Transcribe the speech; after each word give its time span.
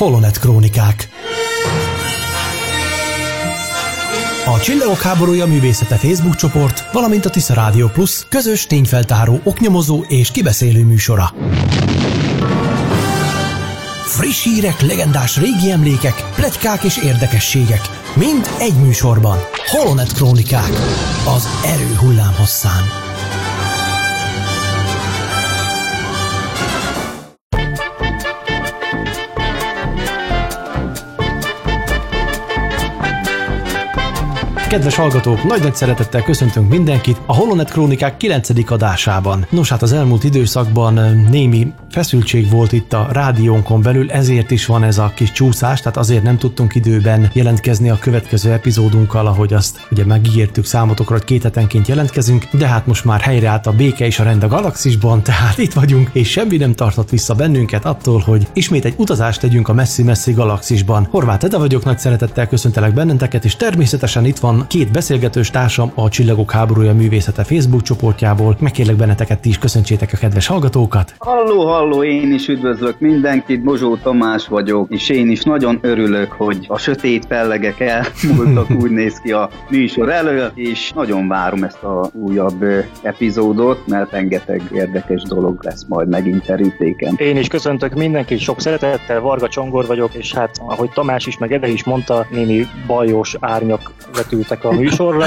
Holonet 0.00 0.38
Krónikák. 0.38 1.08
A 4.46 4.60
Csillagok 4.60 5.00
háborúja 5.00 5.46
művészete 5.46 5.96
Facebook 5.96 6.34
csoport, 6.34 6.92
valamint 6.92 7.24
a 7.24 7.30
Tisza 7.30 7.54
Rádió 7.54 7.88
Plus 7.88 8.26
közös 8.28 8.66
tényfeltáró, 8.66 9.40
oknyomozó 9.44 10.04
és 10.08 10.30
kibeszélő 10.30 10.84
műsora. 10.84 11.34
Friss 14.04 14.42
hírek, 14.42 14.80
legendás 14.80 15.36
régi 15.36 15.70
emlékek, 15.70 16.30
pletykák 16.34 16.82
és 16.82 16.96
érdekességek. 16.96 17.80
Mind 18.14 18.50
egy 18.58 18.74
műsorban. 18.74 19.38
Holonet 19.66 20.12
Krónikák. 20.12 20.72
Az 21.36 21.48
erő 21.64 21.94
hullám 22.00 22.34
hosszán. 22.38 22.99
Kedves 34.70 34.96
hallgatók, 34.96 35.44
nagy 35.44 35.62
nagy 35.62 35.74
szeretettel 35.74 36.22
köszöntünk 36.22 36.68
mindenkit 36.68 37.20
a 37.26 37.34
Holonet 37.34 37.70
Krónikák 37.70 38.16
9. 38.16 38.70
adásában. 38.70 39.46
Nos 39.50 39.68
hát 39.68 39.82
az 39.82 39.92
elmúlt 39.92 40.24
időszakban 40.24 40.94
némi 41.30 41.72
feszültség 41.90 42.50
volt 42.50 42.72
itt 42.72 42.92
a 42.92 43.08
rádiónkon 43.12 43.82
belül, 43.82 44.10
ezért 44.10 44.50
is 44.50 44.66
van 44.66 44.82
ez 44.82 44.98
a 44.98 45.12
kis 45.14 45.32
csúszás, 45.32 45.80
tehát 45.80 45.96
azért 45.96 46.22
nem 46.22 46.38
tudtunk 46.38 46.74
időben 46.74 47.30
jelentkezni 47.32 47.90
a 47.90 47.98
következő 47.98 48.52
epizódunkkal, 48.52 49.26
ahogy 49.26 49.52
azt 49.52 49.86
ugye 49.90 50.04
megígértük 50.04 50.64
számotokra, 50.64 51.14
hogy 51.14 51.24
két 51.24 51.42
hetenként 51.42 51.88
jelentkezünk, 51.88 52.44
de 52.52 52.66
hát 52.66 52.86
most 52.86 53.04
már 53.04 53.20
helyreállt 53.20 53.66
a 53.66 53.72
béke 53.72 54.06
és 54.06 54.18
a 54.18 54.24
rend 54.24 54.42
a 54.42 54.48
galaxisban, 54.48 55.22
tehát 55.30 55.58
itt 55.58 55.72
vagyunk, 55.72 56.10
és 56.12 56.30
semmi 56.30 56.56
nem 56.56 56.74
tartott 56.74 57.10
vissza 57.10 57.34
bennünket 57.34 57.84
attól, 57.84 58.20
hogy 58.20 58.46
ismét 58.52 58.84
egy 58.84 58.94
utazást 58.96 59.40
tegyünk 59.40 59.68
a 59.68 59.72
messzi-messzi 59.72 60.32
galaxisban. 60.32 61.08
Horváth 61.10 61.44
Ede 61.44 61.58
vagyok, 61.58 61.84
nagy 61.84 61.98
szeretettel 61.98 62.46
köszöntelek 62.46 62.94
benneteket, 62.94 63.44
és 63.44 63.56
természetesen 63.56 64.24
itt 64.24 64.38
van 64.38 64.59
két 64.66 64.92
beszélgetős 64.92 65.50
társam 65.50 65.92
a 65.94 66.08
Csillagok 66.08 66.50
háborúja 66.50 66.94
művészete 66.94 67.44
Facebook 67.44 67.82
csoportjából. 67.82 68.56
Megkérlek 68.60 68.96
benneteket 68.96 69.40
ti 69.40 69.48
is 69.48 69.58
köszöntsétek 69.58 70.10
a 70.12 70.16
kedves 70.16 70.46
hallgatókat. 70.46 71.14
Halló, 71.18 71.66
halló, 71.66 72.04
én 72.04 72.32
is 72.32 72.48
üdvözlök 72.48 73.00
mindenkit, 73.00 73.62
Bozsó 73.62 73.96
Tamás 73.96 74.46
vagyok, 74.46 74.90
és 74.90 75.08
én 75.08 75.30
is 75.30 75.42
nagyon 75.42 75.78
örülök, 75.82 76.32
hogy 76.32 76.64
a 76.68 76.78
sötét 76.78 77.26
pellegek 77.26 77.80
elmúltak, 77.80 78.70
úgy 78.82 78.90
néz 78.90 79.18
ki 79.22 79.32
a 79.32 79.50
műsor 79.70 80.10
elő, 80.10 80.50
és 80.54 80.92
nagyon 80.92 81.28
várom 81.28 81.62
ezt 81.62 81.82
a 81.82 82.10
újabb 82.12 82.64
epizódot, 83.02 83.86
mert 83.86 84.10
rengeteg 84.10 84.62
érdekes 84.72 85.22
dolog 85.22 85.58
lesz 85.62 85.84
majd 85.88 86.08
megint 86.08 86.44
terítéken. 86.44 87.14
Én 87.16 87.36
is 87.36 87.48
köszöntök 87.48 87.94
mindenkit, 87.94 88.38
sok 88.38 88.60
szeretettel, 88.60 89.20
Varga 89.20 89.48
Csongor 89.48 89.86
vagyok, 89.86 90.14
és 90.14 90.34
hát 90.34 90.60
ahogy 90.66 90.90
Tamás 90.90 91.26
is, 91.26 91.38
meg 91.38 91.52
Ede 91.52 91.68
is 91.68 91.84
mondta, 91.84 92.26
némi 92.30 92.66
bajos 92.86 93.36
árnyak 93.40 93.92
vetült 94.14 94.49
jöttek 94.50 94.64
a 94.64 94.72
műsorra, 94.72 95.26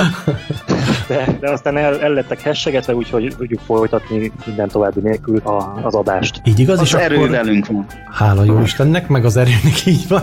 de, 1.07 1.37
de 1.39 1.51
aztán 1.51 1.77
el, 1.77 2.01
el 2.01 2.11
lettek 2.11 2.41
hessegetve, 2.41 2.95
úgyhogy 2.95 3.33
tudjuk 3.37 3.59
folytatni 3.65 4.31
minden 4.45 4.67
további 4.67 4.99
nélkül 4.99 5.37
a, 5.37 5.79
az 5.83 5.95
adást. 5.95 6.41
Így 6.43 6.59
igaz, 6.59 6.79
az 6.79 6.85
és 6.85 6.93
erő 6.93 7.15
akkor... 7.15 7.29
velünk 7.29 7.67
van. 7.67 7.85
Hála 8.11 8.43
jó 8.43 8.61
Istennek, 8.61 9.07
meg 9.07 9.25
az 9.25 9.37
erőnek 9.37 9.85
így 9.93 10.07
van. 10.07 10.21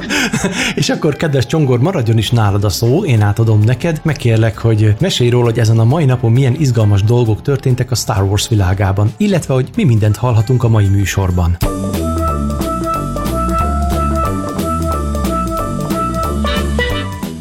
és 0.74 0.90
akkor, 0.90 1.16
kedves 1.16 1.46
Csongor, 1.46 1.80
maradjon 1.80 2.18
is 2.18 2.30
nálad 2.30 2.64
a 2.64 2.68
szó, 2.68 3.04
én 3.04 3.20
átadom 3.20 3.60
neked. 3.60 4.00
Megkérlek, 4.02 4.58
hogy 4.58 4.94
mesélj 5.00 5.30
róla, 5.30 5.44
hogy 5.44 5.58
ezen 5.58 5.78
a 5.78 5.84
mai 5.84 6.04
napon 6.04 6.32
milyen 6.32 6.54
izgalmas 6.58 7.02
dolgok 7.02 7.42
történtek 7.42 7.90
a 7.90 7.94
Star 7.94 8.22
Wars 8.22 8.48
világában, 8.48 9.12
illetve, 9.16 9.54
hogy 9.54 9.70
mi 9.76 9.84
mindent 9.84 10.16
hallhatunk 10.16 10.64
a 10.64 10.68
mai 10.68 10.88
műsorban. 10.88 11.56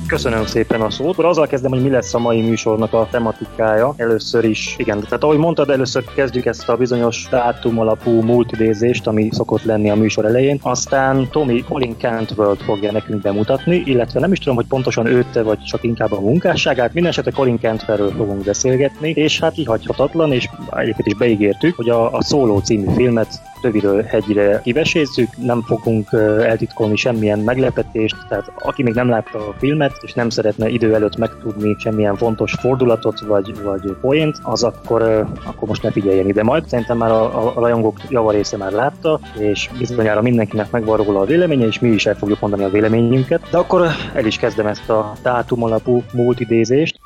Köszönöm 0.09 0.45
szépen 0.45 0.81
a 0.81 0.89
szót. 0.89 1.11
Akkor 1.11 1.25
azzal 1.25 1.47
kezdem, 1.47 1.71
hogy 1.71 1.83
mi 1.83 1.89
lesz 1.89 2.13
a 2.13 2.19
mai 2.19 2.41
műsornak 2.41 2.93
a 2.93 3.07
tematikája. 3.11 3.93
Először 3.97 4.43
is, 4.43 4.75
igen, 4.77 4.99
tehát 4.99 5.23
ahogy 5.23 5.37
mondtad, 5.37 5.69
először 5.69 6.03
kezdjük 6.15 6.45
ezt 6.45 6.69
a 6.69 6.75
bizonyos 6.75 7.27
dátum 7.29 7.79
alapú 7.79 8.21
multidézést, 8.21 9.07
ami 9.07 9.29
szokott 9.31 9.63
lenni 9.63 9.89
a 9.89 9.95
műsor 9.95 10.25
elején. 10.25 10.59
Aztán 10.61 11.29
Tommy 11.29 11.63
Colin 11.63 11.95
Cantwell 11.97 12.55
fogja 12.55 12.91
nekünk 12.91 13.21
bemutatni, 13.21 13.83
illetve 13.85 14.19
nem 14.19 14.31
is 14.31 14.39
tudom, 14.39 14.55
hogy 14.55 14.65
pontosan 14.67 15.05
őt 15.05 15.41
vagy 15.43 15.59
csak 15.63 15.83
inkább 15.83 16.11
a 16.11 16.19
munkásságát. 16.19 16.93
Mindenesetre 16.93 17.31
Colin 17.31 17.59
Cantwellről 17.59 18.11
fogunk 18.11 18.43
beszélgetni, 18.43 19.09
és 19.09 19.39
hát 19.39 19.53
kihagyhatatlan, 19.53 20.31
és 20.31 20.49
egyébként 20.69 21.07
is 21.07 21.15
beígértük, 21.15 21.75
hogy 21.75 21.89
a, 21.89 22.13
a 22.13 22.23
Szóló 22.23 22.59
című 22.59 22.93
filmet 22.95 23.41
töviről 23.61 24.03
hegyre 24.03 24.61
kivesézzük, 24.63 25.29
nem 25.37 25.61
fogunk 25.61 26.07
eltitkolni 26.43 26.95
semmilyen 26.95 27.39
meglepetést, 27.39 28.15
tehát 28.27 28.51
aki 28.57 28.83
még 28.83 28.93
nem 28.93 29.09
látta 29.09 29.47
a 29.47 29.55
filmet, 29.57 29.97
és 30.01 30.13
nem 30.13 30.29
szeretne 30.29 30.69
idő 30.69 30.93
előtt 30.93 31.17
megtudni 31.17 31.75
semmilyen 31.79 32.15
fontos 32.15 32.53
fordulatot 32.59 33.19
vagy, 33.19 33.61
vagy 33.63 33.95
poént, 34.01 34.37
az 34.43 34.63
akkor, 34.63 35.01
akkor 35.45 35.67
most 35.67 35.83
ne 35.83 35.91
figyeljen 35.91 36.27
ide 36.27 36.43
majd. 36.43 36.67
Szerintem 36.67 36.97
már 36.97 37.11
a, 37.11 37.45
a, 37.45 37.51
a 37.55 37.59
rajongók 37.59 37.99
javarésze 38.09 38.57
már 38.57 38.71
látta, 38.71 39.19
és 39.37 39.69
bizonyára 39.77 40.21
mindenkinek 40.21 40.71
megvan 40.71 40.97
róla 40.97 41.19
a 41.19 41.25
véleménye, 41.25 41.65
és 41.65 41.79
mi 41.79 41.89
is 41.89 42.05
el 42.05 42.15
fogjuk 42.15 42.39
mondani 42.39 42.63
a 42.63 42.69
véleményünket. 42.69 43.41
De 43.51 43.57
akkor 43.57 43.87
el 44.13 44.25
is 44.25 44.37
kezdem 44.37 44.67
ezt 44.67 44.89
a 44.89 45.13
dátum 45.21 45.63
alapú 45.63 46.03
multidézést. 46.13 46.99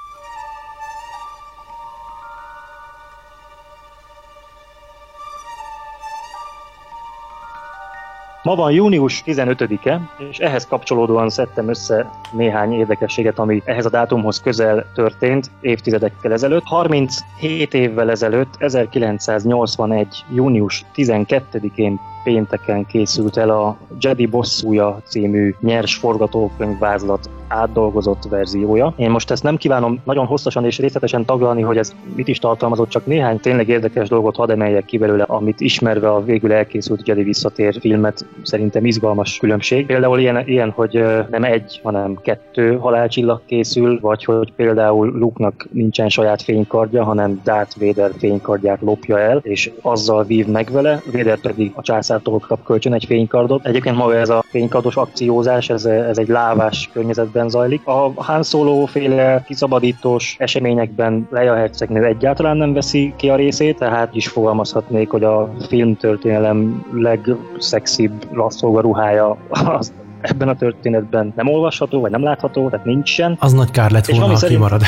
Ma 8.43 8.55
van 8.55 8.71
június 8.71 9.23
15-e, 9.25 10.01
és 10.29 10.37
ehhez 10.37 10.67
kapcsolódóan 10.67 11.29
szedtem 11.29 11.69
össze 11.69 12.09
néhány 12.31 12.73
érdekességet, 12.73 13.39
ami 13.39 13.61
ehhez 13.65 13.85
a 13.85 13.89
dátumhoz 13.89 14.41
közel 14.41 14.85
történt 14.93 15.51
évtizedekkel 15.61 16.31
ezelőtt. 16.31 16.63
37 16.63 17.73
évvel 17.73 18.09
ezelőtt, 18.09 18.53
1981. 18.57 20.25
június 20.33 20.85
12-én 20.95 21.99
pénteken 22.23 22.85
készült 22.85 23.37
el 23.37 23.49
a 23.49 23.77
Jedi 23.99 24.25
Bosszúja 24.25 25.01
című 25.05 25.55
nyers 25.59 25.95
forgatókönyvvázlat 25.95 27.29
átdolgozott 27.53 28.23
verziója. 28.29 28.93
Én 28.95 29.09
most 29.09 29.31
ezt 29.31 29.43
nem 29.43 29.57
kívánom 29.57 29.99
nagyon 30.03 30.25
hosszasan 30.25 30.65
és 30.65 30.79
részletesen 30.79 31.25
taglalni, 31.25 31.61
hogy 31.61 31.77
ez 31.77 31.95
mit 32.15 32.27
is 32.27 32.39
tartalmazott, 32.39 32.89
csak 32.89 33.05
néhány 33.05 33.39
tényleg 33.39 33.67
érdekes 33.67 34.09
dolgot 34.09 34.35
hadd 34.35 34.51
emeljek 34.51 34.85
ki 34.85 34.97
belőle, 34.97 35.23
amit 35.23 35.61
ismerve 35.61 36.11
a 36.11 36.23
végül 36.23 36.53
elkészült 36.53 37.07
Jedi 37.07 37.23
visszatér 37.23 37.77
filmet 37.79 38.25
szerintem 38.43 38.85
izgalmas 38.85 39.37
különbség. 39.37 39.85
Például 39.85 40.19
ilyen, 40.19 40.47
ilyen 40.47 40.69
hogy 40.69 41.03
nem 41.29 41.43
egy, 41.43 41.79
hanem 41.83 42.17
kettő 42.21 42.77
halálcsillag 42.77 43.41
készül, 43.45 43.99
vagy 44.01 44.23
hogy 44.23 44.53
például 44.55 45.07
Luke-nak 45.07 45.67
nincsen 45.71 46.09
saját 46.09 46.41
fénykardja, 46.41 47.03
hanem 47.03 47.41
Darth 47.43 47.79
Vader 47.79 48.11
fénykardját 48.17 48.81
lopja 48.81 49.19
el, 49.19 49.39
és 49.43 49.71
azzal 49.81 50.23
vív 50.23 50.47
meg 50.47 50.71
vele, 50.71 51.01
Vader 51.11 51.39
pedig 51.39 51.71
a 51.75 51.81
császártól 52.13 52.39
kap 52.47 52.63
kölcsön 52.63 52.93
egy 52.93 53.05
fénykardot. 53.05 53.65
Egyébként 53.65 53.95
maga 53.95 54.15
ez 54.15 54.29
a 54.29 54.43
fénykardos 54.49 54.95
akciózás, 54.95 55.69
ez, 55.69 55.85
ez 55.85 56.17
egy 56.17 56.27
lávás 56.27 56.89
környezetben 56.93 57.49
zajlik. 57.49 57.87
A 57.87 58.11
Han 58.15 58.43
Solo 58.43 58.85
féle 58.85 59.43
kiszabadítós 59.45 60.35
eseményekben 60.39 61.27
Leia 61.31 61.55
hercegnő 61.55 62.03
egyáltalán 62.03 62.57
nem 62.57 62.73
veszi 62.73 63.13
ki 63.17 63.29
a 63.29 63.35
részét, 63.35 63.77
tehát 63.77 64.15
is 64.15 64.27
fogalmazhatnék, 64.27 65.09
hogy 65.09 65.23
a 65.23 65.53
filmtörténelem 65.67 66.85
legszexibb 66.93 68.33
rasszolgaruhája 68.33 69.37
az 69.49 69.93
ebben 70.23 70.47
a 70.47 70.55
történetben 70.55 71.33
nem 71.35 71.47
olvasható, 71.47 72.01
vagy 72.01 72.11
nem 72.11 72.23
látható, 72.23 72.69
tehát 72.69 72.85
nincsen. 72.85 73.37
Az 73.39 73.53
nagy 73.53 73.71
kár 73.71 73.91
lett 73.91 74.05
volna, 74.05 74.25
ha 74.27 74.47
kimarad. 74.47 74.81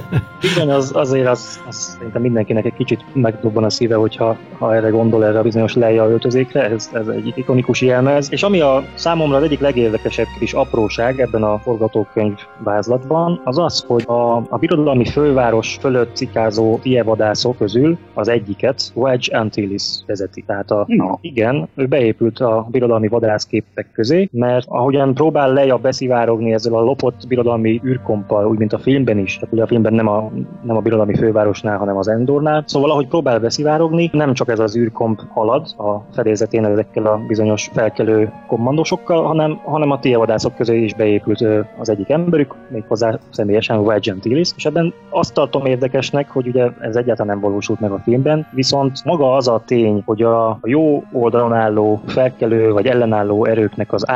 bizony, 0.40 0.70
az, 0.70 0.90
azért 0.94 1.26
az, 1.26 1.60
az 1.68 1.76
szerintem 1.76 2.22
mindenkinek 2.22 2.64
egy 2.64 2.74
kicsit 2.74 3.04
megdobban 3.12 3.64
a 3.64 3.70
szíve, 3.70 3.94
hogyha 3.94 4.36
ha 4.58 4.74
erre 4.74 4.88
gondol 4.88 5.24
erre 5.24 5.38
a 5.38 5.42
bizonyos 5.42 5.74
leja 5.74 6.08
öltözékre, 6.08 6.70
ez, 6.70 6.90
ez 6.92 7.06
egy 7.06 7.32
ikonikus 7.34 7.80
jelmez. 7.80 8.32
És 8.32 8.42
ami 8.42 8.60
a 8.60 8.84
számomra 8.94 9.36
az 9.36 9.42
egyik 9.42 9.60
legérdekesebb 9.60 10.26
kis 10.38 10.52
apróság 10.52 11.20
ebben 11.20 11.42
a 11.42 11.58
forgatókönyv 11.58 12.38
vázlatban, 12.58 13.40
az 13.44 13.58
az, 13.58 13.84
hogy 13.86 14.04
a, 14.06 14.36
a 14.36 14.58
birodalmi 14.58 15.04
főváros 15.04 15.76
fölött 15.80 16.16
cikázó 16.16 16.78
ievadászok 16.82 17.56
közül 17.56 17.98
az 18.14 18.28
egyiket 18.28 18.92
Wedge 18.94 19.38
Antilles 19.38 20.02
vezeti. 20.06 20.44
Tehát 20.46 20.70
a, 20.70 20.84
no. 20.86 21.16
igen, 21.20 21.68
ő 21.74 21.86
beépült 21.86 22.40
a 22.40 22.66
birodalmi 22.70 23.08
vadászképek 23.08 23.88
közé, 23.92 24.28
mert 24.32 24.66
a 24.68 24.81
ahogyan 24.82 25.14
próbál 25.14 25.52
lejjebb 25.52 25.80
beszivárogni 25.80 26.52
ezzel 26.52 26.74
a 26.74 26.80
lopott 26.80 27.26
birodalmi 27.28 27.80
űrkompal, 27.84 28.46
úgy 28.46 28.58
mint 28.58 28.72
a 28.72 28.78
filmben 28.78 29.18
is, 29.18 29.34
tehát 29.34 29.52
ugye 29.52 29.62
a 29.62 29.66
filmben 29.66 29.94
nem 29.94 30.08
a, 30.08 30.30
nem 30.62 30.76
a 30.76 30.80
birodalmi 30.80 31.14
fővárosnál, 31.14 31.78
hanem 31.78 31.96
az 31.96 32.08
Endornál. 32.08 32.64
Szóval 32.66 32.90
ahogy 32.90 33.06
próbál 33.06 33.40
beszivárogni, 33.40 34.10
nem 34.12 34.34
csak 34.34 34.48
ez 34.48 34.58
az 34.58 34.76
űrkomp 34.76 35.20
halad 35.28 35.66
a 35.76 36.14
fedélzetén 36.14 36.64
ezekkel 36.64 37.06
a 37.06 37.20
bizonyos 37.26 37.70
felkelő 37.72 38.32
kommandósokkal, 38.46 39.22
hanem, 39.22 39.60
hanem 39.64 39.90
a 39.90 39.98
tievadászok 39.98 40.56
közé 40.56 40.82
is 40.82 40.94
beépült 40.94 41.44
az 41.78 41.88
egyik 41.88 42.10
emberük, 42.10 42.54
méghozzá 42.68 43.18
személyesen 43.30 43.78
Wedge 43.78 44.12
Antilles, 44.12 44.50
és 44.56 44.64
ebben 44.64 44.92
azt 45.10 45.34
tartom 45.34 45.66
érdekesnek, 45.66 46.30
hogy 46.30 46.46
ugye 46.46 46.68
ez 46.80 46.96
egyáltalán 46.96 47.32
nem 47.32 47.50
valósult 47.50 47.80
meg 47.80 47.90
a 47.90 48.00
filmben, 48.04 48.46
viszont 48.50 49.04
maga 49.04 49.34
az 49.34 49.48
a 49.48 49.62
tény, 49.66 50.02
hogy 50.04 50.22
a 50.22 50.58
jó 50.62 51.02
oldalon 51.12 51.52
álló 51.52 52.00
felkelő 52.06 52.72
vagy 52.72 52.86
ellenálló 52.86 53.44
erőknek 53.44 53.92
az 53.92 54.08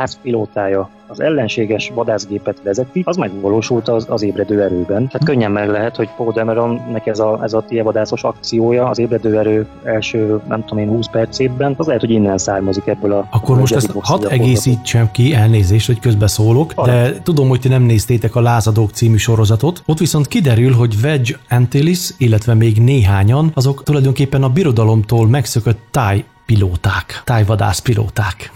ászpilótája 0.57 0.89
az 1.09 1.19
ellenséges 1.19 1.91
vadászgépet 1.93 2.57
vezeti, 2.63 3.01
az 3.05 3.15
megvalósult 3.15 3.87
az, 3.87 4.05
az 4.09 4.21
ébredő 4.21 4.61
erőben. 4.61 5.07
Tehát 5.07 5.23
könnyen 5.23 5.51
meg 5.51 5.69
lehet, 5.69 5.95
hogy 5.95 6.09
Paul 6.17 6.31
Dameronnek 6.31 7.05
ez 7.05 7.19
a, 7.19 7.39
ez 7.43 7.53
a 7.53 7.63
vadászos 7.83 8.23
akciója 8.23 8.87
az 8.89 8.99
ébredő 8.99 9.37
erő 9.37 9.67
első, 9.83 10.41
nem 10.47 10.65
tudom 10.65 10.83
én, 10.83 10.89
20 10.89 11.07
percében, 11.07 11.73
az 11.77 11.85
lehet, 11.85 12.01
hogy 12.01 12.09
innen 12.09 12.37
származik 12.37 12.87
ebből 12.87 13.11
a... 13.13 13.27
Akkor 13.31 13.57
most 13.57 13.75
ezt 13.75 13.91
hadd 14.01 14.25
egészítsem 14.25 15.11
ki, 15.11 15.33
elnézést, 15.33 15.87
hogy 15.87 15.99
közbeszólok, 15.99 16.71
Arra. 16.75 16.91
de 16.91 17.21
tudom, 17.21 17.47
hogy 17.47 17.59
ti 17.59 17.67
nem 17.67 17.83
néztétek 17.83 18.35
a 18.35 18.41
Lázadók 18.41 18.91
című 18.91 19.17
sorozatot. 19.17 19.83
Ott 19.85 19.99
viszont 19.99 20.27
kiderül, 20.27 20.73
hogy 20.73 20.95
Wedge 21.03 21.35
Antilles, 21.49 22.13
illetve 22.17 22.53
még 22.53 22.81
néhányan, 22.81 23.51
azok 23.53 23.83
tulajdonképpen 23.83 24.43
a 24.43 24.49
birodalomtól 24.49 25.27
megszökött 25.27 25.79
táj 25.91 26.25
pilóták, 26.47 27.21
tájvadász 27.23 27.79
pilóták. 27.79 28.51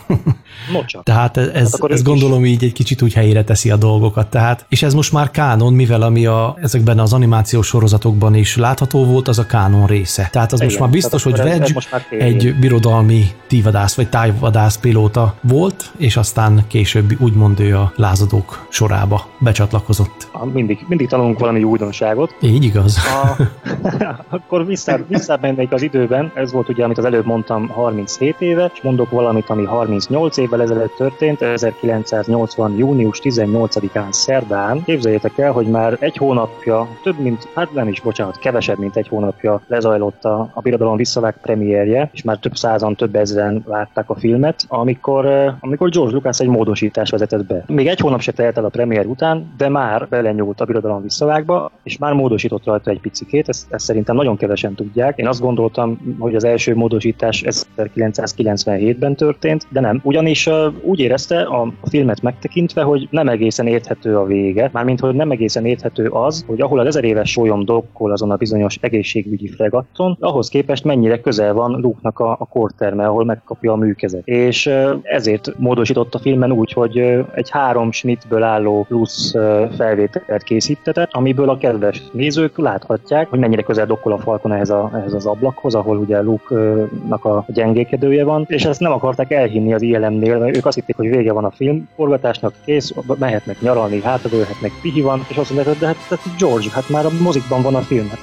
Mocsa. 0.72 1.02
Tehát 1.04 1.38
ez, 1.38 1.80
hát 1.82 1.92
ez 1.92 2.04
gondolom 2.04 2.46
így 2.46 2.64
egy 2.64 2.74
kicsit 2.74 3.02
úgy 3.02 3.14
helyére 3.14 3.44
teszi 3.44 3.70
a 3.72 3.76
dolgokat. 3.76 4.30
Tehát, 4.30 4.66
és 4.70 4.84
ez 4.84 4.94
most 4.94 5.12
már 5.12 5.32
kánon, 5.32 5.74
mivel 5.74 6.02
ami 6.02 6.26
a, 6.26 6.56
ezekben 6.62 7.00
az 7.00 7.14
animációs 7.14 7.68
sorozatokban 7.68 8.36
is 8.36 8.58
látható 8.58 9.06
volt, 9.06 9.28
az 9.28 9.40
a 9.40 9.46
kánon 9.46 9.88
része. 9.88 10.30
Tehát 10.32 10.52
az 10.52 10.60
Igen, 10.60 10.68
most 10.72 10.80
már 10.80 10.90
biztos, 10.90 11.24
hogy 11.24 11.38
Veg 11.38 11.76
egy 12.10 12.56
birodalmi 12.60 13.26
tívadász 13.48 13.96
vagy 13.96 14.10
tájvadász 14.10 14.78
pilóta 14.78 15.36
volt, 15.42 15.92
és 15.98 16.18
aztán 16.18 16.64
később 16.68 17.22
úgymond 17.22 17.60
ő 17.60 17.78
a 17.78 17.92
lázadók 17.96 18.68
sorába 18.70 19.28
becsatlakozott. 19.40 20.30
Mindig, 20.54 20.86
mindig 20.88 21.08
tanulunk 21.08 21.40
valami 21.40 21.64
újdonságot. 21.64 22.36
Így 22.42 22.64
igaz. 22.64 22.98
A, 22.98 23.44
akkor 24.36 24.66
vissza, 24.66 25.00
visszamennék 25.08 25.72
az 25.72 25.82
időben, 25.82 26.32
ez 26.36 26.52
volt 26.52 26.70
ugye, 26.70 26.84
amit 26.84 26.98
az 26.98 27.06
előbb 27.06 27.26
mondtam, 27.26 27.72
37 27.82 28.36
éve, 28.40 28.72
és 28.74 28.82
mondok 28.82 29.10
valamit, 29.10 29.50
ami 29.50 29.66
38 29.66 30.38
évvel 30.38 30.62
ezelőtt 30.62 30.96
történt, 30.96 31.42
1980. 31.42 32.78
június 32.78 33.20
18-án 33.24 34.12
szerdán. 34.12 34.84
Képzeljétek 34.84 35.38
el, 35.38 35.52
hogy 35.52 35.68
már 35.68 35.98
egy 36.00 36.18
hónapja, 36.18 36.88
több 37.04 37.20
mint, 37.20 37.48
hát 37.54 37.74
nem 37.74 37.88
is, 37.88 38.02
bocsánat, 38.02 38.40
kevesebb, 38.40 38.78
mint 38.78 38.96
egy 38.96 39.08
hónapja 39.08 39.62
lezajlott 39.68 40.24
a, 40.24 40.50
a 40.54 40.62
Birodalom 40.62 40.96
visszavág 40.96 41.36
premierje, 41.42 42.10
és 42.14 42.24
már 42.24 42.38
több 42.38 42.56
százan, 42.56 42.96
több 42.96 43.16
ezeren 43.16 43.64
látták 43.68 44.10
a 44.10 44.16
filmet, 44.16 44.66
amikor, 44.68 45.26
eh, 45.26 45.54
amikor 45.60 45.90
George 45.90 46.14
Lucas 46.14 46.40
egy 46.40 46.48
módosítás 46.48 47.10
vezetett 47.10 47.46
be. 47.46 47.64
Még 47.68 47.88
egy 47.88 48.00
hónap 48.00 48.22
se 48.22 48.32
telt 48.32 48.58
el 48.58 48.66
a 48.66 48.70
premier 48.70 49.06
után, 49.06 49.54
de 49.58 49.70
már 49.70 50.08
belenyúlt 50.10 50.62
a 50.62 50.66
Birodalom 50.66 51.02
visszavágba, 51.02 51.72
és 51.84 51.98
már 51.98 52.14
módosított 52.14 52.66
rajta 52.66 52.92
egy 52.92 53.00
picikét, 53.00 53.50
ezt, 53.50 53.66
ezt 53.70 53.86
szerintem 53.86 54.16
nagyon 54.16 54.38
kevesen 54.38 54.76
tudják. 54.76 55.18
Én 55.18 55.28
azt 55.28 55.42
gondoltam, 55.42 56.16
hogy 56.20 56.36
az 56.36 56.44
első 56.44 56.76
módosítás 56.76 57.42
1997-ben 57.78 59.16
történt, 59.16 59.68
de 59.70 59.80
nem. 59.80 60.00
Ugyanis 60.04 60.50
úgy 60.82 61.00
érezte 61.00 61.42
a 61.42 61.74
filmet 61.84 62.22
megtekintve, 62.22 62.82
hogy 62.82 63.08
nem 63.12 63.28
egészen 63.28 63.68
érthető 63.68 64.18
a 64.18 64.26
vége, 64.26 64.70
mármint 64.74 65.00
hogy 65.00 65.16
nem 65.16 65.32
egészen 65.32 65.66
érthető 65.66 66.08
az, 66.08 66.44
hogy 66.48 66.62
ahol 66.62 66.80
az 66.80 66.86
ezer 66.86 67.04
éves 67.04 67.32
sólyom 67.32 67.66
dokkol 67.66 68.12
azon 68.12 68.32
a 68.32 68.36
bizonyos 68.36 68.78
egészségügyi 68.82 69.48
fregatton, 69.48 70.18
ahhoz 70.20 70.50
képest 70.50 70.84
mennyire 70.84 71.22
közel 71.22 71.54
van 71.54 71.72
Luke-nak 71.72 72.20
a, 72.20 72.32
a 72.32 72.46
korterme, 72.46 73.08
ahol 73.08 73.26
megkapja 73.26 73.72
a 73.72 73.76
műkezet. 73.76 74.28
És 74.28 74.70
ezért 75.04 75.58
módosított 75.58 76.16
a 76.16 76.20
filmen 76.20 76.52
úgy, 76.52 76.72
hogy 76.72 76.98
egy 77.34 77.50
három 77.50 77.92
snitből 77.92 78.44
álló 78.44 78.86
plusz 78.88 79.32
felvételt 79.78 80.44
készítetett, 80.44 81.10
amiből 81.12 81.50
a 81.50 81.58
kedves 81.58 82.02
nézők 82.12 82.58
láthatják, 82.58 83.30
hogy 83.30 83.40
mennyire 83.40 83.62
közel 83.62 83.86
dokkol 83.86 84.14
a 84.14 84.18
falkon 84.18 84.52
ehhez, 84.52 84.70
a, 84.70 84.92
ehhez 84.94 85.14
az 85.14 85.26
ablakhoz, 85.26 85.76
ahol 85.76 85.98
ugye 85.98 86.22
Luke-nak 86.22 87.26
a 87.26 87.46
gyengékedője 87.62 88.24
van, 88.24 88.46
és 88.48 88.66
ezt 88.66 88.80
nem 88.80 88.92
akarták 88.92 89.32
elhinni 89.32 89.74
az 89.74 89.82
ILM-nél, 89.82 90.38
mert 90.38 90.56
ők 90.56 90.66
azt 90.66 90.76
hitték, 90.76 90.96
hogy 90.96 91.10
vége 91.10 91.34
van 91.34 91.46
a 91.46 91.52
film, 91.52 91.90
forgatásnak 91.96 92.54
kész, 92.66 92.94
mehetnek 93.20 93.62
nyaralni, 93.62 94.02
hátadőlhetnek, 94.02 94.72
pihi 94.82 95.02
van, 95.02 95.26
és 95.30 95.38
azt 95.38 95.54
mondják, 95.54 95.68
hogy 95.68 95.78
de 95.78 95.86
hát, 95.86 95.96
hát 96.10 96.20
George, 96.40 96.68
hát 96.72 96.90
már 96.90 97.06
a 97.06 97.10
mozikban 97.24 97.62
van 97.62 97.76
a 97.76 97.80
film, 97.80 98.10
hát 98.10 98.20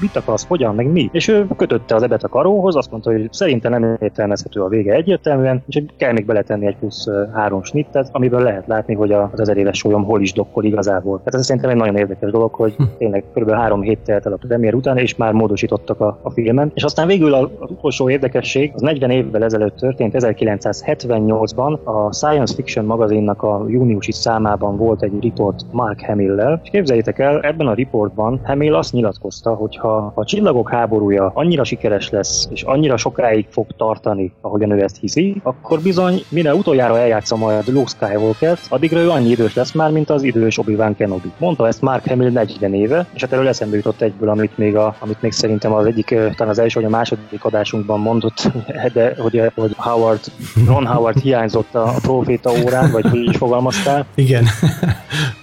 mit 0.00 0.16
akarsz, 0.16 0.46
hogyan, 0.46 0.74
meg 0.74 0.86
mi? 0.86 1.08
És 1.12 1.28
ő 1.28 1.46
kötötte 1.56 1.94
az 1.94 2.02
ebet 2.02 2.22
a 2.22 2.28
karóhoz, 2.28 2.76
azt 2.76 2.90
mondta, 2.90 3.10
hogy 3.10 3.28
szerintem 3.30 3.70
nem 3.70 3.96
értelmezhető 4.00 4.60
a 4.60 4.68
vége 4.68 4.92
egyértelműen, 4.92 5.62
és 5.66 5.82
kell 5.96 6.12
még 6.12 6.26
beletenni 6.26 6.66
egy 6.66 6.76
plusz 6.76 7.08
három 7.34 7.62
snittet, 7.62 8.08
amiből 8.12 8.42
lehet 8.42 8.66
látni, 8.66 8.94
hogy 8.94 9.12
az 9.12 9.40
ezer 9.40 9.56
éves 9.56 9.78
sólyom 9.78 10.04
hol 10.04 10.20
is 10.20 10.32
dokkol 10.32 10.64
igazából. 10.64 11.18
Tehát 11.18 11.34
ez 11.34 11.44
szerintem 11.46 11.70
egy 11.70 11.76
nagyon 11.76 11.96
érdekes 11.96 12.30
dolog, 12.30 12.54
hogy 12.54 12.74
hm. 12.76 12.82
tényleg 12.98 13.24
kb. 13.34 13.50
három 13.50 13.82
hét 13.82 13.98
telt 13.98 14.26
el 14.26 14.32
a 14.32 14.38
premier 14.48 14.74
után, 14.74 14.98
és 14.98 15.16
már 15.16 15.32
módosítottak 15.32 16.00
a, 16.00 16.18
a 16.22 16.30
filmen. 16.30 16.70
És 16.74 16.82
aztán 16.82 17.06
végül 17.06 17.34
az 17.34 17.48
utolsó 17.60 18.10
érdekesség, 18.10 18.63
az 18.74 18.80
40 18.80 19.10
évvel 19.10 19.44
ezelőtt 19.44 19.76
történt, 19.76 20.14
1978-ban 20.18 21.82
a 21.84 22.12
Science 22.12 22.54
Fiction 22.54 22.84
magazinnak 22.84 23.42
a 23.42 23.64
júniusi 23.68 24.12
számában 24.12 24.76
volt 24.76 25.02
egy 25.02 25.12
riport 25.20 25.64
Mark 25.70 26.00
Hamill-lel, 26.00 26.60
és 26.62 26.70
képzeljétek 26.70 27.18
el, 27.18 27.40
ebben 27.40 27.66
a 27.66 27.74
riportban 27.74 28.40
Hamill 28.44 28.74
azt 28.74 28.92
nyilatkozta, 28.92 29.54
hogy 29.54 29.76
ha 29.76 30.12
a 30.14 30.24
csillagok 30.24 30.70
háborúja 30.70 31.30
annyira 31.34 31.64
sikeres 31.64 32.10
lesz, 32.10 32.48
és 32.50 32.62
annyira 32.62 32.96
sokáig 32.96 33.46
fog 33.50 33.66
tartani, 33.76 34.32
ahogyan 34.40 34.70
ő 34.70 34.82
ezt 34.82 35.00
hiszi, 35.00 35.40
akkor 35.42 35.80
bizony, 35.80 36.22
mire 36.28 36.54
utoljára 36.54 36.98
eljátsza 36.98 37.36
majd 37.36 37.68
Luke 37.68 37.88
Skywalker, 37.88 38.58
addigra 38.68 39.00
ő 39.00 39.10
annyi 39.10 39.28
idős 39.28 39.54
lesz 39.54 39.72
már, 39.72 39.90
mint 39.90 40.10
az 40.10 40.22
idős 40.22 40.58
Obi-Wan 40.58 40.96
Kenobi. 40.96 41.32
Mondta 41.38 41.66
ezt 41.66 41.82
Mark 41.82 42.08
Hamill 42.08 42.30
40 42.30 42.74
éve, 42.74 43.06
és 43.14 43.20
hát 43.20 43.32
erről 43.32 43.48
eszembe 43.48 43.76
jutott 43.76 44.00
egyből, 44.00 44.28
amit 44.28 44.58
még, 44.58 44.76
a, 44.76 44.96
amit 44.98 45.22
még 45.22 45.32
szerintem 45.32 45.72
az 45.72 45.86
egyik, 45.86 46.06
talán 46.06 46.52
az 46.52 46.58
első 46.58 46.80
vagy 46.80 46.92
a 46.92 46.96
második 46.96 47.44
adásunkban 47.44 48.00
mondott, 48.00 48.43
de 48.94 49.14
hogy, 49.18 49.42
hogy 49.54 49.72
Howard, 49.76 50.20
Ron 50.66 50.86
Howard 50.86 51.18
hiányzott 51.18 51.74
a 51.74 51.94
proféta 52.02 52.50
órán, 52.64 52.90
vagy 52.90 53.08
hogy 53.08 53.28
is 53.28 53.36
fogalmaztál. 53.36 54.06
Igen. 54.14 54.44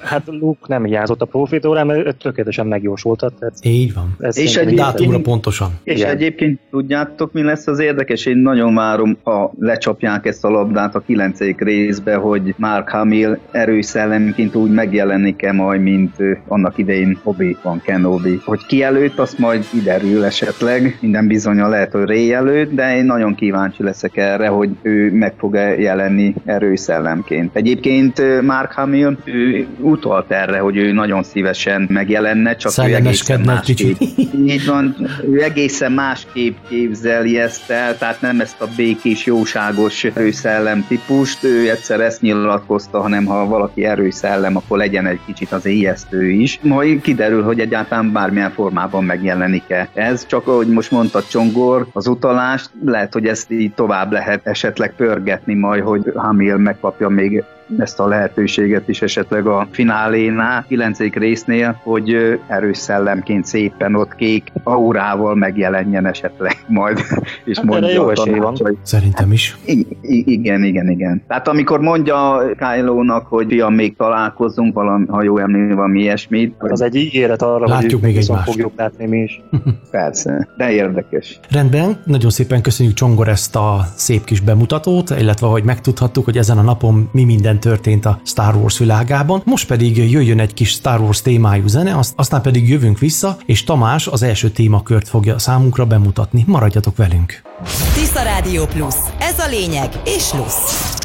Hát 0.03 0.23
Luke 0.25 0.65
nem 0.67 0.83
hiányzott 0.83 1.21
a 1.21 1.25
proféta 1.25 1.69
órán, 1.69 1.85
mert 1.85 2.15
tökéletesen 2.15 2.67
megjósoltat. 2.67 3.33
Tehát 3.39 3.53
Így 3.61 3.93
van. 3.93 4.15
Ez 4.19 4.37
és 4.37 4.55
egy 4.55 4.73
dátumra 4.73 5.19
pontosan. 5.19 5.79
És 5.83 5.99
Igen. 5.99 6.09
egyébként 6.09 6.59
tudjátok, 6.71 7.31
mi 7.33 7.43
lesz 7.43 7.67
az 7.67 7.79
érdekes? 7.79 8.25
Én 8.25 8.37
nagyon 8.37 8.75
várom, 8.75 9.17
ha 9.23 9.51
lecsapják 9.59 10.25
ezt 10.25 10.45
a 10.45 10.49
labdát 10.49 10.95
a 10.95 10.99
kilencedik 10.99 11.61
részbe, 11.61 12.15
hogy 12.15 12.53
Mark 12.57 12.89
Hamill 12.89 13.37
erőszellemként 13.51 14.55
úgy 14.55 14.71
megjelenik-e 14.71 15.51
majd, 15.51 15.81
mint 15.81 16.15
annak 16.47 16.77
idején 16.77 17.19
Obi-Wan 17.23 17.81
Kenobi. 17.81 18.41
Hogy 18.45 18.65
ki 18.65 18.83
előtt, 18.83 19.19
azt 19.19 19.37
majd 19.37 19.69
kiderül 19.69 20.23
esetleg. 20.23 20.97
Minden 21.01 21.27
bizonyal 21.27 21.69
lehet, 21.69 21.91
hogy 21.91 22.05
Ray 22.05 22.33
előtt, 22.33 22.71
de 22.71 22.83
én 22.95 23.05
nagyon 23.05 23.35
kíváncsi 23.35 23.83
leszek 23.83 24.17
erre, 24.17 24.47
hogy 24.47 24.69
ő 24.81 25.11
meg 25.13 25.33
fog 25.37 25.55
-e 25.55 25.79
jelenni 25.79 26.33
erőszellemként. 26.45 27.55
Egyébként 27.55 28.41
Mark 28.41 28.71
Hamill 28.71 29.17
ő 29.23 29.67
utalt 29.79 30.31
erre, 30.31 30.59
hogy 30.59 30.77
ő 30.77 30.91
nagyon 30.91 31.23
szívesen 31.23 31.87
megjelenne, 31.89 32.55
csak 32.55 32.87
ő 32.87 32.95
egészen 32.95 33.41
másképp. 33.41 33.99
Így 34.45 34.65
van, 34.65 34.95
ő 35.31 35.41
egészen 35.43 35.91
másképp 35.91 36.55
képzeli 36.69 37.39
ezt 37.39 37.69
el, 37.69 37.97
tehát 37.97 38.21
nem 38.21 38.39
ezt 38.39 38.61
a 38.61 38.67
békés, 38.75 39.25
jóságos 39.25 40.03
erőszellem 40.03 40.85
típust, 40.87 41.43
ő 41.43 41.69
egyszer 41.69 41.99
ezt 41.99 42.21
nyilatkozta, 42.21 43.01
hanem 43.01 43.25
ha 43.25 43.45
valaki 43.45 43.85
erőszellem, 43.85 44.55
akkor 44.55 44.77
legyen 44.77 45.07
egy 45.07 45.19
kicsit 45.25 45.51
az 45.51 45.65
éjesztő 45.65 46.29
is. 46.29 46.59
Majd 46.61 47.01
kiderül, 47.01 47.43
hogy 47.43 47.59
egyáltalán 47.59 48.11
bármilyen 48.11 48.51
formában 48.51 49.03
megjelenik-e. 49.03 49.89
Ez 49.93 50.25
csak, 50.25 50.47
ahogy 50.47 50.67
most 50.67 50.91
mondta 50.91 51.23
Csongor, 51.23 51.87
az 51.93 52.07
utalást, 52.07 52.69
lehet, 52.85 53.13
hogy 53.13 53.25
ezt 53.25 53.51
így 53.51 53.73
tovább 53.73 54.11
lehet 54.11 54.47
esetleg 54.47 54.93
pörgetni 54.95 55.53
majd, 55.53 55.83
hogy 55.83 56.11
Hamil 56.15 56.57
megkapja 56.57 57.09
még 57.09 57.43
ezt 57.77 57.99
a 57.99 58.07
lehetőséget 58.07 58.87
is 58.87 59.01
esetleg 59.01 59.47
a 59.47 59.67
finálénál, 59.71 60.65
9. 60.67 60.99
résznél, 60.99 61.79
hogy 61.83 62.39
erős 62.47 62.77
szellemként 62.77 63.45
szépen 63.45 63.95
ott 63.95 64.15
kék 64.15 64.51
aurával 64.63 65.35
megjelenjen 65.35 66.05
esetleg 66.05 66.57
majd, 66.67 66.99
és 67.45 67.57
hát 67.57 67.65
mondja 67.65 67.89
jó 67.89 68.09
esély 68.09 68.39
van. 68.39 68.55
Hogy... 68.57 68.77
Szerintem 68.81 69.31
is. 69.31 69.57
I- 69.65 69.87
igen, 70.25 70.63
igen, 70.63 70.89
igen. 70.89 71.23
Tehát 71.27 71.47
amikor 71.47 71.79
mondja 71.79 72.41
Kylo-nak, 72.57 73.25
hogy 73.27 73.45
fiam, 73.47 73.73
még 73.73 73.95
találkozzunk, 73.95 74.73
valami, 74.73 75.05
ha 75.07 75.23
jó 75.23 75.37
emlékszem, 75.37 75.75
valami 75.75 75.99
ilyesmit. 75.99 76.55
Az 76.57 76.81
egy 76.81 76.95
ígéret 76.95 77.41
arra, 77.41 77.67
Látjuk 77.67 77.91
hogy 77.91 78.09
még 78.09 78.17
egymást. 78.17 78.43
fogjuk 78.43 78.71
látni 78.75 79.05
mi 79.05 79.17
is. 79.17 79.41
Persze, 79.91 80.47
de 80.57 80.71
érdekes. 80.71 81.39
Rendben, 81.49 82.01
nagyon 82.05 82.29
szépen 82.29 82.61
köszönjük 82.61 82.95
Csongor 82.95 83.27
ezt 83.27 83.55
a 83.55 83.79
szép 83.95 84.23
kis 84.23 84.39
bemutatót, 84.39 85.09
illetve 85.09 85.47
hogy 85.47 85.63
megtudhattuk, 85.63 86.25
hogy 86.25 86.37
ezen 86.37 86.57
a 86.57 86.61
napon 86.61 87.09
mi 87.11 87.23
mindent 87.23 87.60
történt 87.61 88.05
a 88.05 88.21
Star 88.25 88.55
Wars 88.55 88.77
világában. 88.77 89.41
Most 89.45 89.67
pedig 89.67 90.11
jöjjön 90.11 90.39
egy 90.39 90.53
kis 90.53 90.69
Star 90.69 90.99
Wars 90.99 91.21
témájú 91.21 91.67
zene, 91.67 91.99
aztán 92.15 92.41
pedig 92.41 92.69
jövünk 92.69 92.99
vissza, 92.99 93.37
és 93.45 93.63
Tamás 93.63 94.07
az 94.07 94.23
első 94.23 94.49
témakört 94.49 95.07
fogja 95.07 95.39
számunkra 95.39 95.85
bemutatni. 95.85 96.43
Maradjatok 96.47 96.95
velünk! 96.95 97.41
Tisza 97.93 98.23
Rádió 98.23 98.65
Plus. 98.65 98.95
Ez 99.19 99.39
a 99.39 99.47
lényeg 99.49 99.89
és 100.05 100.29
plusz. 100.31 100.99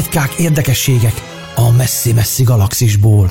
Pletykák, 0.00 0.38
érdekességek 0.38 1.12
a 1.54 1.76
messzi-messzi 1.76 2.42
galaxisból. 2.44 3.26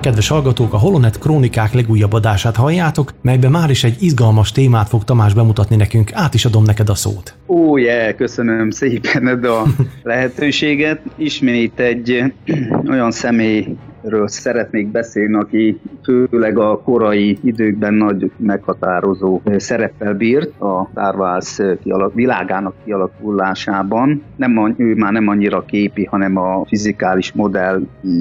Kedves 0.00 0.28
hallgatók, 0.28 0.72
a 0.72 0.76
Holonet 0.76 1.18
Krónikák 1.18 1.72
legújabb 1.72 2.12
adását 2.12 2.56
halljátok, 2.56 3.12
melyben 3.22 3.50
már 3.50 3.70
is 3.70 3.84
egy 3.84 4.02
izgalmas 4.02 4.52
témát 4.52 4.88
fog 4.88 5.04
Tamás 5.04 5.34
bemutatni 5.34 5.76
nekünk. 5.76 6.10
Át 6.12 6.34
is 6.34 6.44
adom 6.44 6.62
neked 6.62 6.88
a 6.88 6.94
szót. 6.94 7.34
Ó, 7.46 7.76
yeah, 7.76 8.14
köszönöm 8.14 8.70
szépen 8.70 9.26
a 9.44 9.62
lehetőséget. 10.02 11.00
Ismét 11.16 11.80
egy 11.80 12.22
olyan 12.90 13.10
személy 13.10 13.76
ről 14.02 14.28
szeretnék 14.28 14.86
beszélni, 14.86 15.34
aki 15.34 15.80
főleg 16.02 16.58
a 16.58 16.77
korai 16.88 17.38
időkben 17.42 17.94
nagy 17.94 18.30
meghatározó 18.36 19.40
szereppel 19.56 20.14
bírt 20.14 20.60
a 20.60 20.88
Wars 20.94 21.60
kialak, 21.82 22.14
világának 22.14 22.74
kialakulásában. 22.84 24.22
Nem, 24.36 24.74
ő 24.76 24.94
már 24.94 25.12
nem 25.12 25.28
annyira 25.28 25.64
képi, 25.64 26.04
hanem 26.04 26.36
a 26.36 26.64
fizikális 26.66 27.32
modell 27.32 27.80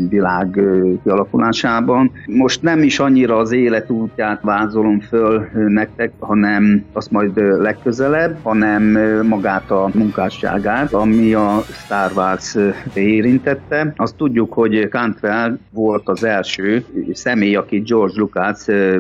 világ 0.10 0.60
kialakulásában. 1.04 2.12
Most 2.26 2.62
nem 2.62 2.84
is 2.84 3.00
annyira 3.00 3.38
az 3.38 3.52
életútját 3.52 4.42
vázolom 4.42 5.00
föl 5.00 5.48
nektek, 5.54 6.12
hanem 6.20 6.84
azt 6.94 7.12
majd 7.12 7.38
legközelebb, 7.38 8.38
hanem 8.44 8.84
magát 9.28 9.72
a 9.72 9.90
munkásságát, 9.94 10.94
ami 10.94 11.34
a 11.34 11.62
Star 11.62 12.12
Wars 12.16 12.56
érintette. 12.94 13.94
Azt 13.96 14.16
tudjuk, 14.16 14.54
hogy 14.54 14.88
Cantwell 14.90 15.58
volt 15.72 16.10
az 16.10 16.24
első 16.24 16.84
személy, 17.14 17.56
aki 17.56 17.80
George 17.80 18.14
Lucas 18.16 18.56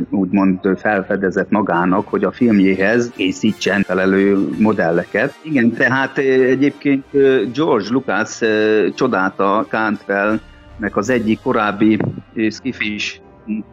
úgymond 0.09 0.59
felfedezett 0.77 1.49
magának, 1.49 2.07
hogy 2.07 2.23
a 2.23 2.31
filmjéhez 2.31 3.11
készítsen 3.15 3.81
felelő 3.81 4.49
modelleket. 4.59 5.33
Igen, 5.41 5.71
tehát 5.71 6.17
egyébként 6.17 7.05
George 7.53 7.89
Lucas 7.89 8.39
csodálta 8.95 9.65
Cantwell-nek 9.69 10.97
az 10.97 11.09
egyik 11.09 11.39
korábbi 11.41 11.99
skifis 12.49 13.21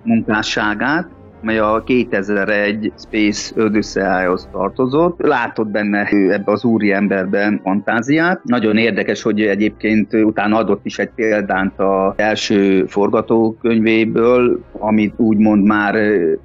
munkásságát, 0.03 1.09
mely 1.45 1.59
a 1.59 1.83
2001 1.87 2.93
Space 2.99 3.63
Odyssey-hoz 3.63 4.49
tartozott. 4.53 5.21
Látott 5.23 5.69
benne 5.69 6.05
ebbe 6.07 6.53
az 6.53 6.65
úri 6.65 6.93
emberben 6.93 7.61
fantáziát. 7.63 8.41
Nagyon 8.45 8.77
érdekes, 8.77 9.23
hogy 9.23 9.41
egyébként 9.41 10.15
utána 10.15 10.57
adott 10.57 10.85
is 10.85 10.99
egy 10.99 11.11
példánt 11.15 11.73
az 11.77 12.13
első 12.17 12.85
forgatókönyvéből, 12.87 14.61
amit 14.79 15.15
úgymond 15.17 15.65
már 15.65 15.95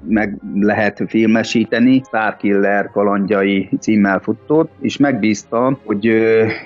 meg 0.08 0.38
lehet 0.60 1.02
filmesíteni. 1.06 2.02
Starkiller 2.06 2.90
kalandjai 2.90 3.68
címmel 3.80 4.18
futott, 4.18 4.72
és 4.80 4.96
megbízta, 4.96 5.78
hogy 5.84 6.10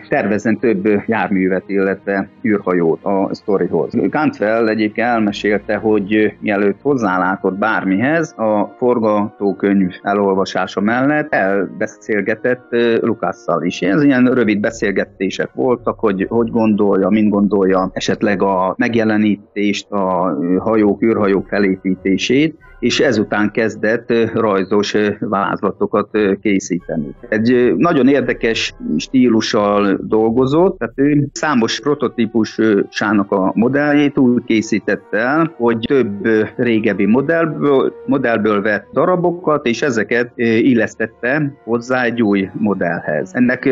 tervezzen 0.08 0.58
több 0.58 0.88
járművet, 1.06 1.62
illetve 1.66 2.28
űrhajót 2.44 3.04
a 3.04 3.28
sztorihoz. 3.34 3.92
Cantwell 4.10 4.68
egyébként 4.68 5.06
elmesélte, 5.06 5.76
hogy 5.76 6.34
mielőtt 6.40 6.78
hozzálátott 6.82 7.58
bármihez, 7.58 8.23
ehhez 8.24 8.48
a 8.48 8.74
forgatókönyv 8.78 9.90
elolvasása 10.02 10.80
mellett 10.80 11.32
elbeszélgetett 11.32 12.66
Lukásszal 13.00 13.62
is. 13.62 13.82
Ez 13.82 14.02
ilyen 14.02 14.24
rövid 14.24 14.60
beszélgetések 14.60 15.50
voltak, 15.52 15.98
hogy 15.98 16.26
hogy 16.28 16.50
gondolja, 16.50 17.08
mind 17.08 17.32
gondolja 17.32 17.90
esetleg 17.92 18.42
a 18.42 18.74
megjelenítést, 18.78 19.90
a 19.90 20.36
hajók, 20.58 21.02
űrhajók 21.02 21.46
felépítését, 21.46 22.58
és 22.84 23.00
ezután 23.00 23.50
kezdett 23.50 24.12
rajzos 24.34 24.96
vázlatokat 25.20 26.18
készíteni. 26.40 27.14
Egy 27.28 27.74
nagyon 27.76 28.08
érdekes 28.08 28.74
stílussal 28.96 29.98
dolgozott, 30.02 30.78
tehát 30.78 30.94
ő 30.96 31.28
számos 31.32 31.80
prototípusának 31.80 33.32
a 33.32 33.52
modelljét 33.54 34.18
úgy 34.18 34.44
készítette 34.44 35.18
el, 35.18 35.54
hogy 35.56 35.78
több 35.78 36.28
régebbi 36.56 37.06
modellből, 37.06 37.92
modellből 38.06 38.62
vett 38.62 38.86
darabokat, 38.92 39.66
és 39.66 39.82
ezeket 39.82 40.32
illesztette 40.36 41.52
hozzá 41.64 42.02
egy 42.02 42.22
új 42.22 42.50
modellhez. 42.52 43.30
Ennek 43.34 43.68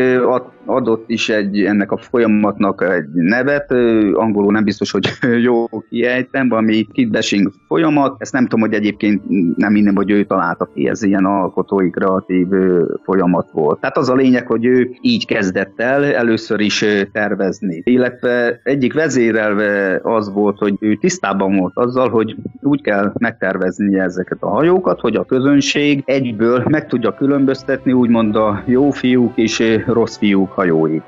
adott 0.65 1.03
is 1.09 1.29
egy, 1.29 1.63
ennek 1.63 1.91
a 1.91 1.97
folyamatnak 1.97 2.81
egy 2.81 3.07
nevet, 3.13 3.71
angolul 4.13 4.51
nem 4.51 4.63
biztos, 4.63 4.91
hogy 4.91 5.09
jó 5.47 5.65
kiejtem, 5.89 6.49
valami 6.49 6.87
kidbashing 6.91 7.51
folyamat, 7.67 8.15
ezt 8.21 8.33
nem 8.33 8.43
tudom, 8.43 8.59
hogy 8.59 8.73
egyébként 8.73 9.02
nem 9.55 9.71
minden, 9.71 9.95
hogy 9.95 10.11
ő 10.11 10.23
találta 10.23 10.69
ki, 10.73 10.87
ez 10.87 11.03
ilyen 11.03 11.25
alkotói 11.25 11.89
kreatív 11.89 12.47
folyamat 13.03 13.51
volt. 13.51 13.79
Tehát 13.79 13.97
az 13.97 14.09
a 14.09 14.15
lényeg, 14.15 14.47
hogy 14.47 14.65
ő 14.65 14.89
így 15.01 15.25
kezdett 15.25 15.79
el 15.79 16.03
először 16.03 16.59
is 16.59 16.85
tervezni. 17.11 17.81
Illetve 17.85 18.59
egyik 18.63 18.93
vezérelve 18.93 19.99
az 20.03 20.31
volt, 20.33 20.57
hogy 20.57 20.75
ő 20.79 20.95
tisztában 20.95 21.55
volt 21.55 21.73
azzal, 21.75 22.09
hogy 22.09 22.35
úgy 22.61 22.81
kell 22.81 23.13
megtervezni 23.19 23.99
ezeket 23.99 24.37
a 24.39 24.49
hajókat, 24.49 24.99
hogy 24.99 25.15
a 25.15 25.25
közönség 25.25 26.03
egyből 26.05 26.63
meg 26.69 26.87
tudja 26.87 27.15
különböztetni 27.15 27.91
úgymond 27.91 28.35
a 28.35 28.63
jó 28.65 28.89
fiúk 28.89 29.31
és 29.35 29.81
rossz 29.85 30.17
fiúk 30.17 30.51
hajóit. 30.51 31.03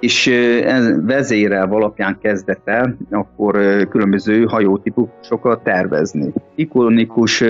És 0.00 0.26
ez 0.64 1.04
vezérel 1.06 1.72
alapján 1.72 2.18
kezdett 2.20 2.68
el 2.68 2.96
akkor 3.10 3.86
különböző 3.88 4.44
hajótípusokat 4.44 5.62
tervezni. 5.62 6.32
Ikonikus 6.54 7.44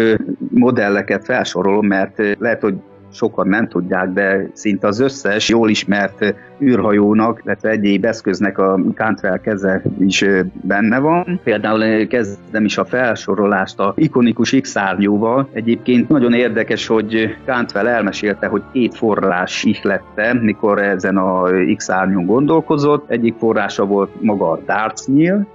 modelleket 0.50 1.24
felsorolom, 1.24 1.86
mert 1.86 2.22
lehet, 2.38 2.60
hogy 2.60 2.74
sokan 3.14 3.48
nem 3.48 3.68
tudják, 3.68 4.08
de 4.08 4.50
szinte 4.52 4.86
az 4.86 5.00
összes 5.00 5.48
jól 5.48 5.70
ismert 5.70 6.34
űrhajónak, 6.62 7.40
illetve 7.44 7.70
egyéb 7.70 8.04
eszköznek 8.04 8.58
a 8.58 8.80
Cantwell 8.94 9.38
keze 9.38 9.82
is 9.98 10.24
benne 10.62 10.98
van. 10.98 11.40
Például 11.44 12.06
kezdem 12.06 12.64
is 12.64 12.78
a 12.78 12.84
felsorolást 12.84 13.78
a 13.78 13.92
ikonikus 13.96 14.56
x 14.60 14.74
Egyébként 15.52 16.08
nagyon 16.08 16.32
érdekes, 16.32 16.86
hogy 16.86 17.36
Cantwell 17.44 17.86
elmesélte, 17.86 18.46
hogy 18.46 18.62
két 18.72 18.96
forrás 18.96 19.64
ihlette, 19.64 20.32
mikor 20.32 20.82
ezen 20.82 21.16
a 21.16 21.50
x 21.76 21.88
gondolkozott. 22.24 23.10
Egyik 23.10 23.34
forrása 23.38 23.84
volt 23.84 24.22
maga 24.22 24.50
a 24.50 24.60
Dartsnyil, 24.66 25.46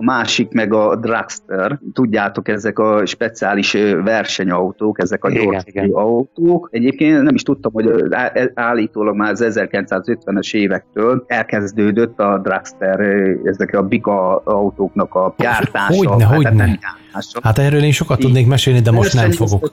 a 0.00 0.04
másik 0.04 0.52
meg 0.52 0.72
a 0.72 0.96
Dragster. 0.96 1.78
Tudjátok, 1.92 2.48
ezek 2.48 2.78
a 2.78 3.06
speciális 3.06 3.72
versenyautók, 4.04 5.00
ezek 5.00 5.24
a 5.24 5.30
gyors 5.30 5.64
autók. 5.92 6.68
Egyébként 6.72 7.22
nem 7.22 7.34
is 7.34 7.42
tudtam, 7.42 7.72
hogy 7.72 7.90
állítólag 8.54 9.16
már 9.16 9.30
az 9.30 9.44
1950-es 9.46 10.54
évektől 10.54 11.24
elkezdődött 11.26 12.18
a 12.18 12.38
Dragster, 12.38 13.00
ezek 13.44 13.74
a 13.74 13.82
bika 13.82 14.36
autóknak 14.36 15.14
a 15.14 15.34
gyártása. 15.38 15.94
Hogyne, 15.96 16.26
hát 16.26 16.78
hogyne. 17.12 17.48
Hát 17.48 17.58
erről 17.58 17.82
én 17.82 17.92
sokat 17.92 18.18
tudnék 18.18 18.46
mesélni, 18.46 18.80
de 18.80 18.90
most 18.90 19.14
nem 19.14 19.30
fogok. 19.30 19.72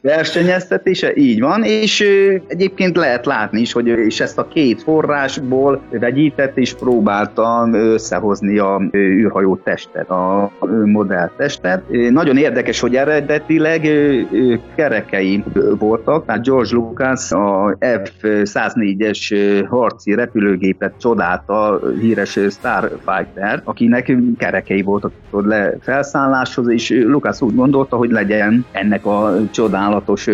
Versenyeztetése, 0.00 1.14
így 1.28 1.40
van, 1.40 1.64
és 1.64 2.04
egyébként 2.46 2.96
lehet 2.96 3.26
látni 3.26 3.60
is, 3.60 3.72
hogy 3.72 3.86
és 3.86 4.20
ezt 4.20 4.38
a 4.38 4.48
két 4.48 4.82
forrásból 4.82 5.82
vegyített 5.90 6.58
és 6.58 6.74
próbáltam 6.74 7.74
összehozni 7.74 8.58
a 8.58 8.80
űrhajó 8.96 9.56
testet, 9.56 10.10
a 10.10 10.50
modell 10.84 11.30
testet. 11.36 11.82
Nagyon 12.10 12.36
érdekes, 12.36 12.80
hogy 12.80 12.96
eredetileg 12.96 13.88
kerekei 14.74 15.44
voltak, 15.78 16.26
tehát 16.26 16.44
George 16.44 16.74
Lucas 16.74 17.32
a 17.32 17.76
F-104-es 17.80 19.34
harci 19.70 20.14
repülőgépet 20.14 20.94
csodálta, 20.98 21.80
híres 22.00 22.38
Starfighter, 22.50 23.60
akinek 23.64 24.12
kerekei 24.38 24.82
voltak 24.82 25.12
le 25.30 25.74
felszálláshoz, 26.14 26.68
és 26.68 26.90
Lucas 26.90 27.40
úgy 27.40 27.54
gondolta, 27.54 27.96
hogy 27.96 28.10
legyen 28.10 28.64
ennek 28.72 29.06
a 29.06 29.34
csodálatos 29.50 30.28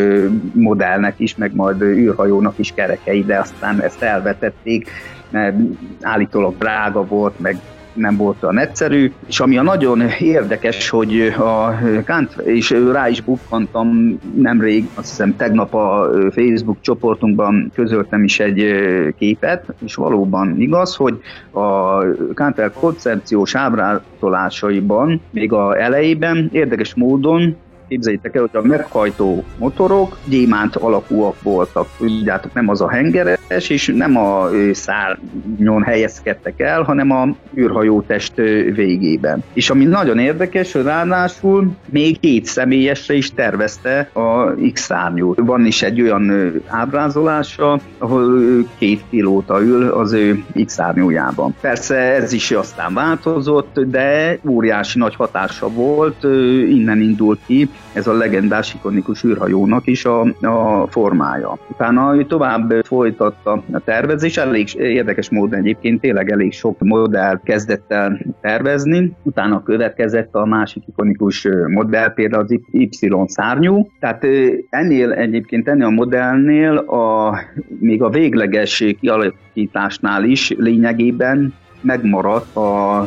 modellnek 0.52 1.14
is, 1.16 1.36
meg 1.36 1.54
majd 1.54 1.82
űrhajónak 1.82 2.58
is 2.58 2.72
kerekei, 2.74 3.24
de 3.24 3.38
aztán 3.38 3.80
ezt 3.82 4.02
elvetették, 4.02 4.88
mert 5.30 5.56
állítólag 6.00 6.54
drága 6.58 7.04
volt, 7.04 7.40
meg 7.40 7.60
nem 7.92 8.16
volt 8.16 8.42
olyan 8.42 8.58
egyszerű, 8.58 9.12
és 9.26 9.40
ami 9.40 9.58
a 9.58 9.62
nagyon 9.62 10.00
érdekes, 10.18 10.88
hogy 10.88 11.20
a 11.38 11.78
Kant, 12.06 12.34
és 12.44 12.70
rá 12.92 13.08
is 13.08 13.20
bukkantam 13.20 14.18
nemrég, 14.34 14.88
azt 14.94 15.08
hiszem 15.08 15.36
tegnap 15.36 15.74
a 15.74 16.10
Facebook 16.30 16.80
csoportunkban 16.80 17.70
közöltem 17.74 18.24
is 18.24 18.40
egy 18.40 18.64
képet, 19.18 19.64
és 19.84 19.94
valóban 19.94 20.60
igaz, 20.60 20.94
hogy 20.96 21.20
a 21.50 21.98
Kantel 22.34 22.72
koncepciós 22.72 23.54
ábrázolásaiban, 23.54 25.20
még 25.30 25.52
a 25.52 25.82
elejében 25.82 26.48
érdekes 26.52 26.94
módon 26.94 27.56
Képzeljétek 27.90 28.34
el, 28.34 28.40
hogy 28.40 28.62
a 28.62 28.66
meghajtó 28.66 29.44
motorok 29.58 30.18
gyémánt 30.24 30.76
alakúak 30.76 31.42
voltak. 31.42 31.88
Tudjátok, 31.98 32.52
nem 32.52 32.68
az 32.68 32.80
a 32.80 32.90
hengeres, 32.90 33.68
és 33.68 33.92
nem 33.96 34.16
a 34.16 34.48
szárnyon 34.72 35.82
helyezkedtek 35.82 36.60
el, 36.60 36.82
hanem 36.82 37.10
a 37.10 37.28
űrhajó 37.56 38.00
test 38.00 38.34
végében. 38.74 39.42
És 39.52 39.70
ami 39.70 39.84
nagyon 39.84 40.18
érdekes, 40.18 40.72
hogy 40.72 40.82
ráadásul 40.82 41.70
még 41.88 42.20
két 42.20 42.44
személyesre 42.44 43.14
is 43.14 43.30
tervezte 43.30 44.10
a 44.12 44.54
X-szárnyút. 44.72 45.38
Van 45.40 45.66
is 45.66 45.82
egy 45.82 46.02
olyan 46.02 46.52
ábrázolása, 46.66 47.80
ahol 47.98 48.40
két 48.78 49.02
pilóta 49.10 49.62
ül 49.62 49.88
az 49.88 50.12
ő 50.12 50.44
X-szárnyújában. 50.64 51.54
Persze 51.60 51.96
ez 51.96 52.32
is 52.32 52.50
aztán 52.50 52.94
változott, 52.94 53.80
de 53.80 54.38
óriási 54.48 54.98
nagy 54.98 55.14
hatása 55.14 55.68
volt, 55.68 56.24
innen 56.68 57.00
indult 57.00 57.38
ki 57.46 57.68
ez 57.92 58.06
a 58.06 58.12
legendás 58.12 58.74
ikonikus 58.74 59.24
űrhajónak 59.24 59.86
is 59.86 60.04
a, 60.04 60.20
a 60.40 60.86
formája. 60.88 61.58
Utána 61.68 62.16
ő 62.16 62.24
tovább 62.24 62.72
folytatta 62.82 63.62
a 63.72 63.78
tervezés, 63.78 64.36
elég 64.36 64.74
érdekes 64.74 65.30
módon 65.30 65.58
egyébként 65.58 66.00
tényleg 66.00 66.30
elég 66.30 66.52
sok 66.52 66.78
modell 66.78 67.40
kezdett 67.44 67.92
el 67.92 68.20
tervezni, 68.40 69.12
utána 69.22 69.62
következett 69.62 70.34
a 70.34 70.44
másik 70.44 70.82
ikonikus 70.86 71.48
modell, 71.66 72.12
például 72.14 72.42
az 72.42 72.58
Y-szárnyú, 72.70 73.90
tehát 74.00 74.26
ennél 74.70 75.12
egyébként 75.12 75.68
ennél 75.68 75.86
a 75.86 75.90
modellnél 75.90 76.76
a, 76.76 77.38
még 77.78 78.02
a 78.02 78.08
végleges 78.08 78.84
kialakításnál 79.00 80.24
is 80.24 80.54
lényegében 80.58 81.54
megmaradt 81.80 82.56
a 82.56 83.06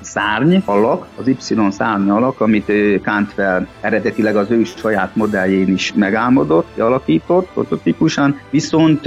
szárny 0.00 0.56
alak, 0.64 1.06
az 1.16 1.26
Y 1.26 1.36
szárny 1.70 2.08
alak, 2.08 2.40
amit 2.40 2.72
Cantwell 3.02 3.66
eredetileg 3.80 4.36
az 4.36 4.50
ő 4.50 4.64
saját 4.64 5.16
modelljén 5.16 5.68
is 5.68 5.92
megálmodott, 5.94 6.66
kialakított 6.74 7.48
prototípusan, 7.52 8.40
viszont 8.50 9.06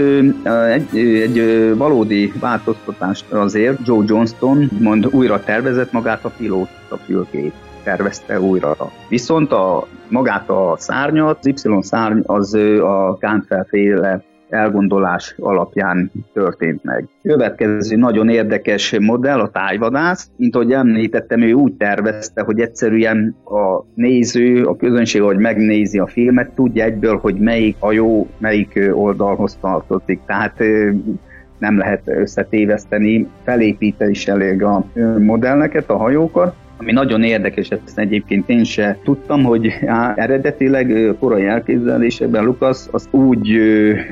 egy, 0.72 0.98
egy 0.98 1.38
valódi 1.78 2.34
változtatást 2.40 3.32
azért 3.32 3.80
Joe 3.86 4.04
Johnston 4.08 4.70
mond 4.80 5.08
újra 5.12 5.44
tervezett 5.44 5.92
magát 5.92 6.26
a 6.26 6.32
pilóta 6.38 6.98
fülkét 7.06 7.54
tervezte 7.84 8.40
újra. 8.40 8.76
Viszont 9.08 9.52
a, 9.52 9.88
magát 10.08 10.50
a 10.50 10.76
szárnyat, 10.78 11.38
az 11.40 11.48
Y 11.48 11.82
szárny 11.82 12.20
az 12.24 12.54
a 12.82 13.18
Cantwell 13.20 13.66
féle 13.70 14.24
elgondolás 14.54 15.36
alapján 15.40 16.12
történt 16.34 16.84
meg. 16.84 17.08
Következő 17.22 17.96
nagyon 17.96 18.30
érdekes 18.30 19.00
modell 19.00 19.40
a 19.40 19.50
tájvadász. 19.50 20.30
Mint 20.36 20.56
ahogy 20.56 20.72
említettem, 20.72 21.42
ő 21.42 21.54
úgy 21.54 21.74
tervezte, 21.74 22.42
hogy 22.42 22.60
egyszerűen 22.60 23.36
a 23.46 23.84
néző, 23.96 24.64
a 24.64 24.76
közönség, 24.76 25.22
ahogy 25.22 25.38
megnézi 25.38 26.00
a 26.00 26.08
filmet, 26.08 26.52
tudja 26.56 26.84
egyből, 26.84 27.18
hogy 27.18 27.36
melyik 27.36 27.76
a 27.80 27.92
jó, 27.92 28.28
melyik 28.38 28.80
oldalhoz 28.94 29.58
tartozik. 29.62 30.20
Tehát 30.26 30.64
nem 31.58 31.78
lehet 31.78 32.02
összetéveszteni, 32.06 33.28
felépíteni 33.44 34.12
is 34.12 34.28
elég 34.28 34.64
a 34.64 34.86
modelleket, 35.20 35.90
a 35.90 35.98
hajókat. 35.98 36.56
Ami 36.78 36.92
nagyon 36.92 37.24
érdekes, 37.24 37.70
ezt 37.70 38.00
egyébként 38.00 38.50
én 38.50 38.64
se 38.64 38.98
tudtam, 39.04 39.44
hogy 39.44 39.68
á, 39.86 40.14
eredetileg 40.16 41.16
korai 41.20 41.46
elképzelésében 41.46 42.44
Lukasz 42.44 42.90
az 42.92 43.08
úgy 43.12 43.60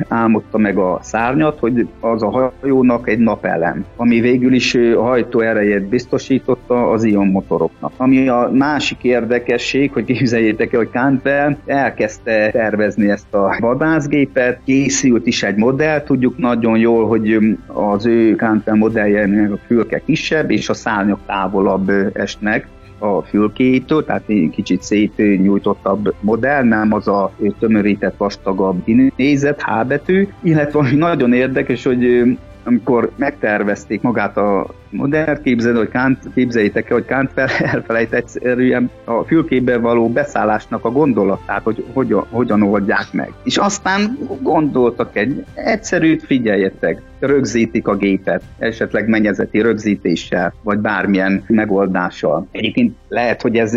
álmodta 0.07 0.57
meg 0.57 0.77
a 0.77 0.99
szárnyat, 1.01 1.59
hogy 1.59 1.87
az 1.99 2.23
a 2.23 2.53
hajónak 2.59 3.09
egy 3.09 3.19
napelem, 3.19 3.85
ami 3.95 4.19
végül 4.19 4.53
is 4.53 4.75
a 4.75 5.01
hajtó 5.01 5.39
erejét 5.39 5.87
biztosította 5.87 6.89
az 6.89 7.03
ion 7.03 7.27
motoroknak. 7.27 7.91
Ami 7.97 8.27
a 8.27 8.51
másik 8.53 9.03
érdekesség, 9.03 9.91
hogy 9.91 10.05
képzeljétek 10.05 10.73
el, 10.73 10.79
hogy 10.79 10.89
Campbell 10.89 11.57
elkezdte 11.65 12.51
tervezni 12.51 13.09
ezt 13.09 13.33
a 13.33 13.55
vadászgépet, 13.59 14.59
készült 14.65 15.27
is 15.27 15.43
egy 15.43 15.55
modell, 15.55 16.03
tudjuk 16.03 16.37
nagyon 16.37 16.77
jól, 16.77 17.07
hogy 17.07 17.39
az 17.67 18.05
ő 18.05 18.35
Campbell 18.35 18.75
modelljenek 18.75 19.51
a 19.51 19.57
fülke 19.67 20.01
kisebb, 20.05 20.51
és 20.51 20.69
a 20.69 20.73
szárnyak 20.73 21.19
távolabb 21.25 21.91
esnek 22.13 22.60
a 23.01 23.21
fülkétől, 23.21 24.05
tehát 24.05 24.23
egy 24.25 24.49
kicsit 24.51 24.81
szétnyújtottabb 24.81 26.13
modell, 26.19 26.63
nem 26.63 26.93
az 26.93 27.07
a 27.07 27.31
tömörített, 27.59 28.17
vastagabb 28.17 28.87
nézet, 29.15 29.61
H 29.61 29.85
betű, 29.87 30.27
illetve 30.43 30.79
ami 30.79 30.95
nagyon 30.95 31.33
érdekes, 31.33 31.83
hogy 31.83 32.23
amikor 32.63 33.11
megtervezték 33.15 34.01
magát 34.01 34.37
a 34.37 34.67
modern 34.91 35.41
képzelni, 35.41 35.77
hogy 35.77 35.89
Kant, 35.89 36.19
képzeljétek 36.33 36.89
el, 36.89 36.97
hogy 36.97 37.05
Kant 37.05 37.31
fel, 37.33 37.47
elfelejt 37.73 38.13
egyszerűen 38.13 38.89
a 39.03 39.23
fülkében 39.23 39.81
való 39.81 40.09
beszállásnak 40.09 40.85
a 40.85 40.91
gondolatát, 40.91 41.63
hogy 41.63 41.85
hogyan, 41.93 42.25
hogyan 42.29 42.61
oldják 42.61 43.07
meg. 43.11 43.33
És 43.43 43.57
aztán 43.57 44.17
gondoltak 44.41 45.15
egy 45.15 45.45
egyszerűt, 45.53 46.23
figyeljetek, 46.23 47.01
rögzítik 47.19 47.87
a 47.87 47.95
gépet, 47.95 48.43
esetleg 48.57 49.07
mennyezeti 49.07 49.61
rögzítéssel, 49.61 50.53
vagy 50.63 50.79
bármilyen 50.79 51.43
megoldással. 51.47 52.47
Egyébként 52.51 52.95
lehet, 53.07 53.41
hogy 53.41 53.57
ez 53.57 53.73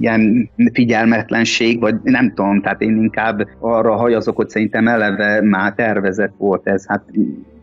ilyen 0.00 0.50
figyelmetlenség, 0.72 1.80
vagy 1.80 1.94
nem 2.02 2.32
tudom, 2.34 2.60
tehát 2.60 2.80
én 2.80 2.96
inkább 2.96 3.48
arra 3.58 3.96
hajazok, 3.96 4.36
hogy 4.36 4.48
szerintem 4.48 4.88
eleve 4.88 5.42
már 5.42 5.74
tervezett 5.74 6.34
volt 6.38 6.66
ez, 6.66 6.86
hát 6.86 7.02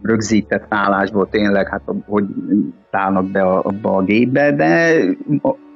rögzített 0.03 0.65
állásból 0.69 1.29
tényleg, 1.29 1.67
hát 1.67 1.81
hogy 2.05 2.25
szállnak 2.91 3.31
be 3.31 3.41
a, 3.41 3.63
abba 3.63 3.95
a 3.95 4.03
gépbe, 4.03 4.51
de 4.51 4.95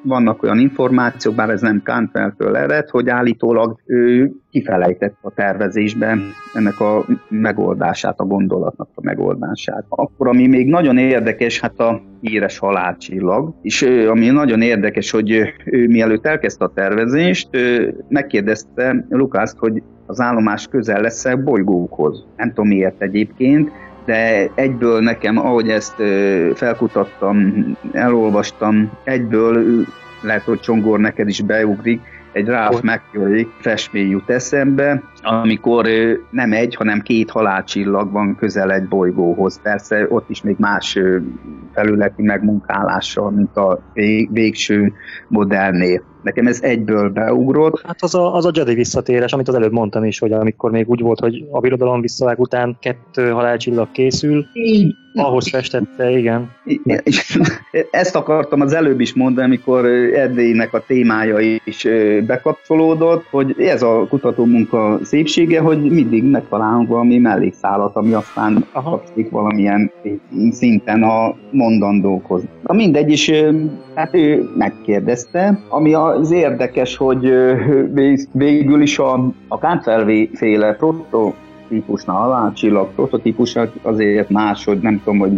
vannak 0.04 0.44
olyan 0.44 0.60
információk, 0.60 1.36
bár 1.36 1.50
ez 1.50 1.62
nem 1.62 1.82
Kantfeltől 1.84 2.58
ered, 2.58 2.90
hogy 2.90 3.10
állítólag 3.10 3.80
ő 3.86 4.32
kifelejtett 4.52 5.16
a 5.22 5.32
tervezésben 5.32 6.22
ennek 6.54 6.80
a 6.80 7.06
megoldását, 7.30 8.20
a 8.20 8.26
gondolatnak 8.26 8.90
a 8.96 9.02
megoldását. 9.02 9.86
Akkor, 9.90 10.28
ami 10.28 10.48
még 10.48 10.68
nagyon 10.68 10.98
érdekes, 10.98 11.60
hát 11.60 11.80
a 11.80 12.02
híres 12.22 12.58
halálcsillag, 12.58 13.54
és 13.62 13.82
ami 14.10 14.30
nagyon 14.30 14.62
érdekes, 14.62 15.12
hogy 15.12 15.32
ő 15.66 15.88
mielőtt 15.88 16.26
elkezdte 16.26 16.66
a 16.66 16.72
tervezést, 16.76 17.50
megkérdezte 18.08 19.06
Lukászt, 19.10 19.58
hogy 19.58 19.84
az 20.06 20.20
állomás 20.20 20.68
közel 20.68 21.02
lesz-e 21.02 21.36
bolygókhoz. 21.36 22.26
Nem 22.38 22.50
tudom 22.50 22.68
miért 22.68 23.02
egyébként, 23.02 23.72
de 24.08 24.50
egyből 24.56 25.02
nekem, 25.02 25.38
ahogy 25.38 25.70
ezt 25.70 25.96
felkutattam, 26.54 27.54
elolvastam, 27.92 28.92
egyből 29.04 29.86
lehet, 30.22 30.44
hogy 30.44 30.60
Csongor 30.60 31.00
neked 31.00 31.28
is 31.28 31.42
beugrik, 31.42 32.02
egy 32.32 32.48
Ralph 32.48 32.84
McQuarrie 32.84 33.48
festmény 33.60 34.10
jut 34.10 34.30
eszembe, 34.30 35.04
amikor 35.22 35.88
nem 36.32 36.54
egy, 36.54 36.76
hanem 36.76 37.02
két 37.02 37.30
halálcsillag 37.30 38.12
van 38.12 38.36
közel 38.36 38.72
egy 38.72 38.88
bolygóhoz. 38.88 39.62
Persze 39.62 40.06
ott 40.10 40.30
is 40.30 40.42
még 40.42 40.56
más 40.60 41.00
felületi 41.74 42.22
megmunkálással, 42.22 43.32
mint 43.32 43.56
a 43.56 43.80
végső 44.30 44.94
modellnél. 45.28 46.04
Nekem 46.22 46.48
ez 46.48 46.62
egyből 46.62 47.10
beugrott. 47.10 47.82
Hát 47.86 48.02
az 48.02 48.16
a, 48.16 48.36
az 48.36 48.46
a 48.46 48.52
Jedi 48.54 48.74
visszatérés, 48.74 49.34
amit 49.34 49.48
az 49.48 49.56
előbb 49.56 49.72
mondtam 49.72 50.04
is, 50.04 50.20
hogy 50.20 50.32
amikor 50.32 50.72
még 50.72 50.90
úgy 50.90 51.02
volt, 51.02 51.20
hogy 51.20 51.46
a 51.52 51.60
birodalom 51.60 52.02
visszavág 52.02 52.40
után 52.40 52.78
kettő 52.80 53.30
halálcsillag 53.30 53.92
készül, 53.92 54.46
így, 54.54 54.96
ahhoz 55.14 55.50
festette, 55.50 56.10
igen. 56.10 56.52
Ezt 57.92 58.16
akartam 58.16 58.62
az 58.62 58.74
előbb 58.74 59.00
is 59.00 59.14
mondani, 59.14 59.48
amikor 59.48 59.86
Erdélynek 60.14 60.74
a 60.74 60.84
témája 60.88 61.60
is 61.64 61.88
bekapcsolódott, 62.26 63.26
hogy 63.30 63.56
ez 63.58 63.82
a 63.82 64.06
kutatómunka 64.10 65.00
szépsége, 65.08 65.62
hogy 65.62 65.82
mindig 65.82 66.24
megtalálunk 66.24 66.88
valami 66.88 67.18
mellékszálat, 67.18 67.96
ami 67.96 68.14
aztán 68.14 68.66
kapszik 68.74 69.30
valamilyen 69.30 69.92
szinten 70.52 71.04
a 71.04 71.36
mondandókhoz. 71.52 72.42
Na 72.64 72.74
mindegy, 72.74 73.12
is, 73.12 73.32
hát 73.96 74.16
ő 74.16 74.50
megkérdezte, 74.58 75.60
ami 75.70 75.94
az 75.94 76.32
érdekes, 76.32 76.98
hogy 76.98 77.32
végül 78.32 78.82
is 78.82 79.00
a, 79.00 79.14
a 79.48 79.58
féle 80.34 80.74
proto 80.74 81.34
típusnál, 81.70 82.32
a 82.32 82.52
csillag 82.54 82.90
prototípusok 82.96 83.72
azért 83.82 84.30
más, 84.30 84.66
hogy 84.66 84.80
nem 84.82 85.02
tudom, 85.04 85.20
hogy 85.20 85.36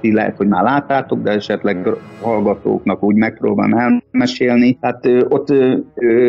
ti 0.00 0.12
lehet, 0.12 0.36
hogy 0.36 0.48
már 0.48 0.62
láttátok, 0.62 1.22
de 1.22 1.30
esetleg 1.30 1.88
hallgatóknak 2.22 3.02
úgy 3.02 3.16
megpróbálom 3.16 3.78
elmesélni. 3.78 4.78
Tehát 4.80 5.06
ott 5.28 5.52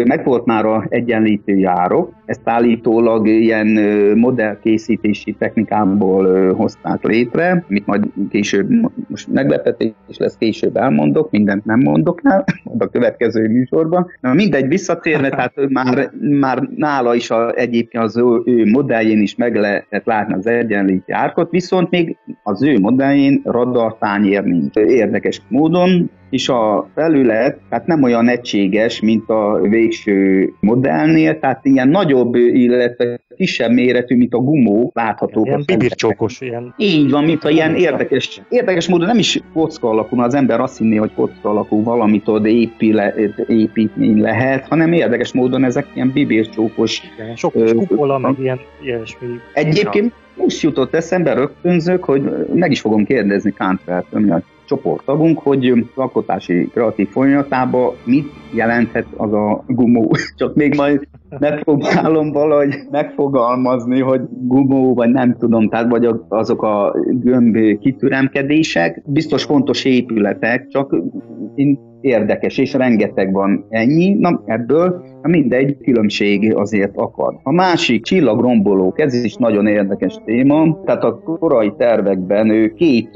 meg 0.06 0.24
volt 0.26 0.46
már 0.46 0.66
a 0.66 0.86
egyenlítő 0.90 1.58
járok, 1.58 2.16
ezt 2.28 2.42
állítólag 2.44 3.28
ilyen 3.28 3.68
modellkészítési 4.16 5.36
technikából 5.40 6.54
hozták 6.54 7.04
létre, 7.04 7.66
amit 7.70 7.86
majd 7.86 8.06
később, 8.30 8.70
most 9.08 9.28
meglepetés 9.28 9.94
lesz, 10.18 10.38
később 10.38 10.78
elmondok, 10.78 11.32
mindent 11.32 11.66
nem 11.66 11.80
mondok 11.80 12.22
el, 12.24 12.46
a 12.78 12.88
következő 12.88 13.48
műsorban. 13.48 14.08
Na 14.22 14.34
mindegy, 14.34 14.68
visszatérve, 14.68 15.30
tehát 15.30 15.54
már, 15.70 16.12
már 16.40 16.70
nála 16.76 17.16
is 17.16 17.30
a, 17.30 17.54
egyébként 17.56 18.04
az 18.04 18.18
ő, 18.18 18.42
ő 18.46 18.66
modelljén 18.98 19.22
is 19.22 19.36
meg 19.36 19.56
lehetett 19.56 20.06
látni 20.06 20.34
az 20.34 20.48
egyenlítő 20.48 21.14
árkot, 21.14 21.52
viszont 21.52 21.90
még 21.90 22.18
az 22.44 22.64
ő 22.64 22.80
modelljén 22.80 23.42
radartányér 23.46 24.44
nincs. 24.44 24.76
Érdekes 24.76 25.42
módon 25.48 26.10
és 26.30 26.50
a 26.50 26.90
felület 26.96 27.58
tehát 27.70 27.88
nem 27.88 28.04
olyan 28.04 28.28
egységes, 28.28 29.00
mint 29.00 29.30
a 29.30 29.60
végső 29.62 30.50
modellnél, 30.60 31.40
tehát 31.40 31.60
ilyen 31.66 31.90
nagyobb, 31.90 32.36
illetve 32.36 33.20
kisebb 33.36 33.72
méretű, 33.72 34.18
mint 34.18 34.34
a 34.34 34.38
gumó 34.38 34.92
látható. 34.94 35.46
Ilyen 35.46 35.64
bibircsókos, 35.66 36.42
ilyen. 36.42 36.74
Így 36.78 37.10
van, 37.12 37.24
mint 37.24 37.44
a 37.44 37.50
ilyen 37.50 37.76
érdekes, 37.76 38.42
érdekes 38.50 38.88
módon 38.88 39.08
nem 39.08 39.18
is 39.18 39.40
kocka 39.54 39.90
alakú, 39.90 40.16
mert 40.16 40.28
az 40.28 40.34
ember 40.34 40.60
azt 40.60 40.78
hinné, 40.78 40.96
hogy 40.96 41.14
kocka 41.16 41.50
alakú 41.50 41.84
valamit 41.84 42.28
ott 42.28 42.46
épile, 42.46 43.14
építmény 43.48 44.22
lehet, 44.22 44.68
hanem 44.68 44.94
érdekes 44.94 45.34
módon 45.34 45.64
ezek 45.64 45.88
ilyen 45.94 46.12
bibircsókos. 46.14 47.02
Sok 47.36 47.54
kupola, 47.54 48.18
meg 48.18 48.40
ilyen 48.40 48.60
ilyesmi. 48.84 49.28
Egyébként 49.54 50.14
most 50.36 50.62
jutott 50.62 50.94
eszembe 50.94 51.34
rögtönzök, 51.34 52.04
hogy 52.04 52.22
meg 52.54 52.72
is 52.72 52.82
fogom 52.82 53.06
kérdezni 53.06 53.52
Kantfeltől, 53.52 54.20
mi 54.20 54.32
a 54.32 54.42
csoporttagunk, 54.68 55.40
hogy 55.40 55.86
alkotási 55.96 56.70
kreatív 56.74 57.08
folyamatában 57.10 57.94
mit 58.04 58.32
jelenthet 58.54 59.06
az 59.18 59.34
a 59.34 59.64
gumó. 59.68 60.12
Csak 60.38 60.56
még 60.56 60.76
majd 60.76 61.08
megpróbálom 61.40 62.32
valahogy 62.32 62.76
megfogalmazni, 62.92 64.00
hogy 64.00 64.22
gumó, 64.30 64.94
vagy 64.94 65.10
nem 65.10 65.36
tudom, 65.38 65.70
tehát 65.70 65.90
vagy 65.90 66.10
azok 66.28 66.64
a 66.64 66.96
gömb 67.10 67.58
kitüremkedések, 67.80 69.02
biztos 69.06 69.44
fontos 69.44 69.86
épületek, 69.86 70.68
csak 70.68 70.96
én 71.56 71.80
érdekes, 72.08 72.58
és 72.58 72.74
rengeteg 72.74 73.32
van 73.32 73.66
ennyi, 73.70 74.14
na 74.14 74.42
ebből 74.46 75.06
mindegy 75.28 75.78
különbség 75.78 76.56
azért 76.56 76.96
akad. 76.96 77.36
A 77.44 77.52
másik 77.52 78.04
csillagrombolók, 78.04 79.00
ez 79.00 79.24
is 79.24 79.36
nagyon 79.36 79.68
érdekes 79.68 80.18
téma, 80.26 80.80
tehát 80.86 81.04
a 81.04 81.20
korai 81.20 81.74
tervekben 81.78 82.50
ő 82.50 82.74
két 82.74 83.10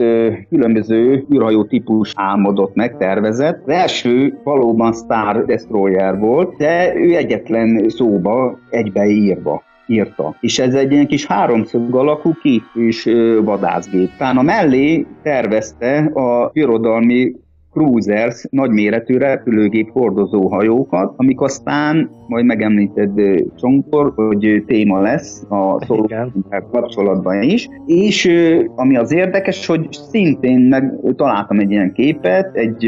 különböző 0.49 1.25
űrhajó 1.33 1.63
típus 1.63 2.13
álmodott 2.15 2.75
meg, 2.75 2.97
tervezett. 2.97 3.61
Az 3.65 3.73
első 3.73 4.39
valóban 4.43 4.93
Star 4.93 5.45
Destroyer 5.45 6.19
volt, 6.19 6.57
de 6.57 6.95
ő 6.95 7.15
egyetlen 7.15 7.89
szóba 7.89 8.59
egybeírva 8.69 9.63
írta. 9.87 10.35
És 10.39 10.59
ez 10.59 10.73
egy 10.73 10.91
ilyen 10.91 11.07
kis 11.07 11.25
háromszög 11.25 11.95
alakú 11.95 12.33
kétfős 12.41 13.07
vadászgép. 13.43 14.09
Talán 14.17 14.37
a 14.37 14.41
mellé 14.41 15.05
tervezte 15.23 16.11
a 16.13 16.49
birodalmi 16.53 17.35
cruisers, 17.71 18.45
nagyméretű 18.49 19.17
repülőgép 19.17 19.91
hordozó 19.91 20.47
hajókat, 20.47 21.13
amik 21.17 21.41
aztán, 21.41 22.09
majd 22.27 22.45
megemlíted 22.45 23.11
Csonkor, 23.55 24.11
hogy 24.15 24.63
téma 24.67 25.01
lesz 25.01 25.43
a 25.49 25.85
szólókkal 25.85 26.31
kapcsolatban 26.71 27.41
is, 27.41 27.69
és 27.85 28.29
ami 28.75 28.97
az 28.97 29.13
érdekes, 29.13 29.65
hogy 29.65 29.87
szintén 29.91 30.59
meg 30.59 30.93
találtam 31.15 31.59
egy 31.59 31.71
ilyen 31.71 31.93
képet, 31.93 32.55
egy 32.55 32.87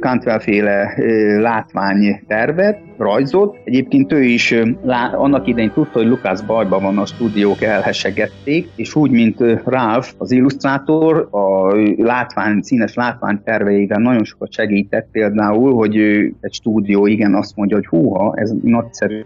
Cantwell-féle 0.00 0.94
látványtervet, 1.40 2.85
rajzot. 2.98 3.56
Egyébként 3.64 4.12
ő 4.12 4.22
is 4.22 4.54
lá, 4.82 5.12
annak 5.14 5.46
idején 5.46 5.72
tudta, 5.72 5.98
hogy 5.98 6.08
Lukács 6.08 6.44
bajban 6.44 6.82
van, 6.82 6.98
a 6.98 7.06
stúdiók 7.06 7.62
elhesegették, 7.62 8.68
és 8.76 8.94
úgy, 8.94 9.10
mint 9.10 9.38
Ralph, 9.64 10.08
az 10.18 10.30
illusztrátor, 10.30 11.28
a 11.30 11.74
látvány, 11.96 12.60
színes 12.62 12.94
látvány 12.94 13.40
terveivel 13.44 13.98
nagyon 13.98 14.24
sokat 14.24 14.52
segített 14.52 15.08
például, 15.12 15.74
hogy 15.74 15.96
egy 16.40 16.52
stúdió 16.52 17.06
igen 17.06 17.34
azt 17.34 17.56
mondja, 17.56 17.76
hogy 17.76 17.86
húha, 17.86 18.34
ez 18.36 18.52
nagyszerű 18.62 19.24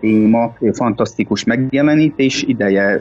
téma, 0.00 0.54
fantasztikus 0.72 1.44
megjelenítés, 1.44 2.42
ideje 2.42 3.00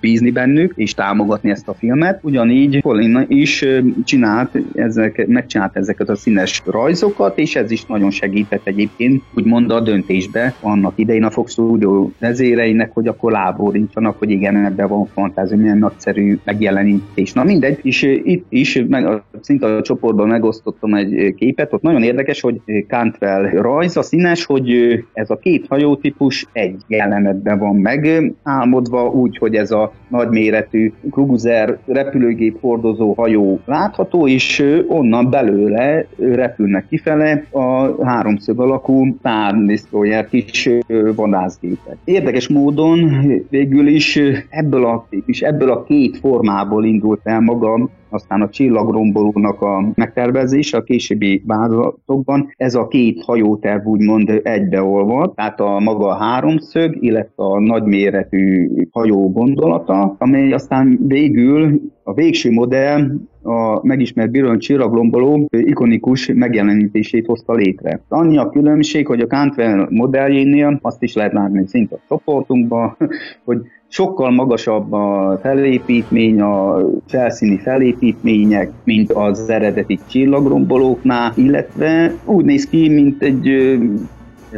bízni 0.00 0.30
bennük, 0.30 0.72
és 0.76 0.94
támogatni 0.94 1.50
ezt 1.50 1.68
a 1.68 1.74
filmet. 1.74 2.18
Ugyanígy 2.22 2.80
Colin 2.80 3.24
is 3.28 3.64
csinált, 4.04 4.50
ezek, 4.74 5.26
megcsinált 5.26 5.76
ezeket 5.76 6.08
a 6.08 6.16
színes 6.16 6.62
rajzokat, 6.64 7.38
és 7.38 7.56
ez 7.56 7.70
is 7.70 7.84
nagyon 7.84 8.10
segített 8.10 8.66
egyébként, 8.66 9.22
úgymond 9.46 9.70
a 9.70 9.80
döntésbe 9.80 10.54
annak 10.60 10.92
idején 10.96 11.24
a 11.24 11.30
Fox 11.30 11.52
Studio 11.52 12.10
vezéreinek, 12.18 12.90
hogy 12.92 13.06
akkor 13.06 13.32
lábórincsanak, 13.32 14.18
hogy 14.18 14.30
igen, 14.30 14.64
ebben 14.64 14.88
van 14.88 15.06
fantázia, 15.06 15.56
milyen 15.56 15.78
nagyszerű 15.78 16.38
megjelenítés. 16.44 17.32
Na 17.32 17.44
mindegy, 17.44 17.78
és 17.82 18.02
itt 18.02 18.46
is 18.48 18.84
meg, 18.88 19.22
szinte 19.40 19.66
a 19.66 19.82
csoportban 19.82 20.28
megosztottam 20.28 20.94
egy 20.94 21.34
képet, 21.34 21.72
ott 21.72 21.82
nagyon 21.82 22.02
érdekes, 22.02 22.40
hogy 22.40 22.60
Cantwell 22.88 23.42
rajz, 23.42 23.96
a 23.96 24.02
színes, 24.02 24.44
hogy 24.44 24.70
ez 25.12 25.30
a 25.30 25.36
két 25.36 25.66
hajótípus 25.68 26.46
egy 26.52 26.80
jelenetben 26.86 27.58
van 27.58 27.76
megálmodva, 27.76 29.08
úgy, 29.08 29.36
hogy 29.36 29.54
ez 29.54 29.70
a 29.70 29.92
nagyméretű 30.08 30.92
cruiser 31.10 31.78
repülőgép 31.86 32.60
hordozó 32.60 33.12
hajó 33.12 33.60
látható, 33.64 34.28
és 34.28 34.64
onnan 34.88 35.30
belőle 35.30 36.06
repülnek 36.18 36.86
kifele 36.88 37.44
a 37.50 38.04
háromszög 38.04 38.60
alakú 38.60 39.16
Destroyer 39.66 40.28
kis 40.28 40.68
vadászgépek. 41.14 41.96
Érdekes 42.04 42.48
módon 42.48 43.10
végül 43.50 43.86
is 43.86 44.20
ebből 44.48 44.84
a, 44.84 45.08
és 45.26 45.40
ebből 45.40 45.70
a 45.70 45.84
két 45.84 46.18
formából 46.18 46.84
indult 46.84 47.20
el 47.22 47.40
maga 47.40 47.88
aztán 48.08 48.42
a 48.42 48.48
csillagrombolónak 48.48 49.60
a 49.60 49.92
megtervezése 49.94 50.76
a 50.76 50.82
későbbi 50.82 51.42
változatokban, 51.46 52.52
ez 52.56 52.74
a 52.74 52.88
két 52.88 53.22
hajóterv 53.22 53.86
úgymond 53.86 54.40
egybeolvad, 54.42 55.34
tehát 55.34 55.60
a 55.60 55.78
maga 55.78 56.06
a 56.06 56.14
háromszög, 56.14 56.96
illetve 57.00 57.44
a 57.44 57.60
nagyméretű 57.60 58.68
hajó 58.90 59.32
gondolata, 59.32 60.16
amely 60.18 60.52
aztán 60.52 60.98
végül 61.06 61.80
a 62.02 62.14
végső 62.14 62.52
modell 62.52 63.10
a 63.42 63.86
megismert 63.86 64.30
Biron 64.30 64.58
csillaglomboló 64.58 65.48
ikonikus 65.50 66.30
megjelenítését 66.34 67.26
hozta 67.26 67.52
létre. 67.52 68.00
Annyi 68.08 68.38
a 68.38 68.48
különbség, 68.48 69.06
hogy 69.06 69.20
a 69.20 69.26
Cantwell 69.26 69.86
modelljénél 69.90 70.78
azt 70.82 71.02
is 71.02 71.14
lehet 71.14 71.32
látni 71.32 71.66
szint 71.66 71.92
a 71.92 72.00
csoportunkban, 72.08 72.96
hogy 73.44 73.60
sokkal 73.88 74.30
magasabb 74.30 74.92
a 74.92 75.38
felépítmény, 75.42 76.40
a 76.40 76.78
felszíni 77.06 77.58
felépítmények, 77.58 78.70
mint 78.84 79.12
az 79.12 79.48
eredeti 79.48 79.98
csillagrombolóknál, 80.06 81.32
illetve 81.34 82.12
úgy 82.24 82.44
néz 82.44 82.66
ki, 82.66 82.88
mint 82.88 83.22
egy 83.22 83.78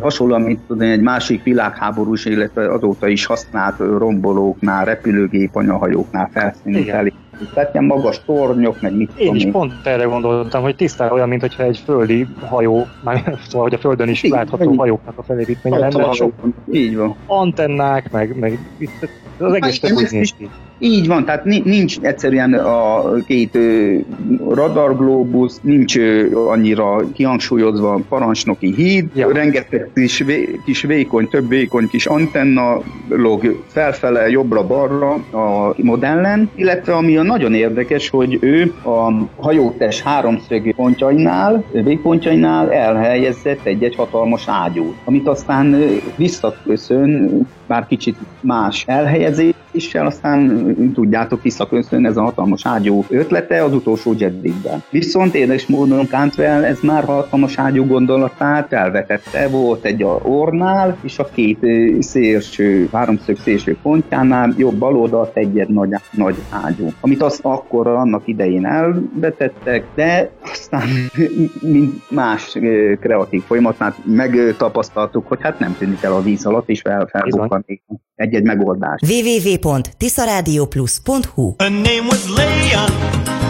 hasonlóan, 0.00 0.42
mint 0.42 0.58
tudom, 0.66 0.88
egy 0.88 1.00
másik 1.00 1.42
világháborús, 1.42 2.24
illetve 2.24 2.72
azóta 2.72 3.08
is 3.08 3.26
használt 3.26 3.78
rombolóknál, 3.78 4.84
repülőgép 4.84 5.56
anyahajóknál 5.56 6.30
felszíni 6.32 6.82
felépítmény 6.82 7.27
tehát 7.54 7.72
ilyen 7.72 7.84
magas 7.84 8.20
tornyok, 8.24 8.80
meg 8.80 8.96
mit 8.96 9.10
Én 9.16 9.34
is 9.34 9.44
én. 9.44 9.52
pont 9.52 9.72
erre 9.84 10.04
gondoltam, 10.04 10.62
hogy 10.62 10.76
tisztán 10.76 11.12
olyan, 11.12 11.28
mint 11.28 11.40
hogyha 11.40 11.62
egy 11.62 11.78
földi 11.78 12.26
hajó, 12.40 12.86
már 13.04 13.38
szóval, 13.48 13.62
hogy 13.62 13.74
a 13.74 13.78
földön 13.78 14.08
is 14.08 14.22
így, 14.22 14.30
látható 14.30 14.70
így. 14.70 14.78
hajóknak 14.78 15.18
a 15.18 15.22
felépítménye 15.22 15.78
lenne. 15.78 16.12
Sok 16.12 16.32
így 16.72 16.96
van. 16.96 17.16
Antennák, 17.26 18.10
meg, 18.10 18.38
meg 18.38 18.58
itt, 18.78 19.08
az 19.38 19.52
egész 19.52 19.80
hát, 19.80 19.92
úgy 19.92 20.08
néz 20.10 20.34
ki. 20.38 20.48
Így 20.78 21.06
van, 21.06 21.24
tehát 21.24 21.44
nincs 21.44 21.98
egyszerűen 22.00 22.54
a 22.54 23.14
két 23.26 23.58
radarglóbusz, 24.48 25.60
nincs 25.62 25.96
annyira 26.48 27.12
kihangsúlyozva 27.12 28.00
parancsnoki 28.08 28.74
híd, 28.74 29.08
ja. 29.14 29.32
rengeteg 29.32 29.90
kis, 29.94 30.24
kis 30.64 30.82
vékony, 30.82 31.28
több 31.28 31.48
vékony 31.48 31.88
kis 31.88 32.06
antenna 32.06 32.82
log 33.08 33.64
felfele, 33.66 34.28
jobbra-balra 34.28 35.12
a 35.12 35.74
modellen, 35.76 36.50
illetve 36.54 36.94
ami 36.94 37.16
a 37.16 37.22
nagyon 37.22 37.54
érdekes, 37.54 38.08
hogy 38.10 38.38
ő 38.40 38.72
a 38.84 39.12
hajótes 39.36 40.02
háromszög 40.02 40.74
pontjainál, 40.74 41.64
végpontjainál 41.72 42.72
elhelyezett 42.72 43.66
egy-egy 43.66 43.94
hatalmas 43.94 44.44
ágyút, 44.46 44.96
amit 45.04 45.28
aztán 45.28 45.76
visszaköszön 46.16 47.46
bár 47.66 47.86
kicsit 47.86 48.16
más 48.40 48.84
elhelyezéssel, 49.78 50.06
aztán 50.06 50.92
tudjátok, 50.94 51.42
visszaköszön 51.42 52.06
ez 52.06 52.16
a 52.16 52.22
hatalmas 52.22 52.66
ágyú 52.66 53.04
ötlete 53.08 53.64
az 53.64 53.74
utolsó 53.74 54.14
Jeddigben. 54.18 54.82
Viszont 54.90 55.34
érdekes 55.34 55.66
módon 55.66 56.06
Cantwell 56.06 56.64
ez 56.64 56.78
már 56.82 57.04
hatalmas 57.04 57.58
ágyú 57.58 57.86
gondolatát 57.86 58.72
elvetette, 58.72 59.48
volt 59.48 59.84
egy 59.84 60.02
a 60.02 60.20
ornál, 60.22 60.96
és 61.02 61.18
a 61.18 61.28
két 61.34 61.58
szélső, 62.00 62.88
háromszög 62.92 63.36
szélső 63.36 63.76
pontjánál 63.82 64.54
jobb 64.56 64.74
bal 64.74 64.96
oldalt 64.96 65.36
egy 65.36 65.68
nagy, 65.68 65.94
nagy 66.10 66.36
ágyú, 66.50 66.92
amit 67.00 67.22
azt 67.22 67.40
akkor 67.42 67.86
annak 67.86 68.22
idején 68.24 68.66
elvetettek, 68.66 69.84
de 69.94 70.30
aztán 70.42 70.88
mint 71.72 72.10
más 72.10 72.58
kreatív 73.00 73.42
folyamatnál 73.42 73.94
megtapasztaltuk, 74.04 75.26
hogy 75.26 75.38
hát 75.40 75.58
nem 75.58 75.76
tűnik 75.78 76.02
el 76.02 76.12
a 76.12 76.22
víz 76.22 76.46
alatt, 76.46 76.68
és 76.68 76.80
fel, 76.80 77.06
felbukkan 77.10 77.64
egy-egy 78.18 78.42
megoldás. 78.42 79.00
www.tiszaradioplus.hu 79.68 81.56
Her 81.60 81.70
name 81.70 82.06
was 82.06 82.26
Leia, 82.26 82.88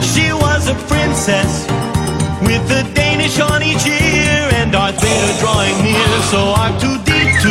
she 0.03 0.33
was 0.33 0.69
a 0.69 0.75
princess 0.91 1.67
With 2.43 2.67
the 2.69 2.83
Danish 2.95 3.39
on 3.41 3.63
each 3.63 3.87
ear 3.87 4.51
and 4.59 4.73
Darth 4.73 5.01
Vader 5.01 5.35
drawing 5.39 5.77
near 5.83 6.11
So 6.31 6.41
R2-D2 6.55 7.45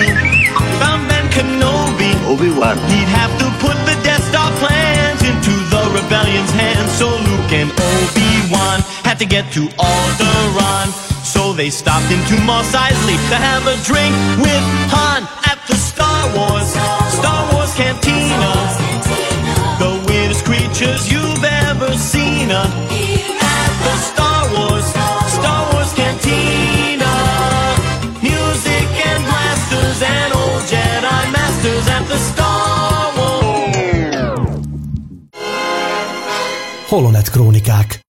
found 0.80 1.08
Ben 1.08 1.28
Kenobi. 1.32 2.12
Obi-Wan. 2.28 2.78
He'd 2.92 3.12
have 3.20 3.32
to 3.40 3.48
put 3.64 3.78
the 3.88 3.96
Death 4.04 4.24
Star 4.30 4.52
plans 4.60 5.22
into 5.24 5.54
the 5.72 5.84
rebellion's 5.96 6.52
hands 6.52 6.92
So 7.00 7.08
Luke 7.08 7.52
and 7.56 7.72
Obi-Wan 7.72 8.82
had 9.08 9.18
to 9.20 9.26
get 9.26 9.52
to 9.54 9.68
Alderaan. 9.80 10.88
So 11.24 11.54
they 11.54 11.70
stopped 11.70 12.12
into 12.12 12.36
Mos 12.44 12.72
Eisley 12.74 13.18
to 13.32 13.36
have 13.36 13.64
a 13.68 13.78
drink 13.84 14.14
with 14.44 14.64
Han 14.92 15.24
at 15.52 15.60
the 15.68 15.76
Star 15.76 16.22
Wars, 16.36 16.68
Star 16.72 17.00
Wars 17.02 17.07
Cantina. 17.78 18.52
The 19.78 19.92
weirdest 20.08 20.44
creatures 20.46 21.12
you've 21.12 21.44
ever 21.44 21.94
seen 21.96 22.50
uh, 22.50 22.66
at 22.66 23.72
the 23.86 23.96
Star 24.10 24.50
Wars, 24.54 24.86
Star 25.38 25.62
Wars 25.72 25.94
Cantina. 25.94 27.14
Music 28.22 28.88
and 29.10 29.24
blasters 29.30 30.02
and 30.02 30.34
old 30.34 30.64
Jedi 30.72 31.32
masters 31.32 31.88
at 31.88 32.04
the 32.08 32.18
Star 32.18 33.14
Wars. 33.18 34.66
Holonet 36.90 37.30
Krónikák 37.30 38.07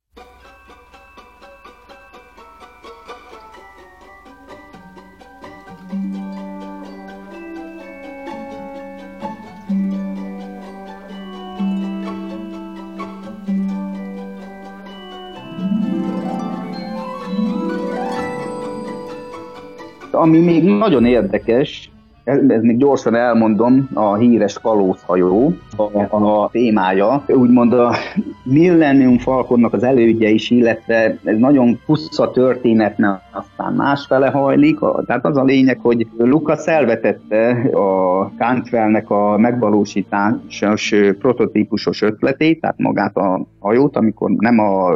ami 20.10 20.38
még 20.38 20.64
nagyon 20.64 21.04
érdekes, 21.04 21.90
ez, 22.28 22.62
még 22.62 22.76
gyorsan 22.76 23.14
elmondom, 23.14 23.88
a 23.94 24.14
híres 24.14 24.58
kalózhajó, 24.58 25.52
a, 25.76 26.16
a 26.16 26.48
témája, 26.52 27.24
úgymond 27.28 27.72
a 27.72 27.94
Millennium 28.42 29.18
Falconnak 29.18 29.72
az 29.72 29.82
elődje 29.82 30.28
is, 30.28 30.50
illetve 30.50 31.18
ez 31.24 31.38
nagyon 31.38 31.80
puszta 31.86 32.30
történetne, 32.30 33.22
aztán 33.38 33.72
másfele 33.72 34.28
hajlik, 34.28 34.78
tehát 35.06 35.26
az 35.26 35.36
a 35.36 35.44
lényeg, 35.44 35.78
hogy 35.82 36.06
Lucas 36.16 36.66
elvetette 36.66 37.50
a 37.72 38.24
Cantwellnek 38.38 39.10
a 39.10 39.38
megvalósításos 39.38 40.94
prototípusos 41.18 42.02
ötletét, 42.02 42.60
tehát 42.60 42.78
magát 42.78 43.16
a 43.16 43.46
hajót, 43.58 43.96
amikor 43.96 44.30
nem 44.30 44.58
a 44.58 44.92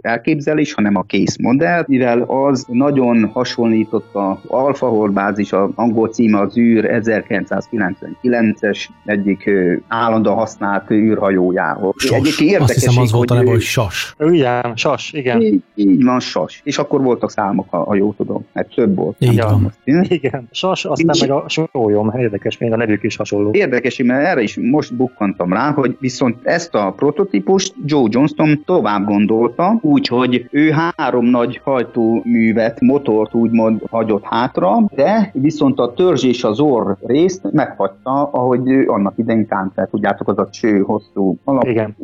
elképzelés, 0.00 0.72
hanem 0.72 0.96
a 0.96 1.02
kész 1.02 1.36
modell, 1.38 1.84
mivel 1.86 2.22
az 2.22 2.66
nagyon 2.68 3.30
hasonlított 3.32 4.14
a 4.14 4.40
Alfa 4.46 4.88
Horbázis, 4.88 5.52
a 5.52 5.70
angol 5.74 6.08
címe 6.08 6.40
az 6.40 6.58
űr 6.58 7.00
1999-es 7.02 8.88
egyik 9.04 9.50
állandóan 9.88 10.36
használt 10.36 10.90
űrhajójához. 10.90 11.94
Sos. 11.96 12.16
Egyébként 12.16 12.50
érdekes, 12.50 12.76
Azt 12.76 12.84
hiszem 12.84 13.02
az 13.02 13.12
volt 13.12 13.30
a 13.30 13.34
neve, 13.34 13.50
hogy 13.50 13.60
Sas. 13.60 14.14
Igen, 14.18 14.72
Sas, 14.76 15.12
igen. 15.12 15.40
Így, 15.40 15.62
így 15.74 16.04
van, 16.04 16.20
Sas. 16.20 16.60
És 16.64 16.78
akkor 16.78 17.02
voltak 17.02 17.30
számok 17.30 17.66
a 17.72 17.81
ha 17.84 17.94
jól 17.94 18.14
tudom. 18.16 18.44
Hát 18.54 18.68
több 18.74 18.96
volt. 18.96 19.16
Így 19.18 19.34
Ja. 19.34 19.46
van. 19.46 19.72
Igen, 20.08 20.48
sas, 20.50 20.84
aztán 20.84 21.16
meg 21.20 21.30
a 21.30 21.48
sólyom, 21.48 22.12
érdekes, 22.16 22.58
még 22.58 22.72
a 22.72 22.76
nevük 22.76 23.02
is 23.02 23.16
hasonló. 23.16 23.50
Érdekes, 23.52 24.02
mert 24.02 24.26
erre 24.26 24.40
is 24.42 24.58
most 24.70 24.96
bukkantam 24.96 25.52
rá, 25.52 25.70
hogy 25.72 25.96
viszont 26.00 26.36
ezt 26.42 26.74
a 26.74 26.92
prototípust 26.96 27.74
Joe 27.84 28.06
Johnston 28.10 28.62
tovább 28.64 29.06
gondolta, 29.06 29.78
úgyhogy 29.80 30.48
ő 30.50 30.70
három 30.70 31.24
nagy 31.24 31.60
hajtóművet, 31.64 32.80
motort 32.80 33.34
úgymond 33.34 33.82
hagyott 33.90 34.24
hátra, 34.24 34.76
de 34.94 35.30
viszont 35.32 35.78
a 35.78 35.92
törzs 35.92 36.24
és 36.24 36.44
az 36.44 36.60
orr 36.60 36.92
részt 37.06 37.52
meghagyta, 37.52 38.28
ahogy 38.32 38.68
annak 38.86 39.14
idején 39.16 39.46
Kántel, 39.46 39.88
tudjátok, 39.90 40.28
az 40.28 40.38
a 40.38 40.48
cső 40.50 40.78
hosszú 40.80 41.36
alap. 41.44 41.64
Igen. 41.64 41.96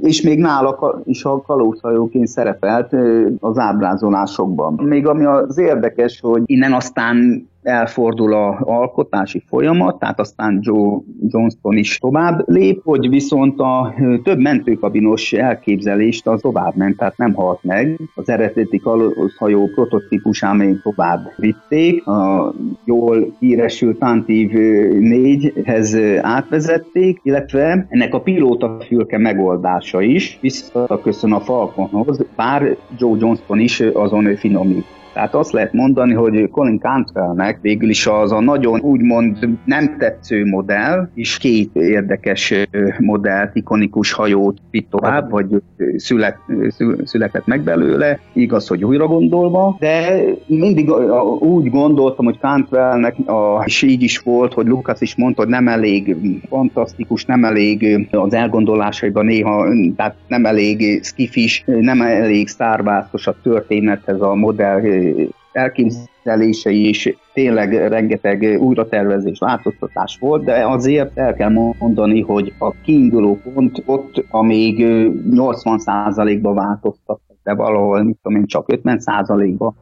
És 0.00 0.22
még 0.22 0.38
nála 0.38 1.00
is 1.04 1.24
a 1.24 1.42
kalózhajóként 1.42 2.26
szerepelt 2.26 2.92
az 3.40 3.58
ábrázolásokban. 3.58 4.80
Még 4.84 5.06
ami 5.16 5.24
az 5.24 5.58
érdekes, 5.58 6.20
hogy 6.20 6.42
innen 6.46 6.72
aztán 6.72 7.48
elfordul 7.62 8.32
a 8.34 8.58
alkotási 8.60 9.42
folyamat, 9.48 9.98
tehát 9.98 10.20
aztán 10.20 10.58
Joe 10.62 10.98
Johnston 11.26 11.76
is 11.76 11.98
tovább 11.98 12.42
lép, 12.48 12.80
hogy 12.84 13.08
viszont 13.08 13.60
a 13.60 13.94
több 14.22 14.38
mentőkabinos 14.38 15.32
elképzelést 15.32 16.26
az 16.26 16.40
tovább 16.40 16.76
ment, 16.76 16.96
tehát 16.96 17.16
nem 17.16 17.34
halt 17.34 17.58
meg. 17.62 18.00
Az 18.14 18.28
eredeti 18.28 18.78
kalózhajó 18.78 19.66
prototípusán 19.74 20.56
még 20.56 20.80
tovább 20.82 21.32
vitték, 21.36 22.06
a 22.06 22.52
jól 22.84 23.36
híresült 23.38 23.98
Tantív 23.98 24.50
4-hez 24.52 26.18
átvezették, 26.22 27.20
illetve 27.22 27.86
ennek 27.88 28.14
a 28.14 28.20
pilóta 28.20 28.76
fülke 28.86 29.18
megoldása 29.18 30.00
is 30.00 30.38
visszaköszön 30.40 31.32
a 31.32 31.40
Falconhoz, 31.40 32.24
bár 32.36 32.76
Joe 32.98 33.16
Johnston 33.18 33.58
is 33.58 33.80
azon 33.80 34.36
finomít. 34.36 34.86
Tehát 35.16 35.34
azt 35.34 35.52
lehet 35.52 35.72
mondani, 35.72 36.12
hogy 36.12 36.50
Colin 36.50 36.78
Cantwellnek 36.78 37.58
végül 37.60 37.88
is 37.88 38.06
az 38.06 38.32
a 38.32 38.40
nagyon 38.40 38.80
úgymond 38.80 39.48
nem 39.64 39.96
tetsző 39.98 40.46
modell, 40.46 41.08
és 41.14 41.38
két 41.38 41.70
érdekes 41.74 42.54
modellt, 42.98 43.54
ikonikus 43.54 44.12
hajót 44.12 44.58
vitt 44.70 44.90
tovább, 44.90 45.30
vagy 45.30 45.46
ö, 45.76 45.84
szület, 45.96 46.36
született 47.04 47.46
meg 47.46 47.60
belőle, 47.60 48.18
igaz, 48.32 48.68
hogy 48.68 48.84
újra 48.84 49.06
gondolva, 49.06 49.76
de 49.78 50.22
mindig 50.46 50.90
úgy 51.38 51.70
gondoltam, 51.70 52.24
hogy 52.24 52.38
Cantwellnek 52.38 53.28
a, 53.28 53.62
és 53.64 53.82
így 53.82 54.02
is 54.02 54.18
volt, 54.18 54.52
hogy 54.52 54.66
Lucas 54.66 55.00
is 55.00 55.16
mondta, 55.16 55.42
hogy 55.42 55.50
nem 55.50 55.68
elég 55.68 56.16
fantasztikus, 56.48 57.24
nem 57.24 57.44
elég 57.44 58.06
az 58.10 58.34
elgondolásaiban 58.34 59.24
néha, 59.24 59.66
tehát 59.96 60.16
nem 60.28 60.46
elég 60.46 61.04
skifis, 61.04 61.64
nem 61.66 62.02
elég 62.02 62.48
szárvászos 62.48 63.26
a 63.26 63.36
történethez 63.42 64.20
a 64.20 64.34
modell 64.34 64.80
elképzelései 65.52 66.88
is 66.88 67.16
tényleg 67.32 67.72
rengeteg 67.88 68.58
újratervezés, 68.60 69.38
változtatás 69.38 70.18
volt, 70.20 70.44
de 70.44 70.66
azért 70.66 71.18
el 71.18 71.34
kell 71.34 71.74
mondani, 71.78 72.20
hogy 72.20 72.52
a 72.58 72.70
kiinduló 72.70 73.38
pont 73.54 73.82
ott, 73.86 74.24
amíg 74.30 74.84
ö, 74.84 75.10
80%-ba 75.30 76.52
változtattak, 76.52 77.36
de 77.42 77.54
valahol, 77.54 78.02
mit 78.02 78.18
tudom 78.22 78.38
én, 78.38 78.46
csak 78.46 78.66
50%-ba 78.68 79.74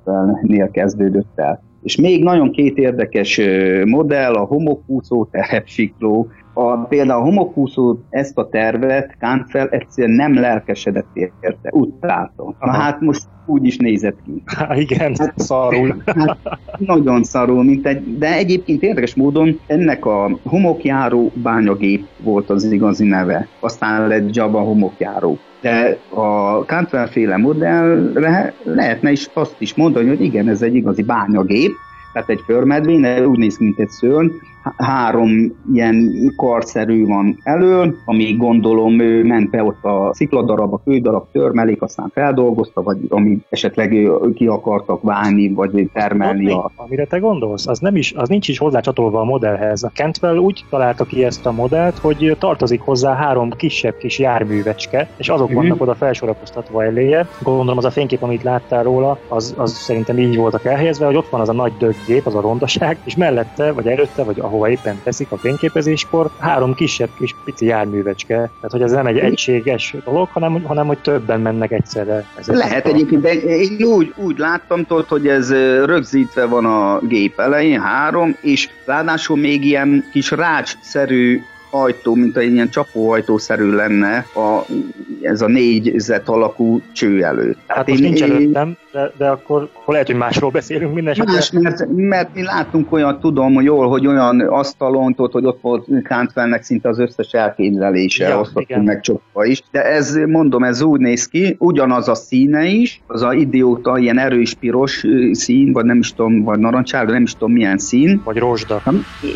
nél 0.43 0.71
kezdődött 0.71 1.33
el. 1.39 1.63
És 1.83 1.97
még 1.97 2.23
nagyon 2.23 2.51
két 2.51 2.77
érdekes 2.77 3.41
modell, 3.85 4.35
a 4.35 4.45
homokúszó 4.45 5.25
terepsikló. 5.25 6.29
A, 6.55 6.77
például 6.77 7.21
a 7.21 7.25
homokúszó 7.25 7.99
ezt 8.11 8.39
a 8.39 8.49
tervet 8.49 9.17
Kánfel 9.19 9.69
egyszerűen 9.69 10.17
nem 10.17 10.35
lelkesedett 10.35 11.07
érte, 11.15 11.71
utálta. 11.71 12.55
Na 12.61 12.71
hát 12.71 13.01
most 13.01 13.23
úgy 13.47 13.67
is 13.67 13.77
nézett 13.77 14.17
ki. 14.25 14.43
Há, 14.57 14.77
igen, 14.77 15.15
szarul. 15.37 16.03
Hát, 16.07 16.39
nagyon 16.79 17.23
szarul, 17.23 17.65
mint 17.65 17.87
egy, 17.87 18.19
de 18.19 18.35
egyébként 18.37 18.83
érdekes 18.83 19.15
módon 19.15 19.61
ennek 19.67 20.07
a 20.07 20.39
homokjáró 20.45 21.33
bányagép 21.35 22.07
volt 22.23 22.51
az 22.51 22.73
igazi 22.73 23.05
neve. 23.05 23.49
Aztán 23.61 24.09
lett 24.09 24.35
Java 24.35 24.61
homokjáró. 24.61 25.39
De 25.61 25.99
a 26.09 26.59
Cantwell 26.65 27.07
féle 27.07 27.37
modellre 27.37 28.55
lehetne 28.63 29.11
is 29.11 29.31
azt 29.33 29.55
is 29.59 29.75
mondani, 29.75 30.09
hogy 30.09 30.21
igen, 30.21 30.49
ez 30.49 30.63
egy 30.63 30.75
igazi 30.75 31.03
bányagép, 31.03 31.73
tehát 32.15 32.29
egy 32.29 32.41
förmedvény, 32.47 33.25
úgy 33.25 33.39
néz 33.39 33.57
ki, 33.57 33.65
mint 33.65 33.79
egy 33.81 33.89
szörny, 33.89 34.27
Há- 34.65 34.75
három 34.87 35.29
ilyen 35.73 36.13
karszerű 36.37 37.07
van 37.07 37.39
elől, 37.43 37.95
ami 38.05 38.37
gondolom 38.37 39.01
ő 39.01 39.25
ment 39.25 39.51
be 39.51 39.65
ott 39.65 39.85
a 39.85 40.11
szikladarab, 40.15 40.73
a 40.73 40.81
kődarab 40.85 41.27
törmelék, 41.33 41.83
aztán 41.83 42.11
feldolgozta, 42.15 42.83
vagy 42.83 42.99
ami 43.09 43.39
esetleg 43.49 43.93
ő 43.93 44.33
ki 44.35 44.47
akartak 44.47 45.03
válni, 45.03 45.53
vagy 45.53 45.91
termelni 45.93 46.51
a? 46.53 46.71
Amire 46.77 47.05
te 47.05 47.19
gondolsz, 47.19 47.67
az, 47.67 47.79
nem 47.79 47.97
is, 47.97 48.13
az 48.13 48.29
nincs 48.29 48.49
is 48.49 48.59
hozzácsatolva 48.59 49.21
a 49.21 49.25
modellhez. 49.25 49.83
A 49.83 49.91
Cantwell 49.95 50.37
úgy 50.37 50.65
találta 50.71 51.05
ki 51.05 51.25
ezt 51.25 51.47
a 51.47 51.53
modellt, 51.53 51.99
hogy 51.99 52.37
tartozik 52.39 52.81
hozzá 52.81 53.15
három 53.15 53.51
kisebb 53.51 53.97
kis 53.97 54.19
járművecske, 54.19 55.11
és 55.17 55.29
azok 55.29 55.49
Mhm. 55.49 55.57
vannak 55.57 55.81
oda 55.81 55.95
felsorakoztatva 55.95 56.85
eléje. 56.85 57.29
Gondolom 57.39 57.79
az 57.79 57.85
a 57.85 57.91
fénykép, 57.91 58.23
amit 58.23 58.43
láttál 58.43 58.83
róla, 58.83 59.19
az, 59.29 59.55
az 59.57 59.73
szerintem 59.73 60.19
így 60.19 60.37
voltak 60.37 60.65
elhelyezve, 60.65 61.07
hogy 61.07 61.17
ott 61.17 61.29
van 61.31 61.41
az 61.41 61.49
a 61.49 61.53
nagy 61.53 61.73
döggép, 62.05 62.27
az 62.27 62.35
a 62.35 62.41
rondaság, 62.41 63.01
és 63.05 63.15
mellette, 63.15 63.71
vagy 63.73 63.87
előtte, 63.87 64.23
vagy 64.23 64.41
ahova 64.41 64.71
éppen 64.71 65.01
teszik 65.03 65.31
a 65.33 65.39
fényképezéskor, 65.39 66.31
három 66.39 66.75
kisebb 66.75 67.11
kis 67.15 67.37
pici 67.45 67.67
járművecske. 67.67 68.35
Tehát, 68.35 68.71
hogy 68.71 68.83
ez 68.83 68.93
nem 68.93 69.07
egy 69.07 69.19
egységes 69.19 69.97
dolog, 70.05 70.29
hanem, 70.29 70.63
hanem 70.63 70.87
hogy 70.87 70.99
többen 71.01 71.41
mennek 71.41 71.71
egyszerre. 71.71 72.27
Lehet 72.47 72.87
a- 72.87 72.89
egyébként, 72.89 73.23
de 73.23 73.33
én 73.33 73.83
úgy, 73.83 74.13
úgy 74.17 74.39
láttam, 74.39 74.85
tudod, 74.85 75.09
hogy 75.09 75.27
ez 75.29 75.53
rögzítve 75.85 76.45
van 76.45 76.65
a 76.65 76.99
gép 77.01 77.41
elején, 77.41 77.81
három, 77.81 78.37
és 78.41 78.69
ráadásul 78.85 79.37
még 79.37 79.65
ilyen 79.65 80.05
kis 80.13 80.31
rácsszerű 80.31 81.41
ajtó, 81.75 82.15
mint 82.15 82.37
egy 82.37 82.53
ilyen 82.53 82.69
csapóajtószerű 82.69 83.71
lenne 83.71 84.27
a, 84.35 84.73
ez 85.21 85.41
a 85.41 85.47
négyzet 85.47 86.29
alakú 86.29 86.81
cső 86.93 87.23
előtt. 87.23 87.59
Hát 87.67 87.89
most 87.89 88.01
nincs 88.01 88.23
előttem, 88.23 88.77
de, 88.93 89.13
de 89.17 89.29
akkor, 89.29 89.69
lehet, 89.87 90.07
hogy 90.07 90.17
másról 90.17 90.51
beszélünk 90.51 90.95
minden. 90.95 91.17
Más, 91.25 91.51
mert, 91.51 91.87
mert 91.95 92.35
mi 92.35 92.43
láttunk 92.43 92.93
olyan, 92.93 93.21
tudom 93.21 93.55
hogy 93.55 93.65
jól, 93.65 93.89
hogy 93.89 94.07
olyan 94.07 94.41
asztalon, 94.41 95.15
tudod, 95.15 95.33
hogy 95.33 95.45
ott 95.45 95.61
volt 95.61 95.87
Cantwellnek 96.03 96.63
szinte 96.63 96.89
az 96.89 96.99
összes 96.99 97.33
elképzelése, 97.33 98.29
Ja, 98.29 98.41
osztottunk 98.41 98.85
meg 98.85 99.01
csokva 99.01 99.45
is. 99.45 99.63
De 99.71 99.85
ez, 99.85 100.15
mondom, 100.15 100.65
ez 100.65 100.83
úgy 100.83 101.01
néz 101.01 101.27
ki, 101.27 101.57
ugyanaz 101.59 102.09
a 102.09 102.15
színe 102.15 102.65
is, 102.65 103.03
az 103.07 103.23
a 103.23 103.33
idióta 103.33 103.99
ilyen 103.99 104.19
erős 104.19 104.55
piros 104.55 105.05
szín, 105.33 105.73
vagy 105.73 105.85
nem 105.85 105.99
is 105.99 106.13
tudom, 106.13 106.43
vagy 106.43 106.59
narancsárga, 106.59 107.13
nem 107.13 107.23
is 107.23 107.33
tudom 107.33 107.53
milyen 107.53 107.79
szín. 107.79 108.21
Vagy 108.25 108.39
rózsda. 108.39 108.83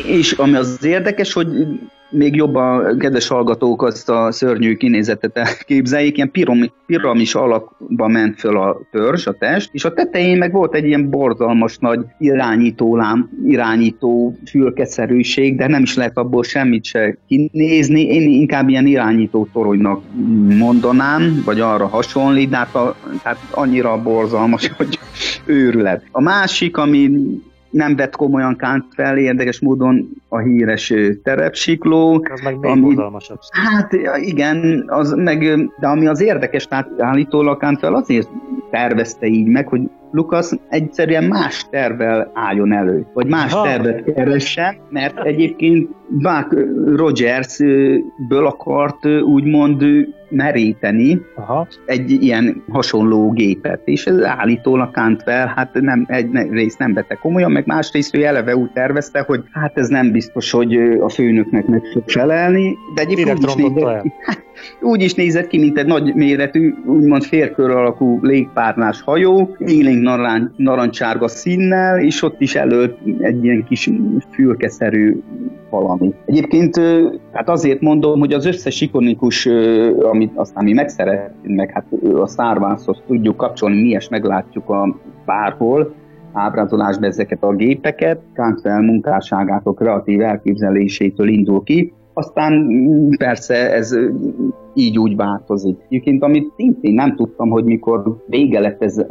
És 0.06 0.32
ami 0.32 0.54
az 0.54 0.84
érdekes, 0.84 1.32
hogy 1.32 1.46
még 2.10 2.34
jobban, 2.34 2.98
kedves 2.98 3.28
hallgatók, 3.28 3.82
azt 3.82 4.08
a 4.08 4.32
szörnyű 4.32 4.76
kinézetet 4.76 5.36
elképzeljék, 5.36 6.16
ilyen 6.16 6.30
piram, 6.30 6.58
piramis 6.86 7.34
alakba 7.34 8.08
ment 8.08 8.38
föl 8.38 8.58
a 8.58 8.80
törzs, 8.90 9.26
a 9.26 9.32
test, 9.32 9.70
és 9.72 9.84
a 9.84 9.92
tetején 9.92 10.38
meg 10.38 10.52
volt 10.52 10.74
egy 10.74 10.86
ilyen 10.86 11.10
borzalmas 11.10 11.78
nagy 11.78 12.00
irányító 12.18 12.96
lám, 12.96 13.30
irányító 13.44 14.36
fülkeszerűség, 14.50 15.56
de 15.56 15.66
nem 15.66 15.82
is 15.82 15.96
lehet 15.96 16.16
abból 16.16 16.42
semmit 16.42 16.84
se 16.84 17.18
kinézni. 17.26 18.02
Én 18.02 18.28
inkább 18.28 18.68
ilyen 18.68 18.86
irányító 18.86 19.48
toronynak 19.52 20.02
mondanám, 20.58 21.42
vagy 21.44 21.60
arra 21.60 21.86
hasonlít, 21.86 22.50
de 22.50 22.56
hát, 22.56 22.74
a, 22.74 22.96
tehát 23.22 23.38
annyira 23.50 24.02
borzalmas, 24.02 24.68
hogy 24.76 24.98
őrület. 25.44 26.02
A 26.10 26.22
másik, 26.22 26.76
ami 26.76 27.10
nem 27.70 27.96
vett 27.96 28.16
komolyan 28.16 28.56
Kant 28.56 28.84
fel, 28.94 29.18
érdekes 29.18 29.60
módon 29.60 30.08
a 30.28 30.38
híres 30.38 30.92
terepsikló. 31.22 32.26
Az 32.32 32.40
meg 32.40 32.58
még 32.58 32.70
Ami-. 32.70 32.96
Hát 33.50 33.92
igen, 34.16 34.84
az 34.86 35.12
meg, 35.12 35.38
de 35.80 35.86
ami 35.86 36.06
az 36.06 36.20
érdekes, 36.20 36.66
tehát 36.66 36.88
állítólag 36.98 37.58
Kant 37.58 37.78
fel 37.78 37.94
azért 37.94 38.28
tervezte 38.70 39.26
így 39.26 39.46
meg, 39.46 39.68
hogy 39.68 39.80
Lukasz 40.10 40.52
egyszerűen 40.68 41.24
más 41.24 41.66
tervvel 41.70 42.30
álljon 42.34 42.72
elő, 42.72 43.06
vagy 43.12 43.26
más 43.26 43.52
Ha. 43.52 43.62
tervet 43.62 44.04
keressen, 44.14 44.76
mert 44.90 45.24
egyébként 45.24 45.88
Buck 46.08 46.56
Rogers-ből 46.96 48.46
akart 48.46 49.06
úgymond 49.06 49.84
meríteni 50.28 51.20
Aha. 51.34 51.66
egy 51.84 52.10
ilyen 52.10 52.62
hasonló 52.70 53.30
gépet, 53.30 53.80
és 53.84 54.06
ez 54.06 54.22
állítólag 54.22 54.90
Cantwell, 54.92 55.46
hát 55.46 55.74
nem, 55.80 56.04
egy 56.08 56.28
részt 56.50 56.78
nem 56.78 56.94
vette 56.94 57.14
komolyan, 57.14 57.52
meg 57.52 57.66
másrészt 57.66 58.16
ő 58.16 58.24
eleve 58.24 58.56
úgy 58.56 58.70
tervezte, 58.70 59.20
hogy 59.26 59.42
hát 59.52 59.78
ez 59.78 59.88
nem 59.88 60.12
biztos, 60.12 60.50
hogy 60.50 60.76
a 61.00 61.08
főnöknek 61.08 61.66
meg 61.66 61.82
fog 61.92 62.02
felelni, 62.06 62.76
de 62.94 63.02
egyébként 63.02 63.38
úgy 63.38 63.44
is, 63.44 63.54
nézett, 63.54 63.88
el. 63.88 64.04
úgy 64.92 65.02
is 65.02 65.14
nézett 65.14 65.46
ki, 65.46 65.58
mint 65.58 65.78
egy 65.78 65.86
nagy 65.86 66.14
méretű, 66.14 66.74
úgymond 66.86 67.22
félkör 67.22 67.70
alakú 67.70 68.18
légpárnás 68.22 69.02
hajó, 69.02 69.56
élénk 69.58 70.02
narancs, 70.02 70.50
narancsárga 70.56 71.28
színnel, 71.28 72.00
és 72.00 72.22
ott 72.22 72.40
is 72.40 72.54
elő 72.54 72.96
egy 73.20 73.44
ilyen 73.44 73.64
kis 73.64 73.90
fülkeszerű 74.32 75.20
valami. 75.70 76.14
Egyébként 76.24 76.80
hát 77.32 77.48
azért 77.48 77.80
mondom, 77.80 78.18
hogy 78.18 78.32
az 78.32 78.46
összes 78.46 78.80
ikonikus, 78.80 79.48
amit 80.18 80.36
aztán 80.36 80.64
mi 80.64 80.72
megszeretünk, 80.72 81.56
meg 81.56 81.70
hát 81.70 81.84
a 82.14 82.26
Star 82.26 82.58
Wars-hoz 82.58 83.02
tudjuk 83.06 83.36
kapcsolni, 83.36 83.82
mi 83.82 83.88
is 83.88 84.08
meglátjuk 84.08 84.70
a 84.70 84.96
bárhol, 85.24 85.94
ábrázolásban 86.32 87.08
ezeket 87.08 87.42
a 87.42 87.54
gépeket, 87.54 88.20
Cantwell 88.34 88.80
munkásságától, 88.80 89.74
kreatív 89.74 90.20
elképzelésétől 90.20 91.28
indul 91.28 91.62
ki, 91.62 91.92
aztán 92.12 92.52
mm, 92.52 93.08
persze 93.18 93.72
ez 93.72 93.96
így 94.78 94.98
úgy 94.98 95.16
változik. 95.16 95.76
Egyébként, 95.88 96.22
amit 96.22 96.52
szintén 96.56 96.94
nem 96.94 97.16
tudtam, 97.16 97.48
hogy 97.48 97.64
mikor 97.64 98.24
vége 98.26 98.60
lett 98.60 98.82
ez, 98.82 99.04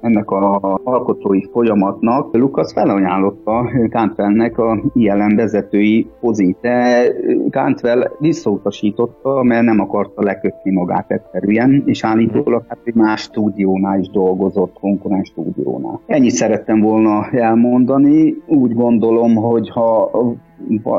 ennek 0.00 0.30
a 0.30 0.80
alkotói 0.84 1.42
folyamatnak, 1.52 2.36
Lukasz 2.36 2.72
felajánlotta 2.72 3.70
Cantwellnek 3.90 4.58
a 4.58 4.82
ILM 4.94 5.36
vezetői 5.36 6.06
pozit, 6.20 6.56
de 6.60 7.06
Cantwell 7.50 8.10
visszautasította, 8.18 9.42
mert 9.42 9.64
nem 9.64 9.80
akarta 9.80 10.22
lekötni 10.22 10.72
magát 10.72 11.10
egyszerűen, 11.10 11.82
és 11.86 12.04
állítólag 12.04 12.64
hát 12.68 12.78
egy 12.84 12.94
más 12.94 13.20
stúdiónál 13.20 13.98
is 13.98 14.08
dolgozott, 14.08 14.72
konkurens 14.80 15.28
stúdiónál. 15.28 16.00
Ennyit 16.06 16.30
szerettem 16.30 16.80
volna 16.80 17.28
elmondani. 17.30 18.34
Úgy 18.46 18.74
gondolom, 18.74 19.34
hogy 19.34 19.70
ha 19.70 20.10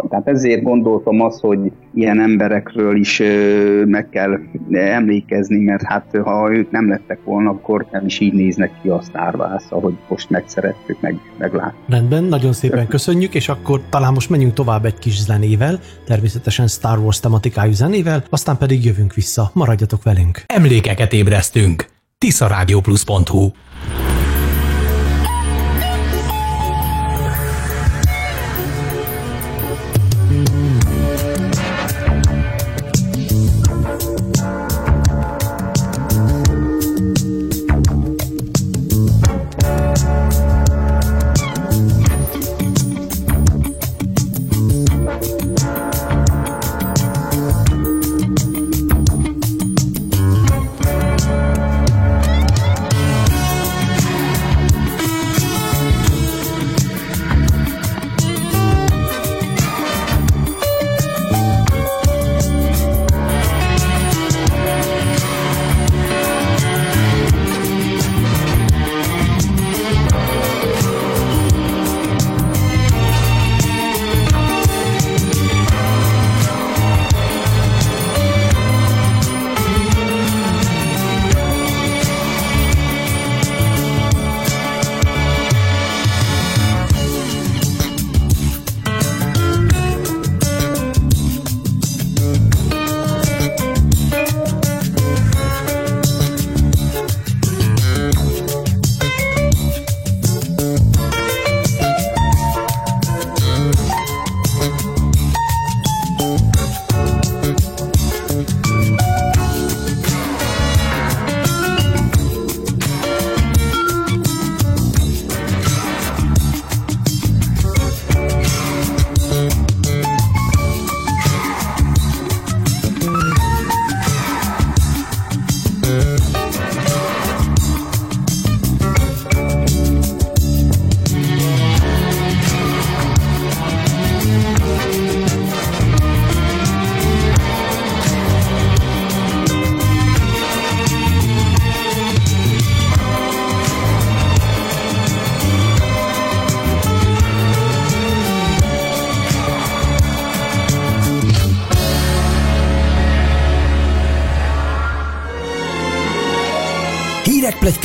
tehát 0.10 0.28
ezért 0.28 0.64
gondoltam 0.64 1.22
azt, 1.22 1.40
hogy 1.40 1.72
ilyen 1.94 2.20
emberekről 2.20 2.98
is 2.98 3.22
meg 3.86 4.10
kell 4.10 4.40
emlékezni, 4.72 5.60
mert 5.60 5.84
hát 5.84 6.18
ha 6.24 6.52
ők 6.52 6.72
nem 6.72 6.90
lettek 6.90 7.20
volna, 7.24 7.50
akkor 7.50 7.86
nem 7.92 8.06
is 8.06 8.20
így 8.20 8.34
néznek 8.34 8.72
ki 8.82 8.90
a 8.90 9.02
Star 9.02 9.36
Wars, 9.36 9.64
ahogy 9.70 9.94
most 10.10 10.30
megszerettük, 10.30 11.02
meg, 11.02 11.20
meglátni. 11.38 11.78
Rendben, 11.88 12.24
nagyon 12.24 12.54
szépen 12.54 12.88
köszönjük, 12.88 13.36
és 13.36 13.50
akkor 13.50 13.82
talán 13.90 14.14
most 14.14 14.30
menjünk 14.30 14.54
tovább 14.54 14.86
egy 14.86 15.00
kis 15.00 15.22
zenével, 15.22 15.80
természetesen 16.06 16.68
Star 16.68 17.00
Wars 17.00 17.20
tematikájú 17.20 17.72
zenével, 17.72 18.24
aztán 18.30 18.58
pedig 18.58 18.86
jövünk 18.86 19.14
vissza. 19.14 19.50
Maradjatok 19.54 20.04
velünk! 20.04 20.42
Emlékeket 20.46 21.14
ébresztünk! 21.14 21.94
tiszarádióplus.hu 22.18 23.52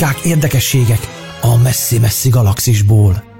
plegykák, 0.01 0.25
érdekességek 0.25 0.99
a 1.41 1.57
messzi-messzi 1.57 2.29
galaxisból. 2.29 3.30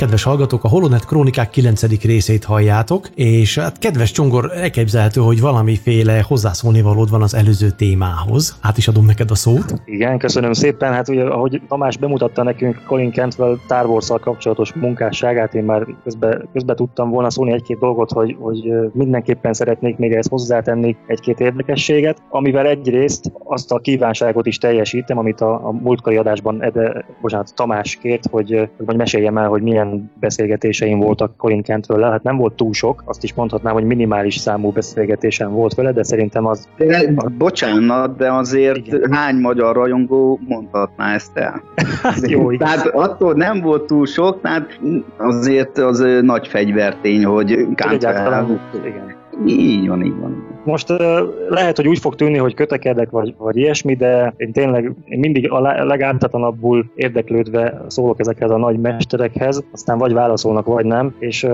Kedves 0.00 0.22
hallgatók, 0.22 0.64
a 0.64 0.68
Holonet 0.68 1.06
Krónikák 1.06 1.50
9. 1.50 2.02
részét 2.04 2.44
halljátok, 2.44 3.08
és 3.14 3.58
hát 3.58 3.78
kedves 3.78 4.10
Csongor, 4.10 4.50
elképzelhető, 4.54 5.20
hogy 5.20 5.40
valamiféle 5.40 6.24
hozzászólni 6.28 6.82
valód 6.82 7.10
van 7.10 7.22
az 7.22 7.34
előző 7.34 7.70
témához. 7.70 8.58
Át 8.60 8.76
is 8.76 8.88
adom 8.88 9.04
neked 9.04 9.30
a 9.30 9.34
szót. 9.34 9.74
Igen, 9.84 10.18
köszönöm 10.18 10.52
szépen. 10.52 10.92
Hát 10.92 11.08
ugye, 11.08 11.24
ahogy 11.24 11.62
Tamás 11.68 11.96
bemutatta 11.96 12.42
nekünk 12.42 12.82
Colin 12.86 13.12
Cantwell 13.12 13.58
Star 13.64 13.86
wars 13.86 14.08
kapcsolatos 14.20 14.72
munkásságát, 14.72 15.54
én 15.54 15.64
már 15.64 15.86
közben, 16.04 16.48
közben 16.52 16.76
tudtam 16.76 17.10
volna 17.10 17.30
szólni 17.30 17.52
egy-két 17.52 17.78
dolgot, 17.78 18.10
hogy, 18.10 18.36
hogy 18.38 18.72
mindenképpen 18.92 19.52
szeretnék 19.52 19.96
még 19.96 20.12
ezt 20.12 20.28
hozzátenni 20.28 20.96
egy-két 21.06 21.40
érdekességet, 21.40 22.22
amivel 22.28 22.66
egyrészt 22.66 23.32
azt 23.44 23.72
a 23.72 23.78
kívánságot 23.78 24.46
is 24.46 24.58
teljesítem, 24.58 25.18
amit 25.18 25.40
a, 25.40 25.66
a 25.66 25.72
múltkori 25.72 26.16
adásban 26.16 26.62
Ede, 26.62 27.04
bocsánat, 27.20 27.54
Tamás 27.54 27.98
kért, 28.02 28.26
hogy, 28.30 28.68
hogy 28.86 28.96
meséljem 28.96 29.38
el, 29.38 29.48
hogy 29.48 29.62
milyen 29.62 29.89
beszélgetéseim 30.20 30.98
voltak 30.98 31.36
Colin 31.36 31.62
Cantről, 31.62 32.02
hát 32.02 32.22
nem 32.22 32.36
volt 32.36 32.54
túl 32.54 32.72
sok, 32.72 33.02
azt 33.06 33.24
is 33.24 33.34
mondhatnám, 33.34 33.72
hogy 33.72 33.84
minimális 33.84 34.36
számú 34.36 34.70
beszélgetésem 34.70 35.50
volt 35.50 35.74
vele, 35.74 35.92
de 35.92 36.02
szerintem 36.02 36.46
az... 36.46 36.68
De, 36.76 37.12
bocsánat, 37.38 38.16
de 38.16 38.32
azért 38.32 38.86
Igen. 38.86 39.12
hány 39.12 39.36
magyar 39.36 39.74
rajongó 39.74 40.40
mondhatná 40.48 41.14
ezt 41.14 41.36
el? 41.36 41.62
Hát 42.02 42.30
jó, 42.30 42.56
Tehát 42.56 42.86
attól 42.86 43.34
nem 43.34 43.60
volt 43.60 43.86
túl 43.86 44.06
sok, 44.06 44.40
tehát 44.40 44.80
azért 45.16 45.78
az 45.78 46.04
nagy 46.22 46.48
fegyvertény, 46.48 47.24
hogy 47.24 47.66
Cantwell... 47.74 48.46
Igen. 48.84 49.14
Így 49.46 49.88
van, 49.88 50.04
így 50.04 50.18
van. 50.20 50.49
Most 50.64 50.88
lehet, 51.48 51.76
hogy 51.76 51.88
úgy 51.88 51.98
fog 51.98 52.14
tűnni, 52.14 52.38
hogy 52.38 52.54
kötekedek, 52.54 53.10
vagy, 53.10 53.34
vagy 53.38 53.56
ilyesmi, 53.56 53.94
de 53.94 54.34
én 54.36 54.52
tényleg 54.52 54.92
én 55.04 55.18
mindig 55.18 55.50
a 55.50 55.60
legártatlanabbul 55.84 56.90
érdeklődve 56.94 57.84
szólok 57.86 58.20
ezekhez 58.20 58.50
a 58.50 58.56
nagy 58.56 58.80
mesterekhez, 58.80 59.64
aztán 59.72 59.98
vagy 59.98 60.12
válaszolnak, 60.12 60.66
vagy 60.66 60.84
nem, 60.84 61.14
és 61.18 61.46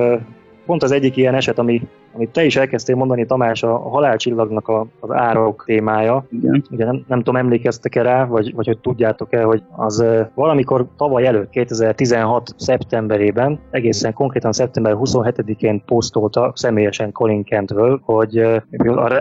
pont 0.66 0.82
az 0.82 0.92
egyik 0.92 1.16
ilyen 1.16 1.34
eset, 1.34 1.58
ami 1.58 1.82
amit 2.16 2.30
te 2.30 2.44
is 2.44 2.56
elkezdtél 2.56 2.96
mondani, 2.96 3.26
Tamás, 3.26 3.62
a 3.62 3.78
halálcsillagnak 3.78 4.68
a, 4.68 4.86
az 5.00 5.10
árok 5.10 5.62
témája. 5.66 6.26
Igen. 6.30 6.64
Ugye 6.70 6.84
nem, 6.84 7.04
nem 7.08 7.18
tudom, 7.18 7.36
emlékeztek-e 7.36 8.02
rá, 8.02 8.24
vagy, 8.24 8.54
vagy 8.54 8.66
hogy 8.66 8.78
tudjátok-e, 8.78 9.42
hogy 9.42 9.62
az 9.76 10.04
valamikor 10.34 10.86
tavaly 10.96 11.26
előtt, 11.26 11.50
2016. 11.50 12.54
szeptemberében, 12.56 13.58
egészen 13.70 14.12
konkrétan 14.12 14.52
szeptember 14.52 14.96
27-én 14.98 15.82
posztolta 15.86 16.52
személyesen 16.54 17.12
Colin 17.12 17.44
Cantwell, 17.44 18.00
hogy 18.02 18.38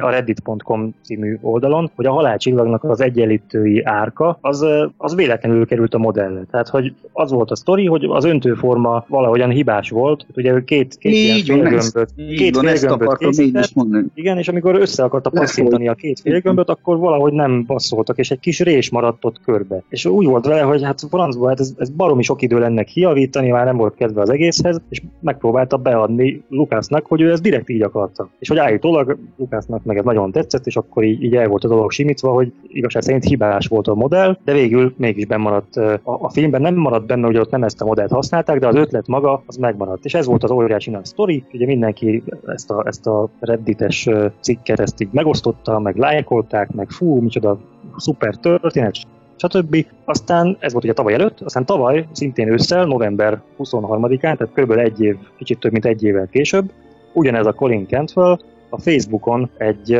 a 0.01 0.09
reddit.com 0.09 0.95
című 1.03 1.37
oldalon, 1.41 1.91
hogy 1.95 2.05
a 2.05 2.11
halálcsillagnak 2.11 2.83
az 2.83 3.01
egyenlítői 3.01 3.81
árka, 3.83 4.37
az, 4.41 4.65
az 4.97 5.15
véletlenül 5.15 5.65
került 5.65 5.93
a 5.93 5.97
modellre. 5.97 6.41
Tehát, 6.51 6.67
hogy 6.67 6.93
az 7.13 7.31
volt 7.31 7.51
a 7.51 7.55
sztori, 7.55 7.85
hogy 7.85 8.05
az 8.09 8.25
öntőforma 8.25 9.05
valahogyan 9.07 9.49
hibás 9.49 9.89
volt. 9.89 10.25
Ugye 10.35 10.63
két, 10.63 10.97
két 10.97 11.13
ilyen 11.13 11.37
Így 11.37 11.49
ezt, 11.49 11.95
félgömböt, 11.95 12.37
két 12.37 12.55
van, 12.55 12.67
akartam 12.91 13.29
én 13.29 13.35
készített, 13.35 13.63
is 13.63 13.73
mondani. 13.73 14.05
igen, 14.13 14.37
és 14.37 14.47
amikor 14.47 14.75
össze 14.75 15.03
akarta 15.03 15.29
passzintani 15.29 15.87
a 15.87 15.93
két 15.93 16.19
félgömböt, 16.19 16.69
akkor 16.69 16.97
valahogy 16.97 17.33
nem 17.33 17.63
passzoltak, 17.67 18.17
és 18.17 18.31
egy 18.31 18.39
kis 18.39 18.59
rés 18.59 18.89
maradt 18.89 19.25
ott 19.25 19.41
körbe. 19.41 19.83
És 19.89 20.05
úgy 20.05 20.25
volt 20.25 20.45
vele, 20.45 20.61
hogy 20.61 20.83
hát 20.83 21.01
francba, 21.09 21.47
hát 21.47 21.59
ez, 21.59 21.73
ez 21.77 21.89
baromi 21.89 22.23
sok 22.23 22.41
idő 22.41 22.59
lenne 22.59 22.83
kijavítani, 22.83 23.49
már 23.49 23.65
nem 23.65 23.77
volt 23.77 23.95
kedve 23.95 24.21
az 24.21 24.29
egészhez, 24.29 24.81
és 24.89 25.01
megpróbálta 25.19 25.77
beadni 25.77 26.43
Lukásznak, 26.49 27.05
hogy 27.05 27.21
ő 27.21 27.31
ezt 27.31 27.41
direkt 27.41 27.69
így 27.69 27.81
akarta. 27.81 28.29
És 28.39 28.47
hogy 28.47 28.57
állítólag 28.57 29.17
Lukásznak 29.37 29.83
meg 29.83 29.97
ez 29.97 30.03
nagyon 30.03 30.31
tetszett, 30.31 30.65
és 30.65 30.75
akkor 30.75 31.03
így, 31.03 31.23
így 31.23 31.35
el 31.35 31.47
volt 31.47 31.63
a 31.63 31.67
dolog 31.67 31.91
simítva, 31.91 32.31
hogy 32.31 32.51
igazság 32.67 33.01
szerint 33.01 33.23
hibás 33.23 33.67
volt 33.67 33.87
a 33.87 33.95
modell, 33.95 34.37
de 34.43 34.53
végül 34.53 34.93
mégis 34.97 35.25
benn 35.25 35.41
maradt 35.41 35.75
a, 35.75 35.99
a 36.03 36.29
filmben 36.29 36.61
nem 36.61 36.75
maradt 36.75 37.05
benne, 37.05 37.25
hogy 37.25 37.37
ott 37.37 37.51
nem 37.51 37.63
ezt 37.63 37.81
a 37.81 37.85
modellt 37.85 38.11
használták, 38.11 38.59
de 38.59 38.67
az 38.67 38.75
ötlet 38.75 39.07
maga 39.07 39.43
az 39.45 39.55
megmaradt. 39.55 40.05
És 40.05 40.13
ez 40.13 40.25
volt 40.25 40.43
az 40.43 40.51
óriási 40.51 40.89
nagy 40.89 41.05
sztori, 41.05 41.43
ugye 41.53 41.65
mindenki 41.65 42.23
ezt 42.45 42.71
a, 42.71 42.74
ezt 42.85 43.07
a 43.07 43.29
reddites 43.39 44.09
cikket 44.39 44.79
ezt 44.79 45.01
így 45.01 45.09
megosztotta, 45.11 45.79
meg 45.79 45.97
lájkolták, 45.97 46.71
meg 46.71 46.89
fú, 46.89 47.19
micsoda 47.19 47.59
szuper 47.97 48.35
történet, 48.35 48.95
stb. 49.35 49.85
Aztán 50.05 50.57
ez 50.59 50.71
volt 50.71 50.83
ugye 50.83 50.93
tavaly 50.93 51.13
előtt, 51.13 51.41
aztán 51.41 51.65
tavaly, 51.65 52.07
szintén 52.11 52.51
ősszel, 52.51 52.85
november 52.85 53.41
23-án, 53.59 54.19
tehát 54.19 54.49
kb. 54.53 54.71
egy 54.71 55.01
év, 55.01 55.15
kicsit 55.37 55.59
több 55.59 55.71
mint 55.71 55.85
egy 55.85 56.03
évvel 56.03 56.27
később, 56.27 56.71
ugyanez 57.13 57.45
a 57.45 57.53
Colin 57.53 57.87
Cantwell 57.87 58.39
a 58.69 58.79
Facebookon 58.79 59.49
egy, 59.57 59.93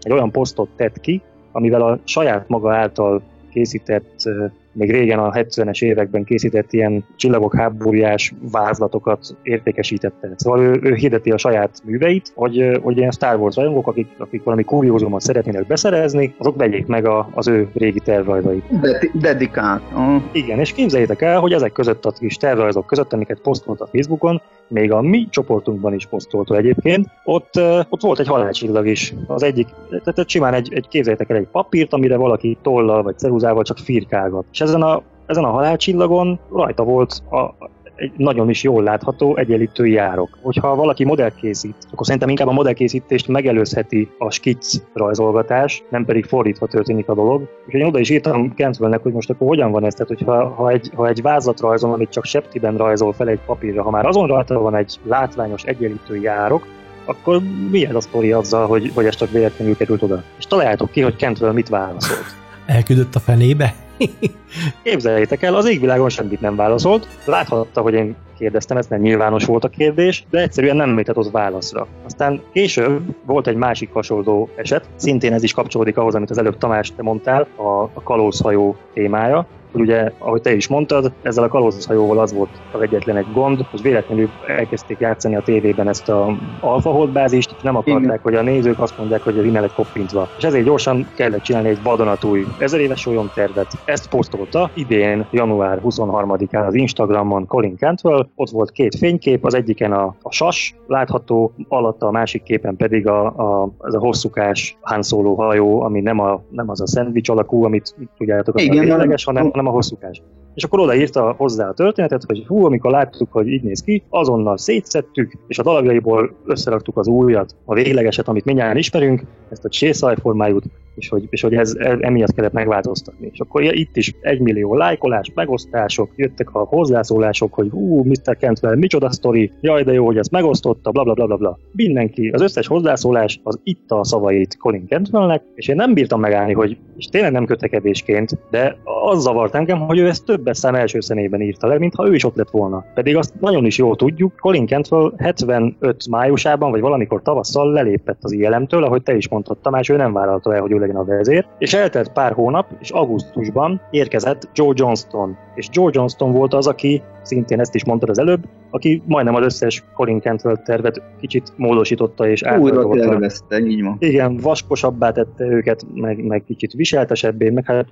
egy 0.00 0.12
olyan 0.12 0.30
posztot 0.30 0.68
tett 0.76 1.00
ki, 1.00 1.22
amivel 1.52 1.82
a 1.82 1.98
saját 2.04 2.48
maga 2.48 2.74
által 2.74 3.22
készített, 3.50 4.28
még 4.72 4.90
régen 4.90 5.18
a 5.18 5.30
70-es 5.30 5.82
években 5.82 6.24
készített 6.24 6.72
ilyen 6.72 7.04
csillagok 7.16 7.56
háborújás 7.56 8.34
vázlatokat 8.50 9.36
értékesítette. 9.42 10.30
Szóval 10.36 10.60
ő, 10.60 10.80
ő 10.82 10.94
hirdeti 10.94 11.30
a 11.30 11.38
saját 11.38 11.82
műveit, 11.84 12.32
hogy, 12.34 12.78
hogy 12.82 12.96
ilyen 12.96 13.10
Star 13.10 13.36
Wars 13.36 13.56
rajongók, 13.56 13.86
akik, 13.86 14.06
akik 14.18 14.42
valami 14.42 14.64
kuriózumot 14.64 15.20
szeretnének 15.20 15.66
beszerezni, 15.66 16.34
azok 16.38 16.56
vegyék 16.56 16.86
meg 16.86 17.06
a, 17.06 17.28
az 17.34 17.48
ő 17.48 17.68
régi 17.74 18.00
tervrajzait. 18.00 18.80
De- 18.80 19.10
Dedikált. 19.14 19.82
Ah, 19.92 20.22
Igen, 20.32 20.58
és 20.58 20.72
képzeljétek 20.72 21.22
el, 21.22 21.40
hogy 21.40 21.52
ezek 21.52 21.72
között 21.72 22.04
a 22.04 22.10
kis 22.10 22.36
tervrajzok 22.36 22.86
között, 22.86 23.12
amiket 23.12 23.40
posztolt 23.40 23.80
a 23.80 23.86
Facebookon, 23.86 24.42
még 24.68 24.92
a 24.92 25.00
mi 25.00 25.26
csoportunkban 25.30 25.94
is 25.94 26.06
posztolta 26.06 26.56
egyébként, 26.56 27.08
ott, 27.24 27.60
ott 27.88 28.00
volt 28.00 28.18
egy 28.18 28.26
halálcsillag 28.26 28.86
is. 28.86 29.14
Az 29.26 29.42
egyik, 29.42 29.68
tehát 30.04 30.28
simán 30.28 30.54
egy, 30.54 30.72
egy 30.74 30.88
képzeljétek 30.88 31.30
el 31.30 31.36
egy 31.36 31.48
papírt, 31.52 31.92
amire 31.92 32.16
valaki 32.16 32.58
tollal 32.62 33.02
vagy 33.02 33.18
ceruzával 33.18 33.62
csak 33.62 33.78
firkálgat. 33.78 34.44
És 34.52 34.60
ezen 34.62 34.82
a, 34.82 35.02
ezen 35.26 35.44
a 35.44 35.50
halálcsillagon 35.50 36.38
rajta 36.52 36.82
volt 36.82 37.22
a, 37.30 37.70
egy 37.94 38.12
nagyon 38.16 38.48
is 38.50 38.62
jól 38.62 38.82
látható 38.82 39.36
egyenlítői 39.36 39.96
árok. 39.96 40.38
Hogyha 40.42 40.74
valaki 40.74 41.04
modellt 41.04 41.34
készít, 41.34 41.74
akkor 41.90 42.06
szerintem 42.06 42.28
inkább 42.28 42.48
a 42.48 42.52
modellkészítést 42.52 43.28
megelőzheti 43.28 44.10
a 44.18 44.30
skicc 44.30 44.76
rajzolgatás, 44.94 45.82
nem 45.90 46.04
pedig 46.04 46.24
fordítva 46.24 46.66
történik 46.66 47.08
a 47.08 47.14
dolog. 47.14 47.48
Úgyhogy 47.66 47.80
én 47.80 47.86
oda 47.86 47.98
is 47.98 48.10
írtam 48.10 48.54
Kentvelnek, 48.54 49.02
hogy 49.02 49.12
most 49.12 49.30
akkor 49.30 49.46
hogyan 49.48 49.70
van 49.70 49.84
ez, 49.84 49.94
tehát 49.94 50.08
hogyha 50.08 50.48
ha 50.48 50.70
egy, 50.70 50.90
ha 50.94 51.08
egy 51.08 51.22
vázlat 51.22 51.60
rajzol, 51.60 51.92
amit 51.92 52.10
csak 52.10 52.24
septiben 52.24 52.76
rajzol 52.76 53.12
fel 53.12 53.28
egy 53.28 53.40
papírra, 53.46 53.82
ha 53.82 53.90
már 53.90 54.06
azon 54.06 54.26
rajta 54.26 54.60
van 54.60 54.74
egy 54.74 54.98
látványos 55.04 55.62
egyenlítői 55.62 56.26
árok, 56.26 56.66
akkor 57.04 57.40
mi 57.70 57.86
ez 57.86 57.94
a 57.94 58.00
sztori 58.00 58.32
azzal, 58.32 58.66
hogy, 58.66 58.90
hogy 58.94 59.06
ez 59.06 59.14
csak 59.16 59.30
véletlenül 59.30 59.76
került 59.76 60.02
oda? 60.02 60.22
És 60.38 60.46
találjátok 60.46 60.90
ki, 60.90 61.00
hogy 61.00 61.16
Kentvel 61.16 61.52
mit 61.52 61.68
válaszolt. 61.68 62.24
Elküldött 62.66 63.14
a 63.14 63.20
fenébe? 63.20 63.74
Képzeljétek 64.82 65.42
el, 65.42 65.54
az 65.54 65.68
égvilágon 65.68 66.08
semmit 66.08 66.40
nem 66.40 66.56
válaszolt. 66.56 67.08
Láthatta, 67.24 67.80
hogy 67.80 67.94
én 67.94 68.16
kérdeztem, 68.38 68.76
ez 68.76 68.86
nem 68.86 69.00
nyilvános 69.00 69.44
volt 69.44 69.64
a 69.64 69.68
kérdés, 69.68 70.24
de 70.30 70.40
egyszerűen 70.40 70.76
nem 70.76 70.90
mutatott 70.90 71.30
válaszra. 71.30 71.86
Aztán 72.04 72.42
később 72.52 73.02
volt 73.24 73.46
egy 73.46 73.56
másik 73.56 73.92
hasonló 73.92 74.48
eset, 74.56 74.88
szintén 74.96 75.32
ez 75.32 75.42
is 75.42 75.52
kapcsolódik 75.52 75.96
ahhoz, 75.96 76.14
amit 76.14 76.30
az 76.30 76.38
előbb 76.38 76.58
Tamás 76.58 76.92
te 76.96 77.02
mondtál, 77.02 77.46
a, 77.56 77.82
a 77.82 78.02
kalózhajó 78.02 78.76
témája, 78.92 79.46
ugye, 79.72 80.12
ahogy 80.18 80.40
te 80.40 80.54
is 80.54 80.68
mondtad, 80.68 81.12
ezzel 81.22 81.44
a 81.44 81.48
kalózhajóval 81.48 82.18
az 82.18 82.32
volt 82.32 82.60
az 82.70 82.80
egyetlen 82.80 83.16
egy 83.16 83.30
gond, 83.30 83.60
hogy 83.70 83.82
véletlenül 83.82 84.30
elkezdték 84.46 85.00
játszani 85.00 85.36
a 85.36 85.40
tévében 85.40 85.88
ezt 85.88 86.08
a 86.08 86.38
alfa 86.60 86.90
holdbázist, 86.90 87.52
és 87.56 87.62
nem 87.62 87.76
akarták, 87.76 88.04
Igen. 88.04 88.20
hogy 88.22 88.34
a 88.34 88.42
nézők 88.42 88.80
azt 88.80 88.96
mondják, 88.96 89.22
hogy 89.22 89.44
innen 89.44 89.64
egy 89.64 89.72
koppintva. 89.72 90.28
És 90.36 90.44
ezért 90.44 90.64
gyorsan 90.64 91.10
kellett 91.14 91.42
csinálni 91.42 91.68
egy 91.68 91.82
vadonatúj 91.82 92.46
ezer 92.56 92.80
éves 92.80 93.08
tervet. 93.34 93.66
Ezt 93.84 94.08
posztolta 94.08 94.70
idén, 94.74 95.26
január 95.30 95.80
23-án 95.82 96.66
az 96.66 96.74
Instagramon 96.74 97.46
Colin 97.46 97.76
Cantwell. 97.76 98.26
Ott 98.34 98.50
volt 98.50 98.70
két 98.70 98.94
fénykép, 98.94 99.44
az 99.44 99.54
egyiken 99.54 99.92
a, 99.92 100.14
a 100.22 100.32
sas 100.32 100.76
látható, 100.86 101.52
alatta 101.68 102.06
a 102.06 102.10
másik 102.10 102.42
képen 102.42 102.76
pedig 102.76 103.06
a, 103.06 103.26
a, 103.26 103.68
ez 103.80 103.94
a 103.94 103.98
hosszúkás 103.98 104.76
Han 104.80 105.02
Solo 105.02 105.34
hajó, 105.34 105.80
ami 105.80 106.00
nem, 106.00 106.18
a, 106.18 106.42
nem 106.50 106.68
az 106.70 106.80
a 106.80 106.86
szendvics 106.86 107.28
alakú, 107.28 107.64
amit 107.64 107.94
tudjátok, 108.16 108.54
az 108.54 108.62
Igen, 108.62 108.78
a 108.78 108.80
tényleges, 108.80 109.24
nem- 109.24 109.34
hanem, 109.36 109.61
hanem 109.62 109.72
a 109.72 109.82
hosszúkás. 109.82 110.22
És 110.54 110.64
akkor 110.64 110.80
odaírta 110.80 111.34
hozzá 111.36 111.68
a 111.68 111.74
történetet, 111.74 112.24
hogy 112.26 112.44
hú, 112.46 112.64
amikor 112.64 112.90
láttuk, 112.90 113.32
hogy 113.32 113.48
így 113.48 113.62
néz 113.62 113.80
ki, 113.80 114.02
azonnal 114.08 114.56
szétszettük, 114.56 115.32
és 115.46 115.58
a 115.58 115.62
darabjaiból 115.62 116.36
összeraktuk 116.44 116.96
az 116.96 117.08
újat, 117.08 117.56
a 117.64 117.74
véglegeset, 117.74 118.28
amit 118.28 118.44
mindjárt 118.44 118.78
ismerünk, 118.78 119.24
ezt 119.50 119.64
a 119.64 119.68
csészajformájút, 119.68 120.64
és 120.94 121.08
hogy, 121.08 121.26
és 121.30 121.40
hogy 121.40 121.54
ez, 121.54 121.74
ez 121.78 121.98
emiatt 122.00 122.34
kellett 122.34 122.52
megváltoztatni. 122.52 123.28
És 123.32 123.40
akkor 123.40 123.62
itt 123.62 123.96
is 123.96 124.14
egy 124.20 124.40
millió 124.40 124.74
lájkolás, 124.74 125.30
megosztások, 125.34 126.10
jöttek 126.16 126.54
a 126.54 126.58
hozzászólások, 126.58 127.54
hogy 127.54 127.68
hú, 127.70 128.04
Mr. 128.04 128.36
Cantwell, 128.38 128.76
micsoda 128.76 129.10
sztori, 129.10 129.52
jaj, 129.60 129.82
de 129.82 129.92
jó, 129.92 130.04
hogy 130.04 130.16
ezt 130.16 130.30
megosztotta, 130.30 130.90
bla 130.90 131.02
bla 131.02 131.14
bla 131.14 131.26
bla 131.26 131.36
bla. 131.36 131.58
Mindenki, 131.72 132.28
az 132.28 132.40
összes 132.40 132.66
hozzászólás 132.66 133.40
az 133.42 133.60
itt 133.62 133.90
a 133.90 134.04
szavait 134.04 134.56
Colin 134.56 134.86
Cantwellnek, 134.88 135.42
és 135.54 135.68
én 135.68 135.76
nem 135.76 135.94
bírtam 135.94 136.20
megállni, 136.20 136.52
hogy, 136.52 136.76
és 136.96 137.06
tényleg 137.06 137.32
nem 137.32 137.44
kötekedésként, 137.44 138.38
de 138.50 138.76
az 139.02 139.22
zavart 139.22 139.54
engem, 139.54 139.78
hogy 139.78 139.98
ő 139.98 140.08
ezt 140.08 140.24
többes 140.24 140.41
szám 140.44 140.74
első 140.74 141.00
szemében 141.00 141.40
írta 141.40 141.66
le, 141.66 141.78
mintha 141.78 142.08
ő 142.08 142.14
is 142.14 142.24
ott 142.24 142.36
lett 142.36 142.50
volna. 142.50 142.84
Pedig 142.94 143.16
azt 143.16 143.40
nagyon 143.40 143.64
is 143.64 143.78
jól 143.78 143.96
tudjuk, 143.96 144.36
Colin 144.36 144.66
Cantwell 144.66 145.12
75 145.18 146.08
májusában, 146.10 146.70
vagy 146.70 146.80
valamikor 146.80 147.22
tavasszal 147.22 147.72
lelépett 147.72 148.18
az 148.20 148.32
ILM-től, 148.32 148.84
ahogy 148.84 149.02
te 149.02 149.16
is 149.16 149.28
mondtad, 149.28 149.58
Tamás, 149.58 149.88
ő 149.88 149.96
nem 149.96 150.12
vállalta 150.12 150.54
el, 150.54 150.60
hogy 150.60 150.72
ő 150.72 150.78
legyen 150.78 150.96
a 150.96 151.04
vezér, 151.04 151.46
és 151.58 151.74
eltelt 151.74 152.12
pár 152.12 152.32
hónap, 152.32 152.66
és 152.80 152.90
augusztusban 152.90 153.80
érkezett 153.90 154.48
Joe 154.54 154.72
Johnston. 154.74 155.36
És 155.54 155.68
Joe 155.72 155.90
Johnston 155.92 156.32
volt 156.32 156.54
az, 156.54 156.66
aki, 156.66 157.02
szintén 157.22 157.60
ezt 157.60 157.74
is 157.74 157.84
mondtad 157.84 158.08
az 158.08 158.18
előbb, 158.18 158.44
aki 158.70 159.02
majdnem 159.06 159.34
az 159.34 159.44
összes 159.44 159.84
Colin 159.94 160.20
Cantwell 160.20 160.56
tervet 160.56 161.02
kicsit 161.20 161.52
módosította 161.56 162.28
és 162.28 162.42
Újra 162.42 162.54
átrajzolta. 162.54 163.08
tervezte, 163.08 163.58
így 163.58 163.82
van. 163.82 163.96
Igen, 163.98 164.36
vaskosabbá 164.36 165.10
tette 165.10 165.44
őket, 165.44 165.86
meg, 165.94 166.24
meg 166.24 166.44
kicsit 166.46 166.72
viseltesebbé, 166.72 167.50
meg 167.50 167.66
hát 167.66 167.88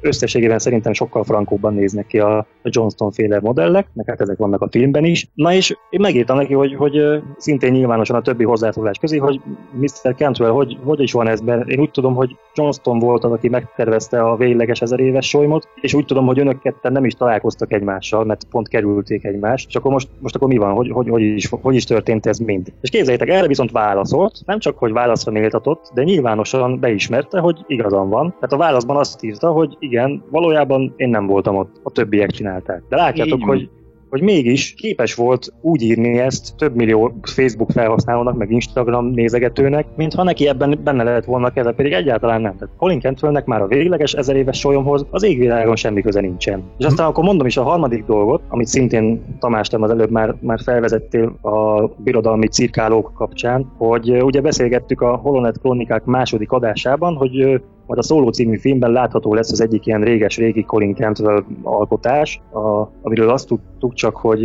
összességében 0.00 0.58
szerintem 0.58 0.92
sokkal 0.92 1.24
frankóbban 1.24 1.74
néznek 1.74 2.06
ki 2.06 2.18
a, 2.18 2.46
Johnston 2.62 3.10
féle 3.10 3.40
modellek, 3.40 3.86
meg 3.92 4.06
hát 4.06 4.20
ezek 4.20 4.36
vannak 4.36 4.62
a 4.62 4.68
filmben 4.70 5.04
is. 5.04 5.28
Na 5.34 5.52
és 5.52 5.76
én 5.90 6.00
megírtam 6.00 6.36
neki, 6.36 6.54
hogy, 6.54 6.74
hogy 6.74 7.00
szintén 7.36 7.72
nyilvánosan 7.72 8.16
a 8.16 8.22
többi 8.22 8.44
hozzászólás 8.44 8.98
közé, 8.98 9.16
hogy 9.16 9.40
Mr. 9.72 10.14
Cantwell, 10.14 10.50
hogy, 10.50 10.78
hogy 10.84 11.00
is 11.00 11.12
van 11.12 11.28
ez, 11.28 11.40
mert 11.40 11.68
én 11.68 11.80
úgy 11.80 11.90
tudom, 11.90 12.14
hogy 12.14 12.36
Johnston 12.54 12.98
volt 12.98 13.24
az, 13.24 13.32
aki 13.32 13.48
megtervezte 13.48 14.22
a 14.22 14.36
végleges 14.36 14.80
ezer 14.80 15.00
éves 15.00 15.28
solymot, 15.28 15.68
és 15.80 15.94
úgy 15.94 16.04
tudom, 16.04 16.26
hogy 16.26 16.38
önök 16.38 16.60
ketten 16.60 16.92
nem 16.92 17.04
is 17.04 17.14
találkoztak 17.14 17.72
egymással, 17.72 18.24
mert 18.24 18.46
pont 18.58 18.70
kerülték 18.70 19.24
egymást, 19.24 19.68
és 19.68 19.74
akkor 19.74 19.92
most, 19.92 20.08
most 20.18 20.34
akkor 20.34 20.48
mi 20.48 20.56
van, 20.56 20.74
hogy, 20.74 20.90
hogy, 20.90 21.08
hogy, 21.08 21.22
is, 21.22 21.48
hogy 21.48 21.74
is 21.74 21.84
történt 21.84 22.26
ez 22.26 22.38
mind. 22.38 22.72
És 22.80 22.90
képzeljétek, 22.90 23.28
erre 23.28 23.46
viszont 23.46 23.70
válaszolt, 23.70 24.40
nem 24.46 24.58
csak, 24.58 24.78
hogy 24.78 24.92
válaszra 24.92 25.32
méltatott, 25.32 25.90
de 25.94 26.02
nyilvánosan 26.02 26.80
beismerte, 26.80 27.38
hogy 27.38 27.64
igazam 27.66 28.08
van. 28.08 28.30
Tehát 28.30 28.52
a 28.52 28.56
válaszban 28.56 28.96
azt 28.96 29.24
írta, 29.24 29.50
hogy 29.50 29.76
igen, 29.78 30.24
valójában 30.30 30.94
én 30.96 31.08
nem 31.08 31.26
voltam 31.26 31.56
ott, 31.56 31.80
a 31.82 31.90
többiek 31.90 32.30
csinálták. 32.30 32.82
De 32.88 32.96
látjátok, 32.96 33.38
Így 33.38 33.44
hogy 33.44 33.70
hogy 34.10 34.22
mégis 34.22 34.74
képes 34.76 35.14
volt 35.14 35.52
úgy 35.60 35.82
írni 35.82 36.18
ezt 36.18 36.56
több 36.56 36.74
millió 36.74 37.12
Facebook 37.22 37.70
felhasználónak, 37.70 38.36
meg 38.36 38.50
Instagram 38.50 39.06
nézegetőnek, 39.06 39.86
mintha 39.96 40.22
neki 40.22 40.48
ebben 40.48 40.80
benne 40.84 41.02
lehet 41.02 41.24
volna 41.24 41.50
keze, 41.50 41.72
pedig 41.72 41.92
egyáltalán 41.92 42.40
nem. 42.40 42.56
Tehát 42.56 42.74
Colin 42.76 43.00
Cantwellnek 43.00 43.44
már 43.44 43.60
a 43.60 43.66
végleges 43.66 44.12
ezer 44.12 44.36
éves 44.36 44.58
solyomhoz 44.58 45.06
az 45.10 45.22
égvilágon 45.22 45.76
semmi 45.76 46.02
köze 46.02 46.20
nincsen. 46.20 46.62
És 46.78 46.84
aztán 46.84 47.06
akkor 47.06 47.24
mondom 47.24 47.46
is 47.46 47.56
a 47.56 47.62
harmadik 47.62 48.04
dolgot, 48.04 48.42
amit 48.48 48.66
szintén 48.66 49.36
Tamás 49.38 49.68
az 49.70 49.90
előbb 49.90 50.10
már, 50.10 50.34
már 50.40 50.60
felvezettél 50.64 51.38
a 51.42 51.86
birodalmi 51.86 52.46
cirkálók 52.46 53.12
kapcsán, 53.14 53.72
hogy 53.76 54.22
ugye 54.22 54.40
beszélgettük 54.40 55.00
a 55.00 55.16
Holonet 55.16 55.58
Kronikák 55.58 56.04
második 56.04 56.50
adásában, 56.50 57.14
hogy 57.14 57.60
majd 57.88 58.00
a 58.00 58.02
Szóló 58.02 58.30
című 58.30 58.56
filmben 58.56 58.90
látható 58.90 59.34
lesz 59.34 59.52
az 59.52 59.60
egyik 59.60 59.86
ilyen 59.86 60.02
réges-régi 60.02 60.64
Colin 60.64 60.94
Cantwell 60.94 61.44
alkotás, 61.62 62.40
a, 62.52 62.88
amiről 63.02 63.30
azt 63.30 63.46
tudtuk 63.46 63.94
csak, 63.94 64.16
hogy 64.16 64.42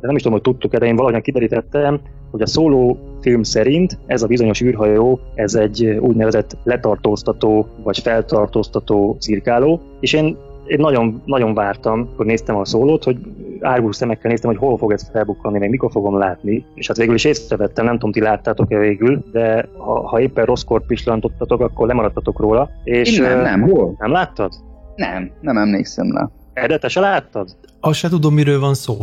nem 0.00 0.16
is 0.16 0.22
tudom, 0.22 0.32
hogy 0.32 0.42
tudtuk-e, 0.42 0.78
de 0.78 0.86
én 0.86 0.94
valahogyan 0.94 1.22
kiderítettem, 1.22 2.00
hogy 2.30 2.42
a 2.42 2.46
Szóló 2.46 2.98
film 3.20 3.42
szerint 3.42 3.98
ez 4.06 4.22
a 4.22 4.26
bizonyos 4.26 4.60
űrhajó, 4.62 5.20
ez 5.34 5.54
egy 5.54 5.84
úgynevezett 5.84 6.56
letartóztató 6.64 7.66
vagy 7.82 7.98
feltartóztató 7.98 9.16
cirkáló, 9.20 9.80
és 10.00 10.12
én 10.12 10.36
én 10.72 10.78
nagyon, 10.80 11.22
nagyon 11.24 11.54
vártam, 11.54 12.08
hogy 12.16 12.26
néztem 12.26 12.56
a 12.56 12.64
szólót, 12.64 13.04
hogy 13.04 13.16
árgus 13.60 13.96
szemekkel 13.96 14.30
néztem, 14.30 14.50
hogy 14.50 14.58
hol 14.58 14.78
fog 14.78 14.92
ez 14.92 15.10
felbukkanni, 15.12 15.58
meg 15.58 15.70
mikor 15.70 15.90
fogom 15.90 16.18
látni, 16.18 16.64
és 16.74 16.86
hát 16.86 16.96
végül 16.96 17.14
is 17.14 17.24
észrevettem, 17.24 17.84
nem 17.84 17.94
tudom, 17.94 18.12
ti 18.12 18.20
láttátok-e 18.20 18.78
végül, 18.78 19.24
de 19.32 19.68
ha, 19.76 20.08
ha 20.08 20.20
éppen 20.20 20.44
rosszkort 20.44 20.86
pislantottatok, 20.86 21.60
akkor 21.60 21.86
lemaradtatok 21.86 22.40
róla. 22.40 22.70
És, 22.84 23.18
Én 23.18 23.22
nem, 23.22 23.40
nem, 23.40 23.60
hol? 23.60 23.94
Nem 23.98 24.10
láttad? 24.10 24.52
Nem, 24.96 25.30
nem 25.40 25.56
emlékszem 25.56 26.12
rá. 26.16 26.30
Ede, 26.54 26.78
te 26.78 26.88
se 26.88 27.00
láttad? 27.00 27.48
Azt 27.80 27.98
se 27.98 28.08
tudom, 28.08 28.34
miről 28.34 28.60
van 28.60 28.74
szó. 28.74 28.98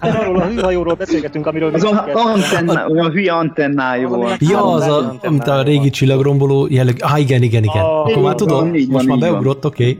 Hát 0.00 0.14
arról 0.20 0.36
a 0.40 0.44
hűhajóról 0.46 0.94
beszélgetünk, 0.94 1.46
amiről 1.46 1.74
Az 1.74 1.84
a, 1.84 2.04
antenna, 2.14 2.86
olyan 2.88 3.10
hülye 3.10 3.32
antennája 3.32 4.08
volt. 4.08 4.36
Ja, 4.38 4.64
az 4.72 4.86
a, 4.86 5.18
mint 5.28 5.46
a 5.46 5.62
régi 5.62 5.78
van. 5.78 5.90
csillagromboló 5.90 6.66
jelleg. 6.70 6.96
Ah, 7.00 7.20
igen, 7.20 7.42
igen, 7.42 7.62
igen. 7.62 7.82
Ah, 7.82 7.98
Akkor 8.00 8.22
már 8.22 8.34
van, 8.38 8.76
most 8.88 9.06
már 9.06 9.18
beugrott, 9.18 9.66
oké. 9.66 9.98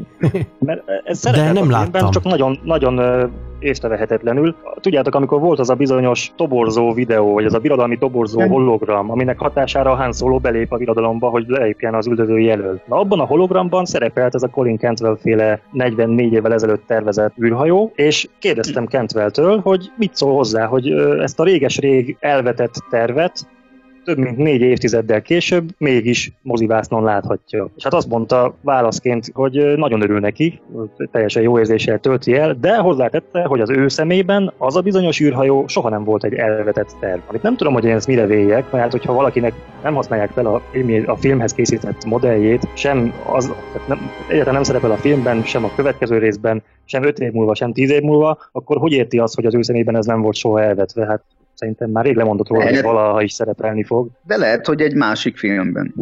Mert 0.59 0.83
ez 1.05 1.19
szerepelt 1.19 1.53
nem 1.53 1.63
a 1.63 1.67
filmben, 1.67 1.91
láttam. 1.91 2.11
csak 2.11 2.25
nagyon, 2.25 2.59
nagyon 2.65 2.99
ö, 2.99 3.25
észrevehetetlenül. 3.61 4.57
Tudjátok, 4.81 5.15
amikor 5.15 5.41
volt 5.41 5.59
az 5.59 5.71
a 5.71 5.75
bizonyos 5.75 6.33
toborzó 6.37 6.93
videó, 6.93 7.33
vagy 7.33 7.45
az 7.45 7.55
a 7.55 7.59
birodalmi 7.59 7.99
toborzó 7.99 8.41
hologram, 8.41 9.11
aminek 9.11 9.39
hatására 9.39 9.95
Han 9.95 10.13
Solo 10.13 10.39
belép 10.39 10.73
a 10.73 10.77
birodalomba, 10.77 11.29
hogy 11.29 11.45
lelépjen 11.49 11.95
az 11.95 12.07
üldöző 12.07 12.39
jelöl. 12.39 12.81
Na 12.87 12.97
abban 12.97 13.21
a 13.21 13.25
hologramban 13.25 13.85
szerepelt 13.85 14.35
ez 14.35 14.43
a 14.43 14.49
Colin 14.49 14.79
Cantwell 14.79 15.17
féle 15.21 15.61
44 15.73 16.33
évvel 16.33 16.53
ezelőtt 16.53 16.87
tervezett 16.87 17.35
űrhajó, 17.43 17.93
és 17.95 18.29
kérdeztem 18.39 18.87
Cantwell-től, 18.87 19.61
hogy 19.61 19.93
mit 19.97 20.15
szól 20.15 20.35
hozzá, 20.35 20.67
hogy 20.67 20.91
ezt 21.21 21.41
a 21.41 21.45
réges-rég 21.45 22.17
elvetett 22.21 22.75
tervet 22.91 23.47
több 24.15 24.25
mint 24.25 24.37
négy 24.37 24.61
évtizeddel 24.61 25.23
később 25.23 25.69
mégis 25.79 26.33
mozivásznon 26.43 27.05
láthatja. 27.05 27.69
És 27.77 27.83
hát 27.83 27.95
azt 27.95 28.09
mondta 28.09 28.55
válaszként, 28.61 29.31
hogy 29.35 29.77
nagyon 29.77 30.03
örül 30.03 30.21
neki, 30.21 30.61
teljesen 31.11 31.43
jó 31.43 31.59
érzéssel 31.59 31.99
tölti 31.99 32.37
el, 32.37 32.57
de 32.61 32.77
hozzátette, 32.77 33.43
hogy 33.43 33.61
az 33.61 33.71
ő 33.71 33.89
szemében 33.89 34.53
az 34.59 34.77
a 34.77 34.81
bizonyos 34.81 35.21
űrhajó 35.21 35.65
soha 35.67 35.89
nem 35.89 36.05
volt 36.05 36.25
egy 36.25 36.35
elvetett 36.35 36.97
terv. 37.01 37.21
Amit 37.27 37.43
nem 37.43 37.57
tudom, 37.57 37.73
hogy 37.73 37.85
én 37.85 37.95
ezt 37.95 38.07
mire 38.07 38.27
véljek, 38.27 38.71
mert 38.71 38.83
hát, 38.83 38.93
hogyha 38.93 39.13
valakinek 39.13 39.53
nem 39.83 39.95
használják 39.95 40.31
fel 40.31 40.47
a, 40.47 40.63
a 41.07 41.17
filmhez 41.17 41.53
készített 41.53 42.05
modelljét, 42.05 42.69
sem 42.75 43.13
az, 43.33 43.53
tehát 43.73 43.89
nem, 43.89 44.11
egyáltalán 44.29 44.55
nem 44.55 44.63
szerepel 44.63 44.91
a 44.91 44.97
filmben, 44.97 45.43
sem 45.43 45.65
a 45.65 45.75
következő 45.77 46.19
részben, 46.19 46.63
sem 46.85 47.05
öt 47.05 47.19
év 47.19 47.33
múlva, 47.33 47.55
sem 47.55 47.73
tíz 47.73 47.91
év 47.91 48.03
múlva, 48.03 48.39
akkor 48.53 48.77
hogy 48.77 48.93
érti 48.93 49.19
azt, 49.19 49.35
hogy 49.35 49.47
az 49.47 49.55
ő 49.55 49.63
szemében 49.63 49.97
ez 49.97 50.07
nem 50.07 50.21
volt 50.21 50.37
soha 50.37 50.63
elvetve? 50.63 51.07
Hát 51.07 51.23
szerintem 51.61 51.91
már 51.91 52.05
rég 52.05 52.17
lemondott 52.17 52.49
róla, 52.49 52.65
hogy 52.65 52.83
valaha 52.83 53.23
is 53.23 53.33
szerepelni 53.33 53.85
fog. 53.85 54.09
De 54.27 54.37
lehet, 54.37 54.67
hogy 54.67 54.81
egy 54.81 54.95
másik 54.95 55.37
filmben. 55.37 55.95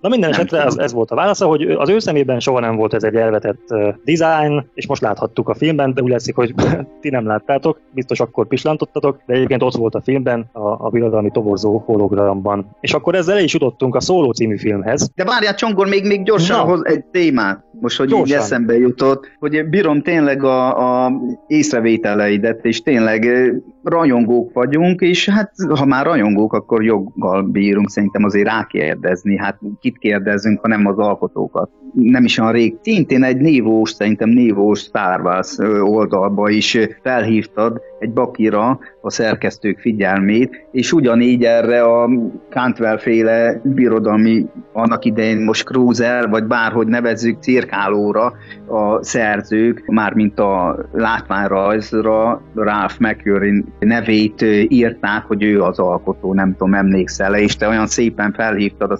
Na 0.00 0.08
minden 0.08 0.30
Nem 0.30 0.40
esetre 0.40 0.64
ez, 0.64 0.76
ez 0.76 0.92
volt 0.92 1.10
a 1.10 1.14
válasza, 1.14 1.46
hogy 1.46 1.62
az 1.62 1.88
ő 1.88 1.98
szemében 1.98 2.40
soha 2.40 2.60
nem 2.60 2.76
volt 2.76 2.94
ez 2.94 3.02
egy 3.02 3.14
elvetett 3.14 3.60
uh, 3.68 3.94
design, 4.04 4.70
és 4.74 4.86
most 4.86 5.02
láthattuk 5.02 5.48
a 5.48 5.54
filmben, 5.54 5.94
de 5.94 6.02
úgy 6.02 6.10
látszik, 6.10 6.34
hogy 6.34 6.54
ti 7.00 7.10
nem 7.10 7.26
láttátok, 7.26 7.80
biztos 7.90 8.20
akkor 8.20 8.46
pislantottatok, 8.46 9.20
de 9.26 9.34
egyébként 9.34 9.62
ott 9.62 9.74
volt 9.74 9.94
a 9.94 10.00
filmben, 10.00 10.48
a, 10.52 10.86
a 10.86 10.88
birodalmi 10.88 11.30
toborzó 11.30 11.82
hologramban. 11.86 12.76
És 12.80 12.94
akkor 12.94 13.14
ezzel 13.14 13.36
el 13.36 13.42
is 13.42 13.52
jutottunk 13.52 13.94
a 13.94 14.00
Szóló 14.00 14.30
című 14.30 14.56
filmhez. 14.56 15.10
De 15.14 15.24
várjál, 15.24 15.54
Csongor, 15.54 15.86
még, 15.86 16.06
még 16.06 16.22
gyorsan 16.22 16.56
Na. 16.56 16.64
hoz 16.64 16.84
egy 16.84 17.04
témát, 17.04 17.64
most, 17.80 17.98
hogy 17.98 18.10
így 18.10 18.16
Gyorsan. 18.16 18.38
eszembe 18.38 18.78
jutott, 18.78 19.30
hogy 19.38 19.68
bírom 19.68 20.02
tényleg 20.02 20.44
a, 20.44 21.04
a 21.04 21.12
észrevételeidet, 21.46 22.64
és 22.64 22.82
tényleg 22.82 23.52
rajongók 23.86 24.52
vagyunk, 24.52 25.00
és 25.00 25.28
hát 25.28 25.52
ha 25.78 25.84
már 25.84 26.06
rajongók, 26.06 26.52
akkor 26.52 26.84
joggal 26.84 27.42
bírunk 27.42 27.90
szerintem 27.90 28.24
azért 28.24 28.46
rákérdezni, 28.46 29.36
hát 29.36 29.58
kit 29.80 29.98
kérdezzünk, 29.98 30.60
ha 30.60 30.68
nem 30.68 30.86
az 30.86 30.98
alkotókat. 30.98 31.70
Nem 31.92 32.24
is 32.24 32.38
olyan 32.38 32.52
rég. 32.52 32.76
Szintén 32.82 33.22
egy 33.22 33.36
névós, 33.36 33.90
szerintem 33.90 34.28
névós 34.28 34.80
Star 34.80 35.20
Wars 35.20 35.58
oldalba 35.82 36.48
is 36.48 36.78
felhívtad 37.02 37.80
egy 37.98 38.12
bakira 38.12 38.78
a 39.00 39.10
szerkesztők 39.10 39.78
figyelmét, 39.78 40.66
és 40.72 40.92
ugyanígy 40.92 41.44
erre 41.44 41.82
a 41.82 42.08
Cantwell 42.50 42.98
féle 42.98 43.60
birodalmi, 43.64 44.46
annak 44.72 45.04
idején 45.04 45.44
most 45.44 45.64
cruiser, 45.64 46.28
vagy 46.28 46.44
bárhogy 46.44 46.86
nevezzük, 46.86 47.42
cirkálóra 47.42 48.32
a 48.66 49.04
szerzők, 49.04 49.82
mármint 49.86 50.38
a 50.38 50.78
látványrajzra 50.92 52.42
Ralph 52.54 53.00
McQuarrie 53.00 53.64
nevét 53.78 54.42
írták, 54.68 55.24
hogy 55.24 55.42
ő 55.42 55.62
az 55.62 55.78
alkotó, 55.78 56.34
nem 56.34 56.52
tudom, 56.52 56.74
emlékszel 56.74 57.34
-e, 57.34 57.40
és 57.40 57.56
te 57.56 57.68
olyan 57.68 57.86
szépen 57.86 58.32
felhívtad 58.32 58.90
a 58.90 58.98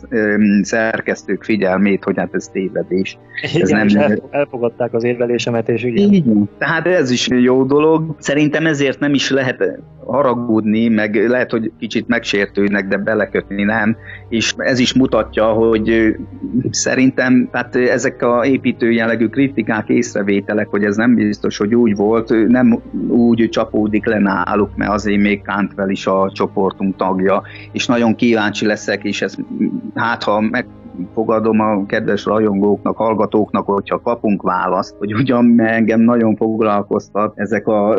szerkesztők 0.63 1.45
figyelmét, 1.45 2.05
hogy 2.05 2.17
hát 2.17 2.35
ez 2.35 2.49
tévedés. 2.49 3.19
Ez 3.61 3.71
nem 3.71 3.87
nem 3.87 4.19
elfogadták 4.31 4.95
az 4.95 5.05
érvelésemet, 5.05 5.69
és 5.69 5.83
igen. 5.83 6.13
Így 6.13 6.25
van. 6.25 6.49
Tehát 6.59 6.87
ez 6.87 7.11
is 7.11 7.29
jó 7.29 7.65
dolog. 7.65 8.15
Szerintem 8.19 8.67
ezért 8.67 9.01
nem 9.01 9.15
is 9.15 9.31
lehet 9.31 9.81
haragudni, 10.07 10.89
meg 10.89 11.29
lehet, 11.29 11.51
hogy 11.51 11.73
kicsit 11.79 12.09
megsértődnek, 12.09 12.89
de 12.89 12.97
belekötni 12.97 13.63
nem. 13.63 13.97
És 14.29 14.55
ez 14.57 14.79
is 14.79 14.95
mutatja, 14.95 15.45
hogy 15.45 16.17
szerintem 16.71 17.49
tehát 17.51 17.77
ezek 17.77 18.23
a 18.23 18.47
építő 18.47 18.91
jellegű 18.91 19.27
kritikák, 19.27 19.89
észrevételek, 19.89 20.69
hogy 20.69 20.85
ez 20.85 20.97
nem 20.97 21.15
biztos, 21.15 21.57
hogy 21.57 21.75
úgy 21.75 21.97
volt, 21.97 22.49
nem 22.49 22.79
úgy 23.09 23.49
csapódik 23.49 24.07
le 24.07 24.19
náluk, 24.19 24.77
mert 24.77 24.91
azért 24.91 25.21
még 25.21 25.43
Cantwell 25.43 25.91
is 25.91 26.07
a 26.07 26.31
csoportunk 26.33 26.97
tagja, 26.97 27.43
és 27.73 27.87
nagyon 27.87 28.15
kíváncsi 28.15 28.67
leszek, 28.67 29.05
és 29.05 29.23
ez 29.23 29.35
hát 29.95 30.23
ha 30.23 30.41
meg 30.41 30.67
fogadom 31.15 31.61
a 31.61 31.87
kedves 31.87 32.25
rajongóknak, 32.25 32.97
hallgatóknak, 32.97 33.67
hogyha 33.67 34.01
kapunk 34.01 34.43
választ, 34.43 34.95
hogy 34.99 35.15
ugyan 35.15 35.61
engem 35.61 36.01
nagyon 36.01 36.37
foglalkoztat 36.37 37.33
ezek 37.37 37.67
a 37.67 37.99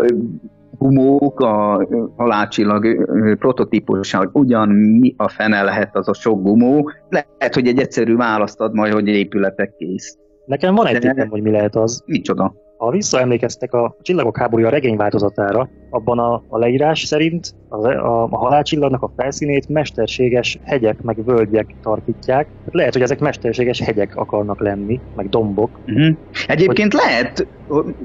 gumók, 0.77 1.39
a 1.39 1.87
halálcsillag 2.15 3.05
prototípusan, 3.35 4.29
ugyan 4.33 4.69
mi 4.69 5.13
a 5.17 5.29
fene 5.29 5.63
lehet 5.63 5.95
az 5.95 6.07
a 6.07 6.13
sok 6.13 6.41
gumó, 6.41 6.91
lehet, 7.09 7.53
hogy 7.53 7.67
egy 7.67 7.79
egyszerű 7.79 8.15
választ 8.15 8.59
ad 8.59 8.73
majd, 8.73 8.93
hogy 8.93 9.07
épületek 9.07 9.73
kész. 9.77 10.17
Nekem 10.45 10.75
van 10.75 10.85
egy 10.85 10.99
tippem, 10.99 11.29
hogy 11.29 11.41
mi 11.41 11.51
lehet 11.51 11.75
az. 11.75 12.03
Micsoda? 12.05 12.53
Ha 12.77 12.91
visszaemlékeztek 12.91 13.73
a 13.73 13.95
Csillagok 14.01 14.37
háborúja 14.37 14.69
regény 14.69 14.95
változatára, 14.95 15.69
abban 15.89 16.19
a, 16.19 16.43
a 16.47 16.57
leírás 16.57 17.03
szerint 17.03 17.55
a, 17.69 17.87
a, 17.87 18.23
a 18.23 18.37
halálcsillagnak 18.37 19.01
a 19.01 19.11
felszínét 19.15 19.69
mesterséges 19.69 20.59
hegyek 20.63 21.01
meg 21.01 21.25
völgyek 21.25 21.75
tarkítják. 21.81 22.47
Lehet, 22.71 22.93
hogy 22.93 23.01
ezek 23.01 23.19
mesterséges 23.19 23.79
hegyek 23.79 24.15
akarnak 24.15 24.59
lenni, 24.59 24.99
meg 25.15 25.29
dombok. 25.29 25.69
Uh-huh. 25.87 26.15
Egyébként 26.47 26.93
hogy... 26.93 27.01
lehet, 27.05 27.47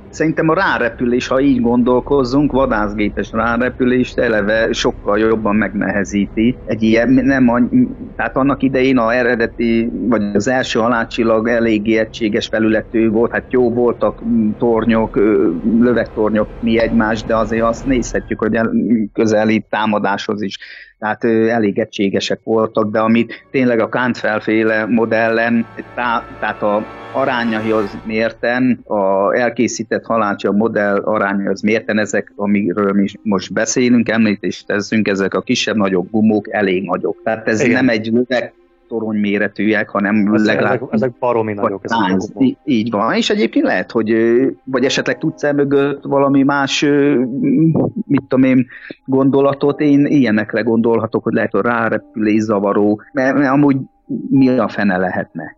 szerintem 0.08 0.48
a 0.48 0.54
rárepülés, 0.54 1.26
ha 1.26 1.40
így 1.40 1.60
gondolkozzunk, 1.60 2.52
vadászgépes 2.52 3.32
rárepülést 3.32 4.18
eleve 4.18 4.72
sokkal 4.72 5.18
jobban 5.18 5.56
megnehezíti. 5.56 6.56
Egy 6.66 6.82
ilyen, 6.82 7.08
nem, 7.08 7.48
a, 7.48 7.60
tehát 8.16 8.36
annak 8.36 8.62
idején 8.62 8.98
a 8.98 9.14
eredeti, 9.14 9.90
vagy 10.08 10.22
az 10.34 10.48
első 10.48 10.78
halálcsillag 10.78 11.48
eléggé 11.48 11.98
egységes 11.98 12.46
felületű 12.46 13.10
volt, 13.10 13.32
hát 13.32 13.44
jó 13.52 13.72
voltak 13.72 14.22
tornyok, 14.58 15.16
lövegtornyok 15.80 16.48
mi 16.60 16.78
egymás, 16.78 17.22
de 17.22 17.36
azért 17.36 17.62
azt 17.72 17.86
nézhetjük, 17.86 18.38
hogy 18.38 18.54
el, 18.54 18.72
közelít 19.12 19.64
támadáshoz 19.70 20.42
is 20.42 20.58
tehát 21.02 21.24
elég 21.48 21.78
egységesek 21.78 22.40
voltak, 22.44 22.90
de 22.90 22.98
amit 22.98 23.46
tényleg 23.50 23.80
a 23.80 23.88
Kant 23.88 24.20
féle 24.40 24.86
modellen, 24.86 25.66
tá, 25.94 26.24
tehát 26.40 26.62
a 26.62 26.84
arányaihoz 27.12 27.98
mérten, 28.04 28.80
a 28.84 29.34
elkészített 29.36 30.04
halálcsa 30.04 30.52
modell 30.52 30.96
arányaihoz 30.96 31.62
mérten, 31.62 31.98
ezek, 31.98 32.32
amiről 32.36 32.92
mi 32.92 33.06
most 33.22 33.52
beszélünk, 33.52 34.08
említést 34.08 34.66
teszünk, 34.66 35.08
ezek 35.08 35.34
a 35.34 35.40
kisebb-nagyobb 35.40 36.10
gumók 36.10 36.52
elég 36.52 36.82
nagyok. 36.82 37.16
Tehát 37.24 37.48
ez 37.48 37.60
Igen. 37.60 37.72
nem 37.72 37.88
egy 37.88 38.06
löveg 38.06 38.52
torony 38.92 39.18
méretűek, 39.20 39.88
hanem 39.88 40.34
Ez- 40.34 40.46
legalább 40.46 40.74
ezek, 40.74 40.88
ezek 40.90 41.12
baromi 41.18 41.52
nagyok. 41.52 41.80
Ezek. 41.84 42.20
Í- 42.38 42.58
Így 42.64 42.90
van, 42.90 43.14
és 43.14 43.30
egyébként 43.30 43.64
lehet, 43.64 43.90
hogy 43.90 44.14
vagy 44.64 44.84
esetleg 44.84 45.18
tudsz 45.18 45.42
e 45.42 45.52
mögött 45.52 46.04
valami 46.04 46.42
más, 46.42 46.82
mit 48.06 48.22
tudom 48.28 48.44
én, 48.44 48.66
gondolatot, 49.04 49.80
én 49.80 50.06
ilyenekre 50.06 50.60
gondolhatok, 50.60 51.22
hogy 51.22 51.32
lehet, 51.32 51.52
hogy 51.52 51.62
rárepülés 51.62 52.42
zavaró, 52.42 53.02
mert, 53.12 53.36
mert 53.36 53.52
amúgy 53.52 53.76
mi 54.28 54.48
a 54.48 54.68
fene 54.68 54.96
lehetne. 54.96 55.56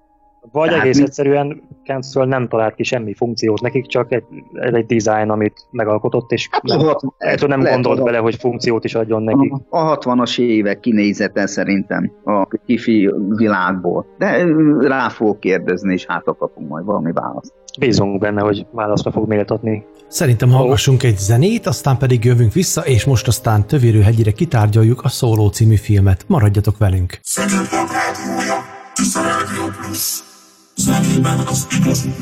Vagy 0.55 0.69
Tehát 0.69 0.83
egész 0.85 0.97
mi- 0.99 1.05
egyszerűen 1.05 1.63
Cancel 1.85 2.25
nem 2.25 2.49
talált 2.49 2.75
ki 2.75 2.83
semmi 2.83 3.15
funkciót 3.15 3.61
nekik, 3.61 3.87
csak 3.87 4.13
egy, 4.13 4.25
egy, 4.53 4.75
egy 4.75 4.87
design, 4.87 5.31
amit 5.31 5.67
megalkotott, 5.71 6.31
és 6.31 6.49
nem, 6.63 6.79
hat- 6.79 7.03
lehet, 7.19 7.41
hogy 7.41 7.49
nem 7.49 7.63
lehet, 7.63 7.75
gondolt 7.75 8.01
a- 8.01 8.03
bele, 8.03 8.19
hogy 8.19 8.35
funkciót 8.35 8.85
is 8.85 8.95
adjon 8.95 9.23
nekik. 9.23 9.53
A 9.69 9.99
60-as 9.99 10.39
évek 10.39 10.81
kinézete 10.81 11.47
szerintem 11.47 12.13
a 12.25 12.47
kifi 12.67 13.11
világból. 13.29 14.07
De 14.19 14.45
rá 14.81 15.09
fogok 15.09 15.41
kérdezni, 15.41 15.93
és 15.93 16.07
hát 16.09 16.23
kapunk 16.25 16.69
majd 16.69 16.85
valami 16.85 17.13
választ. 17.13 17.53
Bízunk 17.79 18.21
benne, 18.21 18.41
hogy 18.41 18.67
válaszra 18.71 19.11
fog 19.13 19.29
méltatni. 19.29 19.85
Szerintem 20.09 20.51
hallgassunk 20.51 21.03
egy 21.03 21.17
zenét, 21.17 21.67
aztán 21.67 21.99
pedig 21.99 22.25
jövünk 22.25 22.53
vissza, 22.53 22.81
és 22.81 23.05
most 23.05 23.27
aztán 23.27 23.67
Tövérő 23.67 24.01
hegyire 24.01 24.31
kitárgyaljuk 24.31 25.01
a 25.05 25.09
Szóló 25.09 25.49
című 25.49 25.77
filmet. 25.77 26.25
Maradjatok 26.29 26.79
velünk! 26.79 27.21
Rádiója, 29.15 29.73
Plusz. 29.83 30.34
Zenében 30.77 31.39
az 31.39 31.67
igazi 31.81 32.15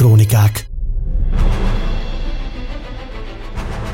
Krónikák 0.00 0.69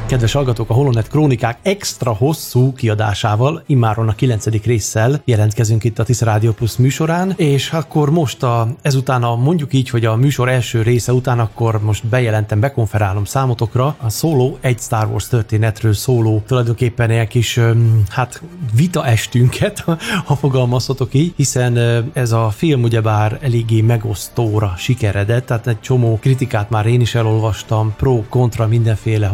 Kedves 0.07 0.33
hallgatók, 0.33 0.71
a 0.71 0.75
Holonet 0.75 1.09
Krónikák 1.09 1.59
extra 1.63 2.13
hosszú 2.13 2.73
kiadásával, 2.73 3.63
immáron 3.67 4.09
a 4.09 4.15
9. 4.15 4.65
résszel 4.65 5.23
jelentkezünk 5.25 5.85
itt 5.85 5.99
a 5.99 6.05
Tisza 6.05 6.25
Rádió 6.25 6.53
Plus 6.53 6.77
műsorán, 6.77 7.33
és 7.37 7.71
akkor 7.71 8.11
most 8.11 8.43
a, 8.43 8.69
ezután 8.83 9.23
a, 9.23 9.37
mondjuk 9.37 9.73
így, 9.73 9.91
hogy 9.91 10.05
a 10.05 10.17
műsor 10.17 10.49
első 10.49 10.83
része 10.83 11.13
után 11.13 11.39
akkor 11.39 11.83
most 11.83 12.07
bejelentem, 12.07 12.61
bekonferálom 12.61 13.25
számotokra 13.25 13.97
a 14.01 14.11
szóló 14.11 14.59
egy 14.61 14.79
Star 14.79 15.07
Wars 15.07 15.29
történetről 15.29 15.93
szóló 15.93 16.43
tulajdonképpen 16.47 17.11
egy 17.11 17.29
kis, 17.29 17.61
hát 18.09 18.43
vita 18.75 19.07
estünket, 19.07 19.85
ha 20.27 20.37
fogalmazhatok 20.37 21.15
így, 21.15 21.33
hiszen 21.37 21.77
ez 22.13 22.33
a 22.33 22.51
film 22.51 22.83
ugyebár 22.83 23.39
eléggé 23.43 23.81
megosztóra 23.81 24.75
sikeredett, 24.77 25.47
tehát 25.47 25.67
egy 25.67 25.81
csomó 25.81 26.19
kritikát 26.19 26.71
már 26.71 26.87
én 26.87 27.01
is 27.01 27.15
elolvastam, 27.15 27.95
pro, 27.97 28.23
kontra 28.29 28.67
mindenféle 28.67 29.27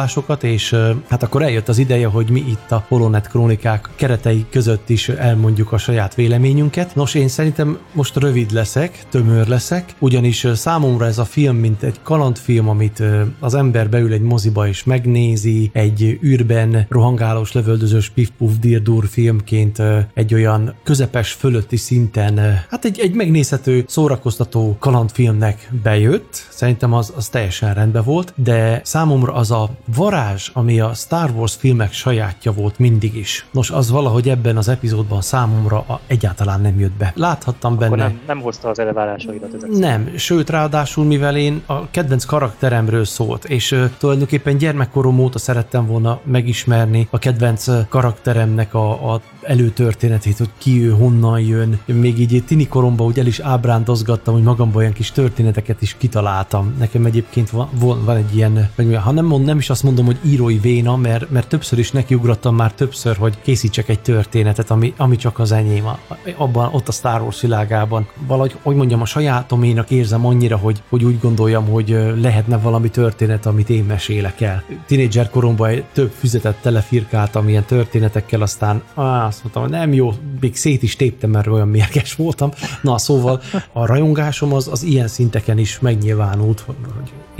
hozzászólásokat, 0.00 0.44
és 0.44 0.76
hát 1.08 1.22
akkor 1.22 1.42
eljött 1.42 1.68
az 1.68 1.78
ideje, 1.78 2.06
hogy 2.06 2.30
mi 2.30 2.44
itt 2.48 2.70
a 2.70 2.84
Holonet 2.88 3.28
Krónikák 3.28 3.88
keretei 3.96 4.46
között 4.50 4.88
is 4.88 5.08
elmondjuk 5.08 5.72
a 5.72 5.78
saját 5.78 6.14
véleményünket. 6.14 6.94
Nos, 6.94 7.14
én 7.14 7.28
szerintem 7.28 7.78
most 7.92 8.16
rövid 8.16 8.50
leszek, 8.50 9.04
tömör 9.10 9.46
leszek, 9.46 9.94
ugyanis 9.98 10.46
számomra 10.54 11.06
ez 11.06 11.18
a 11.18 11.24
film, 11.24 11.56
mint 11.56 11.82
egy 11.82 11.96
kalandfilm, 12.02 12.68
amit 12.68 13.02
az 13.40 13.54
ember 13.54 13.88
beül 13.88 14.12
egy 14.12 14.20
moziba 14.20 14.68
és 14.68 14.84
megnézi, 14.84 15.70
egy 15.72 16.18
űrben 16.22 16.86
rohangálós, 16.88 17.52
lövöldözős 17.52 18.08
pif-puf 18.08 18.52
dirdur 18.60 19.06
filmként 19.08 19.82
egy 20.14 20.34
olyan 20.34 20.74
közepes 20.82 21.32
fölötti 21.32 21.76
szinten, 21.76 22.38
hát 22.70 22.84
egy, 22.84 22.98
egy 22.98 23.14
megnézhető, 23.14 23.84
szórakoztató 23.86 24.76
kalandfilmnek 24.78 25.70
bejött. 25.82 26.46
Szerintem 26.50 26.92
az, 26.92 27.12
az 27.16 27.28
teljesen 27.28 27.74
rendben 27.74 28.04
volt, 28.04 28.32
de 28.36 28.80
számomra 28.84 29.32
az 29.32 29.50
a 29.50 29.70
varázs, 29.94 30.50
ami 30.52 30.80
a 30.80 30.92
Star 30.94 31.30
Wars 31.30 31.54
filmek 31.54 31.92
sajátja 31.92 32.52
volt 32.52 32.78
mindig 32.78 33.16
is. 33.16 33.46
Nos, 33.50 33.70
az 33.70 33.90
valahogy 33.90 34.28
ebben 34.28 34.56
az 34.56 34.68
epizódban 34.68 35.20
számomra 35.20 35.78
a, 35.78 36.00
egyáltalán 36.06 36.60
nem 36.60 36.78
jött 36.78 36.96
be. 36.98 37.12
Láthattam 37.16 37.72
Akkor 37.72 37.88
benne. 37.88 38.02
nem, 38.02 38.20
nem 38.26 38.40
hozta 38.40 38.68
az 38.68 38.78
elvárásaidat 38.78 39.48
ezek 39.48 39.60
szerint. 39.60 39.78
Nem, 39.78 40.12
sőt, 40.16 40.50
ráadásul, 40.50 41.04
mivel 41.04 41.36
én 41.36 41.62
a 41.66 41.90
kedvenc 41.90 42.24
karakteremről 42.24 43.04
szólt, 43.04 43.44
és 43.44 43.72
ö, 43.72 43.84
tulajdonképpen 43.98 44.56
gyermekkorom 44.56 45.18
óta 45.18 45.38
szerettem 45.38 45.86
volna 45.86 46.20
megismerni 46.24 47.08
a 47.10 47.18
kedvenc 47.18 47.66
karakteremnek 47.88 48.74
a, 48.74 49.12
a 49.12 49.20
előtörténetét, 49.42 50.38
hogy 50.38 50.50
ki 50.58 50.86
ő, 50.86 50.90
honnan 50.90 51.40
jön. 51.40 51.80
Még 51.86 52.18
így 52.18 52.44
tini 52.46 52.68
koromban 52.68 53.06
úgy 53.06 53.18
el 53.18 53.26
is 53.26 53.38
ábrándozgattam, 53.38 54.34
hogy 54.34 54.42
magamban 54.42 54.76
olyan 54.76 54.92
kis 54.92 55.10
történeteket 55.10 55.82
is 55.82 55.96
kitaláltam. 55.98 56.74
Nekem 56.78 57.04
egyébként 57.04 57.50
van, 57.50 57.68
van, 57.72 58.04
van 58.04 58.16
egy 58.16 58.36
ilyen, 58.36 58.70
vagy 58.76 58.96
ha 58.96 59.10
nem, 59.10 59.24
mond, 59.24 59.44
nem 59.44 59.58
is 59.58 59.70
azt 59.70 59.79
mondom, 59.82 60.06
hogy 60.06 60.18
írói 60.24 60.58
véna, 60.58 60.96
mert, 60.96 61.30
mert 61.30 61.48
többször 61.48 61.78
is 61.78 61.90
nekiugrottam 61.90 62.54
már 62.54 62.72
többször, 62.72 63.16
hogy 63.16 63.40
készítsek 63.42 63.88
egy 63.88 64.00
történetet, 64.00 64.70
ami, 64.70 64.94
ami 64.96 65.16
csak 65.16 65.38
az 65.38 65.52
enyém. 65.52 65.86
A- 65.86 65.98
Abban, 66.36 66.74
ott 66.74 66.88
a 66.88 66.92
Star 66.92 67.20
Wars 67.20 67.40
világában. 67.40 68.08
Valahogy, 68.26 68.56
hogy 68.62 68.76
mondjam, 68.76 69.00
a 69.00 69.04
sajátoménak 69.04 69.90
érzem 69.90 70.26
annyira, 70.26 70.56
hogy, 70.56 70.82
hogy 70.88 71.04
úgy 71.04 71.20
gondoljam, 71.20 71.66
hogy 71.66 71.88
lehetne 72.20 72.58
valami 72.58 72.90
történet, 72.90 73.46
amit 73.46 73.70
én 73.70 73.84
mesélek 73.84 74.40
el. 74.40 74.62
Tínédzser 74.86 75.30
koromban 75.30 75.82
több 75.92 76.12
füzetet 76.18 76.56
telefirkáltam 76.60 77.48
ilyen 77.48 77.64
történetekkel, 77.64 78.42
aztán 78.42 78.82
á, 78.94 79.26
azt 79.26 79.42
mondtam, 79.42 79.62
hogy 79.62 79.70
nem 79.70 79.92
jó, 79.92 80.12
még 80.40 80.56
szét 80.56 80.82
is 80.82 80.96
téptem, 80.96 81.30
mert 81.30 81.46
olyan 81.46 81.68
mérges 81.68 82.14
voltam. 82.14 82.50
Na, 82.82 82.98
szóval 82.98 83.40
a 83.72 83.86
rajongásom 83.86 84.52
az, 84.52 84.68
az 84.68 84.82
ilyen 84.82 85.08
szinteken 85.08 85.58
is 85.58 85.78
megnyilvánult, 85.78 86.60
hogy 86.60 86.76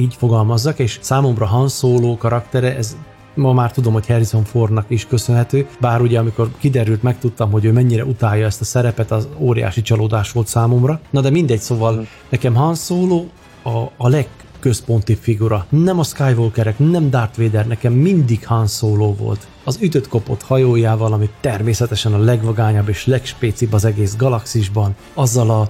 így 0.00 0.14
fogalmazzak, 0.14 0.78
és 0.78 0.98
számomra 1.00 1.46
Han 1.46 1.68
Solo 1.68 2.16
karaktere, 2.16 2.76
ez 2.76 2.96
Ma 3.34 3.52
már 3.52 3.72
tudom, 3.72 3.92
hogy 3.92 4.06
Harrison 4.06 4.44
Fordnak 4.44 4.84
is 4.88 5.06
köszönhető, 5.06 5.68
bár 5.80 6.00
ugye 6.00 6.18
amikor 6.18 6.50
kiderült, 6.58 7.02
megtudtam, 7.02 7.50
hogy 7.50 7.64
ő 7.64 7.72
mennyire 7.72 8.04
utálja 8.04 8.46
ezt 8.46 8.60
a 8.60 8.64
szerepet, 8.64 9.10
az 9.10 9.28
óriási 9.38 9.82
csalódás 9.82 10.32
volt 10.32 10.46
számomra. 10.46 11.00
Na 11.10 11.20
de 11.20 11.30
mindegy, 11.30 11.60
szóval 11.60 12.06
nekem 12.28 12.54
Han 12.54 12.74
Solo 12.74 13.24
a, 13.62 13.78
a 13.96 14.08
legközponti 14.08 15.14
figura. 15.14 15.66
Nem 15.68 15.98
a 15.98 16.02
Skywalkerek, 16.02 16.78
nem 16.78 17.10
Darth 17.10 17.38
Vader, 17.38 17.66
nekem 17.66 17.92
mindig 17.92 18.46
Han 18.46 18.66
Solo 18.66 19.14
volt. 19.14 19.46
Az 19.64 19.78
ütött 19.80 20.08
kopott 20.08 20.42
hajójával, 20.42 21.12
ami 21.12 21.30
természetesen 21.40 22.12
a 22.12 22.18
legvagányabb 22.18 22.88
és 22.88 23.06
legspécibb 23.06 23.72
az 23.72 23.84
egész 23.84 24.16
galaxisban, 24.16 24.94
azzal 25.14 25.50
a 25.50 25.68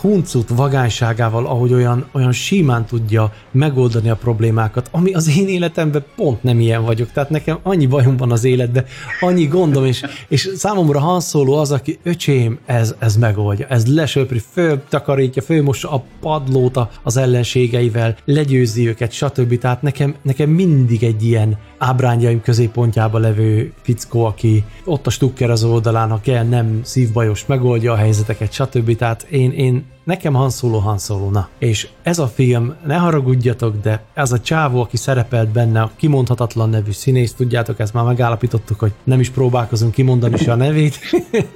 huncut 0.00 0.48
vagányságával, 0.48 1.46
ahogy 1.46 1.72
olyan, 1.72 2.06
olyan 2.12 2.32
simán 2.32 2.84
tudja 2.84 3.32
megoldani 3.50 4.10
a 4.10 4.16
problémákat, 4.16 4.88
ami 4.90 5.12
az 5.12 5.36
én 5.38 5.48
életemben 5.48 6.04
pont 6.16 6.42
nem 6.42 6.60
ilyen 6.60 6.84
vagyok. 6.84 7.12
Tehát 7.12 7.30
nekem 7.30 7.58
annyi 7.62 7.86
bajom 7.86 8.16
van 8.16 8.32
az 8.32 8.44
életben, 8.44 8.84
annyi 9.20 9.46
gondom, 9.46 9.84
és, 9.84 10.04
és 10.28 10.50
számomra 10.56 11.00
Han 11.00 11.20
az, 11.46 11.72
aki 11.72 11.98
öcsém, 12.02 12.58
ez, 12.66 12.94
ez 12.98 13.16
megoldja, 13.16 13.66
ez 13.66 13.94
lesöpri, 13.94 14.42
föltakarítja, 14.52 15.42
fölmossa 15.42 15.90
a 15.90 16.02
padlót 16.20 16.78
az 17.02 17.16
ellenségeivel, 17.16 18.16
legyőzi 18.24 18.88
őket, 18.88 19.12
stb. 19.12 19.58
Tehát 19.58 19.82
nekem, 19.82 20.14
nekem 20.22 20.50
mindig 20.50 21.02
egy 21.02 21.24
ilyen 21.24 21.58
ábrányjaim 21.78 22.40
középpontjába 22.42 23.18
levő 23.18 23.72
fickó, 23.82 24.24
aki 24.24 24.64
ott 24.84 25.06
a 25.06 25.10
stukker 25.10 25.50
az 25.50 25.64
oldalán, 25.64 26.10
ha 26.10 26.20
kell, 26.20 26.44
nem 26.44 26.80
szívbajos, 26.82 27.46
megoldja 27.46 27.92
a 27.92 27.96
helyzeteket, 27.96 28.52
stb. 28.52 28.96
Tehát 28.96 29.26
én, 29.30 29.50
én 29.60 29.84
nekem 30.04 30.34
Han 30.34 30.50
Solo, 30.50 30.78
Han 30.78 30.98
Solo, 30.98 31.30
na. 31.30 31.48
És 31.58 31.88
ez 32.02 32.18
a 32.18 32.26
film, 32.26 32.74
ne 32.86 32.94
haragudjatok, 32.94 33.80
de 33.82 34.04
ez 34.14 34.32
a 34.32 34.40
csávó, 34.40 34.80
aki 34.80 34.96
szerepelt 34.96 35.48
benne, 35.48 35.80
a 35.82 35.90
kimondhatatlan 35.96 36.68
nevű 36.68 36.90
színész, 36.90 37.32
tudjátok, 37.32 37.78
ezt 37.78 37.94
már 37.94 38.04
megállapítottuk, 38.04 38.78
hogy 38.78 38.92
nem 39.04 39.20
is 39.20 39.30
próbálkozunk 39.30 39.92
kimondani 39.92 40.36
se 40.36 40.52
a 40.52 40.54
nevét. 40.54 40.98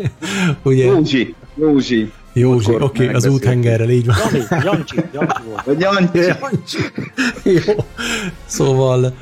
Ugye, 0.63 0.85
Józsi, 0.85 1.35
Józsi. 1.55 2.13
Józsi, 2.33 2.75
oké, 2.75 2.85
okay, 2.85 3.09
az 3.09 3.27
úthengerrel 3.27 3.91
így 3.91 4.07
van. 4.07 4.17
Jani, 4.33 4.65
Jancsi, 4.65 4.97
Jancsi 5.13 5.43
volt. 5.67 5.81
Jancsi. 5.81 6.79
Jó. 7.43 7.75
Szóval 8.45 9.15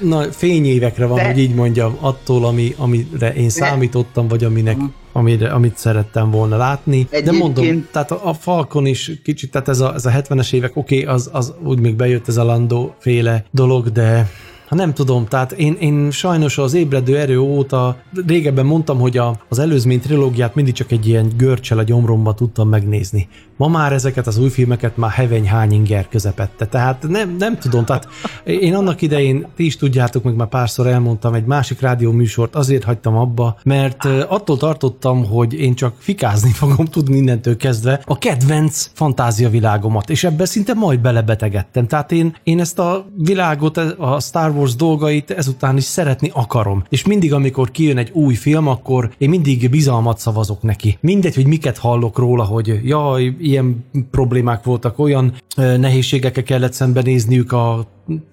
na, 0.00 0.22
fényévekre 0.22 1.06
van, 1.06 1.16
De- 1.16 1.26
hogy 1.26 1.38
így 1.38 1.54
mondjam, 1.54 1.96
attól, 2.00 2.44
ami, 2.44 2.74
amire 2.76 3.34
én 3.34 3.48
számítottam, 3.48 4.28
vagy 4.28 4.44
aminek, 4.44 4.76
amire, 5.16 5.48
amit 5.48 5.76
szerettem 5.76 6.30
volna 6.30 6.56
látni. 6.56 7.06
De 7.10 7.16
Egyébként- 7.16 7.42
mondom, 7.42 7.86
tehát 7.90 8.10
a, 8.10 8.28
a 8.28 8.34
Falcon 8.34 8.86
is 8.86 9.12
kicsit, 9.24 9.50
tehát 9.50 9.68
ez 9.68 9.80
a, 9.80 9.94
ez 9.94 10.06
a 10.06 10.10
70-es 10.10 10.52
évek, 10.52 10.76
oké, 10.76 11.00
okay, 11.00 11.14
az, 11.14 11.30
az 11.32 11.54
úgy 11.64 11.80
még 11.80 11.96
bejött 11.96 12.28
ez 12.28 12.36
a 12.36 12.44
Lando 12.44 12.90
féle 12.98 13.44
dolog, 13.50 13.88
de 13.88 14.30
ha 14.68 14.74
nem 14.74 14.94
tudom, 14.94 15.26
tehát 15.26 15.52
én, 15.52 15.76
én 15.80 16.10
sajnos 16.10 16.58
az 16.58 16.74
ébredő 16.74 17.18
erő 17.18 17.38
óta, 17.38 17.96
régebben 18.26 18.66
mondtam, 18.66 18.98
hogy 18.98 19.16
a, 19.16 19.40
az 19.48 19.58
előzmény 19.58 20.00
trilógiát 20.00 20.54
mindig 20.54 20.74
csak 20.74 20.92
egy 20.92 21.06
ilyen 21.06 21.32
görcsel 21.36 21.78
a 21.78 21.82
gyomromba 21.82 22.34
tudtam 22.34 22.68
megnézni. 22.68 23.28
Ma 23.56 23.68
már 23.68 23.92
ezeket 23.92 24.26
az 24.26 24.38
új 24.38 24.48
filmeket 24.48 24.96
már 24.96 25.10
heveny 25.10 25.48
hányinger 25.48 26.08
közepette, 26.08 26.66
tehát 26.66 27.08
nem, 27.08 27.36
nem 27.38 27.58
tudom, 27.58 27.84
tehát 27.84 28.08
én 28.44 28.74
annak 28.74 29.02
idején, 29.02 29.46
ti 29.56 29.64
is 29.64 29.76
tudjátok, 29.76 30.22
meg 30.22 30.34
már 30.34 30.48
párszor 30.48 30.86
elmondtam, 30.86 31.34
egy 31.34 31.44
másik 31.44 31.80
rádió 31.80 32.12
műsort 32.12 32.54
azért 32.54 32.84
hagytam 32.84 33.16
abba, 33.16 33.56
mert 33.62 34.04
attól 34.28 34.56
tartottam, 34.56 35.24
hogy 35.24 35.52
én 35.52 35.74
csak 35.74 35.94
fikázni 35.98 36.50
fogom 36.62 36.84
tudni 36.84 37.16
innentől 37.16 37.56
kezdve 37.56 38.00
a 38.04 38.18
kedvenc 38.18 38.90
fantáziavilágomat, 38.92 40.10
és 40.10 40.24
ebbe 40.24 40.44
szinte 40.44 40.74
majd 40.74 41.00
belebetegedtem. 41.00 41.86
Tehát 41.86 42.12
én, 42.12 42.36
én 42.42 42.60
ezt 42.60 42.78
a 42.78 43.06
világot, 43.18 43.76
a 43.76 44.20
Star 44.20 44.50
Wars 44.50 44.76
dolgait 44.76 45.30
ezután 45.30 45.76
is 45.76 45.84
szeretni 45.84 46.30
akarom. 46.34 46.84
És 46.88 47.04
mindig, 47.04 47.32
amikor 47.32 47.70
kijön 47.70 47.98
egy 47.98 48.10
új 48.12 48.34
film, 48.34 48.68
akkor 48.68 49.10
én 49.18 49.28
mindig 49.28 49.70
bizalmat 49.70 50.18
szavazok 50.18 50.62
neki. 50.62 50.98
Mindegy, 51.00 51.34
hogy 51.34 51.46
miket 51.46 51.78
hallok 51.78 52.18
róla, 52.18 52.44
hogy 52.44 52.80
jaj, 52.84 53.36
ilyen 53.46 53.84
problémák 54.10 54.64
voltak, 54.64 54.98
olyan 54.98 55.34
nehézségekkel 55.56 56.42
kellett 56.42 56.72
szembenézniük 56.72 57.52
a 57.52 57.86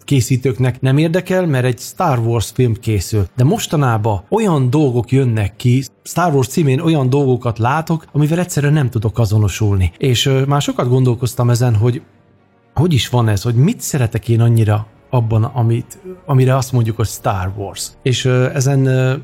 készítőknek 0.03 0.82
nem 0.82 0.97
érdekel, 0.97 1.45
mert 1.45 1.66
egy 1.66 1.80
Star 1.80 2.20
Wars 2.20 2.51
film 2.53 2.74
készül. 2.74 3.28
De 3.36 3.43
mostanában 3.43 4.24
olyan 4.30 4.70
dolgok 4.70 5.11
jönnek 5.11 5.55
ki, 5.55 5.84
Star 6.03 6.34
Wars 6.34 6.47
címén 6.47 6.80
olyan 6.80 7.09
dolgokat 7.09 7.59
látok, 7.59 8.05
amivel 8.11 8.39
egyszerűen 8.39 8.74
nem 8.74 8.89
tudok 8.89 9.20
azonosulni. 9.20 9.91
És 9.97 10.30
már 10.47 10.61
sokat 10.61 10.89
gondolkoztam 10.89 11.49
ezen, 11.49 11.76
hogy 11.76 12.01
hogy 12.74 12.93
is 12.93 13.09
van 13.09 13.28
ez, 13.28 13.41
hogy 13.41 13.55
mit 13.55 13.82
szeretek 13.82 14.30
én 14.30 14.41
annyira 14.41 14.88
abban, 15.14 15.43
amit, 15.43 15.97
amire 16.26 16.55
azt 16.55 16.72
mondjuk, 16.72 16.95
hogy 16.95 17.07
Star 17.07 17.51
Wars. 17.57 17.91
És 18.01 18.26
ezen, 18.53 18.84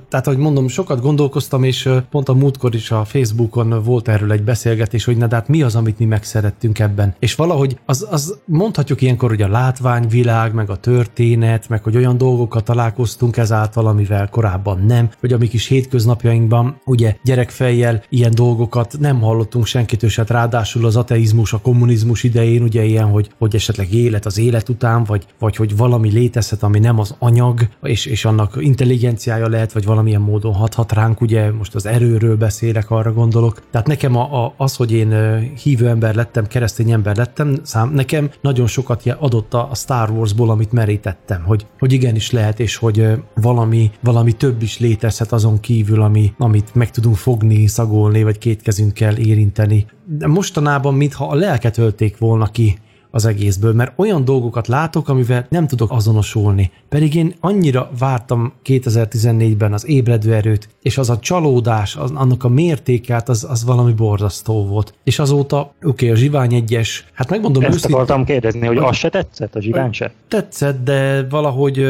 tehát 0.10 0.28
ahogy 0.28 0.38
mondom, 0.38 0.68
sokat 0.68 1.02
gondolkoztam, 1.02 1.64
és 1.64 1.90
pont 2.10 2.30
a 2.30 2.34
múltkor 2.34 2.76
is 2.76 2.92
a 2.92 3.06
Facebookon 3.06 3.84
volt 3.84 4.08
erről 4.08 4.32
egy 4.32 4.44
beszélgetés, 4.44 5.06
hogy 5.06 5.18
na 5.18 5.28
de 5.28 5.36
hát 5.36 5.48
mi 5.48 5.62
az, 5.62 5.76
amit 5.76 6.00
mi 6.00 6.06
megszerettünk 6.06 6.80
ebben. 6.80 7.16
És 7.20 7.36
valahogy 7.36 7.80
az, 7.86 8.08
az 8.10 8.38
mondhatjuk 8.46 9.02
ilyenkor, 9.02 9.30
hogy 9.30 9.42
a 9.42 9.48
látványvilág, 9.48 10.54
meg 10.54 10.70
a 10.70 10.76
történet, 10.76 11.70
meg 11.70 11.84
hogy 11.84 11.96
olyan 11.96 12.18
dolgokat 12.18 12.64
találkoztunk 12.64 13.38
ezáltal, 13.38 13.88
amivel 13.88 14.30
korábban 14.30 14.86
nem, 14.86 15.10
hogy 15.20 15.34
a 15.34 15.38
mi 15.38 15.48
kis 15.48 15.68
hétköznapjainkban, 15.68 16.82
ugye 16.86 17.16
gyerekfejjel 17.24 18.04
ilyen 18.10 18.32
dolgokat 18.36 18.96
nem 19.00 19.22
hallottunk 19.22 19.66
senkitől 19.66 20.10
se, 20.10 20.22
hát 20.22 20.30
ráadásul 20.30 20.86
az 20.86 20.96
ateizmus, 20.96 21.54
a 21.54 21.60
kommunizmus 21.62 22.24
idején, 22.24 22.62
ugye 22.62 22.84
ilyen, 22.84 23.10
hogy, 23.10 23.30
hogy 23.38 23.56
esetleg 23.56 23.94
élet 23.94 24.26
az 24.26 24.38
élet 24.38 24.70
után, 24.70 25.04
vagy, 25.04 25.26
vagy 25.40 25.56
hogy 25.56 25.78
valami 25.80 26.12
létezhet, 26.12 26.64
ami 26.64 26.80
nem 26.80 27.00
az 27.00 27.16
anyag, 27.20 27.68
és, 27.82 28.06
és 28.06 28.26
annak 28.26 28.58
intelligenciája 28.60 29.50
lehet, 29.50 29.74
vagy 29.74 29.86
valamilyen 29.86 30.22
módon 30.22 30.54
hathat 30.54 30.92
ránk, 30.92 31.22
ugye 31.22 31.52
most 31.52 31.76
az 31.76 31.86
erőről 31.86 32.38
beszélek, 32.38 32.92
arra 32.92 33.14
gondolok. 33.14 33.62
Tehát 33.72 33.88
nekem 33.88 34.16
a, 34.16 34.46
a, 34.46 34.54
az, 34.58 34.76
hogy 34.76 34.92
én 34.92 35.40
hívő 35.64 35.88
ember 35.88 36.16
lettem, 36.16 36.48
keresztény 36.48 36.92
ember 36.92 37.16
lettem, 37.16 37.56
szám, 37.64 37.90
nekem 37.90 38.30
nagyon 38.42 38.68
sokat 38.68 39.04
adott 39.20 39.54
a 39.54 39.70
Star 39.74 40.10
Warsból, 40.10 40.50
amit 40.50 40.72
merítettem, 40.72 41.44
hogy, 41.44 41.66
hogy 41.80 41.94
igenis 41.94 42.32
lehet, 42.32 42.60
és 42.60 42.76
hogy 42.76 43.08
valami, 43.36 43.92
valami 44.04 44.32
több 44.32 44.62
is 44.62 44.80
létezhet 44.80 45.32
azon 45.32 45.60
kívül, 45.60 46.02
ami, 46.02 46.34
amit 46.38 46.76
meg 46.76 46.92
tudunk 46.92 47.16
fogni, 47.16 47.68
szagolni, 47.68 48.24
vagy 48.24 48.38
két 48.38 48.62
kezünkkel 48.62 49.18
érinteni. 49.18 49.86
De 50.06 50.28
mostanában, 50.28 50.94
mintha 50.94 51.28
a 51.28 51.36
lelket 51.36 51.78
ölték 51.78 52.18
volna 52.18 52.46
ki 52.46 52.78
az 53.12 53.26
egészből, 53.26 53.74
mert 53.74 53.94
olyan 53.96 54.26
dolgokat 54.26 54.68
látok, 54.68 55.10
amivel 55.10 55.46
nem 55.50 55.68
tudok 55.68 55.92
azonosulni. 55.92 56.72
Pedig 56.90 57.16
én 57.16 57.34
annyira 57.40 57.90
vártam 58.00 58.54
2014-ben 58.66 59.74
az 59.74 59.88
ébredő 59.88 60.34
erőt, 60.34 60.70
és 60.82 60.98
az 60.98 61.10
a 61.10 61.20
csalódás, 61.20 61.96
az, 61.96 62.12
annak 62.12 62.44
a 62.44 62.50
mértékát, 62.50 63.30
az, 63.30 63.48
az 63.50 63.66
valami 63.66 63.94
borzasztó 63.94 64.66
volt. 64.66 64.94
És 65.04 65.20
azóta, 65.20 65.60
oké, 65.60 65.88
okay, 65.88 66.10
a 66.10 66.16
Zsivány 66.16 66.54
egyes, 66.54 67.06
hát 67.14 67.30
megmondom 67.30 67.64
Ezt 67.64 67.74
őszintén, 67.74 67.96
akartam 67.96 68.26
kérdezni, 68.26 68.68
hogy 68.68 68.78
az 68.78 68.96
se 68.96 69.10
tetszett, 69.10 69.56
a 69.56 69.62
zsivány 69.62 69.92
se? 69.92 70.12
tetszett, 70.28 70.84
de 70.84 71.28
valahogy 71.30 71.86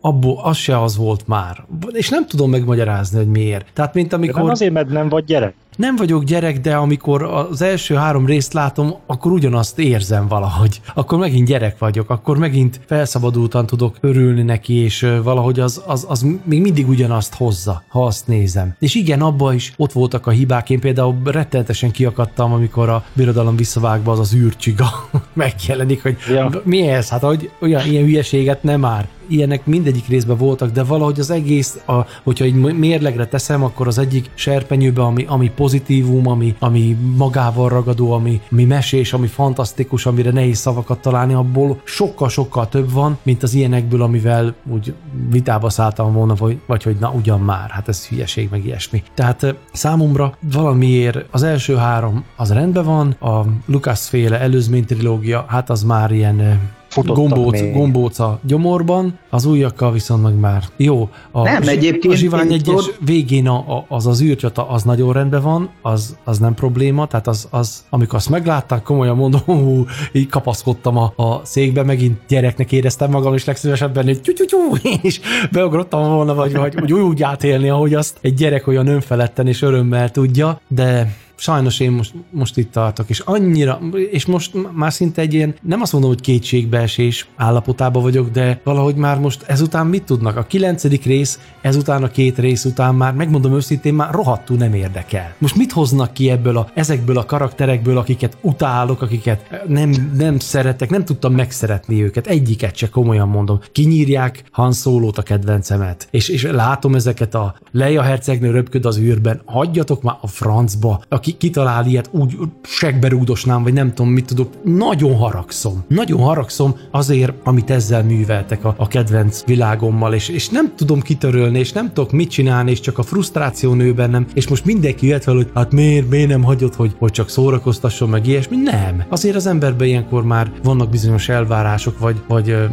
abból 0.00 0.40
az 0.42 0.56
se 0.56 0.82
az 0.82 0.96
volt 0.96 1.26
már. 1.26 1.64
És 1.92 2.08
nem 2.08 2.26
tudom 2.26 2.50
megmagyarázni, 2.50 3.18
hogy 3.18 3.28
miért. 3.28 3.66
Tehát, 3.72 3.94
mint 3.94 4.08
De 4.08 4.16
nem 4.16 4.28
amikor... 4.28 4.50
azért, 4.50 4.72
mert 4.72 4.88
nem 4.88 5.08
vagy 5.08 5.24
gyerek. 5.24 5.54
Nem 5.76 5.96
vagyok 5.96 6.24
gyerek, 6.24 6.60
de 6.60 6.74
amikor 6.76 7.22
az 7.22 7.62
első 7.62 7.94
három 7.94 8.26
részt 8.26 8.52
látom, 8.52 8.94
akkor 9.06 9.32
ugyanazt 9.32 9.78
érzem 9.78 10.28
valahogy. 10.28 10.80
Akkor 10.94 11.18
megint 11.18 11.46
gyerek 11.46 11.78
vagyok, 11.78 12.10
akkor 12.10 12.38
megint 12.38 12.80
felszabadultan 12.86 13.66
tudok 13.66 13.96
örülni 14.00 14.42
neki, 14.42 14.74
és 14.74 15.06
valahogy 15.22 15.60
az, 15.60 15.82
az, 15.86 16.06
az 16.08 16.26
még 16.44 16.60
mindig 16.60 16.88
ugyanazt 16.88 17.34
hozza, 17.34 17.82
ha 17.88 18.04
azt 18.04 18.26
nézem. 18.26 18.74
És 18.78 18.94
igen, 18.94 19.20
abban 19.20 19.54
is 19.54 19.72
ott 19.76 19.92
voltak 19.92 20.26
a 20.26 20.30
hibák. 20.30 20.70
Én 20.70 20.80
például 20.80 21.16
rettenetesen 21.24 21.90
kiakadtam, 21.90 22.52
amikor 22.52 22.88
a 22.88 23.04
birodalom 23.12 23.56
visszavágba 23.56 24.12
az 24.12 24.18
az 24.18 24.34
űrcsiga 24.34 25.08
megjelenik, 25.32 26.02
hogy 26.02 26.16
Ja. 26.28 26.50
mi 26.64 26.86
ez? 26.88 27.08
Hát, 27.08 27.20
hogy 27.20 27.50
olyan 27.60 27.86
ilyen 27.86 28.04
hülyeséget 28.04 28.62
nem 28.62 28.80
már. 28.80 29.08
Ilyenek 29.32 29.66
mindegyik 29.66 30.06
részben 30.08 30.36
voltak, 30.36 30.70
de 30.70 30.82
valahogy 30.82 31.20
az 31.20 31.30
egész, 31.30 31.78
a, 31.86 32.06
hogyha 32.22 32.44
egy 32.44 32.54
mérlegre 32.54 33.26
teszem, 33.26 33.64
akkor 33.64 33.86
az 33.86 33.98
egyik 33.98 34.30
serpenyőbe, 34.34 35.02
ami, 35.02 35.24
ami 35.28 35.50
pozitívum, 35.50 36.26
ami, 36.26 36.54
ami 36.58 36.96
magával 37.16 37.68
ragadó, 37.68 38.12
ami, 38.12 38.40
ami 38.50 38.64
mesés, 38.64 39.12
ami 39.12 39.26
fantasztikus, 39.26 40.06
amire 40.06 40.30
nehéz 40.30 40.58
szavakat 40.58 41.00
találni, 41.00 41.32
abból 41.32 41.80
sokkal-sokkal 41.84 42.68
több 42.68 42.92
van, 42.92 43.18
mint 43.22 43.42
az 43.42 43.54
ilyenekből, 43.54 44.02
amivel 44.02 44.54
úgy 44.72 44.94
vitába 45.30 45.70
szálltam 45.70 46.12
volna, 46.12 46.34
vagy, 46.34 46.60
vagy 46.66 46.82
hogy 46.82 46.96
na 47.00 47.10
ugyan 47.10 47.40
már, 47.40 47.70
hát 47.70 47.88
ez 47.88 48.06
hülyeség, 48.06 48.48
meg 48.50 48.64
ilyesmi. 48.64 49.02
Tehát 49.14 49.54
számomra 49.72 50.36
valamiért 50.52 51.26
az 51.30 51.42
első 51.42 51.76
három 51.76 52.24
az 52.36 52.52
rendben 52.52 52.84
van, 52.84 53.10
a 53.10 53.44
Lucas 53.66 54.08
féle 54.08 54.40
előzmény 54.40 54.84
trilógia, 54.84 55.44
hát 55.48 55.70
az 55.70 55.82
már 55.82 56.10
ilyen 56.10 56.60
gombóc, 56.94 57.60
még. 57.60 57.72
gombóca 57.74 58.38
gyomorban, 58.46 59.18
az 59.30 59.44
újakkal 59.44 59.92
viszont 59.92 60.22
meg 60.22 60.34
már 60.34 60.64
jó. 60.76 61.08
A, 61.30 61.42
Nem, 61.42 61.68
egyébként 61.68 62.14
A 62.14 62.16
zsivány 62.16 62.52
egyes 62.52 62.62
tudod- 62.62 62.96
végén 63.04 63.48
a, 63.48 63.56
a, 63.76 63.84
az 63.88 64.06
az 64.06 64.22
űrcsata, 64.22 64.68
az 64.68 64.82
nagyon 64.82 65.12
rendben 65.12 65.42
van, 65.42 65.70
az, 65.82 66.16
az 66.24 66.38
nem 66.38 66.54
probléma, 66.54 67.06
tehát 67.06 67.26
az, 67.26 67.48
az, 67.50 67.84
amikor 67.90 68.14
azt 68.14 68.28
meglátták, 68.28 68.82
komolyan 68.82 69.16
mondom, 69.16 69.40
hú, 69.44 69.84
így 70.12 70.28
kapaszkodtam 70.28 70.96
a, 70.96 71.12
a 71.16 71.40
székbe, 71.44 71.82
megint 71.82 72.18
gyereknek 72.28 72.72
éreztem 72.72 73.10
magam, 73.10 73.34
és 73.34 73.44
legszívesebben, 73.44 74.04
hogy 74.04 74.20
tyú, 74.20 74.32
tyú, 74.32 74.44
tyú, 74.44 74.90
és 75.02 75.20
beugrottam 75.52 76.10
volna, 76.14 76.34
vagy, 76.34 76.56
vagy 76.56 76.82
úgy, 76.82 76.92
úgy 76.92 77.22
átélni, 77.22 77.68
ahogy 77.68 77.94
azt 77.94 78.18
egy 78.20 78.34
gyerek 78.34 78.66
olyan 78.66 78.86
önfeledten 78.86 79.46
és 79.46 79.62
örömmel 79.62 80.10
tudja, 80.10 80.60
de 80.68 81.16
sajnos 81.42 81.80
én 81.80 81.90
most, 81.90 82.14
most 82.30 82.56
itt 82.56 82.72
tartok, 82.72 83.08
és 83.08 83.20
annyira, 83.20 83.80
és 84.10 84.26
most 84.26 84.72
már 84.72 84.92
szinte 84.92 85.20
egy 85.20 85.34
ilyen, 85.34 85.54
nem 85.62 85.80
azt 85.80 85.92
mondom, 85.92 86.10
hogy 86.10 86.20
kétségbeesés 86.20 87.28
állapotában 87.36 88.02
vagyok, 88.02 88.30
de 88.30 88.60
valahogy 88.64 88.94
már 88.94 89.18
most 89.18 89.42
ezután 89.46 89.86
mit 89.86 90.02
tudnak? 90.02 90.36
A 90.36 90.42
kilencedik 90.42 91.04
rész, 91.04 91.38
ezután 91.60 92.02
a 92.02 92.08
két 92.08 92.38
rész 92.38 92.64
után 92.64 92.94
már, 92.94 93.14
megmondom 93.14 93.54
őszintén, 93.54 93.94
már 93.94 94.10
rohadtul 94.10 94.56
nem 94.56 94.74
érdekel. 94.74 95.34
Most 95.38 95.56
mit 95.56 95.72
hoznak 95.72 96.12
ki 96.12 96.30
ebből 96.30 96.56
a, 96.56 96.70
ezekből 96.74 97.18
a 97.18 97.24
karakterekből, 97.24 97.98
akiket 97.98 98.36
utálok, 98.40 99.02
akiket 99.02 99.62
nem, 99.66 100.12
nem 100.16 100.38
szeretek, 100.38 100.90
nem 100.90 101.04
tudtam 101.04 101.32
megszeretni 101.34 102.02
őket, 102.02 102.26
egyiket 102.26 102.76
se 102.76 102.88
komolyan 102.88 103.28
mondom. 103.28 103.60
Kinyírják 103.72 104.44
Han 104.50 104.72
Solo-t 104.72 105.18
a 105.18 105.22
kedvencemet, 105.22 106.08
és, 106.10 106.28
és 106.28 106.42
látom 106.42 106.94
ezeket 106.94 107.34
a 107.34 107.54
Leia 107.72 108.02
hercegnő 108.02 108.50
röpköd 108.50 108.86
az 108.86 108.98
űrben, 108.98 109.42
hagyjatok 109.44 110.02
már 110.02 110.16
a 110.20 110.26
francba, 110.26 111.02
aki 111.08 111.31
kitalál 111.36 111.86
ilyet, 111.86 112.08
úgy 112.10 112.38
segbe 112.62 113.08
rúgdosnám, 113.08 113.62
vagy 113.62 113.72
nem 113.72 113.94
tudom, 113.94 114.12
mit 114.12 114.26
tudok, 114.26 114.52
nagyon 114.64 115.16
haragszom. 115.16 115.84
Nagyon 115.88 116.20
haragszom 116.20 116.76
azért, 116.90 117.32
amit 117.44 117.70
ezzel 117.70 118.04
műveltek 118.04 118.64
a, 118.64 118.74
a 118.76 118.88
kedvenc 118.88 119.44
világommal, 119.44 120.14
és, 120.14 120.28
és 120.28 120.48
nem 120.48 120.72
tudom 120.76 121.00
kitörölni, 121.00 121.58
és 121.58 121.72
nem 121.72 121.92
tudok 121.92 122.12
mit 122.12 122.30
csinálni, 122.30 122.70
és 122.70 122.80
csak 122.80 122.98
a 122.98 123.02
frusztráció 123.02 123.74
nő 123.74 123.94
bennem, 123.94 124.26
és 124.34 124.48
most 124.48 124.64
mindenki 124.64 125.06
jöhet 125.06 125.24
fel, 125.24 125.34
hogy 125.34 125.50
hát 125.54 125.72
miért, 125.72 126.08
miért 126.08 126.28
nem 126.28 126.42
hagyod, 126.42 126.74
hogy, 126.74 126.94
hogy 126.98 127.10
csak 127.10 127.28
szórakoztasson 127.28 128.08
meg 128.08 128.26
ilyesmi. 128.26 128.56
Nem. 128.56 129.04
Azért 129.08 129.36
az 129.36 129.46
emberben 129.46 129.88
ilyenkor 129.88 130.24
már 130.24 130.50
vannak 130.62 130.90
bizonyos 130.90 131.28
elvárások, 131.28 131.98
vagy, 131.98 132.22
vagy 132.28 132.50
ö, 132.50 132.64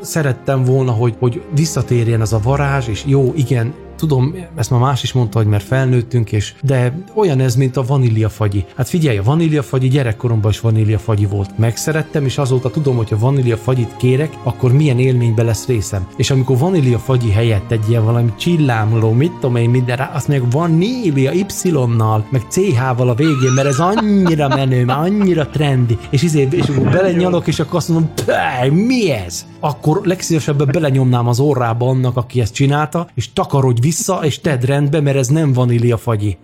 szerettem 0.00 0.64
volna, 0.64 0.90
hogy, 0.90 1.14
hogy 1.18 1.42
visszatérjen 1.54 2.20
az 2.20 2.32
a 2.32 2.40
varázs, 2.42 2.88
és 2.88 3.02
jó, 3.06 3.32
igen, 3.36 3.74
Tudom, 3.96 4.34
ezt 4.54 4.70
már 4.70 4.80
más 4.80 5.02
is 5.02 5.12
mondta, 5.12 5.38
hogy 5.38 5.46
mert 5.46 5.64
felnőttünk, 5.64 6.32
és 6.32 6.54
de 6.62 6.98
olyan 7.14 7.40
ez, 7.40 7.56
mint 7.56 7.76
a 7.76 7.82
vaníliafagyi. 7.82 8.64
Hát 8.76 8.88
figyelj, 8.88 9.16
a 9.18 9.22
vaníliafagyi 9.22 9.88
gyerekkoromban 9.88 10.50
is 10.50 10.60
vaníliafagyi 10.60 11.26
volt. 11.26 11.58
Megszerettem, 11.58 12.24
és 12.24 12.38
azóta 12.38 12.70
tudom, 12.70 12.96
hogy 12.96 13.08
ha 13.08 13.18
vaníliafagyit 13.18 13.96
kérek, 13.96 14.38
akkor 14.42 14.72
milyen 14.72 14.98
élménybe 14.98 15.42
lesz 15.42 15.66
részem. 15.66 16.06
És 16.16 16.30
amikor 16.30 16.58
vaníliafagyi 16.58 17.30
helyett 17.30 17.70
egy 17.70 17.84
ilyen 17.88 18.04
valami 18.04 18.32
csillámló, 18.38 19.10
mit 19.12 19.32
tudom 19.32 19.56
én, 19.56 19.70
minden 19.70 19.96
rá, 19.96 20.10
azt 20.14 20.28
meg 20.28 20.50
vanília 20.50 21.32
Y-nal, 21.32 22.26
meg 22.30 22.42
CH-val 22.48 23.08
a 23.08 23.14
végén, 23.14 23.52
mert 23.54 23.68
ez 23.68 23.78
annyira 23.78 24.48
menő, 24.48 24.84
már 24.84 24.98
annyira 24.98 25.46
trendi, 25.46 25.98
és 26.10 26.22
izé, 26.22 26.48
és 26.50 26.68
akkor 26.68 26.90
belenyalok, 26.90 27.46
és 27.46 27.60
akkor 27.60 27.76
azt 27.76 27.88
mondom, 27.88 28.10
"Pej, 28.26 28.68
mi 28.68 29.10
ez? 29.10 29.46
Akkor 29.60 30.00
legszívesebben 30.04 30.68
belenyomnám 30.72 31.28
az 31.28 31.40
orrába 31.40 31.88
annak, 31.88 32.16
aki 32.16 32.40
ezt 32.40 32.54
csinálta, 32.54 33.08
és 33.14 33.32
takarodj 33.32 33.80
vissza, 33.84 34.20
és 34.22 34.40
tedd 34.40 34.66
rendbe, 34.66 35.00
mert 35.00 35.16
ez 35.16 35.28
nem 35.28 35.52
vaníliafagyi. 35.52 36.36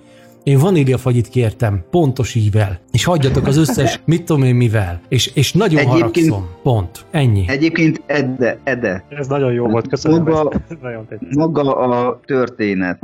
Én 0.43 0.59
vaníliafagyit 0.59 1.29
kértem, 1.29 1.85
pontos 1.91 2.35
ível, 2.35 2.79
és 2.93 3.05
hagyjatok 3.05 3.47
az 3.47 3.57
összes, 3.57 4.01
mit 4.07 4.25
tudom 4.25 4.43
én 4.43 4.55
mivel, 4.55 5.01
és, 5.09 5.27
és 5.35 5.53
nagyon 5.53 5.79
Egyébként- 5.79 6.31
haragszom. 6.31 6.49
Pont. 6.63 7.05
Ennyi. 7.11 7.45
Egyébként 7.47 8.03
Ede, 8.07 8.59
Ede, 8.65 9.05
Ez 9.09 9.27
nagyon 9.27 9.53
jó 9.53 9.67
volt, 9.67 9.89
köszönöm. 9.89 10.23
Maga- 10.23 10.61
nagyon 10.83 11.07
tetszett. 11.09 11.35
maga 11.35 11.77
a 11.77 12.21
történet, 12.27 12.99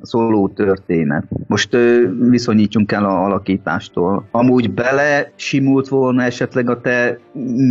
a 0.00 0.06
szóló 0.06 0.48
történet. 0.48 1.24
Most 1.46 1.74
ö, 1.74 2.02
viszonyítsunk 2.30 2.92
el 2.92 3.04
a 3.04 3.24
alakítástól. 3.24 4.24
Amúgy 4.30 4.70
bele 4.70 5.32
simult 5.36 5.88
volna 5.88 6.22
esetleg 6.22 6.70
a 6.70 6.80
te 6.80 7.18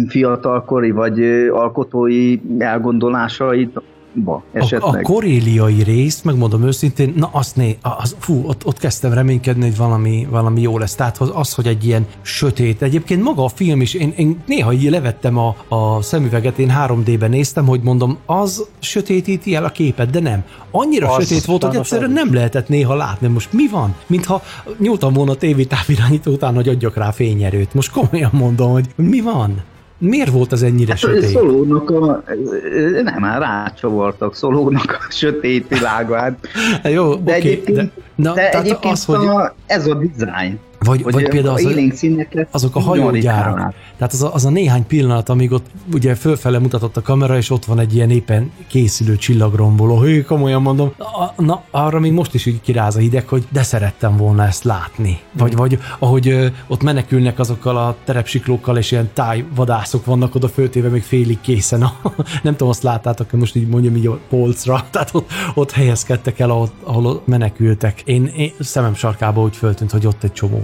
fiatalkori 0.07 0.91
vagy 0.91 1.21
alkotói 1.51 2.39
elgondolásaidba 2.59 3.83
A, 4.25 4.41
esetleg? 4.53 4.95
a 4.95 5.01
koréliai 5.01 5.83
részt, 5.83 6.23
megmondom 6.23 6.63
őszintén, 6.63 7.13
na 7.15 7.29
azt 7.31 7.55
né, 7.55 7.77
az, 7.81 8.15
fú, 8.19 8.43
ott, 8.47 8.65
ott 8.65 8.77
kezdtem 8.77 9.13
reménykedni, 9.13 9.63
hogy 9.63 9.77
valami, 9.77 10.27
valami 10.29 10.61
jó 10.61 10.77
lesz. 10.77 10.95
Tehát 10.95 11.17
az- 11.17 11.53
hogy 11.53 11.67
egy 11.67 11.85
ilyen 11.85 12.05
sötét, 12.21 12.81
egyébként 12.81 13.23
maga 13.23 13.43
a 13.43 13.47
film 13.47 13.81
is, 13.81 13.93
én, 13.93 14.13
én 14.17 14.43
néha 14.45 14.73
így 14.73 14.89
levettem 14.89 15.37
a, 15.37 15.55
a 15.67 16.01
szemüveget, 16.01 16.57
én 16.57 16.73
3D-ben 16.85 17.29
néztem, 17.29 17.65
hogy 17.65 17.81
mondom, 17.81 18.17
az 18.25 18.65
sötétíti 18.79 19.55
el 19.55 19.63
a 19.65 19.69
képet, 19.69 20.09
de 20.09 20.19
nem. 20.19 20.43
Annyira 20.71 21.09
Az 21.15 21.27
sötét 21.27 21.45
volt, 21.45 21.63
hogy 21.63 21.75
egyszerűen 21.75 22.11
nem 22.11 22.33
lehetett 22.33 22.67
néha 22.67 22.95
látni. 22.95 23.27
Most 23.27 23.53
mi 23.53 23.67
van? 23.67 23.95
Mintha 24.07 24.41
nyúltam 24.79 25.13
volna 25.13 25.31
a 25.31 25.35
tévétávirányító 25.35 26.31
után, 26.31 26.55
hogy 26.55 26.67
adjak 26.67 26.95
rá 26.95 27.11
fényerőt. 27.11 27.73
Most 27.73 27.91
komolyan 27.91 28.31
mondom, 28.33 28.71
hogy 28.71 28.85
mi 28.95 29.21
van? 29.21 29.61
Miért 29.97 30.31
volt 30.31 30.51
az 30.51 30.63
ennyire 30.63 30.91
Hát, 30.91 30.99
sötét? 30.99 31.29
Szolónak 31.29 31.89
a... 31.89 32.23
Nem, 33.03 33.15
már 33.19 33.41
rácsavartak 33.41 34.35
Szolónak 34.35 34.97
a 35.09 35.11
sötét 35.11 35.67
világát. 35.67 36.47
Jó, 36.83 37.15
De 37.15 37.35
oké, 37.35 37.47
egyébként, 37.47 37.77
de, 37.77 37.91
na, 38.15 38.33
de 38.33 38.49
tehát 38.49 38.65
egyébként 38.65 38.93
az, 38.93 39.05
hogy... 39.05 39.27
a, 39.27 39.55
ez 39.65 39.87
a 39.87 39.93
dizájn. 39.95 40.59
Vagy, 40.87 41.01
hogy 41.01 41.13
vagy 41.13 41.27
például 41.27 41.55
az, 41.55 42.05
azok 42.51 42.75
a 42.75 42.79
hajógyárak. 42.79 43.73
Tehát 43.97 44.13
az 44.13 44.23
a, 44.23 44.33
az 44.33 44.45
a 44.45 44.49
néhány 44.49 44.85
pillanat, 44.87 45.29
amíg 45.29 45.51
ott 45.51 45.65
ugye 45.93 46.15
fölfele 46.15 46.59
mutatott 46.59 46.97
a 46.97 47.01
kamera, 47.01 47.37
és 47.37 47.49
ott 47.49 47.65
van 47.65 47.79
egy 47.79 47.95
ilyen 47.95 48.09
éppen 48.09 48.51
készülő 48.67 49.15
csillagromboló. 49.15 50.01
Hű, 50.01 50.21
komolyan 50.21 50.61
mondom, 50.61 50.91
a, 50.97 51.41
na, 51.41 51.63
arra 51.71 51.99
még 51.99 52.11
most 52.11 52.33
is 52.33 52.45
így 52.45 52.61
kiráz 52.61 52.95
a 52.95 52.99
hideg, 52.99 53.27
hogy 53.27 53.47
de 53.49 53.63
szerettem 53.63 54.17
volna 54.17 54.45
ezt 54.45 54.63
látni. 54.63 55.19
Vagy, 55.31 55.55
vagy 55.55 55.79
ahogy 55.99 56.27
ö, 56.27 56.47
ott 56.67 56.83
menekülnek 56.83 57.39
azokkal 57.39 57.77
a 57.77 57.95
terepsiklókkal, 58.03 58.77
és 58.77 58.91
ilyen 58.91 59.09
tájvadászok 59.13 60.05
vannak 60.05 60.35
oda 60.35 60.47
föltéve 60.47 60.89
még 60.89 61.03
félig 61.03 61.41
készen. 61.41 61.81
A, 61.81 61.93
nem 62.43 62.51
tudom, 62.51 62.69
azt 62.69 62.83
láttátok 62.83 63.31
most 63.31 63.55
így 63.55 63.67
mondjam 63.67 63.95
így 63.95 64.07
a 64.07 64.19
polcra, 64.29 64.85
tehát 64.91 65.09
ott, 65.13 65.31
ott 65.53 65.71
helyezkedtek 65.71 66.39
el, 66.39 66.49
ahol, 66.49 66.69
ahol 66.83 67.21
menekültek. 67.25 68.01
Én, 68.05 68.25
én 68.25 68.51
szemem 68.59 68.93
sarkába 68.93 69.41
úgy 69.41 69.55
föltűnt, 69.55 69.91
hogy 69.91 70.05
ott 70.05 70.23
egy 70.23 70.33
csomó 70.33 70.63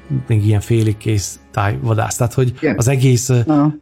még 0.27 0.45
ilyen 0.45 0.61
félig 0.61 0.97
kész 0.97 1.39
tájvadász. 1.51 2.15
Tehát, 2.15 2.33
hogy 2.33 2.53
Igen. 2.61 2.75
az 2.77 2.87
egész, 2.87 3.29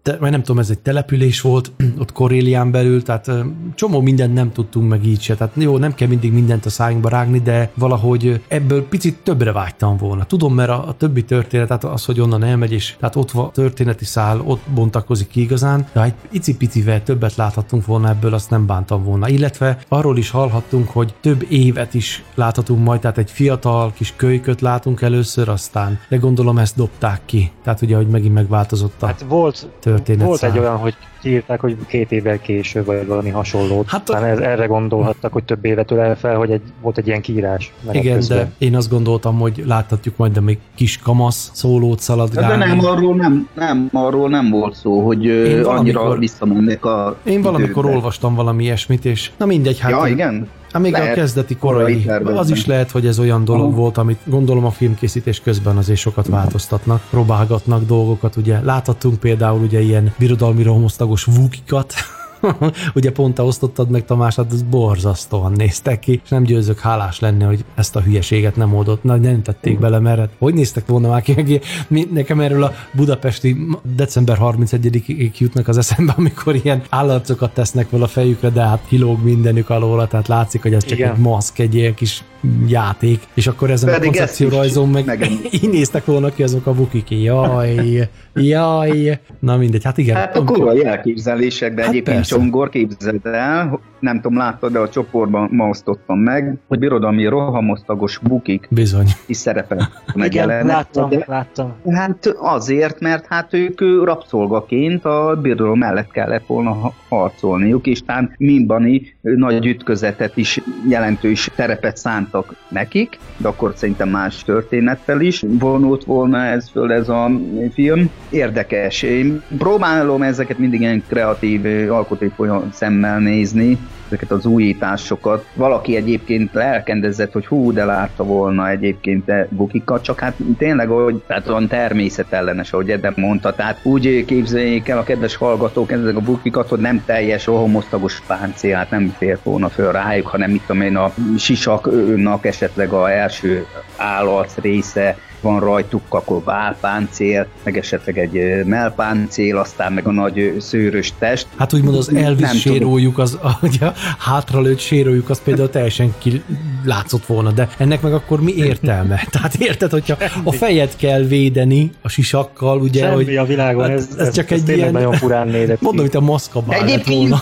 te, 0.01 0.17
vagy 0.19 0.31
nem 0.31 0.41
tudom, 0.41 0.59
ez 0.59 0.69
egy 0.69 0.79
település 0.79 1.41
volt, 1.41 1.71
ott 2.01 2.11
Korélián 2.11 2.71
belül, 2.71 3.03
tehát 3.03 3.31
csomó 3.75 4.01
mindent 4.01 4.33
nem 4.33 4.51
tudtunk 4.51 4.89
meg 4.89 5.05
így 5.05 5.21
se. 5.21 5.35
Tehát 5.35 5.53
jó, 5.57 5.77
nem 5.77 5.93
kell 5.93 6.07
mindig 6.07 6.33
mindent 6.33 6.65
a 6.65 6.69
szájunkba 6.69 7.09
rágni, 7.09 7.39
de 7.39 7.71
valahogy 7.73 8.41
ebből 8.47 8.87
picit 8.87 9.17
többre 9.23 9.51
vágytam 9.51 9.97
volna. 9.97 10.25
Tudom, 10.25 10.53
mert 10.53 10.69
a, 10.69 10.87
a 10.87 10.93
többi 10.93 11.23
történet, 11.23 11.67
tehát 11.67 11.83
az, 11.83 12.05
hogy 12.05 12.19
onnan 12.19 12.43
elmegy, 12.43 12.71
és 12.71 12.95
tehát 12.99 13.15
ott 13.15 13.31
a 13.31 13.49
történeti 13.53 14.05
szál, 14.05 14.41
ott 14.45 14.61
bontakozik 14.73 15.27
ki 15.27 15.41
igazán, 15.41 15.87
de 15.93 15.99
ha 15.99 16.05
egy 16.05 16.13
icipicivel 16.31 17.03
többet 17.03 17.35
láthattunk 17.35 17.85
volna 17.85 18.09
ebből, 18.09 18.33
azt 18.33 18.49
nem 18.49 18.65
bántam 18.65 19.03
volna. 19.03 19.29
Illetve 19.29 19.77
arról 19.87 20.17
is 20.17 20.29
hallhattunk, 20.29 20.89
hogy 20.89 21.13
több 21.21 21.45
évet 21.49 21.93
is 21.93 22.23
láthatunk 22.35 22.83
majd, 22.83 22.99
tehát 22.99 23.17
egy 23.17 23.31
fiatal 23.31 23.93
kis 23.93 24.13
kölyköt 24.15 24.61
látunk 24.61 25.01
először, 25.01 25.49
aztán 25.49 25.99
gondolom 26.19 26.57
ezt 26.57 26.75
dobták 26.75 27.21
ki. 27.25 27.51
Tehát 27.63 27.81
ugye, 27.81 27.95
hogy 27.95 28.07
megint 28.07 28.33
megváltozott 28.33 29.01
a 29.01 29.05
Hát 29.05 29.25
volt, 29.27 29.67
történet 29.79 30.25
volt 30.27 30.43
egy 30.43 30.51
szál. 30.51 30.59
olyan, 30.59 30.77
hogy 30.77 30.93
kiírták, 31.21 31.59
hogy 31.59 31.77
két 31.87 32.11
évvel 32.11 32.39
később, 32.39 32.85
vagy 32.85 33.07
valami 33.07 33.29
hasonlót. 33.29 33.89
Hát 33.89 34.09
a- 34.09 34.27
ez, 34.27 34.39
erre 34.39 34.65
gondolhattak, 34.65 35.33
hogy 35.33 35.43
több 35.43 35.65
évet 35.65 35.91
ölel 35.91 36.15
fel, 36.17 36.35
hogy 36.35 36.51
egy, 36.51 36.61
volt 36.81 36.97
egy 36.97 37.07
ilyen 37.07 37.21
kiírás. 37.21 37.73
Igen, 37.91 38.15
közben. 38.15 38.37
de 38.37 38.51
én 38.65 38.75
azt 38.75 38.89
gondoltam, 38.89 39.39
hogy 39.39 39.63
láthatjuk 39.67 40.17
majd, 40.17 40.31
de 40.31 40.41
még 40.41 40.57
kis 40.75 40.97
kamasz 40.97 41.49
szólót 41.53 41.99
szalad 41.99 42.29
De 42.29 42.55
nem, 42.57 42.79
arról 42.85 43.15
nem, 43.15 43.47
nem, 43.55 43.89
arról 43.93 44.29
nem 44.29 44.49
volt 44.49 44.75
szó, 44.75 45.05
hogy 45.05 45.25
Én 45.25 45.45
annyira 45.45 45.63
valamikor- 45.99 46.17
visszamennek 46.19 46.85
a 46.85 47.17
Én 47.23 47.41
valamikor 47.41 47.83
időbe. 47.83 47.95
olvastam 47.95 48.35
valami 48.35 48.63
ilyesmit, 48.63 49.05
és 49.05 49.31
na 49.37 49.45
mindegy, 49.45 49.79
hát 49.79 49.91
Ja, 49.91 50.07
igen? 50.07 50.47
Hát 50.71 50.81
még 50.81 50.95
a 50.95 50.97
Lehet. 50.97 51.15
kezdeti 51.15 51.55
Korai 51.55 52.09
az 52.23 52.49
is 52.49 52.65
lehet, 52.65 52.91
hogy 52.91 53.05
ez 53.05 53.19
olyan 53.19 53.45
dolog 53.45 53.67
Aha. 53.67 53.75
volt, 53.75 53.97
amit 53.97 54.19
gondolom 54.25 54.65
a 54.65 54.71
filmkészítés 54.71 55.39
közben 55.39 55.77
azért 55.77 55.99
sokat 55.99 56.27
változtatnak, 56.27 57.01
próbálgatnak 57.09 57.85
dolgokat, 57.85 58.35
ugye 58.35 58.59
láthattunk 58.61 59.19
például 59.19 59.61
ugye 59.61 59.79
ilyen 59.79 60.13
birodalmi 60.17 60.63
rohamosztagos 60.63 61.23
vukikat, 61.23 61.93
ugye 62.95 63.11
pont 63.11 63.39
osztottad 63.39 63.89
meg 63.89 64.05
Tamás, 64.05 64.35
hát 64.35 64.53
ez 64.53 64.61
borzasztóan 64.61 65.51
néztek 65.51 65.99
ki, 65.99 66.21
és 66.23 66.29
nem 66.29 66.43
győzök 66.43 66.79
hálás 66.79 67.19
lenni, 67.19 67.43
hogy 67.43 67.65
ezt 67.75 67.95
a 67.95 68.01
hülyeséget 68.01 68.55
nem 68.55 68.75
oldott, 68.75 69.03
na, 69.03 69.15
nem 69.15 69.41
tették 69.41 69.79
bele, 69.79 69.99
mert 69.99 70.19
hát 70.19 70.29
hogy 70.39 70.53
néztek 70.53 70.87
volna 70.87 71.09
már 71.09 71.21
ki, 71.21 71.59
meg 71.87 72.07
nekem 72.11 72.39
erről 72.39 72.63
a 72.63 72.73
budapesti 72.91 73.57
december 73.95 74.37
31-ig 74.41 75.37
jutnak 75.37 75.67
az 75.67 75.77
eszembe, 75.77 76.13
amikor 76.17 76.55
ilyen 76.63 76.81
állarcokat 76.89 77.53
tesznek 77.53 77.87
fel 77.87 78.01
a 78.01 78.07
fejükre, 78.07 78.49
de 78.49 78.61
hát 78.61 78.83
kilóg 78.87 79.23
mindenük 79.23 79.69
alóla, 79.69 80.07
tehát 80.07 80.27
látszik, 80.27 80.61
hogy 80.61 80.73
ez 80.73 80.85
csak 80.85 80.97
Igen. 80.97 81.11
egy 81.11 81.17
maszk, 81.17 81.59
egy 81.59 81.75
ilyen 81.75 81.93
kis 81.93 82.23
játék, 82.67 83.27
és 83.33 83.47
akkor 83.47 83.71
ezen 83.71 83.89
Pedig 83.93 84.07
a 84.07 84.09
ezt 84.09 84.17
koncepció 84.17 84.47
is 84.47 84.53
rajzon 84.53 84.89
meg 84.89 85.05
megemlít- 85.05 85.53
így 85.63 85.69
néztek 85.69 86.05
volna 86.05 86.29
ki 86.29 86.43
azok 86.43 86.65
a 86.65 86.73
bukik, 86.73 87.09
jaj, 87.09 88.09
jaj, 88.33 89.19
na 89.39 89.57
mindegy, 89.57 89.83
hát 89.83 89.97
igen. 89.97 90.15
Hát 90.15 90.37
a 90.37 90.43
korai 90.43 90.85
elképzelésekben 90.85 91.77
Hát 91.77 91.85
hát 91.85 91.93
egyébként. 91.93 92.17
Csongor 92.29 92.69
képzeld 92.69 93.25
el, 93.25 93.79
nem 93.99 94.21
tudom, 94.21 94.37
láttad, 94.37 94.71
de 94.71 94.79
a 94.79 94.89
csoportban 94.89 95.49
ma 95.51 95.67
osztottam 95.67 96.19
meg, 96.19 96.57
hogy 96.67 96.79
birodalmi 96.79 97.25
rohamosztagos 97.25 98.17
bukik 98.17 98.67
Bizony. 98.69 99.07
is 99.25 99.37
szerepel 99.37 99.89
Igen, 100.15 100.65
láttam, 100.65 101.09
De- 101.09 101.23
láttam. 101.27 101.73
Hát 101.91 102.35
azért, 102.39 102.99
mert 102.99 103.25
hát 103.25 103.53
ők 103.53 103.81
rabszolgaként 104.03 105.05
a 105.05 105.39
birodalom 105.41 105.77
mellett 105.77 106.11
kellett 106.11 106.45
volna 106.45 106.91
harcolniuk, 107.09 107.87
és 107.87 108.01
tán 108.01 108.33
Minbani 108.37 109.15
ö, 109.21 109.35
nagy 109.35 109.65
ütközetet 109.65 110.37
is 110.37 110.61
jelentős 110.89 111.49
terepet 111.55 111.97
szántak 111.97 112.55
nekik, 112.69 113.19
de 113.37 113.47
akkor 113.47 113.73
szerintem 113.75 114.09
más 114.09 114.43
történettel 114.43 115.21
is 115.21 115.43
vonult 115.47 116.03
volna 116.03 116.43
ez 116.43 116.69
föl 116.69 116.91
ez 116.91 117.09
a 117.09 117.31
film. 117.73 118.09
Érdekes. 118.29 119.01
Én 119.01 119.41
próbálom 119.57 120.21
ezeket 120.21 120.57
mindig 120.57 120.79
ilyen 120.79 121.03
kreatív, 121.07 121.91
alkotói 121.91 122.29
folyam 122.35 122.71
szemmel 122.71 123.19
nézni, 123.19 123.77
ezeket 124.09 124.31
az 124.31 124.45
újításokat. 124.45 125.45
Valaki 125.53 125.95
egyébként 125.95 126.53
lelkendezett, 126.53 127.31
hogy 127.31 127.45
hú, 127.45 127.73
de 127.73 127.85
látta 127.85 128.23
volna 128.23 128.69
egyébként 128.69 129.25
te 129.25 129.47
bukikat, 129.49 130.03
csak 130.03 130.19
hát 130.19 130.35
tényleg, 130.57 130.87
hogy 130.87 131.23
tehát 131.27 131.49
olyan 131.49 131.67
természetellenes, 131.67 132.73
ahogy 132.73 132.89
Edem 132.89 133.13
mondta, 133.15 133.53
tehát 133.53 133.79
úgy 133.83 134.25
képzeljék 134.25 134.87
el 134.87 134.97
a 134.97 135.03
kedves 135.03 135.35
hallgatók 135.35 135.91
ezek 135.91 136.15
a 136.15 136.21
bukikat, 136.21 136.69
hogy 136.69 136.79
nem 136.79 137.03
teljes 137.05 137.45
rohamosztagos 137.45 138.21
páncélát 138.27 138.89
nem 138.89 139.15
fért 139.17 139.43
volna 139.43 139.69
föl 139.69 139.91
rájuk, 139.91 140.27
hanem 140.27 140.51
mit 140.51 140.61
tudom 140.65 140.81
én, 140.81 140.95
a 140.95 141.11
sisaknak 141.37 142.45
esetleg 142.45 142.91
a 142.91 143.11
első 143.11 143.65
állarc 143.97 144.57
része 144.61 145.17
van 145.41 145.59
rajtuk, 145.59 146.01
akkor 146.09 146.43
válpáncél, 146.43 147.47
meg 147.63 147.77
esetleg 147.77 148.17
egy 148.17 148.65
melpáncél, 148.65 149.57
aztán 149.57 149.93
meg 149.93 150.07
a 150.07 150.11
nagy 150.11 150.55
szőrös 150.59 151.13
test. 151.19 151.47
Hát 151.57 151.73
úgymond 151.73 151.95
az 151.95 152.13
Elvis 152.15 152.59
sérójuk, 152.59 153.17
az, 153.17 153.37
ahogy 153.41 153.77
a 153.81 153.93
hátralőtt 154.29 154.79
sérójuk, 154.79 155.29
az 155.29 155.41
például 155.43 155.69
teljesen 155.69 156.13
ki 156.17 156.41
látszott 156.83 157.25
volna, 157.25 157.51
de 157.51 157.67
ennek 157.77 158.01
meg 158.01 158.13
akkor 158.13 158.41
mi 158.41 158.53
értelme? 158.55 159.23
Tehát 159.31 159.55
érted, 159.55 159.91
hogyha 159.91 160.17
a 160.43 160.51
fejet 160.51 160.95
kell 160.97 161.21
védeni 161.21 161.91
a 162.01 162.09
sisakkal, 162.09 162.79
ugye, 162.81 163.01
Semmi 163.01 163.13
hogy 163.23 163.35
a 163.35 163.45
világon, 163.45 163.83
hát 163.83 163.91
ez, 163.91 164.07
ez 164.17 164.27
ez, 164.27 164.33
csak 164.33 164.51
ez 164.51 164.61
egy 164.67 164.77
ilyen- 164.77 164.91
nagyon 164.91 165.13
furán 165.13 165.47
nézett 165.57 165.81
mondom, 165.81 166.05
hogy 166.05 166.15
a 166.15 166.19
maszkabál 166.21 166.79
lett 166.79 166.89
Egyébként- 166.89 167.29
volna. 167.29 167.41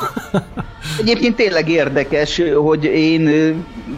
Egyébként 1.00 1.36
tényleg 1.36 1.70
érdekes, 1.70 2.42
hogy 2.64 2.84
én, 2.84 3.30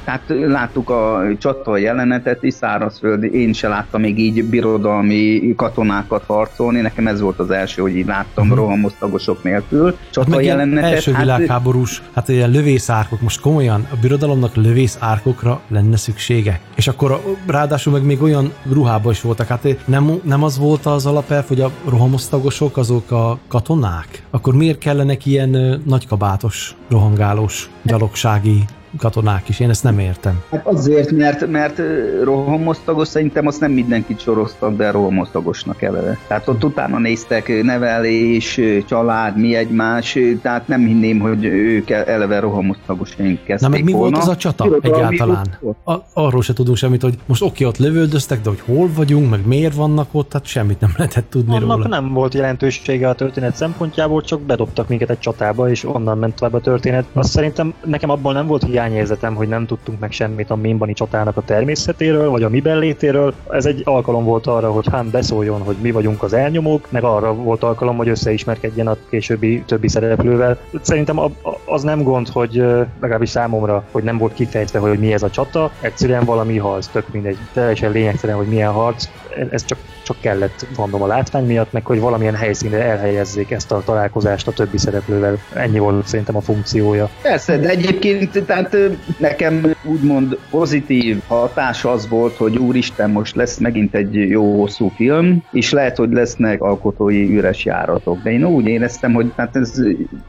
tehát 0.03 0.23
láttuk 0.27 0.89
a 0.89 1.21
csata 1.37 1.77
jelenetet 1.77 2.43
is, 2.43 2.53
szárazföld, 2.53 3.23
én 3.23 3.53
se 3.53 3.67
láttam 3.67 4.01
még 4.01 4.19
így 4.19 4.43
birodalmi 4.43 5.53
katonákat 5.55 6.23
harcolni, 6.27 6.81
nekem 6.81 7.07
ez 7.07 7.21
volt 7.21 7.39
az 7.39 7.51
első, 7.51 7.81
hogy 7.81 7.95
így 7.95 8.05
láttam 8.05 8.43
uh-huh. 8.43 8.57
rohamosztagosok 8.57 9.43
nélkül. 9.43 9.85
Hát 9.85 10.09
Csata 10.11 10.41
ilyen 10.41 10.57
jelenetet, 10.57 10.91
első 10.91 11.11
hát, 11.11 11.21
világháborús, 11.21 12.01
hát 12.13 12.29
ilyen 12.29 12.49
lövészárkok, 12.49 13.21
most 13.21 13.41
komolyan 13.41 13.87
a 13.91 13.95
birodalomnak 14.01 14.55
lövészárkokra 14.55 15.61
lenne 15.67 15.97
szüksége. 15.97 16.59
És 16.75 16.87
akkor 16.87 17.21
ráadásul 17.47 17.93
meg 17.93 18.03
még 18.03 18.21
olyan 18.21 18.53
ruhában 18.71 19.11
is 19.11 19.21
voltak, 19.21 19.47
hát 19.47 19.67
nem, 19.85 20.19
nem 20.23 20.43
az 20.43 20.57
volt 20.57 20.85
az 20.85 21.05
alapelv, 21.05 21.47
hogy 21.47 21.61
a 21.61 21.71
rohamosztagosok 21.89 22.77
azok 22.77 23.11
a 23.11 23.39
katonák? 23.47 24.23
Akkor 24.29 24.53
miért 24.53 24.77
kellenek 24.77 25.25
ilyen 25.25 25.81
nagykabátos, 25.85 26.75
rohangálós, 26.89 27.69
gyalogsági 27.81 28.63
katonák 28.97 29.49
is? 29.49 29.59
Én 29.59 29.69
ezt 29.69 29.83
nem 29.83 29.99
értem. 29.99 30.41
Hát 30.51 30.67
azért, 30.67 31.11
mert, 31.11 31.47
mert 31.47 31.81
rohamosztagos, 32.23 33.07
szerintem 33.07 33.47
azt 33.47 33.59
nem 33.59 33.71
mindenkit 33.71 34.19
soroztak 34.19 34.73
be 34.73 34.91
rohamosztagosnak 34.91 35.81
eleve. 35.81 36.17
Tehát 36.27 36.47
ott 36.47 36.63
utána 36.63 36.97
néztek 36.97 37.63
nevelés, 37.63 38.59
család, 38.87 39.37
mi 39.37 39.55
egymás, 39.55 40.17
tehát 40.41 40.67
nem 40.67 40.85
hinném, 40.85 41.19
hogy 41.19 41.45
ők 41.45 41.89
eleve 41.89 42.39
rohamosztagosként 42.39 43.43
kezdték 43.43 43.69
Na 43.69 43.75
meg 43.75 43.83
mi 43.83 43.91
volna. 43.91 44.09
volt 44.09 44.21
az 44.21 44.29
a 44.29 44.35
csata 44.35 44.63
Birodalmi 44.63 45.15
egyáltalán? 45.15 45.57
A, 45.85 45.93
arról 46.13 46.41
se 46.41 46.53
tudunk 46.53 46.77
semmit, 46.77 47.01
hogy 47.01 47.17
most 47.25 47.41
oké, 47.41 47.63
ott 47.63 47.77
lövöldöztek, 47.77 48.41
de 48.41 48.49
hogy 48.49 48.61
hol 48.65 48.89
vagyunk, 48.95 49.29
meg 49.29 49.45
miért 49.45 49.75
vannak 49.75 50.07
ott, 50.11 50.33
hát 50.33 50.45
semmit 50.45 50.79
nem 50.79 50.93
lehetett 50.97 51.29
tudni 51.29 51.55
Annak 51.55 51.77
róla. 51.77 51.87
nem 51.87 52.13
volt 52.13 52.33
jelentősége 52.33 53.09
a 53.09 53.13
történet 53.15 53.55
szempontjából, 53.55 54.21
csak 54.21 54.41
bedobtak 54.41 54.87
minket 54.87 55.09
egy 55.09 55.19
csatába, 55.19 55.69
és 55.69 55.83
onnan 55.83 56.17
ment 56.17 56.35
tovább 56.35 56.53
a 56.53 56.61
történet. 56.61 57.05
Azt 57.13 57.29
szerintem 57.29 57.73
nekem 57.85 58.09
abból 58.09 58.33
nem 58.33 58.47
volt 58.47 58.63
hiányérzetem, 58.79 59.35
hogy 59.35 59.47
nem 59.47 59.65
tudtunk 59.65 59.99
meg 59.99 60.11
semmit 60.11 60.49
a 60.49 60.55
Minbani 60.55 60.93
csatának 60.93 61.37
a 61.37 61.41
természetéről, 61.41 62.29
vagy 62.29 62.43
a 62.43 62.49
miben 62.49 62.77
létéről. 62.77 63.33
Ez 63.51 63.65
egy 63.65 63.81
alkalom 63.85 64.23
volt 64.23 64.47
arra, 64.47 64.71
hogy 64.71 64.87
Han 64.91 65.09
beszóljon, 65.11 65.61
hogy 65.61 65.75
mi 65.81 65.91
vagyunk 65.91 66.23
az 66.23 66.33
elnyomók, 66.33 66.91
meg 66.91 67.03
arra 67.03 67.33
volt 67.33 67.63
alkalom, 67.63 67.97
hogy 67.97 68.09
összeismerkedjen 68.09 68.87
a 68.87 68.97
későbbi 69.09 69.63
többi 69.65 69.87
szereplővel. 69.87 70.57
Szerintem 70.81 71.19
az 71.65 71.83
nem 71.83 72.03
gond, 72.03 72.27
hogy 72.27 72.53
legalábbis 72.99 73.29
számomra, 73.29 73.83
hogy 73.91 74.03
nem 74.03 74.17
volt 74.17 74.33
kifejtve, 74.33 74.79
hogy 74.79 74.99
mi 74.99 75.13
ez 75.13 75.23
a 75.23 75.29
csata. 75.29 75.71
Egyszerűen 75.81 76.25
valami 76.25 76.57
harc, 76.57 76.87
tök 76.87 77.11
mindegy. 77.11 77.37
Teljesen 77.53 77.91
lényegtelen, 77.91 78.35
hogy 78.35 78.47
milyen 78.47 78.71
harc. 78.71 79.07
Ez 79.51 79.65
csak, 79.65 79.77
csak 80.03 80.17
kellett, 80.21 80.67
mondom, 80.77 81.01
a 81.01 81.07
látvány 81.07 81.45
miatt, 81.45 81.71
meg 81.71 81.85
hogy 81.85 81.99
valamilyen 81.99 82.35
helyszínre 82.35 82.83
elhelyezzék 82.83 83.51
ezt 83.51 83.71
a 83.71 83.81
találkozást 83.85 84.47
a 84.47 84.51
többi 84.51 84.77
szereplővel. 84.77 85.37
Ennyi 85.53 85.79
volt 85.79 86.07
szerintem 86.07 86.35
a 86.35 86.41
funkciója. 86.41 87.09
Persze, 87.21 87.57
de 87.57 87.69
egyébként 87.69 88.45
tehát 88.45 88.77
nekem 89.17 89.75
úgymond 89.83 90.37
pozitív 90.49 91.21
hatás 91.27 91.85
az 91.85 92.07
volt, 92.07 92.35
hogy 92.35 92.57
úristen, 92.57 93.09
most 93.09 93.35
lesz 93.35 93.57
megint 93.57 93.95
egy 93.95 94.13
jó 94.13 94.59
hosszú 94.59 94.91
film, 94.95 95.43
és 95.51 95.71
lehet, 95.71 95.97
hogy 95.97 96.11
lesznek 96.11 96.61
alkotói 96.61 97.37
üres 97.37 97.65
járatok. 97.65 98.23
De 98.23 98.31
én 98.31 98.45
úgy 98.45 98.67
éreztem, 98.67 99.13
hogy 99.13 99.31
tehát 99.35 99.55
ez 99.55 99.73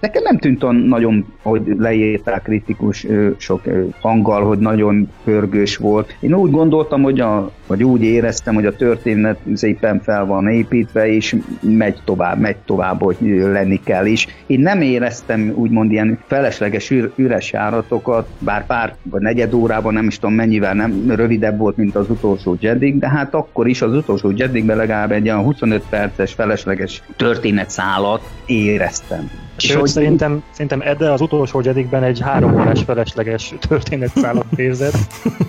nekem 0.00 0.22
nem 0.22 0.38
tűnt 0.38 0.62
olyan 0.62 0.76
nagyon, 0.76 1.34
hogy 1.42 1.62
leírták 1.78 2.42
kritikus 2.42 3.06
sok 3.36 3.62
hanggal, 4.00 4.44
hogy 4.44 4.58
nagyon 4.58 5.10
pörgős 5.24 5.76
volt. 5.76 6.16
Én 6.20 6.34
úgy 6.34 6.50
gondoltam, 6.50 7.02
hogy 7.02 7.20
a, 7.20 7.50
vagy 7.70 7.84
úgy 7.84 8.02
éreztem, 8.02 8.54
hogy 8.54 8.66
a 8.66 8.76
történet 8.76 9.38
szépen 9.54 10.00
fel 10.00 10.24
van 10.24 10.48
építve, 10.48 11.08
és 11.08 11.36
megy 11.60 11.98
tovább, 12.04 12.38
megy 12.38 12.56
tovább, 12.56 13.02
hogy 13.02 13.16
lenni 13.52 13.80
kell 13.84 14.06
is. 14.06 14.26
Én 14.46 14.60
nem 14.60 14.80
éreztem 14.80 15.52
úgymond 15.54 15.92
ilyen 15.92 16.18
felesleges 16.26 16.92
üres 17.16 17.52
járatokat, 17.52 18.28
bár 18.38 18.66
pár 18.66 18.94
vagy 19.02 19.20
negyed 19.20 19.54
órában 19.54 19.92
nem 19.92 20.06
is 20.06 20.18
tudom 20.18 20.34
mennyivel 20.34 20.74
nem 20.74 21.04
rövidebb 21.08 21.58
volt, 21.58 21.76
mint 21.76 21.96
az 21.96 22.10
utolsó 22.10 22.56
Jedik, 22.60 22.98
de 22.98 23.08
hát 23.08 23.34
akkor 23.34 23.68
is 23.68 23.82
az 23.82 23.94
utolsó 23.94 24.32
Jedikben 24.36 24.76
legalább 24.76 25.12
egy 25.12 25.28
olyan 25.28 25.42
25 25.42 25.82
perces 25.88 26.32
felesleges 26.32 27.02
történetszálat 27.16 28.22
éreztem. 28.46 29.30
Sőt, 29.56 29.80
hogy... 29.80 29.88
szerintem, 29.88 30.42
szerintem 30.50 30.80
Edde 30.80 31.10
az 31.12 31.20
utolsó 31.20 31.60
Jedikben 31.64 32.02
egy 32.02 32.20
három 32.20 32.54
órás 32.54 32.82
felesleges 32.82 33.54
történetszálat 33.68 34.46
érzett. 34.56 34.96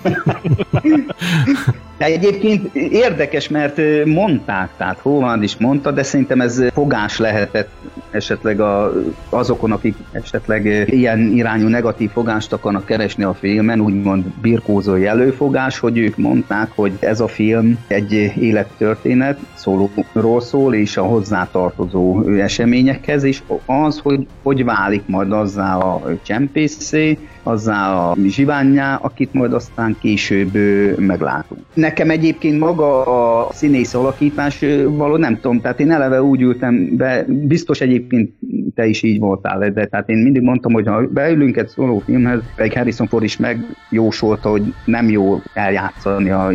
Egyébként 2.06 2.74
érdekes, 2.74 3.48
mert 3.48 3.80
mondták, 4.04 4.68
tehát 4.76 4.98
Howard 4.98 5.42
is 5.42 5.56
mondta, 5.56 5.90
de 5.90 6.02
szerintem 6.02 6.40
ez 6.40 6.62
fogás 6.72 7.18
lehetett 7.18 7.70
esetleg 8.10 8.60
a, 8.60 8.92
azokon, 9.28 9.72
akik 9.72 9.94
esetleg 10.12 10.86
ilyen 10.86 11.20
irányú 11.20 11.68
negatív 11.68 12.10
fogást 12.10 12.52
akarnak 12.52 12.84
keresni 12.84 13.24
a 13.24 13.34
filmen, 13.34 13.80
úgymond 13.80 14.24
birkózói 14.24 15.06
előfogás, 15.06 15.78
hogy 15.78 15.98
ők 15.98 16.16
mondták, 16.16 16.70
hogy 16.74 16.92
ez 17.00 17.20
a 17.20 17.28
film 17.28 17.78
egy 17.86 18.12
élettörténet, 18.38 19.38
szólóról 19.54 20.40
szól, 20.40 20.74
és 20.74 20.96
a 20.96 21.02
hozzátartozó 21.02 22.28
eseményekhez, 22.28 23.22
és 23.22 23.42
az, 23.66 23.98
hogy 23.98 24.26
hogy 24.42 24.64
válik 24.64 25.02
majd 25.06 25.32
azzá 25.32 25.76
a 25.76 26.02
csempészé, 26.22 27.18
azzá 27.42 27.94
a 27.94 28.16
zsiványá, 28.26 28.94
akit 28.94 29.32
majd 29.32 29.52
aztán 29.52 29.96
később 30.00 30.54
meglátunk. 30.98 31.60
Nekem 31.74 32.10
egyébként 32.10 32.58
maga 32.58 33.04
a 33.44 33.52
színész 33.52 33.94
alakítás 33.94 34.64
való 34.88 35.16
nem 35.16 35.34
tudom, 35.40 35.60
tehát 35.60 35.80
én 35.80 35.90
eleve 35.90 36.22
úgy 36.22 36.40
ültem 36.40 36.96
be, 36.96 37.24
biztos 37.28 37.80
egyébként 37.80 38.30
te 38.74 38.86
is 38.86 39.02
így 39.02 39.18
voltál, 39.18 39.72
de 39.72 39.86
tehát 39.86 40.08
én 40.08 40.18
mindig 40.18 40.42
mondtam, 40.42 40.72
hogy 40.72 40.86
ha 40.86 41.06
beülünk 41.06 41.56
egy 41.56 41.68
szóló 41.68 41.98
filmhez, 41.98 42.40
egy 42.56 42.74
Harrison 42.74 43.06
Ford 43.06 43.24
is 43.24 43.36
megjósolta, 43.36 44.48
hogy 44.48 44.74
nem 44.84 45.10
jó 45.10 45.40
eljátszani 45.54 46.30
a 46.30 46.50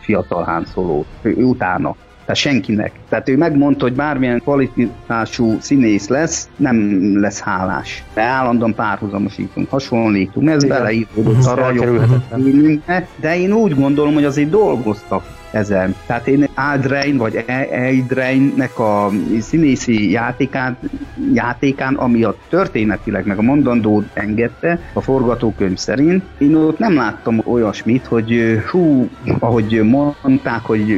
fiatal 0.00 0.42
Han 0.42 0.64
Solo 0.64 1.04
utána. 1.22 1.96
Tehát 2.26 2.40
senkinek. 2.40 2.92
Tehát 3.08 3.28
ő 3.28 3.36
megmondta, 3.36 3.84
hogy 3.84 3.94
bármilyen 3.94 4.40
kvalitású 4.40 5.56
színész 5.60 6.08
lesz, 6.08 6.48
nem 6.56 7.10
lesz 7.20 7.40
hálás. 7.40 8.04
De 8.14 8.22
állandóan 8.22 8.74
párhuzamosítunk, 8.74 9.70
hasonlítunk, 9.70 10.48
ez 10.48 10.64
beleítódott 10.64 11.44
a 11.44 11.54
rajongóknak, 11.54 13.06
de 13.20 13.38
én 13.38 13.52
úgy 13.52 13.74
gondolom, 13.74 14.14
hogy 14.14 14.24
azért 14.24 14.50
dolgoztak 14.50 15.24
ezen. 15.50 15.94
Tehát 16.06 16.26
én 16.26 16.48
Aldrein 16.54 17.16
vagy 17.16 17.44
Eidreinnek 17.70 18.78
a 18.78 19.10
színészi 19.40 20.10
játékán, 20.10 20.76
játékán, 21.32 21.94
ami 21.94 22.22
a 22.22 22.34
történetileg 22.48 23.26
meg 23.26 23.38
a 23.38 23.42
mondandó 23.42 24.02
engedte 24.12 24.78
a 24.92 25.00
forgatókönyv 25.00 25.76
szerint, 25.76 26.22
én 26.38 26.54
ott 26.54 26.78
nem 26.78 26.94
láttam 26.94 27.42
olyasmit, 27.44 28.06
hogy 28.06 28.60
hú, 28.70 29.08
ahogy 29.38 29.82
mondták, 29.82 30.60
hogy 30.62 30.96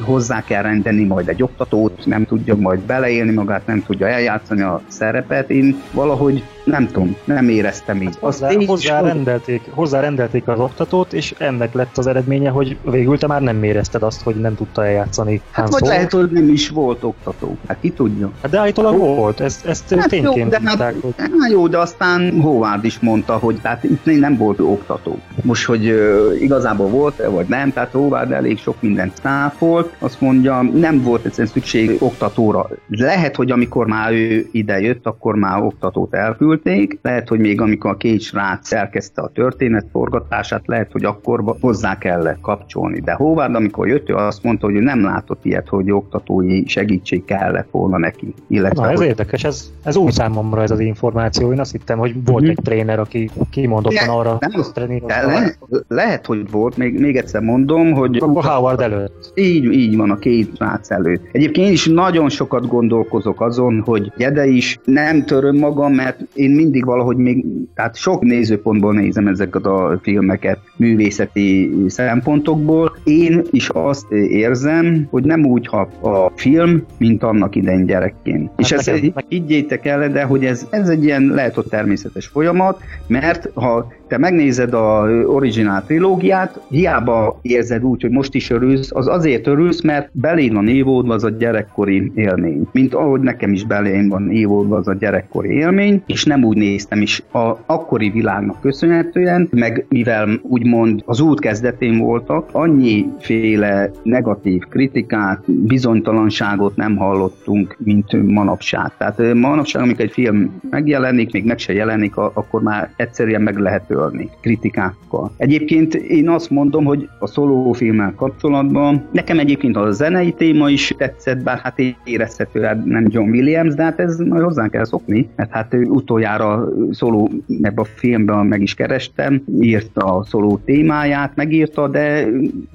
hozzá 0.00 0.44
kell 0.44 0.62
rendelni 0.62 1.04
majd 1.04 1.28
egy 1.28 1.42
oktatót, 1.42 2.06
nem 2.06 2.24
tudja 2.24 2.56
majd 2.56 2.80
beleélni 2.80 3.32
magát, 3.32 3.66
nem 3.66 3.82
tudja 3.86 4.08
eljátszani 4.08 4.60
a 4.60 4.80
szerepet. 4.86 5.50
Én 5.50 5.82
valahogy 5.92 6.42
nem 6.64 6.86
tudom, 6.86 7.16
nem 7.24 7.48
éreztem 7.48 8.02
így. 8.02 8.16
Azt 8.20 8.42
hozzá, 8.44 8.66
hozzá, 8.66 9.00
rendelték, 9.00 9.62
hozzá 9.70 10.00
rendelték 10.00 10.48
az 10.48 10.58
oktatót, 10.58 11.12
és 11.12 11.34
ennek 11.38 11.72
lett 11.72 11.98
az 11.98 12.06
eredménye, 12.06 12.50
hogy 12.50 12.76
végül 12.82 13.18
te 13.18 13.26
már 13.26 13.42
nem 13.42 13.56
érezted 13.88 14.02
azt, 14.02 14.22
hogy 14.22 14.34
nem 14.34 14.54
tudta 14.54 14.84
eljátszani. 14.84 15.40
Hát 15.50 15.68
vagy 15.68 15.82
lehet, 15.82 16.12
hogy 16.12 16.30
nem 16.30 16.48
is 16.48 16.68
volt 16.68 17.02
oktató. 17.02 17.56
Hát 17.66 17.78
ki 17.80 17.90
tudja. 17.90 18.30
Hát 18.42 18.50
de 18.50 18.58
állítólag 18.58 18.92
hát, 18.92 19.00
volt, 19.00 19.40
ezt, 19.40 19.66
ezt 19.66 19.94
hát 19.94 20.08
tényként 20.08 20.36
jó, 20.36 20.48
de 20.48 20.60
hát, 20.64 20.94
hogy... 21.00 21.14
hát, 21.16 21.50
jó, 21.50 21.68
de 21.68 21.78
aztán 21.78 22.40
Howard 22.40 22.84
is 22.84 22.98
mondta, 22.98 23.36
hogy 23.36 23.60
tehát 23.60 23.84
itt 23.84 24.04
nem 24.04 24.36
volt 24.36 24.60
oktató. 24.60 25.18
Most, 25.42 25.64
hogy 25.64 25.90
uh, 25.90 26.42
igazából 26.42 26.88
volt-e, 26.88 27.28
vagy 27.28 27.46
nem, 27.48 27.72
tehát 27.72 27.90
Howard 27.90 28.32
elég 28.32 28.58
sok 28.58 28.76
mindent 28.80 29.16
cáfolt, 29.22 29.92
azt 29.98 30.20
mondja, 30.20 30.62
nem 30.62 31.02
volt 31.02 31.24
egyszerűen 31.24 31.52
szükség 31.52 31.96
oktatóra. 31.98 32.68
Lehet, 32.88 33.36
hogy 33.36 33.50
amikor 33.50 33.86
már 33.86 34.12
ő 34.12 34.48
ide 34.52 34.80
jött, 34.80 35.06
akkor 35.06 35.34
már 35.34 35.62
oktatót 35.62 36.14
elküld, 36.14 36.58
küldték, 36.62 36.98
lehet, 37.02 37.28
hogy 37.28 37.38
még 37.38 37.60
amikor 37.60 37.90
a 37.90 37.96
két 37.96 38.20
srác 38.20 38.72
elkezdte 38.72 39.22
a 39.22 39.30
történet 39.34 39.86
forgatását, 39.92 40.62
lehet, 40.66 40.92
hogy 40.92 41.04
akkor 41.04 41.56
hozzá 41.60 41.98
kellett 41.98 42.40
kapcsolni. 42.40 43.00
De 43.00 43.12
Howard, 43.12 43.50
amikor 43.78 43.88
jött, 43.88 44.10
ő 44.10 44.14
azt 44.14 44.42
mondta, 44.42 44.66
hogy 44.66 44.74
ő 44.74 44.80
nem 44.80 45.02
látott 45.02 45.44
ilyet, 45.44 45.68
hogy 45.68 45.90
oktatói 45.90 46.66
segítség 46.66 47.24
kellett 47.24 47.68
volna 47.70 47.98
neki. 47.98 48.34
Illetve, 48.48 48.82
Na, 48.82 48.90
ez 48.90 48.98
hogy... 48.98 49.06
érdekes, 49.06 49.44
ez, 49.44 49.72
ez 49.84 49.96
új 49.96 50.10
számomra 50.10 50.62
ez 50.62 50.70
az 50.70 50.80
információ. 50.80 51.52
Én 51.52 51.60
azt 51.60 51.72
hittem, 51.72 51.98
hogy 51.98 52.14
volt 52.24 52.42
mm-hmm. 52.42 52.50
egy 52.50 52.58
tréner, 52.62 52.98
aki 52.98 53.30
kimondottan 53.50 54.06
le, 54.06 54.12
arra 54.12 54.38
nem, 54.40 55.00
de 55.06 55.26
le, 55.26 55.56
lehet, 55.88 56.26
hogy 56.26 56.50
volt, 56.50 56.76
még, 56.76 57.00
még 57.00 57.16
egyszer 57.16 57.40
mondom, 57.40 57.92
hogy... 57.92 58.16
Akkor 58.20 58.44
Howard 58.44 58.80
előtt. 58.80 59.32
Így, 59.34 59.64
így 59.64 59.96
van, 59.96 60.10
a 60.10 60.18
két 60.18 60.56
srác 60.56 60.90
előtt. 60.90 61.28
Egyébként 61.32 61.66
én 61.66 61.72
is 61.72 61.86
nagyon 61.86 62.28
sokat 62.28 62.66
gondolkozok 62.66 63.40
azon, 63.40 63.82
hogy 63.84 64.12
Jede 64.16 64.46
is 64.46 64.78
nem 64.84 65.24
töröm 65.24 65.56
magam, 65.56 65.92
mert 65.92 66.20
én 66.34 66.48
én 66.48 66.54
mindig 66.54 66.84
valahogy 66.84 67.16
még, 67.16 67.44
tehát 67.74 67.96
sok 67.96 68.22
nézőpontból 68.22 68.94
nézem 68.94 69.26
ezeket 69.26 69.66
a 69.66 69.98
filmeket 70.02 70.58
művészeti 70.78 71.74
szempontokból. 71.86 72.96
Én 73.04 73.42
is 73.50 73.68
azt 73.68 74.10
érzem, 74.12 75.06
hogy 75.10 75.24
nem 75.24 75.46
úgy 75.46 75.66
hat 75.66 76.02
a 76.02 76.32
film, 76.34 76.84
mint 76.98 77.22
annak 77.22 77.56
idején 77.56 77.86
gyerekként. 77.86 78.48
Hát 78.48 78.60
és 78.60 78.72
ez, 78.72 78.86
nekem, 78.86 79.12
higgyétek 79.28 79.86
el, 79.86 80.10
de 80.10 80.22
hogy 80.22 80.44
ez, 80.44 80.66
ez 80.70 80.88
egy 80.88 81.04
ilyen 81.04 81.22
lehet, 81.22 81.54
hogy 81.54 81.66
természetes 81.66 82.26
folyamat, 82.26 82.82
mert 83.06 83.50
ha 83.54 83.92
te 84.08 84.18
megnézed 84.18 84.74
a 84.74 85.08
originál 85.26 85.84
trilógiát, 85.84 86.60
hiába 86.68 87.38
érzed 87.42 87.84
úgy, 87.84 88.02
hogy 88.02 88.10
most 88.10 88.34
is 88.34 88.50
örülsz, 88.50 88.90
az 88.94 89.08
azért 89.08 89.46
örülsz, 89.46 89.82
mert 89.82 90.08
belén 90.12 90.54
van 90.54 90.68
évódva 90.68 91.14
az 91.14 91.24
a 91.24 91.30
gyerekkori 91.30 92.12
élmény. 92.14 92.68
Mint 92.72 92.94
ahogy 92.94 93.20
nekem 93.20 93.52
is 93.52 93.64
belén 93.64 94.08
van 94.08 94.30
évódva 94.30 94.76
az 94.76 94.88
a 94.88 94.94
gyerekkori 94.94 95.50
élmény, 95.50 96.02
és 96.06 96.24
nem 96.24 96.44
úgy 96.44 96.56
néztem 96.56 97.00
is 97.00 97.22
a 97.32 97.56
akkori 97.66 98.10
világnak 98.10 98.60
köszönhetően, 98.60 99.48
meg 99.50 99.86
mivel 99.88 100.28
úgymond 100.42 101.02
az 101.04 101.20
út 101.20 101.40
kezdetén 101.40 101.98
voltak, 101.98 102.48
annyiféle 102.52 103.90
negatív 104.02 104.62
kritikát, 104.68 105.52
bizonytalanságot 105.52 106.76
nem 106.76 106.96
hallottunk, 106.96 107.76
mint 107.78 108.26
manapság. 108.26 108.92
Tehát 108.98 109.34
manapság, 109.34 109.82
amikor 109.82 110.04
egy 110.04 110.12
film 110.12 110.60
megjelenik, 110.70 111.32
még 111.32 111.44
meg 111.44 111.58
se 111.58 111.72
jelenik, 111.72 112.16
akkor 112.16 112.62
már 112.62 112.90
egyszerűen 112.96 113.42
meg 113.42 113.58
lehet 113.58 113.90
törölni 113.98 114.30
kritikákkal. 114.40 115.32
Egyébként 115.36 115.94
én 115.94 116.28
azt 116.28 116.50
mondom, 116.50 116.84
hogy 116.84 117.08
a 117.18 117.26
szólófilmmel 117.26 118.14
kapcsolatban 118.16 119.04
nekem 119.12 119.38
egyébként 119.38 119.76
a 119.76 119.90
zenei 119.90 120.32
téma 120.32 120.70
is 120.70 120.94
tetszett, 120.96 121.42
bár 121.42 121.58
hát 121.58 121.78
érezhető, 122.04 122.62
hát 122.62 122.84
nem 122.84 123.06
John 123.08 123.30
Williams, 123.30 123.74
de 123.74 123.82
hát 123.82 124.00
ez 124.00 124.18
majd 124.18 124.42
hozzá 124.42 124.68
kell 124.68 124.84
szokni, 124.84 125.28
mert 125.36 125.50
hát 125.50 125.76
utoljára 125.84 126.68
szóló 126.90 127.30
ebben 127.62 127.84
a 127.84 127.84
filmben 127.84 128.46
meg 128.46 128.62
is 128.62 128.74
kerestem, 128.74 129.42
írta 129.60 130.16
a 130.16 130.24
szóló 130.24 130.60
témáját, 130.64 131.36
megírta, 131.36 131.88
de 131.88 132.26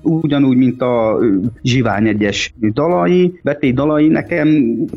ugyanúgy, 0.01 0.57
mint 0.57 0.81
a 0.81 1.19
Zsivány 1.61 2.07
egyes 2.07 2.53
dalai, 2.59 3.39
Beté 3.43 3.71
dalai 3.71 4.07
nekem 4.07 4.47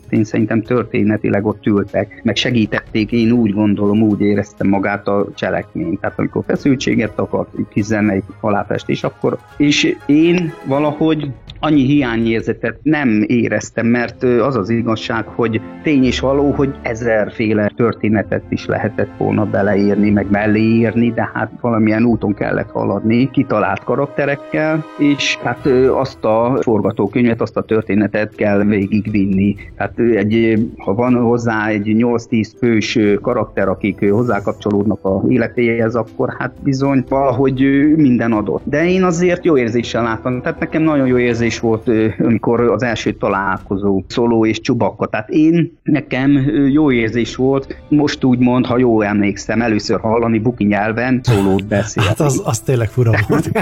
én 0.09 0.25
szerintem 0.25 0.63
történetileg 0.63 1.47
ott 1.47 1.67
ültek, 1.67 2.21
meg 2.25 2.37
segítették, 2.37 3.13
én 3.13 3.33
úgy 3.33 3.53
gondolom, 3.53 4.03
úgy 4.03 4.21
éreztem 4.21 4.69
magát 4.69 5.09
a 5.09 5.27
cselekményt. 5.35 6.01
Tehát 6.01 6.16
amikor 6.17 6.45
feszültséget 6.47 7.19
akart, 7.19 7.49
kis 7.69 7.85
zenei 7.85 8.23
aláfestés, 8.41 9.03
akkor 9.03 9.39
és 9.57 9.97
én 10.07 10.53
valahogy 10.65 11.33
annyi 11.67 11.85
hiányérzetet 11.85 12.79
nem 12.83 13.25
éreztem, 13.27 13.87
mert 13.87 14.23
az 14.23 14.57
az 14.57 14.71
igazság, 14.71 15.27
hogy 15.27 15.61
tény 15.83 16.05
és 16.05 16.21
való, 16.21 16.51
hogy 16.51 16.75
ezerféle 16.83 17.71
történetet 17.77 18.43
is 18.49 18.67
lehetett 18.67 19.11
volna 19.19 19.45
beleírni, 19.45 20.11
meg 20.11 20.27
mellé 20.31 20.61
írni, 20.61 21.13
de 21.13 21.31
hát 21.35 21.51
valamilyen 21.61 22.05
úton 22.05 22.35
kellett 22.35 22.71
haladni, 22.71 23.31
kitalált 23.31 23.85
karakterekkel, 23.85 24.85
és 24.99 25.37
hát 25.37 25.67
azt 25.91 26.25
a 26.25 26.59
forgatókönyvet, 26.61 27.41
azt 27.41 27.57
a 27.57 27.63
történetet 27.63 28.35
kell 28.35 28.65
végigvinni. 28.65 29.57
Hát 29.77 29.99
egy, 29.99 30.59
ha 30.79 30.95
van 30.95 31.15
hozzá 31.15 31.69
egy 31.69 31.97
8-10 31.99 32.51
fős 32.59 32.99
karakter, 33.21 33.69
akik 33.69 34.11
hozzákapcsolódnak 34.11 35.05
a 35.05 35.23
életéhez, 35.29 35.95
akkor 35.95 36.35
hát 36.39 36.53
bizony 36.63 37.05
valahogy 37.09 37.61
minden 37.97 38.33
adott. 38.33 38.63
De 38.65 38.89
én 38.89 39.05
azért 39.05 39.45
jó 39.45 39.57
érzéssel 39.57 40.03
láttam, 40.03 40.41
tehát 40.41 40.61
nekem 40.61 40.83
nagyon 40.83 41.07
jó 41.07 41.19
érzés 41.19 41.56
volt, 41.59 41.91
amikor 42.19 42.61
az 42.61 42.83
első 42.83 43.13
találkozó 43.13 44.03
szóló 44.07 44.47
és 44.47 44.61
csubakka. 44.61 45.07
Tehát 45.07 45.29
én, 45.29 45.79
nekem 45.83 46.31
jó 46.71 46.93
érzés 46.93 47.37
volt, 47.37 47.77
most 47.89 48.25
úgy 48.25 48.39
mond, 48.39 48.67
ha 48.67 48.79
jó 48.79 49.01
emlékszem, 49.01 49.63
először 49.63 50.01
hallani 50.01 50.39
buki 50.39 50.65
nyelven 50.65 51.21
szólót 51.23 51.67
beszélni. 51.67 52.09
Hát 52.09 52.21
az, 52.21 52.43
az 52.45 52.61
tényleg 52.61 52.89
fura 52.89 53.13
volt. 53.29 53.51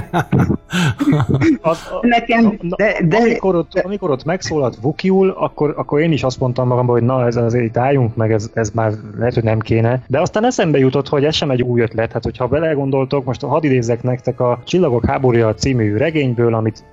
Az, 1.61 1.79
a, 1.91 2.07
nekem, 2.07 2.59
de, 2.77 2.97
de... 3.09 3.17
Amikor, 3.17 3.55
ott, 3.55 3.81
amikor 3.85 4.11
ott 4.11 4.25
megszólalt 4.25 4.79
Vukiul, 4.81 5.31
akkor, 5.31 5.75
akkor 5.77 6.01
én 6.01 6.13
is 6.13 6.23
azt 6.23 6.41
mondtam 6.41 6.69
magamban, 6.69 6.95
hogy 6.95 7.05
na, 7.05 7.27
ez 7.27 7.37
azért 7.37 7.65
itt 7.65 7.77
álljunk 7.77 8.17
meg, 8.17 8.33
ez, 8.33 8.51
ez 8.55 8.71
már 8.71 8.93
lehet, 9.19 9.35
hogy 9.35 9.43
nem 9.43 9.59
kéne. 9.59 10.03
De 10.07 10.21
aztán 10.21 10.45
eszembe 10.45 10.79
jutott, 10.79 11.09
hogy 11.09 11.25
ez 11.25 11.35
sem 11.35 11.51
egy 11.51 11.63
új 11.63 11.81
ötlet. 11.81 12.13
Hát, 12.13 12.25
hogyha 12.25 12.47
belegondoltok, 12.47 13.25
most 13.25 13.43
hadd 13.43 13.65
idézzek 13.65 14.03
nektek 14.03 14.41
a 14.41 14.59
Csillagok 14.65 15.07
háborúja 15.07 15.55
című 15.55 15.97
regényből, 15.97 16.55
amit 16.55 16.85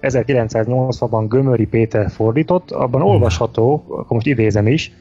1980-ban 0.90 1.28
Gömöri 1.28 1.66
Péter 1.66 2.10
fordított, 2.10 2.72
abban 2.72 3.02
olvasható, 3.02 3.86
akkor 3.88 4.06
most 4.10 4.26
idézem 4.26 4.68
is, 4.68 4.92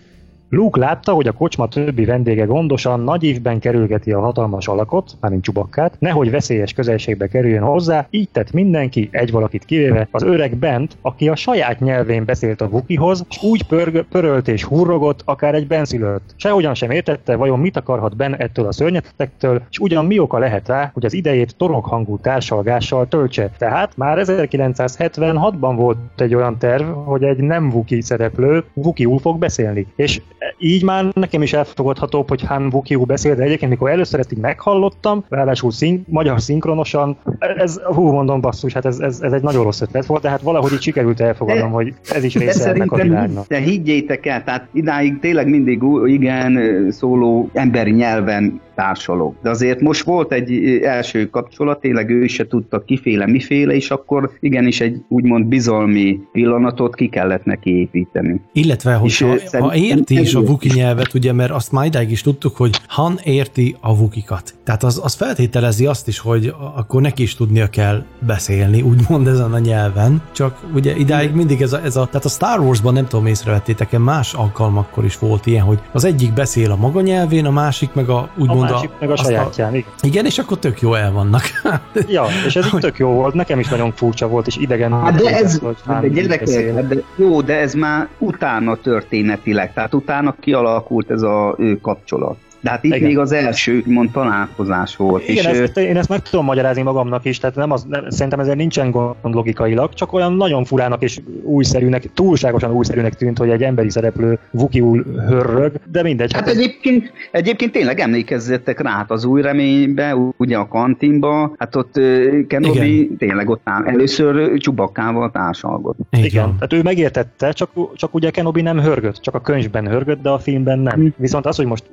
Luke 0.51 0.81
látta, 0.81 1.13
hogy 1.13 1.27
a 1.27 1.33
kocsma 1.33 1.69
többi 1.69 2.05
vendége 2.05 2.45
gondosan 2.45 3.01
nagy 3.01 3.23
évben 3.23 3.59
kerülgeti 3.59 4.13
a 4.13 4.21
hatalmas 4.21 4.69
alakot, 4.69 5.17
mármint 5.21 5.43
csubakkát, 5.43 5.97
nehogy 5.99 6.31
veszélyes 6.31 6.73
közelségbe 6.73 7.27
kerüljön 7.27 7.63
hozzá, 7.63 8.07
így 8.11 8.29
tett 8.29 8.53
mindenki, 8.53 9.09
egy 9.13 9.31
valakit 9.31 9.65
kivéve, 9.65 10.09
az 10.11 10.23
öreg 10.23 10.57
Bent, 10.57 10.97
aki 11.03 11.29
a 11.29 11.37
saját 11.37 11.81
nyelvén 11.81 12.25
beszélt 12.25 12.61
a 12.61 12.69
Vukihoz, 12.69 13.25
és 13.29 13.43
úgy 13.43 13.63
pörg, 13.63 14.05
pörölt 14.05 14.49
és 14.49 14.65
hurrogott, 14.65 15.23
akár 15.25 15.55
egy 15.55 15.67
benszülött. 15.67 16.35
Sehogyan 16.37 16.75
sem 16.75 16.91
értette, 16.91 17.37
vajon 17.37 17.59
mit 17.59 17.77
akarhat 17.77 18.17
Ben 18.17 18.37
ettől 18.37 18.67
a 18.67 18.73
szörnyetektől, 18.73 19.63
és 19.71 19.79
ugyan 19.79 20.07
mi 20.07 20.19
oka 20.19 20.39
lehet 20.39 20.69
rá, 20.69 20.91
hogy 20.95 21.05
az 21.05 21.13
idejét 21.13 21.57
toroghangú 21.57 22.19
társalgással 22.19 23.09
töltse. 23.09 23.51
Tehát 23.59 23.97
már 23.97 24.19
1976-ban 24.21 25.73
volt 25.77 25.99
egy 26.17 26.35
olyan 26.35 26.59
terv, 26.59 26.89
hogy 26.89 27.23
egy 27.23 27.39
nem 27.39 27.71
Vuki 27.71 28.03
szereplő 28.03 28.65
Vukiul 28.75 29.19
fog 29.19 29.39
beszélni. 29.39 29.87
És 29.97 30.21
így 30.59 30.85
már 30.85 31.05
nekem 31.13 31.43
is 31.43 31.53
elfogadható, 31.53 32.25
hogy 32.29 32.43
Han 32.43 32.71
Vukiu 32.71 33.05
beszél, 33.05 33.35
de 33.35 33.43
egyébként 33.43 33.71
mikor 33.71 33.91
először 33.91 34.21
ezt 34.21 34.33
így 34.33 34.39
meghallottam, 34.39 35.25
ráadásul 35.29 35.73
szín, 35.73 36.05
magyar 36.09 36.41
szinkronosan, 36.41 37.17
ez, 37.39 37.81
hú, 37.83 38.11
mondom 38.11 38.41
basszus, 38.41 38.73
hát 38.73 38.85
ez, 38.85 38.99
ez, 38.99 39.21
ez, 39.21 39.33
egy 39.33 39.43
nagyon 39.43 39.65
rossz 39.65 39.81
ötlet 39.81 40.07
volt, 40.07 40.23
de 40.23 40.29
hát 40.29 40.41
valahogy 40.41 40.73
így 40.73 40.83
sikerült 40.83 41.21
elfogadnom, 41.21 41.71
hogy 41.71 41.95
ez 42.15 42.25
is 42.25 42.35
része 42.35 42.71
ennek 42.73 42.93
a 42.93 42.97
világnak. 42.97 43.47
De 43.47 43.59
higgyétek 43.59 44.27
el, 44.27 44.45
tehát 44.45 44.69
idáig 44.73 45.19
tényleg 45.19 45.49
mindig 45.49 45.83
igen 46.05 46.87
szóló 46.91 47.51
emberi 47.53 47.91
nyelven 47.91 48.61
társalog. 48.81 49.35
De 49.43 49.51
azért 49.51 49.81
most 49.81 50.05
volt 50.05 50.33
egy 50.33 50.81
első 50.83 51.31
kapcsolat, 51.31 51.81
tényleg 51.81 52.11
ő 52.11 52.27
se 52.27 52.47
tudta 52.47 52.85
kiféle 52.85 53.27
miféle, 53.27 53.75
és 53.75 53.91
akkor 53.91 54.31
igenis 54.41 54.81
egy 54.81 55.03
úgymond 55.09 55.47
bizalmi 55.47 56.21
pillanatot 56.33 56.95
ki 56.95 57.09
kellett 57.09 57.45
neki 57.45 57.79
építeni. 57.79 58.41
Illetve, 58.53 58.95
hogy 58.95 59.17
ha, 59.17 59.37
ha 59.59 59.75
érti 59.75 60.21
is 60.21 60.35
a 60.35 60.41
vuki 60.41 60.71
nyelvet, 60.75 61.15
ugye, 61.15 61.33
mert 61.33 61.51
azt 61.51 61.73
már 61.73 61.87
idáig 61.87 62.11
is 62.11 62.23
tudtuk, 62.23 62.57
hogy 62.57 62.81
Han 62.87 63.19
érti 63.25 63.77
a 63.81 63.97
vukikat. 63.97 64.55
Tehát 64.65 64.83
az, 64.83 65.01
az 65.05 65.15
feltételezi 65.15 65.87
azt 65.87 66.09
is, 66.09 66.19
hogy 66.19 66.55
akkor 66.77 67.03
neki 67.03 67.23
is 67.23 67.35
tudnia 67.35 67.67
kell 67.67 68.05
beszélni, 68.27 68.83
úgymond 68.83 69.27
ezen 69.27 69.53
a 69.53 69.59
nyelven. 69.59 70.23
Csak 70.33 70.61
ugye 70.75 70.97
idáig 70.97 71.33
mindig 71.33 71.61
ez 71.61 71.73
a, 71.73 71.81
ez 71.85 71.97
a 71.97 72.07
tehát 72.07 72.25
a 72.25 72.29
Star 72.29 72.61
Wars-ban 72.61 72.93
nem 72.93 73.07
tudom 73.07 73.27
észrevettétek-e, 73.27 73.99
más 73.99 74.35
alkalmakkor 74.35 75.05
is 75.05 75.19
volt 75.19 75.47
ilyen, 75.47 75.65
hogy 75.65 75.79
az 75.93 76.05
egyik 76.05 76.33
beszél 76.33 76.71
a 76.71 76.77
maga 76.77 77.01
nyelvén, 77.01 77.45
a 77.45 77.51
másik 77.51 77.93
meg 77.93 78.09
a 78.09 78.31
úgymond 78.39 78.70
a 78.71 78.75
másik 78.75 78.91
meg 79.01 79.11
a 79.11 79.17
sajátján, 79.17 79.75
igen. 79.75 79.91
Igen, 80.01 80.25
és 80.25 80.39
akkor 80.39 80.59
tök 80.59 80.81
jó 80.81 80.95
el 80.95 81.13
vannak. 81.13 81.43
ja, 82.09 82.25
és 82.47 82.57
ez 82.57 82.67
így 82.75 82.81
tök 82.81 82.99
jó 82.99 83.09
volt, 83.09 83.35
nekem 83.35 83.59
is 83.59 83.69
nagyon 83.69 83.93
furcsa 83.93 84.29
volt, 84.29 84.47
és 84.47 84.57
idegen. 84.57 85.03
Hát 85.03 85.15
de 85.15 85.37
ez, 85.37 85.59
hogy 85.59 85.77
de 86.01 86.09
gyerekek, 86.09 86.75
hát 86.75 86.89
de, 86.89 87.03
jó, 87.17 87.41
de 87.41 87.59
ez 87.59 87.75
már 87.75 88.09
utána 88.19 88.77
történetileg, 88.77 89.73
tehát 89.73 89.95
utána 89.95 90.35
kialakult 90.41 91.11
ez 91.11 91.23
a 91.23 91.55
ő 91.59 91.77
kapcsolat. 91.77 92.37
De 92.61 92.71
hát 92.71 92.85
itt 92.85 92.95
Igen. 92.95 93.09
még 93.09 93.19
az 93.19 93.33
első, 93.33 93.83
mond 93.87 94.11
találkozás 94.11 94.97
volt. 94.97 95.29
Igen, 95.29 95.53
és 95.55 95.59
ezt, 95.61 95.79
én 95.79 95.97
ezt 95.97 96.09
meg 96.09 96.23
tudom 96.23 96.45
magyarázni 96.45 96.83
magamnak 96.83 97.25
is, 97.25 97.39
tehát 97.39 97.57
nem 97.57 97.71
az, 97.71 97.85
nem, 97.89 98.11
szerintem 98.11 98.41
ezért 98.41 98.57
nincsen 98.57 98.91
gond 98.91 99.15
logikailag, 99.35 99.95
csak 99.95 100.13
olyan 100.13 100.33
nagyon 100.33 100.65
furának 100.65 101.03
és 101.03 101.21
újszerűnek, 101.43 102.13
túlságosan 102.15 102.71
újszerűnek 102.71 103.15
tűnt, 103.15 103.39
hogy 103.39 103.51
egy 103.51 103.63
emberi 103.63 103.91
szereplő 103.91 104.39
vukiul 104.51 105.05
hörrög, 105.29 105.73
de 105.93 106.03
mindegy. 106.03 106.33
Hát, 106.33 106.45
hát 106.45 106.55
egyébként, 106.55 107.13
egyébként 107.31 107.73
tényleg 107.73 108.01
emlékezzetek 108.01 108.81
rá, 108.81 108.91
hát 108.91 109.11
az 109.11 109.25
új 109.25 109.43
reménybe, 109.43 110.17
ugye 110.37 110.57
a 110.57 110.69
kantinba, 110.69 111.55
hát 111.59 111.77
ott 111.77 112.01
Kenobi 112.47 113.03
Igen. 113.03 113.17
tényleg 113.17 113.49
ott 113.49 113.61
áll. 113.65 113.85
Először 113.85 114.59
csubakkával 114.59 115.31
társalgott. 115.31 115.99
Igen. 116.11 116.25
Igen, 116.25 116.55
tehát 116.55 116.73
ő 116.73 116.83
megértette, 116.83 117.53
csak, 117.53 117.71
csak 117.95 118.15
ugye 118.15 118.31
Kenobi 118.31 118.63
nem 118.63 118.81
hörgött, 118.81 119.17
csak 119.21 119.35
a 119.35 119.41
könyvben 119.41 119.89
hörgött, 119.89 120.23
de 120.23 120.29
a 120.29 120.39
filmben 120.39 120.79
nem. 120.79 121.01
Hm. 121.01 121.07
Viszont 121.17 121.47
az, 121.47 121.57
hogy 121.57 121.67
most 121.67 121.85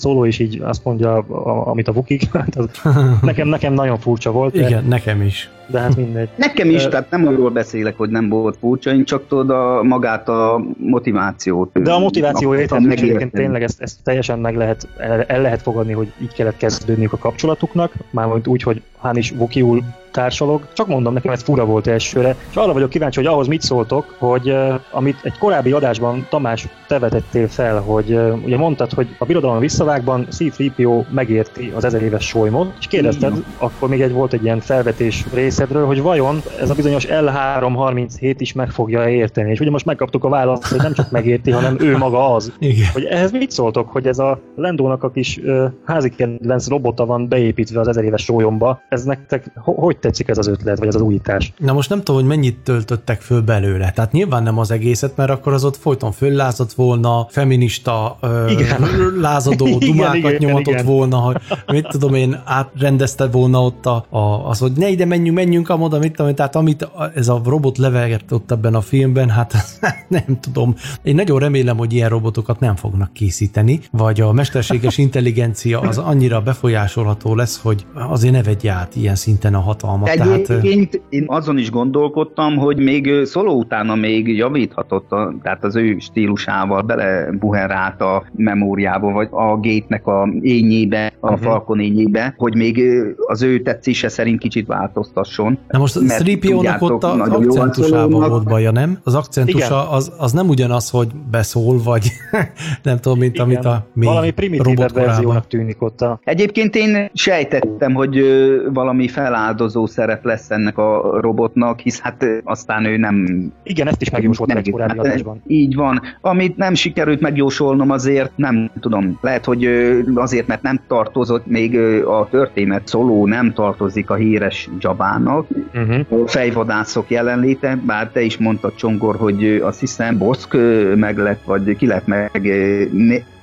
szóló 0.00 0.24
is 0.24 0.38
így 0.38 0.60
azt 0.62 0.84
mondja, 0.84 1.16
amit 1.64 1.88
a 1.88 1.92
Vukik, 1.92 2.32
hát 2.32 2.56
nekem, 3.22 3.48
nekem 3.48 3.72
nagyon 3.72 3.98
furcsa 3.98 4.30
volt. 4.30 4.52
De, 4.52 4.66
Igen, 4.66 4.84
nekem 4.84 5.22
is. 5.22 5.50
De 5.66 5.80
hát 5.80 5.96
mindegy. 5.96 6.28
Nekem 6.36 6.70
is, 6.70 6.86
tehát 6.86 7.10
nem 7.10 7.26
arról 7.26 7.50
beszélek, 7.50 7.96
hogy 7.96 8.10
nem 8.10 8.28
volt 8.28 8.56
furcsa, 8.60 8.90
én 8.90 9.04
csak 9.04 9.26
tudod 9.28 9.50
a, 9.50 9.82
magát 9.82 10.28
a 10.28 10.64
motivációt. 10.76 11.82
De 11.82 11.92
a 11.92 11.98
motiváció 11.98 12.54
érthető, 12.54 12.90
egyébként 12.90 13.32
tényleg 13.32 13.62
ezt, 13.62 13.80
ezt 13.80 13.96
teljesen 14.02 14.38
meg 14.38 14.56
lehet, 14.56 14.88
el, 14.98 15.22
el 15.22 15.40
lehet 15.40 15.62
fogadni, 15.62 15.92
hogy 15.92 16.12
így 16.22 16.32
kellett 16.32 16.56
kezdődniük 16.56 17.12
a 17.12 17.18
kapcsolatuknak, 17.18 17.92
mármint 18.10 18.46
úgy, 18.46 18.62
hogy 18.62 18.82
Hán 19.00 19.16
is 19.16 19.30
Vukiul 19.30 19.82
társalog. 20.10 20.66
Csak 20.72 20.86
mondom, 20.86 21.12
nekem 21.12 21.32
ez 21.32 21.42
fura 21.42 21.64
volt 21.64 21.86
elsőre, 21.86 22.36
és 22.50 22.56
arra 22.56 22.72
vagyok 22.72 22.90
kíváncsi, 22.90 23.18
hogy 23.18 23.28
ahhoz 23.28 23.46
mit 23.46 23.62
szóltok, 23.62 24.14
hogy 24.18 24.50
uh, 24.50 24.74
amit 24.90 25.18
egy 25.22 25.38
korábbi 25.38 25.72
adásban 25.72 26.26
Tamás 26.30 26.68
te 26.86 26.98
vetettél 26.98 27.48
fel, 27.48 27.80
hogy 27.80 28.12
uh, 28.12 28.44
ugye 28.44 28.56
mondtad, 28.56 28.92
hogy 28.92 29.08
a 29.18 29.24
birodalom 29.24 29.58
visszavágban 29.58 30.26
C-3PO 30.30 31.04
megérti 31.10 31.72
az 31.74 31.84
ezer 31.84 32.02
éves 32.02 32.26
solymot, 32.26 32.72
és 32.78 32.86
kérdezted, 32.86 33.30
Igen. 33.30 33.44
akkor 33.58 33.88
még 33.88 34.00
egy 34.00 34.12
volt 34.12 34.32
egy 34.32 34.44
ilyen 34.44 34.60
felvetés 34.60 35.24
részedről, 35.32 35.86
hogy 35.86 36.02
vajon 36.02 36.42
ez 36.60 36.70
a 36.70 36.74
bizonyos 36.74 37.06
L337 37.08 38.34
is 38.38 38.52
meg 38.52 38.70
fogja 38.70 39.08
érteni. 39.08 39.50
És 39.50 39.60
ugye 39.60 39.70
most 39.70 39.84
megkaptuk 39.84 40.24
a 40.24 40.28
választ, 40.28 40.66
hogy 40.66 40.80
nem 40.80 40.92
csak 40.92 41.10
megérti, 41.10 41.50
hanem 41.50 41.76
ő 41.80 41.96
maga 41.96 42.34
az. 42.34 42.52
Igen. 42.58 42.88
Hogy 42.92 43.04
ehhez 43.04 43.30
mit 43.30 43.50
szóltok, 43.50 43.88
hogy 43.88 44.06
ez 44.06 44.18
a 44.18 44.40
Lendónak 44.56 45.02
a 45.02 45.10
kis 45.10 45.36
uh, 45.36 45.64
házi 45.84 46.08
kedvenc 46.08 46.68
robota 46.68 47.06
van 47.06 47.28
beépítve 47.28 47.80
az 47.80 47.88
ezer 47.88 48.04
éves 48.04 48.24
sólyomba. 48.24 48.80
Ez 48.88 49.04
nektek 49.04 49.50
hogy 49.54 49.98
tetszik 50.00 50.28
ez 50.28 50.38
az 50.38 50.46
ötlet, 50.46 50.78
vagy 50.78 50.88
ez 50.88 50.94
az 50.94 51.00
újítás? 51.00 51.52
Na 51.58 51.72
most 51.72 51.88
nem 51.88 51.98
tudom, 51.98 52.20
hogy 52.20 52.28
mennyit 52.28 52.58
töltöttek 52.58 53.20
föl 53.20 53.40
belőle. 53.40 53.90
Tehát 53.90 54.12
nyilván 54.12 54.42
nem 54.42 54.58
az 54.58 54.70
egészet, 54.70 55.16
mert 55.16 55.30
akkor 55.30 55.52
az 55.52 55.64
ott 55.64 55.76
folyton 55.76 56.12
föllázadt 56.12 56.72
volna, 56.72 57.26
feminista, 57.30 58.18
igen. 58.48 58.86
lázadó 59.20 59.66
igen, 59.80 59.88
dumákat 59.88 60.16
igen, 60.16 60.36
nyomatott 60.38 60.72
igen. 60.72 60.86
volna, 60.86 61.16
hogy 61.16 61.36
mit 61.66 61.86
tudom 61.88 62.14
én, 62.14 62.42
átrendezte 62.44 63.26
volna 63.26 63.62
ott 63.64 63.86
a, 63.86 64.04
a, 64.08 64.48
az, 64.48 64.58
hogy 64.58 64.72
ne 64.72 64.88
ide 64.88 65.04
menjünk, 65.04 65.36
menjünk 65.36 65.68
amoda, 65.68 65.98
mit 65.98 66.10
tudom 66.10 66.28
én, 66.28 66.34
tehát 66.34 66.56
amit 66.56 66.88
ez 67.14 67.28
a 67.28 67.40
robot 67.44 67.78
levelgett 67.78 68.32
ott 68.32 68.50
ebben 68.50 68.74
a 68.74 68.80
filmben, 68.80 69.28
hát 69.28 69.54
nem 70.08 70.40
tudom. 70.40 70.74
Én 71.02 71.14
nagyon 71.14 71.38
remélem, 71.38 71.76
hogy 71.76 71.92
ilyen 71.92 72.08
robotokat 72.08 72.60
nem 72.60 72.76
fognak 72.76 73.12
készíteni, 73.12 73.80
vagy 73.90 74.20
a 74.20 74.32
mesterséges 74.32 74.98
intelligencia 74.98 75.80
az 75.80 75.98
annyira 75.98 76.40
befolyásolható 76.40 77.34
lesz, 77.34 77.60
hogy 77.62 77.86
azért 77.94 78.34
ne 78.34 78.42
vegye 78.42 78.70
át 78.70 78.96
ilyen 78.96 79.14
szinten 79.14 79.54
a 79.54 79.60
hatalmat. 79.60 79.88
Egyébként 80.04 80.90
tehát, 80.90 81.06
én 81.08 81.24
azon 81.26 81.58
is 81.58 81.70
gondolkodtam, 81.70 82.56
hogy 82.56 82.78
még 82.78 83.24
szóló 83.24 83.54
utána 83.54 83.94
még 83.94 84.36
javíthatott, 84.36 85.12
a, 85.12 85.34
tehát 85.42 85.64
az 85.64 85.76
ő 85.76 85.96
stílusával 85.98 86.82
belebuherált 86.82 88.00
a 88.00 88.24
memóriába, 88.36 89.10
vagy 89.12 89.28
a 89.30 89.56
gétnek 89.56 90.06
a 90.06 90.28
ényébe, 90.40 91.12
a 91.20 91.30
uh-huh. 91.30 91.42
Falcon 91.42 91.80
ényébe, 91.80 92.34
hogy 92.36 92.54
még 92.54 92.82
az 93.26 93.42
ő 93.42 93.62
tetszése 93.62 94.08
szerint 94.08 94.38
kicsit 94.38 94.66
változtasson. 94.66 95.58
Na 95.68 95.78
most 95.78 95.96
a 95.96 96.00
3 96.08 96.76
ott 96.78 97.04
az 97.04 97.28
akcentusában 97.30 98.28
volt 98.28 98.44
baja, 98.44 98.70
nem? 98.70 98.98
Az 99.04 99.14
akcentusa 99.14 99.90
az, 99.90 100.12
az 100.18 100.32
nem 100.32 100.48
ugyanaz, 100.48 100.90
hogy 100.90 101.08
beszól, 101.30 101.78
vagy 101.84 102.10
nem 102.82 102.98
tudom, 102.98 103.18
mint 103.18 103.34
Igen. 103.34 103.46
amit 103.46 103.64
a 103.64 103.86
mi 103.92 104.06
Valami 104.06 104.30
primitívebb 104.30 104.92
verziónak 104.92 105.46
tűnik 105.46 105.82
ott. 105.82 106.00
A... 106.00 106.20
Egyébként 106.24 106.74
én 106.74 107.10
sejtettem, 107.14 107.92
hogy 107.94 108.24
valami 108.72 109.08
feláldozó 109.08 109.79
változó 109.80 109.86
szerep 109.86 110.24
lesz 110.24 110.50
ennek 110.50 110.78
a 110.78 111.20
robotnak, 111.20 111.78
hisz 111.78 112.00
hát 112.00 112.26
aztán 112.44 112.84
ő 112.84 112.96
nem... 112.96 113.26
Igen, 113.62 113.86
ezt 113.86 114.02
is 114.02 114.10
megjósolták 114.10 114.56
egy 114.56 114.70
korábbi 114.70 114.96
hát, 114.96 115.06
adásban. 115.06 115.42
Így 115.46 115.74
van. 115.74 116.00
Amit 116.20 116.56
nem 116.56 116.74
sikerült 116.74 117.20
megjósolnom 117.20 117.90
azért, 117.90 118.30
nem 118.36 118.70
tudom, 118.80 119.18
lehet, 119.20 119.44
hogy 119.44 119.68
azért, 120.14 120.46
mert 120.46 120.62
nem 120.62 120.80
tartozott 120.88 121.46
még 121.46 121.78
a 122.04 122.28
történet 122.30 122.86
szóló 122.86 123.26
nem 123.26 123.52
tartozik 123.52 124.10
a 124.10 124.14
híres 124.14 124.68
Jabának. 124.78 125.46
Uh-huh. 125.74 126.22
A 126.22 126.28
fejvadászok 126.28 127.10
jelenléte, 127.10 127.78
bár 127.86 128.08
te 128.08 128.20
is 128.20 128.38
mondtad 128.38 128.74
Csongor, 128.74 129.16
hogy 129.16 129.60
azt 129.62 129.80
hiszem 129.80 130.18
Boszk 130.18 130.56
meg 130.96 131.18
lett, 131.18 131.42
vagy 131.44 131.76
ki 131.76 131.86
lett 131.86 132.06
meg 132.06 132.40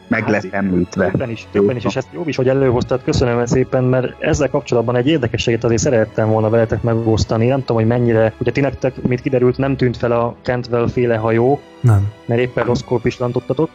meg 0.08 0.24
hát, 0.24 0.30
lett 0.30 0.54
említve. 0.54 1.10
Többen 1.10 1.30
is, 1.30 1.48
többen 1.52 1.76
is, 1.76 1.86
és 1.86 1.96
ezt 1.96 2.08
jó 2.12 2.24
is, 2.26 2.36
hogy 2.36 2.50
előhoztad, 2.50 3.04
köszönöm 3.04 3.46
szépen, 3.46 3.84
mert 3.84 4.24
ezzel 4.24 4.50
kapcsolatban 4.50 4.96
egy 4.96 5.08
érdekességet 5.08 5.64
azért 5.64 5.82
szerettem 5.82 6.30
volna 6.30 6.50
veletek 6.50 6.82
megosztani. 6.82 7.48
Nem 7.48 7.60
tudom, 7.60 7.78
hogy 7.78 7.88
mennyire, 7.88 8.34
ugye 8.38 8.52
ti 8.52 8.60
nektek, 8.60 9.02
mit 9.02 9.22
kiderült, 9.22 9.58
nem 9.58 9.76
tűnt 9.76 9.98
fel 9.98 10.12
a 10.12 10.36
Cantwell 10.42 10.88
féle 10.88 11.16
hajó, 11.16 11.60
nem. 11.82 12.12
Mert 12.26 12.42
éppen 12.42 12.66
rossz 12.66 12.82
korpislantottatok. 12.82 13.70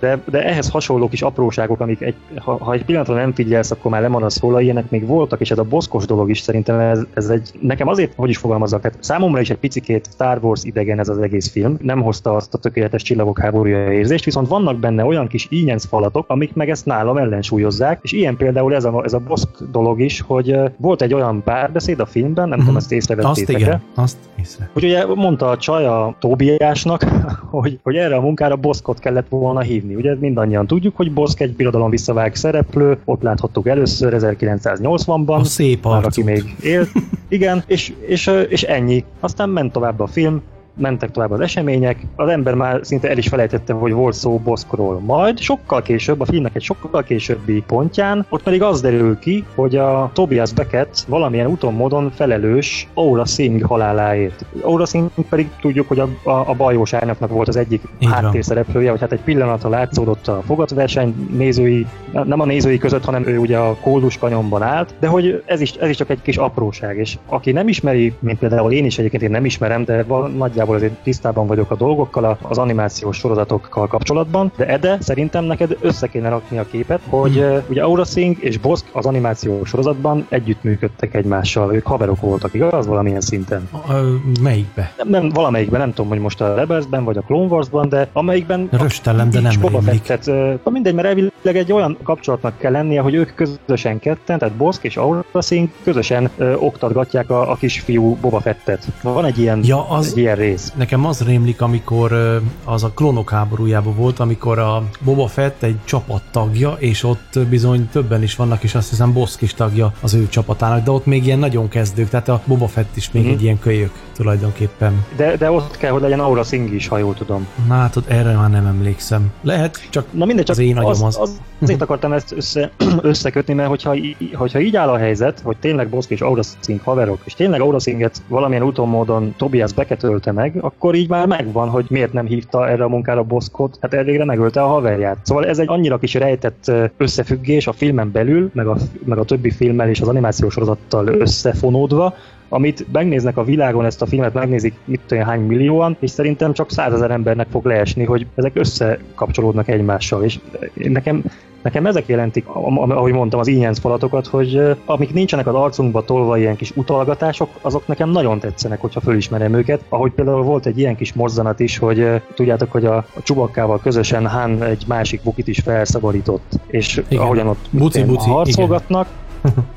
De, 0.00 0.18
de 0.30 0.44
ehhez 0.44 0.70
hasonló 0.70 1.08
kis 1.08 1.22
apróságok, 1.22 1.80
amik 1.80 2.00
egy, 2.00 2.14
ha, 2.36 2.64
ha 2.64 2.72
egy 2.72 2.84
pillanatra 2.84 3.14
nem 3.14 3.32
figyelsz, 3.32 3.70
akkor 3.70 3.90
már 3.90 4.00
lemaradsz 4.00 4.40
róla, 4.40 4.60
ilyenek 4.60 4.90
még 4.90 5.06
voltak, 5.06 5.40
és 5.40 5.50
ez 5.50 5.58
a 5.58 5.62
boszkos 5.62 6.06
dolog 6.06 6.30
is 6.30 6.40
szerintem 6.40 6.78
ez, 6.78 7.00
ez 7.14 7.28
egy, 7.28 7.50
nekem 7.60 7.88
azért, 7.88 8.12
hogy 8.16 8.28
is 8.28 8.36
fogalmazzak, 8.36 8.80
tehát 8.80 8.98
számomra 9.00 9.40
is 9.40 9.50
egy 9.50 9.56
picikét 9.56 10.08
Star 10.12 10.38
Wars 10.42 10.64
idegen 10.64 10.98
ez 10.98 11.08
az 11.08 11.18
egész 11.18 11.50
film, 11.50 11.76
nem 11.80 12.02
hozta 12.02 12.34
azt 12.34 12.54
a 12.54 12.58
tökéletes 12.58 13.02
csillagok 13.02 13.38
háborúja 13.38 13.92
érzést, 13.92 14.24
viszont 14.24 14.48
vannak 14.48 14.78
benne 14.78 15.04
olyan 15.04 15.26
kis 15.26 15.46
ínyenc 15.64 15.86
falatok, 15.86 16.24
amik 16.28 16.54
meg 16.54 16.70
ezt 16.70 16.86
nálam 16.86 17.16
ellensúlyozzák, 17.16 17.98
és 18.02 18.12
ilyen 18.12 18.36
például 18.36 18.74
ez 18.74 18.84
a, 18.84 19.02
ez 19.04 19.12
a 19.12 19.18
boszk 19.18 19.48
dolog 19.72 20.00
is, 20.00 20.20
hogy 20.20 20.56
volt 20.76 21.02
egy 21.02 21.14
olyan 21.14 21.42
párbeszéd 21.42 22.00
a 22.00 22.06
filmben, 22.06 22.48
nem 22.48 22.52
mm-hmm. 22.52 22.58
tudom, 22.58 22.76
ezt 22.76 22.92
észrevettétek 22.92 23.54
Azt 23.54 23.64
igen, 23.64 23.82
azt 23.94 24.16
észre. 24.40 24.70
Hogy 24.72 24.84
ugye 24.84 25.06
mondta 25.06 25.48
a 25.48 25.56
csaj 25.56 25.86
a 25.86 26.16
Tóbiásnak, 26.18 27.02
hogy, 27.60 27.78
hogy 27.82 27.96
erre 27.96 28.16
a 28.16 28.20
munkára 28.20 28.56
Boszkot 28.56 28.98
kellett 28.98 29.28
volna 29.28 29.60
hívni. 29.60 29.94
Ugye 29.94 30.16
mindannyian 30.20 30.66
tudjuk, 30.66 30.96
hogy 30.96 31.12
Boszk 31.12 31.40
egy 31.40 31.56
birodalom 31.56 31.90
visszavág 31.90 32.34
szereplő, 32.34 32.98
ott 33.04 33.22
láthattuk 33.22 33.66
először 33.66 34.14
1980-ban. 34.16 35.38
A 35.38 35.44
szép 35.44 35.84
arcuk. 35.84 36.06
Aki 36.06 36.22
még 36.22 36.56
élt. 36.62 36.90
Igen, 37.28 37.62
és, 37.66 37.92
és, 38.06 38.30
és 38.48 38.62
ennyi. 38.62 39.04
Aztán 39.20 39.48
ment 39.48 39.72
tovább 39.72 40.00
a 40.00 40.06
film, 40.06 40.42
mentek 40.76 41.10
tovább 41.10 41.30
az 41.30 41.40
események, 41.40 41.96
az 42.16 42.28
ember 42.28 42.54
már 42.54 42.80
szinte 42.82 43.08
el 43.10 43.18
is 43.18 43.28
felejtette, 43.28 43.72
hogy 43.72 43.92
volt 43.92 44.14
szó 44.14 44.38
Boszkról. 44.38 45.00
Majd 45.00 45.38
sokkal 45.38 45.82
később, 45.82 46.20
a 46.20 46.24
filmnek 46.24 46.54
egy 46.54 46.62
sokkal 46.62 47.02
későbbi 47.02 47.62
pontján, 47.66 48.26
ott 48.28 48.42
pedig 48.42 48.62
az 48.62 48.80
derül 48.80 49.18
ki, 49.18 49.44
hogy 49.54 49.76
a 49.76 50.10
Tobias 50.14 50.52
Beckett 50.52 51.04
valamilyen 51.08 51.46
úton 51.46 51.74
módon 51.74 52.10
felelős 52.10 52.88
Aura 52.94 53.24
Singh 53.24 53.66
haláláért. 53.66 54.44
Aura 54.62 54.86
Singh 54.86 55.10
pedig 55.28 55.50
tudjuk, 55.60 55.88
hogy 55.88 55.98
a, 55.98 56.08
a, 56.22 56.30
a 56.30 56.54
bajós 56.54 56.92
árnaknak 56.92 57.30
volt 57.30 57.48
az 57.48 57.56
egyik 57.56 57.82
háttérszereplője, 58.10 58.90
hogy 58.90 59.00
hát 59.00 59.12
egy 59.12 59.20
pillanatra 59.20 59.68
látszódott 59.68 60.28
a 60.28 60.42
fogatverseny 60.46 61.28
nézői, 61.36 61.86
nem 62.12 62.40
a 62.40 62.44
nézői 62.44 62.78
között, 62.78 63.04
hanem 63.04 63.26
ő 63.26 63.38
ugye 63.38 63.58
a 63.58 63.76
kódus 63.80 64.18
kanyomban 64.18 64.62
állt, 64.62 64.94
de 64.98 65.06
hogy 65.06 65.42
ez 65.46 65.60
is, 65.60 65.72
ez 65.72 65.88
is 65.88 65.96
csak 65.96 66.10
egy 66.10 66.22
kis 66.22 66.36
apróság, 66.36 66.98
és 66.98 67.18
aki 67.26 67.52
nem 67.52 67.68
ismeri, 67.68 68.14
mint 68.18 68.38
például 68.38 68.72
én 68.72 68.84
is 68.84 68.98
egyébként 68.98 69.22
én 69.22 69.30
nem 69.30 69.44
ismerem, 69.44 69.84
de 69.84 70.02
van, 70.02 70.32
nagyjából 70.32 70.63
nagyjából 70.64 70.88
azért 70.88 71.02
tisztában 71.02 71.46
vagyok 71.46 71.70
a 71.70 71.76
dolgokkal, 71.76 72.38
az 72.42 72.58
animációs 72.58 73.16
sorozatokkal 73.16 73.86
kapcsolatban, 73.86 74.52
de 74.56 74.66
Ede, 74.66 74.96
szerintem 75.00 75.44
neked 75.44 75.76
össze 75.80 76.06
kéne 76.06 76.28
rakni 76.28 76.58
a 76.58 76.66
képet, 76.70 77.00
hogy 77.08 77.32
hmm. 77.32 77.50
uh, 77.50 77.62
ugye 77.68 77.82
Aura 77.82 78.04
Singh 78.04 78.44
és 78.44 78.58
Bosk 78.58 78.86
az 78.92 79.06
animációs 79.06 79.68
sorozatban 79.68 80.26
együttműködtek 80.28 81.14
egymással, 81.14 81.74
ők 81.74 81.86
haverok 81.86 82.20
voltak, 82.20 82.54
igaz? 82.54 82.86
Valamilyen 82.86 83.20
szinten. 83.20 83.68
A, 83.72 83.92
melyikbe? 84.40 84.92
Nem, 84.96 85.08
nem, 85.08 85.28
valamelyikben, 85.28 85.80
nem 85.80 85.92
tudom, 85.92 86.10
hogy 86.10 86.18
most 86.18 86.40
a 86.40 86.54
Rebelsben 86.54 87.04
vagy 87.04 87.16
a 87.16 87.20
Clone 87.20 87.52
Warsban, 87.52 87.88
de 87.88 88.08
amelyikben 88.12 88.68
Röstellem, 88.70 89.30
de 89.30 89.40
nem 89.40 89.60
Boba 89.60 89.80
Fettet, 89.80 90.26
uh, 90.26 90.72
mindegy, 90.72 90.94
mert 90.94 91.08
elvileg 91.08 91.56
egy 91.56 91.72
olyan 91.72 91.96
kapcsolatnak 92.02 92.58
kell 92.58 92.72
lennie, 92.72 93.00
hogy 93.00 93.14
ők 93.14 93.34
közösen 93.34 93.98
ketten, 93.98 94.38
tehát 94.38 94.54
Bosk 94.54 94.84
és 94.84 94.96
Aura 94.96 95.24
Singh 95.40 95.72
közösen 95.82 96.30
uh, 96.38 96.62
oktatgatják 96.62 97.30
a, 97.30 97.50
a 97.50 97.54
kisfiú 97.54 98.16
Boba 98.20 98.40
Fettet. 98.40 98.86
Van 99.02 99.24
egy 99.24 99.38
ilyen, 99.38 99.60
ja, 99.64 99.88
az, 99.88 100.10
egy 100.10 100.18
ilyen 100.18 100.36
rész 100.36 100.53
rész. 100.54 100.72
Nekem 100.76 101.06
az 101.06 101.24
rémlik, 101.24 101.60
amikor 101.60 102.40
az 102.64 102.84
a 102.84 102.90
klónok 102.90 103.30
háborújában 103.30 103.94
volt, 103.96 104.18
amikor 104.18 104.58
a 104.58 104.82
Boba 105.00 105.26
Fett 105.26 105.62
egy 105.62 105.76
csapat 105.84 106.22
tagja, 106.30 106.76
és 106.78 107.02
ott 107.02 107.38
bizony 107.48 107.88
többen 107.92 108.22
is 108.22 108.36
vannak, 108.36 108.62
és 108.62 108.74
azt 108.74 108.88
hiszem 108.88 109.12
Bosk 109.12 109.42
is 109.42 109.54
tagja 109.54 109.92
az 110.00 110.14
ő 110.14 110.28
csapatának, 110.28 110.84
de 110.84 110.90
ott 110.90 111.06
még 111.06 111.26
ilyen 111.26 111.38
nagyon 111.38 111.68
kezdők, 111.68 112.08
tehát 112.08 112.28
a 112.28 112.40
Boba 112.44 112.66
Fett 112.66 112.96
is 112.96 113.10
még 113.10 113.22
mm-hmm. 113.22 113.32
egy 113.32 113.42
ilyen 113.42 113.58
kölyök 113.58 113.90
tulajdonképpen. 114.12 115.04
De, 115.16 115.36
de 115.36 115.50
ott 115.50 115.76
kell, 115.76 115.90
hogy 115.90 116.00
legyen 116.00 116.20
Aura 116.20 116.42
Singh 116.42 116.74
is, 116.74 116.88
ha 116.88 116.98
jól 116.98 117.14
tudom. 117.14 117.46
Na 117.68 117.74
hát 117.74 117.96
ott 117.96 118.08
erre 118.08 118.36
már 118.36 118.50
nem 118.50 118.66
emlékszem. 118.66 119.32
Lehet, 119.42 119.86
csak, 119.90 120.06
Na 120.10 120.24
mindegy, 120.24 120.44
csak 120.44 120.56
az 120.56 120.62
én 120.62 120.76
agyom 120.76 121.06
az. 121.06 121.18
az, 121.20 121.40
azért 121.62 121.82
akartam 121.82 122.12
ezt 122.12 122.32
össze, 122.32 122.70
összekötni, 123.02 123.54
mert 123.54 123.68
hogyha, 123.68 123.96
hogyha 124.34 124.60
így 124.60 124.76
áll 124.76 124.88
a 124.88 124.98
helyzet, 124.98 125.40
hogy 125.44 125.56
tényleg 125.56 125.88
Bosk 125.88 126.10
és 126.10 126.20
Aura 126.20 126.42
Singh 126.60 126.84
haverok, 126.84 127.20
és 127.24 127.34
tényleg 127.34 127.60
Aura 127.60 127.78
Singhet 127.78 128.22
valamilyen 128.28 128.62
úton 128.62 128.88
módon 128.88 129.34
Tobias 129.36 129.72
beketölte 129.72 130.32
meg, 130.32 130.43
meg, 130.52 130.64
akkor 130.64 130.94
így 130.94 131.08
már 131.08 131.26
megvan, 131.26 131.68
hogy 131.68 131.86
miért 131.88 132.12
nem 132.12 132.26
hívta 132.26 132.68
erre 132.68 132.84
a 132.84 132.88
munkára 132.88 133.22
Boszkot, 133.22 133.78
hát 133.80 133.94
elvégre 133.94 134.24
megölte 134.24 134.62
a 134.62 134.66
haverját. 134.66 135.18
Szóval 135.22 135.46
ez 135.46 135.58
egy 135.58 135.68
annyira 135.68 135.98
kis 135.98 136.14
rejtett 136.14 136.72
összefüggés 136.96 137.66
a 137.66 137.72
filmen 137.72 138.12
belül, 138.12 138.50
meg 138.52 138.66
a, 138.66 138.76
meg 139.04 139.18
a 139.18 139.24
többi 139.24 139.50
filmmel 139.50 139.88
és 139.88 140.00
az 140.00 140.08
animációs 140.08 140.52
sorozattal 140.52 141.08
összefonódva, 141.08 142.14
amit 142.54 142.86
megnéznek 142.92 143.36
a 143.36 143.44
világon 143.44 143.84
ezt 143.84 144.02
a 144.02 144.06
filmet, 144.06 144.34
megnézik 144.34 144.74
mit 144.84 145.00
tudom, 145.06 145.24
hány 145.24 145.40
millióan, 145.40 145.96
és 146.00 146.10
szerintem 146.10 146.52
csak 146.52 146.70
százezer 146.70 147.10
embernek 147.10 147.46
fog 147.50 147.64
leesni, 147.66 148.04
hogy 148.04 148.26
ezek 148.34 148.52
összekapcsolódnak 148.54 149.68
egymással, 149.68 150.22
és 150.22 150.38
nekem 150.74 151.24
Nekem 151.64 151.86
ezek 151.86 152.06
jelentik, 152.06 152.46
ahogy 152.48 153.12
mondtam, 153.12 153.40
az 153.40 153.46
ínyenc 153.46 153.78
falatokat, 153.78 154.26
hogy 154.26 154.76
amik 154.84 155.12
nincsenek 155.12 155.46
az 155.46 155.54
arcunkba 155.54 156.04
tolva 156.04 156.38
ilyen 156.38 156.56
kis 156.56 156.72
utalgatások, 156.76 157.48
azok 157.60 157.86
nekem 157.86 158.10
nagyon 158.10 158.38
tetszenek, 158.38 158.80
hogyha 158.80 159.00
fölismerem 159.00 159.54
őket. 159.54 159.80
Ahogy 159.88 160.12
például 160.12 160.42
volt 160.42 160.66
egy 160.66 160.78
ilyen 160.78 160.96
kis 160.96 161.12
mozzanat 161.12 161.60
is, 161.60 161.78
hogy 161.78 162.22
tudjátok, 162.34 162.72
hogy 162.72 162.84
a, 162.84 162.96
a 162.96 163.22
csubakkával 163.22 163.80
közösen 163.80 164.26
Han 164.26 164.62
egy 164.62 164.84
másik 164.86 165.22
bukit 165.22 165.48
is 165.48 165.58
felszabadított, 165.58 166.52
és 166.66 167.02
igen. 167.08 167.22
ahogyan 167.22 167.46
ott 167.46 167.66
buci, 167.70 168.04
buci, 168.04 168.28
harcolgatnak, 168.28 169.06
igen 169.06 169.23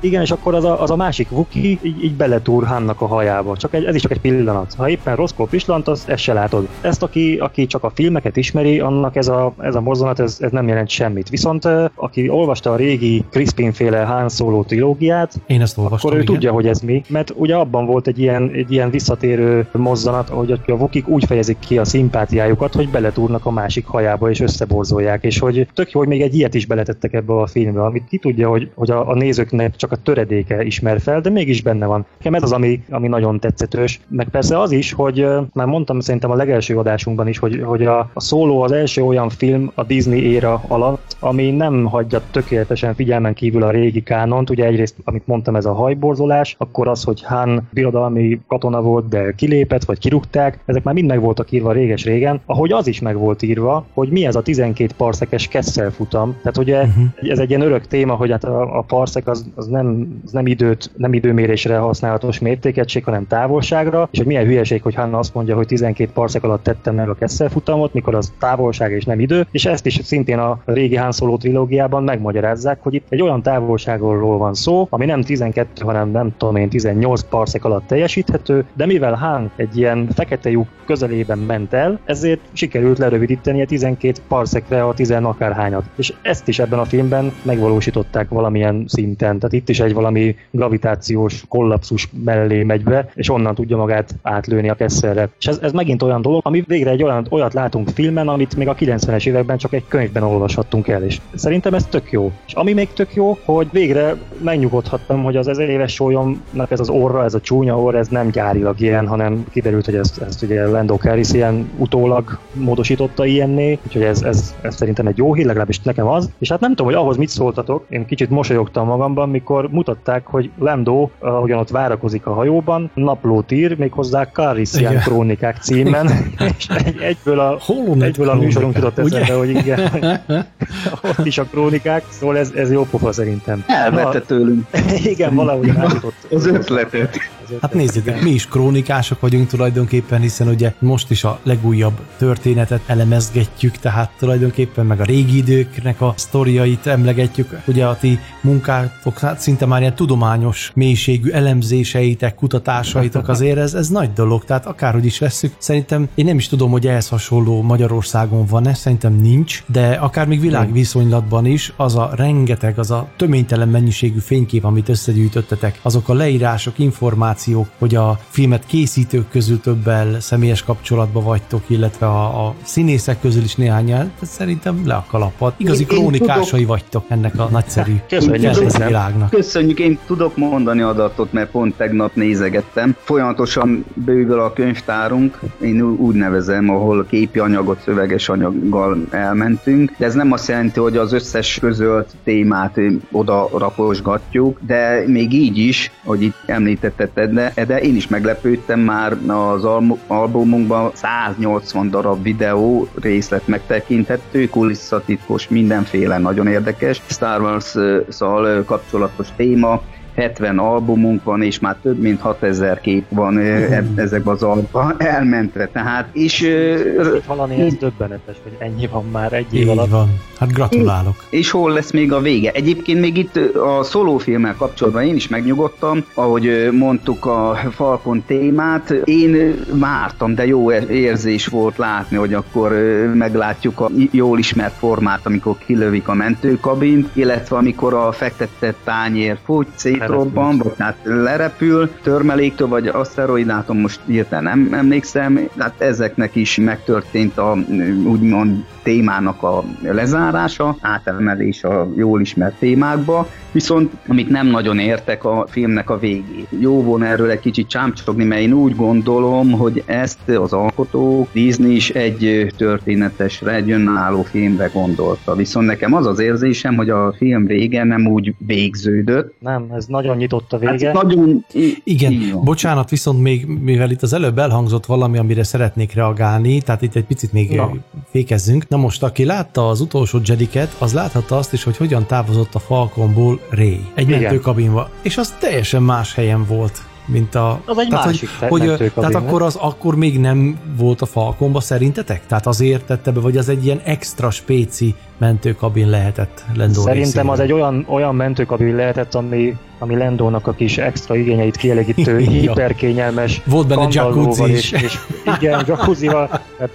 igen, 0.00 0.22
és 0.22 0.30
akkor 0.30 0.54
az 0.54 0.64
a, 0.64 0.82
az 0.82 0.90
a 0.90 0.96
másik 0.96 1.28
Vuki 1.28 1.68
így, 1.68 2.04
így 2.04 2.14
beletúr 2.14 2.66
Hannak 2.66 3.00
a 3.00 3.06
hajába. 3.06 3.56
Csak 3.56 3.74
egy, 3.74 3.84
ez 3.84 3.94
is 3.94 4.00
csak 4.00 4.10
egy 4.10 4.20
pillanat. 4.20 4.74
Ha 4.74 4.88
éppen 4.88 5.16
Roscoe 5.16 5.46
pislant, 5.46 5.88
az 5.88 6.04
ezt 6.06 6.22
se 6.22 6.32
látod. 6.32 6.68
Ezt, 6.80 7.02
aki, 7.02 7.36
aki 7.36 7.66
csak 7.66 7.84
a 7.84 7.90
filmeket 7.94 8.36
ismeri, 8.36 8.80
annak 8.80 9.16
ez 9.16 9.28
a, 9.28 9.52
ez 9.58 9.74
a 9.74 9.80
mozzanat 9.80 10.20
ez, 10.20 10.36
ez 10.40 10.50
nem 10.50 10.68
jelent 10.68 10.88
semmit. 10.88 11.28
Viszont 11.28 11.68
aki 11.94 12.28
olvasta 12.28 12.72
a 12.72 12.76
régi 12.76 13.24
Crispin 13.30 13.72
féle 13.72 14.04
Han 14.04 14.28
Solo 14.28 14.62
trilógiát, 14.62 15.40
Én 15.46 15.60
ezt 15.60 15.78
olvastam, 15.78 16.10
akkor 16.10 16.20
ő 16.20 16.22
igen. 16.22 16.34
tudja, 16.34 16.52
hogy 16.52 16.66
ez 16.66 16.80
mi, 16.80 17.02
mert 17.08 17.32
ugye 17.36 17.54
abban 17.54 17.86
volt 17.86 18.06
egy 18.06 18.18
ilyen, 18.18 18.50
egy 18.54 18.72
ilyen 18.72 18.90
visszatérő 18.90 19.66
mozzanat, 19.72 20.28
hogy 20.28 20.60
a 20.66 20.76
Vukik 20.76 21.08
úgy 21.08 21.24
fejezik 21.24 21.58
ki 21.58 21.78
a 21.78 21.84
szimpátiájukat, 21.84 22.74
hogy 22.74 22.88
beletúrnak 22.88 23.46
a 23.46 23.50
másik 23.50 23.86
hajába 23.86 24.30
és 24.30 24.40
összeborzolják, 24.40 25.24
és 25.24 25.38
hogy 25.38 25.68
tök 25.74 25.90
jó, 25.90 26.00
hogy 26.00 26.08
még 26.08 26.22
egy 26.22 26.34
ilyet 26.34 26.54
is 26.54 26.66
beletettek 26.66 27.12
ebbe 27.12 27.32
a 27.32 27.46
filmbe, 27.46 27.84
amit 27.84 28.04
ki 28.08 28.18
tudja, 28.18 28.48
hogy, 28.48 28.70
hogy 28.74 28.90
a, 28.90 29.08
a 29.08 29.14
nézők 29.14 29.50
filmnek 29.58 29.76
csak 29.76 29.92
a 29.92 30.02
töredéke 30.02 30.62
ismer 30.62 31.00
fel, 31.00 31.20
de 31.20 31.30
mégis 31.30 31.62
benne 31.62 31.86
van. 31.86 32.06
Nekem 32.16 32.34
ez 32.34 32.42
az, 32.42 32.52
ami, 32.52 32.82
ami 32.90 33.08
nagyon 33.08 33.40
tetszetős. 33.40 34.00
Meg 34.08 34.28
persze 34.28 34.60
az 34.60 34.72
is, 34.72 34.92
hogy 34.92 35.26
már 35.52 35.66
mondtam 35.66 36.00
szerintem 36.00 36.30
a 36.30 36.34
legelső 36.34 36.76
adásunkban 36.76 37.28
is, 37.28 37.38
hogy, 37.38 37.62
hogy 37.64 37.84
a, 37.84 37.98
a 38.12 38.20
szóló 38.20 38.62
az 38.62 38.72
első 38.72 39.02
olyan 39.02 39.28
film 39.28 39.70
a 39.74 39.84
Disney 39.84 40.22
éra 40.22 40.62
alatt, 40.68 41.16
ami 41.20 41.50
nem 41.50 41.84
hagyja 41.84 42.20
tökéletesen 42.30 42.94
figyelmen 42.94 43.34
kívül 43.34 43.62
a 43.62 43.70
régi 43.70 44.02
kánont. 44.02 44.50
Ugye 44.50 44.64
egyrészt, 44.64 44.94
amit 45.04 45.26
mondtam, 45.26 45.56
ez 45.56 45.64
a 45.64 45.72
hajborzolás, 45.72 46.54
akkor 46.58 46.88
az, 46.88 47.02
hogy 47.02 47.22
Han 47.22 47.68
birodalmi 47.70 48.40
katona 48.46 48.82
volt, 48.82 49.08
de 49.08 49.32
kilépett, 49.32 49.84
vagy 49.84 49.98
kirúgták, 49.98 50.58
ezek 50.66 50.82
már 50.82 50.94
mind 50.94 51.08
meg 51.08 51.20
voltak 51.20 51.50
írva 51.50 51.72
réges-régen, 51.72 52.40
ahogy 52.46 52.72
az 52.72 52.86
is 52.86 53.00
meg 53.00 53.16
volt 53.16 53.42
írva, 53.42 53.86
hogy 53.94 54.08
mi 54.08 54.26
ez 54.26 54.36
a 54.36 54.42
12 54.42 54.92
parszekes 54.96 55.48
kesszel 55.48 55.90
futam. 55.90 56.36
Tehát 56.42 56.58
ugye 56.58 56.82
uh-huh. 56.82 57.04
ez 57.30 57.38
egy 57.38 57.48
ilyen 57.48 57.60
örök 57.60 57.86
téma, 57.86 58.14
hogy 58.14 58.30
hát 58.30 58.44
a, 58.44 58.78
a 58.78 58.82
parszek 58.82 59.26
az 59.26 59.47
az 59.54 59.66
nem, 59.66 60.20
az 60.24 60.32
nem, 60.32 60.46
időt, 60.46 60.90
nem 60.96 61.12
időmérésre 61.12 61.78
használatos 61.78 62.38
mértékegység, 62.38 63.04
hanem 63.04 63.26
távolságra, 63.26 64.08
és 64.10 64.18
hogy 64.18 64.26
milyen 64.26 64.44
hülyeség, 64.44 64.82
hogy 64.82 64.94
Hanna 64.94 65.18
azt 65.18 65.34
mondja, 65.34 65.56
hogy 65.56 65.66
12 65.66 66.10
parszek 66.12 66.42
alatt 66.42 66.62
tettem 66.62 66.94
meg 66.94 67.08
a 67.08 67.14
Kessel 67.14 67.48
futamot, 67.48 67.92
mikor 67.92 68.14
az 68.14 68.32
távolság 68.38 68.92
és 68.92 69.04
nem 69.04 69.20
idő, 69.20 69.46
és 69.50 69.64
ezt 69.64 69.86
is 69.86 70.00
szintén 70.02 70.38
a 70.38 70.60
régi 70.64 70.96
Han 70.96 71.12
Solo 71.12 71.36
trilógiában 71.36 72.02
megmagyarázzák, 72.02 72.82
hogy 72.82 72.94
itt 72.94 73.06
egy 73.08 73.22
olyan 73.22 73.42
távolságról 73.42 74.38
van 74.38 74.54
szó, 74.54 74.86
ami 74.90 75.04
nem 75.04 75.22
12, 75.22 75.84
hanem 75.84 76.10
nem 76.10 76.34
tudom 76.36 76.56
én 76.56 76.68
18 76.68 77.22
parszek 77.22 77.64
alatt 77.64 77.86
teljesíthető, 77.86 78.64
de 78.74 78.86
mivel 78.86 79.14
Han 79.14 79.50
egy 79.56 79.76
ilyen 79.76 80.08
fekete 80.14 80.50
lyuk 80.50 80.68
közelében 80.86 81.38
ment 81.38 81.72
el, 81.72 82.00
ezért 82.04 82.40
sikerült 82.52 82.98
lerövidíteni 82.98 83.62
a 83.62 83.66
12 83.66 84.20
parszekre 84.28 84.84
a 84.84 84.94
10 84.94 85.10
akárhányat. 85.10 85.84
És 85.96 86.14
ezt 86.22 86.48
is 86.48 86.58
ebben 86.58 86.78
a 86.78 86.84
filmben 86.84 87.32
megvalósították 87.42 88.28
valamilyen 88.28 88.84
szinten 88.86 89.27
szinten, 89.28 89.38
tehát 89.38 89.52
itt 89.52 89.68
is 89.68 89.80
egy 89.80 89.94
valami 89.94 90.36
gravitációs 90.50 91.44
kollapsus 91.48 92.08
mellé 92.24 92.62
megy 92.62 92.82
be, 92.82 93.10
és 93.14 93.30
onnan 93.30 93.54
tudja 93.54 93.76
magát 93.76 94.14
átlőni 94.22 94.68
a 94.68 94.74
kesszerre. 94.74 95.28
És 95.38 95.46
ez, 95.46 95.58
ez 95.62 95.72
megint 95.72 96.02
olyan 96.02 96.22
dolog, 96.22 96.40
ami 96.44 96.64
végre 96.66 96.90
egy 96.90 97.02
olyan, 97.02 97.26
olyat 97.30 97.54
látunk 97.54 97.88
filmen, 97.88 98.28
amit 98.28 98.56
még 98.56 98.68
a 98.68 98.74
90-es 98.74 99.26
években 99.26 99.58
csak 99.58 99.72
egy 99.72 99.84
könyvben 99.88 100.22
olvashattunk 100.22 100.88
el, 100.88 101.02
és 101.02 101.20
szerintem 101.34 101.74
ez 101.74 101.84
tök 101.84 102.10
jó. 102.10 102.32
És 102.46 102.52
ami 102.52 102.72
még 102.72 102.92
tök 102.92 103.14
jó, 103.14 103.38
hogy 103.44 103.68
végre 103.70 104.16
megnyugodhattam, 104.38 105.22
hogy 105.22 105.36
az 105.36 105.48
ezer 105.48 105.68
éves 105.68 105.92
sólyomnak 105.92 106.70
ez 106.70 106.80
az 106.80 106.88
orra, 106.88 107.24
ez 107.24 107.34
a 107.34 107.40
csúnya 107.40 107.80
orr, 107.80 107.94
ez 107.94 108.08
nem 108.08 108.30
gyárilag 108.30 108.80
ilyen, 108.80 109.06
hanem 109.06 109.44
kiderült, 109.50 109.84
hogy 109.84 109.94
ezt, 109.94 110.22
ezt 110.22 110.42
ugye 110.42 110.66
Lando 110.66 110.96
Calriss 110.96 111.32
ilyen 111.32 111.70
utólag 111.76 112.38
módosította 112.52 113.24
ilyenné, 113.24 113.78
úgyhogy 113.86 114.02
ez, 114.02 114.22
ez, 114.22 114.54
ez 114.62 114.76
szerintem 114.76 115.06
egy 115.06 115.16
jó 115.16 115.34
hír, 115.34 115.46
legalábbis 115.46 115.80
nekem 115.80 116.06
az. 116.06 116.30
És 116.38 116.50
hát 116.50 116.60
nem 116.60 116.70
tudom, 116.70 116.86
hogy 116.86 116.94
ahhoz 116.94 117.16
mit 117.16 117.28
szóltatok, 117.28 117.84
én 117.88 118.06
kicsit 118.06 118.30
mosolyogtam 118.30 118.90
magamban, 119.18 119.28
mikor 119.28 119.70
mutatták, 119.70 120.26
hogy 120.26 120.50
Lando, 120.58 121.08
ahogyan 121.18 121.58
ott 121.58 121.70
várakozik 121.70 122.26
a 122.26 122.32
hajóban, 122.32 122.90
naplót 122.94 123.52
ír, 123.52 123.78
méghozzá 123.78 124.24
Calrissian 124.24 124.90
Igen. 124.92 125.02
krónikák 125.02 125.56
címen, 125.62 126.08
és 126.58 126.66
egy, 126.84 127.00
egyből 127.00 127.40
a, 127.40 127.58
Holonet 127.60 128.08
egyből 128.08 128.28
a 128.28 128.34
műsorunk 128.34 128.74
jutott 128.74 128.98
eszembe, 128.98 129.34
hogy 129.34 129.48
igen, 129.50 129.90
ott 131.18 131.26
is 131.26 131.38
a 131.38 131.44
krónikák, 131.44 132.04
szóval 132.08 132.38
ez, 132.38 132.52
ez 132.54 132.72
jó 132.72 132.82
pofa 132.90 133.12
szerintem. 133.12 133.64
Elvette 133.66 134.20
tőlünk 134.20 134.66
igen, 135.12 135.34
valahogy 135.34 135.72
rájutott. 135.72 136.26
az 136.30 136.46
ötletet. 136.46 137.18
Hát 137.60 137.74
nézzétek, 137.74 138.22
mi 138.22 138.30
is 138.30 138.46
krónikások 138.46 139.20
vagyunk 139.20 139.48
tulajdonképpen, 139.48 140.20
hiszen 140.20 140.48
ugye 140.48 140.72
most 140.78 141.10
is 141.10 141.24
a 141.24 141.40
legújabb 141.42 142.00
történetet 142.16 142.80
elemezgetjük, 142.86 143.76
tehát 143.76 144.10
tulajdonképpen 144.18 144.86
meg 144.86 145.00
a 145.00 145.04
régi 145.04 145.36
időknek 145.36 146.00
a 146.00 146.14
sztoriait 146.16 146.86
emlegetjük. 146.86 147.60
Ugye 147.66 147.86
a 147.86 147.96
ti 147.96 148.18
munkátok 148.40 149.18
hát 149.18 149.40
szinte 149.40 149.66
már 149.66 149.80
ilyen 149.80 149.94
tudományos 149.94 150.70
mélységű 150.74 151.30
elemzéseitek, 151.30 152.34
kutatásaitok 152.34 153.28
azért 153.38 153.58
ez, 153.58 153.74
ez 153.74 153.88
nagy 153.88 154.12
dolog, 154.12 154.44
tehát 154.44 154.66
akárhogy 154.66 155.04
is 155.04 155.18
vesszük, 155.18 155.54
szerintem 155.58 156.08
én 156.14 156.24
nem 156.24 156.36
is 156.36 156.48
tudom, 156.48 156.70
hogy 156.70 156.86
ehhez 156.86 157.08
hasonló 157.08 157.62
Magyarországon 157.62 158.46
van-e, 158.46 158.74
szerintem 158.74 159.14
nincs, 159.14 159.62
de 159.66 159.88
akár 159.88 160.26
még 160.26 160.40
világviszonylatban 160.40 161.46
is 161.46 161.72
az 161.76 161.96
a 161.96 162.10
rengeteg, 162.16 162.78
az 162.78 162.90
a 162.90 163.08
töménytelen 163.16 163.68
mennyiségű 163.68 164.18
fénykép, 164.18 164.64
amit 164.64 164.88
összegyűjtöttetek, 164.88 165.78
azok 165.82 166.08
a 166.08 166.14
leírások, 166.14 166.78
információk, 166.78 167.37
hogy 167.78 167.94
a 167.94 168.18
filmet 168.28 168.66
készítők 168.66 169.30
közül 169.30 169.60
többel 169.60 170.20
személyes 170.20 170.62
kapcsolatban 170.62 171.24
vagytok, 171.24 171.62
illetve 171.66 172.06
a, 172.06 172.46
a 172.46 172.54
színészek 172.62 173.20
közül 173.20 173.42
is 173.42 173.54
néhány 173.54 173.90
el, 173.90 173.98
tehát 173.98 174.34
szerintem 174.34 174.82
le 174.86 174.94
a 174.94 175.04
kalapad. 175.08 175.52
Igazi 175.56 175.82
Én- 175.82 175.88
én 175.90 175.98
krónikásai 175.98 176.64
vagytok 176.64 177.04
ennek 177.08 177.38
a 177.38 177.48
nagyszerű 177.50 177.94
Köszönjük 178.08 178.76
világnak. 178.76 179.30
Köszönjük, 179.30 179.78
én 179.78 179.98
tudok 180.06 180.36
mondani 180.36 180.80
adatot, 180.80 181.32
mert 181.32 181.50
pont 181.50 181.76
tegnap 181.76 182.14
nézegettem. 182.14 182.96
Folyamatosan 182.98 183.84
bővül 183.94 184.40
a 184.40 184.52
könyvtárunk, 184.52 185.38
én 185.60 185.82
úgy 185.82 186.14
nevezem, 186.14 186.70
ahol 186.70 187.06
képi 187.06 187.38
anyagot, 187.38 187.80
szöveges 187.84 188.28
anyaggal 188.28 189.06
elmentünk, 189.10 189.92
de 189.96 190.06
ez 190.06 190.14
nem 190.14 190.32
azt 190.32 190.48
jelenti, 190.48 190.80
hogy 190.80 190.96
az 190.96 191.12
összes 191.12 191.58
közölt 191.60 192.16
témát 192.24 192.80
oda 193.10 193.48
raposgatjuk, 193.58 194.58
de 194.66 195.04
még 195.06 195.32
így 195.32 195.58
is, 195.58 195.90
hogy 196.04 196.22
itt 196.22 196.36
említetted, 196.46 197.27
de, 197.32 197.52
de 197.66 197.80
én 197.80 197.96
is 197.96 198.08
meglepődtem 198.08 198.80
már 198.80 199.16
az 199.26 199.64
albumunkban 200.06 200.90
180 200.94 201.90
darab 201.90 202.22
videó 202.22 202.88
részlet 203.00 203.46
megtekinthető, 203.46 204.48
kulisszatitkos, 204.48 205.48
mindenféle 205.48 206.18
nagyon 206.18 206.46
érdekes. 206.46 207.02
Star 207.06 207.40
Wars-szal 207.40 208.64
kapcsolatos 208.64 209.28
téma, 209.36 209.82
70 210.18 210.58
albumunk 210.58 211.24
van, 211.24 211.42
és 211.42 211.58
már 211.58 211.76
több 211.82 211.98
mint 212.00 212.20
6000 212.20 212.80
kép 212.80 213.04
van 213.08 213.36
ö, 213.36 213.72
eb- 213.72 213.98
ezekben 213.98 214.34
az 214.34 214.42
albumban 214.42 214.94
elmentre. 215.16 215.66
Tehát, 215.66 216.08
és, 216.12 216.40
Így 216.40 217.22
hallani 217.26 217.60
ez 217.60 217.74
döbbenetes, 217.74 218.36
hogy 218.42 218.52
ennyi 218.58 218.86
van 218.86 219.04
már 219.12 219.32
egy 219.32 219.54
év 219.54 219.68
alatt. 219.68 219.88
Van. 219.90 220.08
Hát 220.38 220.52
gratulálok. 220.52 221.24
és 221.30 221.50
hol 221.50 221.72
lesz 221.72 221.90
még 221.90 222.12
a 222.12 222.20
vége? 222.20 222.50
Egyébként 222.52 223.00
még 223.00 223.16
itt 223.16 223.36
a 223.56 223.82
szólófilmmel 223.82 224.54
kapcsolatban 224.58 225.02
én 225.02 225.14
is 225.14 225.28
megnyugodtam, 225.28 226.04
ahogy 226.14 226.68
mondtuk 226.72 227.26
a 227.26 227.58
Falcon 227.70 228.22
témát, 228.26 228.90
én 229.04 229.54
vártam, 229.72 230.34
de 230.34 230.46
jó 230.46 230.72
é- 230.72 230.88
érzés 230.90 231.46
volt 231.46 231.76
látni, 231.76 232.16
hogy 232.16 232.34
akkor 232.34 232.70
meglátjuk 233.14 233.80
a 233.80 233.90
jól 234.10 234.38
ismert 234.38 234.74
formát, 234.78 235.26
amikor 235.26 235.54
kilövik 235.66 236.08
a 236.08 236.14
mentőkabint, 236.14 237.08
illetve 237.12 237.56
amikor 237.56 237.94
a 237.94 238.12
fektetett 238.12 238.76
tányér 238.84 239.38
fogy, 239.44 239.66
szétrobban, 240.08 240.58
vagy 240.58 240.72
hát 240.78 240.96
lerepül, 241.02 241.90
törmeléktől, 242.02 242.68
vagy 242.68 242.86
aszteroidától 242.86 243.76
most 243.76 244.00
hirtelen 244.06 244.58
nem 244.58 244.78
emlékszem, 244.78 245.48
hát 245.58 245.80
ezeknek 245.80 246.34
is 246.34 246.56
megtörtént 246.56 247.38
a 247.38 247.56
úgymond 248.04 248.64
témának 248.82 249.42
a 249.42 249.64
lezárása, 249.82 250.76
átemelés 250.80 251.64
a 251.64 251.88
jól 251.96 252.20
ismert 252.20 252.58
témákba, 252.58 253.28
viszont 253.52 253.92
amit 254.06 254.28
nem 254.28 254.46
nagyon 254.46 254.78
értek 254.78 255.24
a 255.24 255.46
filmnek 255.48 255.90
a 255.90 255.98
végét. 255.98 256.48
Jó 256.60 256.82
volna 256.82 257.06
erről 257.06 257.30
egy 257.30 257.40
kicsit 257.40 257.68
csámcsogni, 257.68 258.24
mert 258.24 258.40
én 258.40 258.52
úgy 258.52 258.76
gondolom, 258.76 259.50
hogy 259.50 259.82
ezt 259.86 260.28
az 260.28 260.52
alkotók 260.52 261.28
Disney 261.32 261.74
is 261.74 261.90
egy 261.90 262.24
ö, 262.24 262.46
történetesre, 262.56 263.54
egy 263.54 263.70
önálló 263.70 264.22
filmre 264.22 264.70
gondolta. 264.72 265.34
Viszont 265.34 265.66
nekem 265.66 265.94
az 265.94 266.06
az 266.06 266.18
érzésem, 266.18 266.76
hogy 266.76 266.90
a 266.90 267.14
film 267.16 267.46
vége 267.46 267.84
nem 267.84 268.06
úgy 268.06 268.34
végződött. 268.38 269.34
Nem, 269.38 269.66
ez 269.74 269.86
nagyon 270.00 270.16
nyitott 270.16 270.52
a 270.52 270.58
vége. 270.58 270.86
Hát 270.86 271.02
nagyon... 271.02 271.44
Igen, 271.84 272.30
van. 272.32 272.44
bocsánat, 272.44 272.90
viszont 272.90 273.20
még, 273.20 273.46
mivel 273.46 273.90
itt 273.90 274.02
az 274.02 274.12
előbb 274.12 274.38
elhangzott 274.38 274.86
valami, 274.86 275.18
amire 275.18 275.42
szeretnék 275.42 275.94
reagálni, 275.94 276.60
tehát 276.62 276.82
itt 276.82 276.94
egy 276.94 277.04
picit 277.04 277.32
még 277.32 277.50
Na. 277.50 277.64
Na. 277.64 277.74
fékezzünk. 278.10 278.68
Na 278.68 278.76
most, 278.76 279.02
aki 279.02 279.24
látta 279.24 279.68
az 279.68 279.80
utolsó 279.80 280.18
Jediket, 280.24 280.76
az 280.78 280.92
láthatta 280.92 281.36
azt 281.36 281.52
is, 281.52 281.64
hogy 281.64 281.76
hogyan 281.76 282.06
távozott 282.06 282.54
a 282.54 282.58
Falconból 282.58 283.40
Ray. 283.50 283.80
Egy 283.94 284.08
Igen. 284.08 284.20
mentőkabinba. 284.20 284.90
És 285.02 285.16
az 285.16 285.34
teljesen 285.40 285.82
más 285.82 286.14
helyen 286.14 286.44
volt 286.46 286.82
mint 287.08 287.34
a... 287.34 287.60
Az 287.64 287.78
egy 287.78 287.88
tehát, 287.88 288.04
másik 288.04 288.28
hogy, 288.48 288.92
Tehát 288.94 289.14
akkor 289.14 289.42
az 289.42 289.56
akkor 289.56 289.96
még 289.96 290.18
nem 290.18 290.58
volt 290.76 291.00
a 291.00 291.06
Falconba 291.06 291.60
szerintetek? 291.60 292.26
Tehát 292.26 292.46
azért 292.46 292.84
tette 292.84 293.12
be, 293.12 293.20
vagy 293.20 293.36
az 293.36 293.48
egy 293.48 293.64
ilyen 293.64 293.80
extra 293.84 294.30
spéci 294.30 294.94
mentőkabin 295.18 295.88
lehetett 295.88 296.44
Lendó 296.56 296.80
Szerintem 296.80 297.02
részéről? 297.02 297.30
az 297.30 297.40
egy 297.40 297.52
olyan, 297.52 297.84
olyan 297.88 298.14
mentőkabin 298.14 298.74
lehetett, 298.76 299.14
ami, 299.14 299.56
ami 299.78 299.96
Lendónak 299.96 300.46
a 300.46 300.52
kis 300.52 300.78
extra 300.78 301.16
igényeit 301.16 301.56
kielégítő, 301.56 302.18
Ja. 302.20 302.30
hiperkényelmes 302.30 303.40
Volt 303.44 303.66
benne 303.66 303.86
jacuzzi 303.90 304.50
és, 304.50 304.72
is. 304.72 304.82
és 304.82 304.98
igen, 305.38 305.64
jacuzzival. 305.66 306.28
Hát 306.58 306.70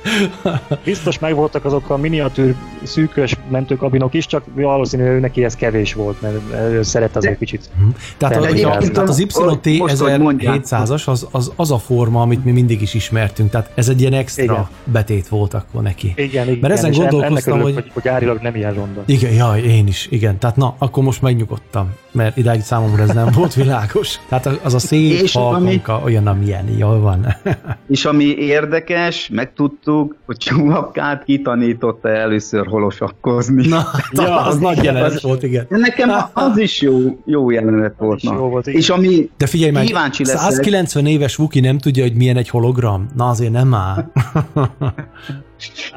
biztos 0.83 1.19
megvoltak 1.19 1.65
azok 1.65 1.89
a 1.89 1.97
miniatűr 1.97 2.55
szűkös 2.83 3.35
mentőkabinok 3.49 4.13
is, 4.13 4.25
csak 4.25 4.43
valószínű, 4.55 5.11
hogy 5.11 5.19
neki 5.19 5.43
ez 5.43 5.55
kevés 5.55 5.93
volt, 5.93 6.21
mert 6.21 6.35
ő 6.71 6.81
szeret 6.83 7.15
azért 7.15 7.37
kicsit. 7.37 7.69
Tehát, 8.17 8.35
az, 8.35 8.45
egyébként 8.45 8.91
tehát 8.91 9.09
az 9.09 9.19
YT 9.19 9.77
most, 9.77 9.97
hogy 9.97 10.19
mondják. 10.19 10.61
1700-as 10.63 11.05
az, 11.05 11.27
az, 11.31 11.51
az 11.55 11.71
a 11.71 11.77
forma, 11.77 12.21
amit 12.21 12.45
mi 12.45 12.51
mindig 12.51 12.81
is 12.81 12.93
ismertünk, 12.93 13.49
tehát 13.49 13.71
ez 13.75 13.89
egy 13.89 13.99
ilyen 14.01 14.13
extra 14.13 14.43
Igen. 14.43 14.67
Betét 14.83 15.27
volt 15.27 15.53
akkor 15.53 15.81
neki. 15.81 16.13
Igen, 16.15 16.47
igen. 16.47 16.57
Mert 16.61 16.73
ezen 16.73 16.91
és 16.91 16.97
en- 16.97 17.01
gondolkoztam, 17.09 17.53
ennek 17.53 17.65
örülök, 17.65 17.83
hogy- 17.83 17.91
hogy... 17.93 18.01
hogy 18.03 18.11
árilag 18.33 18.41
nem 18.53 18.55
ilyen 18.61 18.73
ronda. 18.73 19.03
Igen, 19.05 19.33
jaj, 19.33 19.61
én 19.61 19.87
is, 19.87 20.07
igen. 20.09 20.37
Tehát 20.37 20.55
na, 20.55 20.75
akkor 20.77 21.03
most 21.03 21.21
megnyugodtam, 21.21 21.93
mert 22.11 22.37
idáig 22.37 22.61
számomra 22.61 23.03
ez 23.03 23.09
nem 23.13 23.29
volt 23.35 23.53
világos. 23.53 24.19
Tehát 24.27 24.45
az 24.63 24.73
a 24.73 24.79
szép 24.79 25.21
És 25.21 25.35
ami- 25.35 25.81
olyan, 26.03 26.27
amilyen, 26.27 26.65
jól 26.77 26.99
van. 26.99 27.27
És 27.89 28.05
ami 28.05 28.23
érdekes, 28.25 29.29
megtudtuk, 29.33 30.15
hogy 30.25 30.37
Csuvapkát 30.37 31.23
kitanította 31.23 32.09
először 32.09 32.67
holosakkozni. 32.67 33.67
Na, 33.67 33.85
ja, 34.11 34.41
az 34.41 34.57
nagy 34.57 34.83
jelenet 34.83 35.11
az- 35.11 35.21
volt, 35.21 35.43
igen. 35.43 35.65
Nekem 35.69 36.09
az 36.33 36.57
is 36.57 36.81
jó, 36.81 36.97
jó 37.25 37.51
jelenet 37.51 37.93
volt. 37.97 38.23
jó 38.23 38.31
volt, 38.49 38.67
igen. 38.67 38.79
és 38.79 38.89
ami 38.89 39.29
De 39.37 39.45
figyelj 39.47 39.71
meg, 39.71 39.83
kíváncsi 39.85 40.25
leszek, 40.25 40.39
190 40.51 41.05
éves 41.05 41.35
Vuki 41.35 41.59
nem 41.59 41.77
tudja, 41.77 42.03
hogy 42.03 42.13
milyen 42.15 42.37
egy 42.37 42.49
hologram? 42.49 43.07
Na 43.15 43.27
azért 43.29 43.51
nem 43.51 43.73
áll. 43.73 44.11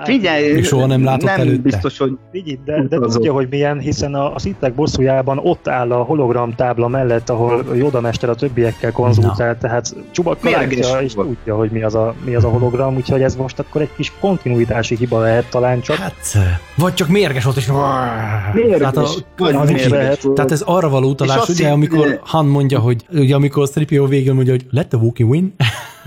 figyelj, 0.05 0.53
Még 0.53 0.65
soha 0.65 0.87
nem 0.87 1.05
látott 1.05 1.29
nem 1.29 1.41
előtte. 1.41 1.63
biztos, 1.63 1.99
hogy 1.99 2.13
Figyelj, 2.33 2.59
de, 2.65 2.83
de 2.89 2.99
tudja, 2.99 3.33
hogy 3.33 3.47
milyen, 3.51 3.79
hiszen 3.79 4.15
a, 4.15 4.35
a 4.35 4.39
szittek 4.39 4.75
bosszújában 4.75 5.39
ott 5.43 5.69
áll 5.69 5.93
a 5.93 6.03
hologram 6.03 6.55
tábla 6.55 6.89
mellett, 6.89 7.31
ahol 7.31 7.65
Yoda 7.75 8.01
mester 8.01 8.29
a 8.29 8.35
többiekkel 8.35 8.93
konzultál, 8.93 9.59
tehát 9.59 9.95
Csubakka 10.11 10.49
Mérges 10.49 10.87
látja 10.87 11.01
és 11.01 11.15
volt. 11.15 11.29
tudja, 11.29 11.57
hogy 11.57 11.71
mi 11.71 11.83
az, 11.83 11.95
a, 11.95 12.15
mi 12.25 12.35
az 12.35 12.45
a 12.45 12.49
hologram, 12.49 12.97
úgyhogy 12.97 13.23
ez 13.23 13.37
most 13.37 13.59
akkor 13.59 13.81
egy 13.81 13.91
kis 13.97 14.13
kontinuitási 14.21 14.97
hiba 14.97 15.21
lehet 15.21 15.51
talán 15.51 15.81
csak. 15.81 15.97
Hát, 15.97 16.37
vagy 16.77 16.95
csak 16.95 17.09
mérges 17.09 17.45
volt, 17.45 17.57
és... 17.57 17.71
mérges, 18.53 18.79
Tehát, 18.79 18.97
a, 18.97 19.03
az 19.03 19.71
is 19.71 19.75
mérges 19.75 19.89
lehet. 19.91 20.27
tehát 20.35 20.51
ez 20.51 20.61
arra 20.61 20.89
való 20.89 21.09
utalás, 21.09 21.49
ugye, 21.49 21.69
amikor 21.69 22.21
Han 22.25 22.47
mondja, 22.47 22.79
hogy 22.79 23.05
ugye 23.13 23.35
amikor 23.35 23.67
Stripio 23.67 24.07
végül 24.07 24.35
mondja, 24.35 24.53
hogy 24.53 24.67
let 24.71 24.89
the 24.89 24.99
Wookiee 24.99 25.29
win, 25.29 25.55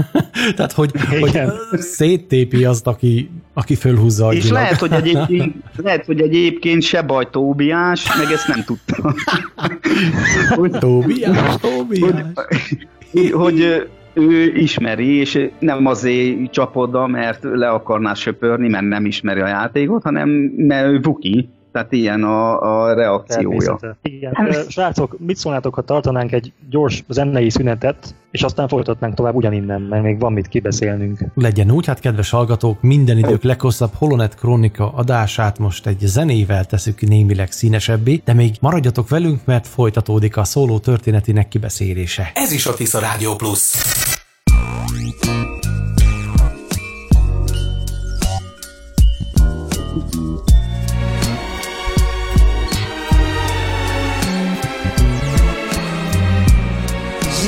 Tehát, 0.56 0.72
hogy, 0.72 0.92
hogy 1.20 1.30
Igen. 1.30 1.52
széttépi 1.72 2.66
azt, 2.66 2.88
aki, 2.88 3.30
aki 3.54 3.76
fölhúzza 3.76 4.28
a 4.28 4.34
És 4.34 4.50
lehet, 4.50 4.80
hogy 4.80 4.92
egyébként, 4.92 5.56
lehet, 5.84 6.06
hogy 6.06 6.22
egyébként 6.22 6.82
se 6.82 7.02
baj 7.02 7.30
Tóbiás, 7.32 8.18
meg 8.18 8.32
ezt 8.32 8.48
nem 8.48 8.64
tudta. 8.64 9.16
hogy, 10.60 10.72
Tóbiás, 10.72 11.56
Tóbiás. 11.58 12.12
hogy, 13.12 13.32
hogy 13.32 13.88
ő 14.14 14.56
ismeri, 14.56 15.16
és 15.16 15.50
nem 15.60 15.86
azért 15.86 16.52
csap 16.52 16.76
oda, 16.76 17.08
mert 17.08 17.44
le 17.44 17.70
akarná 17.70 18.14
söpörni, 18.14 18.68
mert 18.68 18.86
nem 18.86 19.06
ismeri 19.06 19.40
a 19.40 19.48
játékot, 19.48 20.04
hanem 20.04 20.30
mert 20.56 20.88
ő 20.88 21.00
buki. 21.00 21.50
Tehát 21.72 21.92
ilyen 21.92 22.24
a, 22.24 22.62
a 22.62 22.94
reakciója. 22.94 23.80
Igen. 24.02 24.34
Srácok, 24.68 25.16
mit 25.20 25.38
szólnátok, 25.38 25.76
ha 25.76 25.82
tartanánk 25.82 26.32
egy 26.32 26.54
gyors 26.70 27.04
zenei 27.08 27.50
szünetet, 27.50 28.16
és 28.32 28.42
aztán 28.42 28.68
folytatnánk 28.68 29.14
tovább 29.14 29.36
ugyaninnen, 29.36 29.82
mert 29.82 30.04
még 30.04 30.20
van 30.20 30.34
mit 30.34 30.48
kibeszélnünk. 30.48 31.20
Legyen 31.34 31.72
úgy, 31.72 31.86
hát 31.86 32.00
kedves 32.00 32.30
hallgatók, 32.30 32.82
minden 32.82 33.18
idők 33.18 33.44
leghosszabb 33.44 33.92
Holonet 33.94 34.36
Kronika 34.36 34.92
adását 34.94 35.60
most 35.60 35.88
egy 35.88 36.00
zenével 36.00 36.66
teszük 36.66 37.02
némileg 37.02 37.52
színesebbé, 37.52 38.22
de 38.26 38.34
még 38.34 38.56
maradjatok 38.62 39.10
velünk, 39.10 39.46
mert 39.46 39.68
folytatódik 39.68 40.38
a 40.38 40.44
szóló 40.44 40.80
történetének 40.80 41.48
kibeszélése. 41.48 42.32
Ez 42.34 42.52
is 42.52 42.66
a 42.66 42.74
Tisza 42.74 43.00
Rádió 43.00 43.36
Plus. 43.36 43.72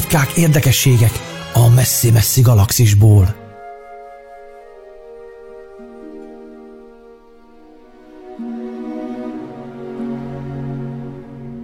plegykák, 0.00 0.36
érdekességek 0.36 1.12
a 1.52 1.68
messzi-messzi 1.68 2.40
galaxisból. 2.40 3.39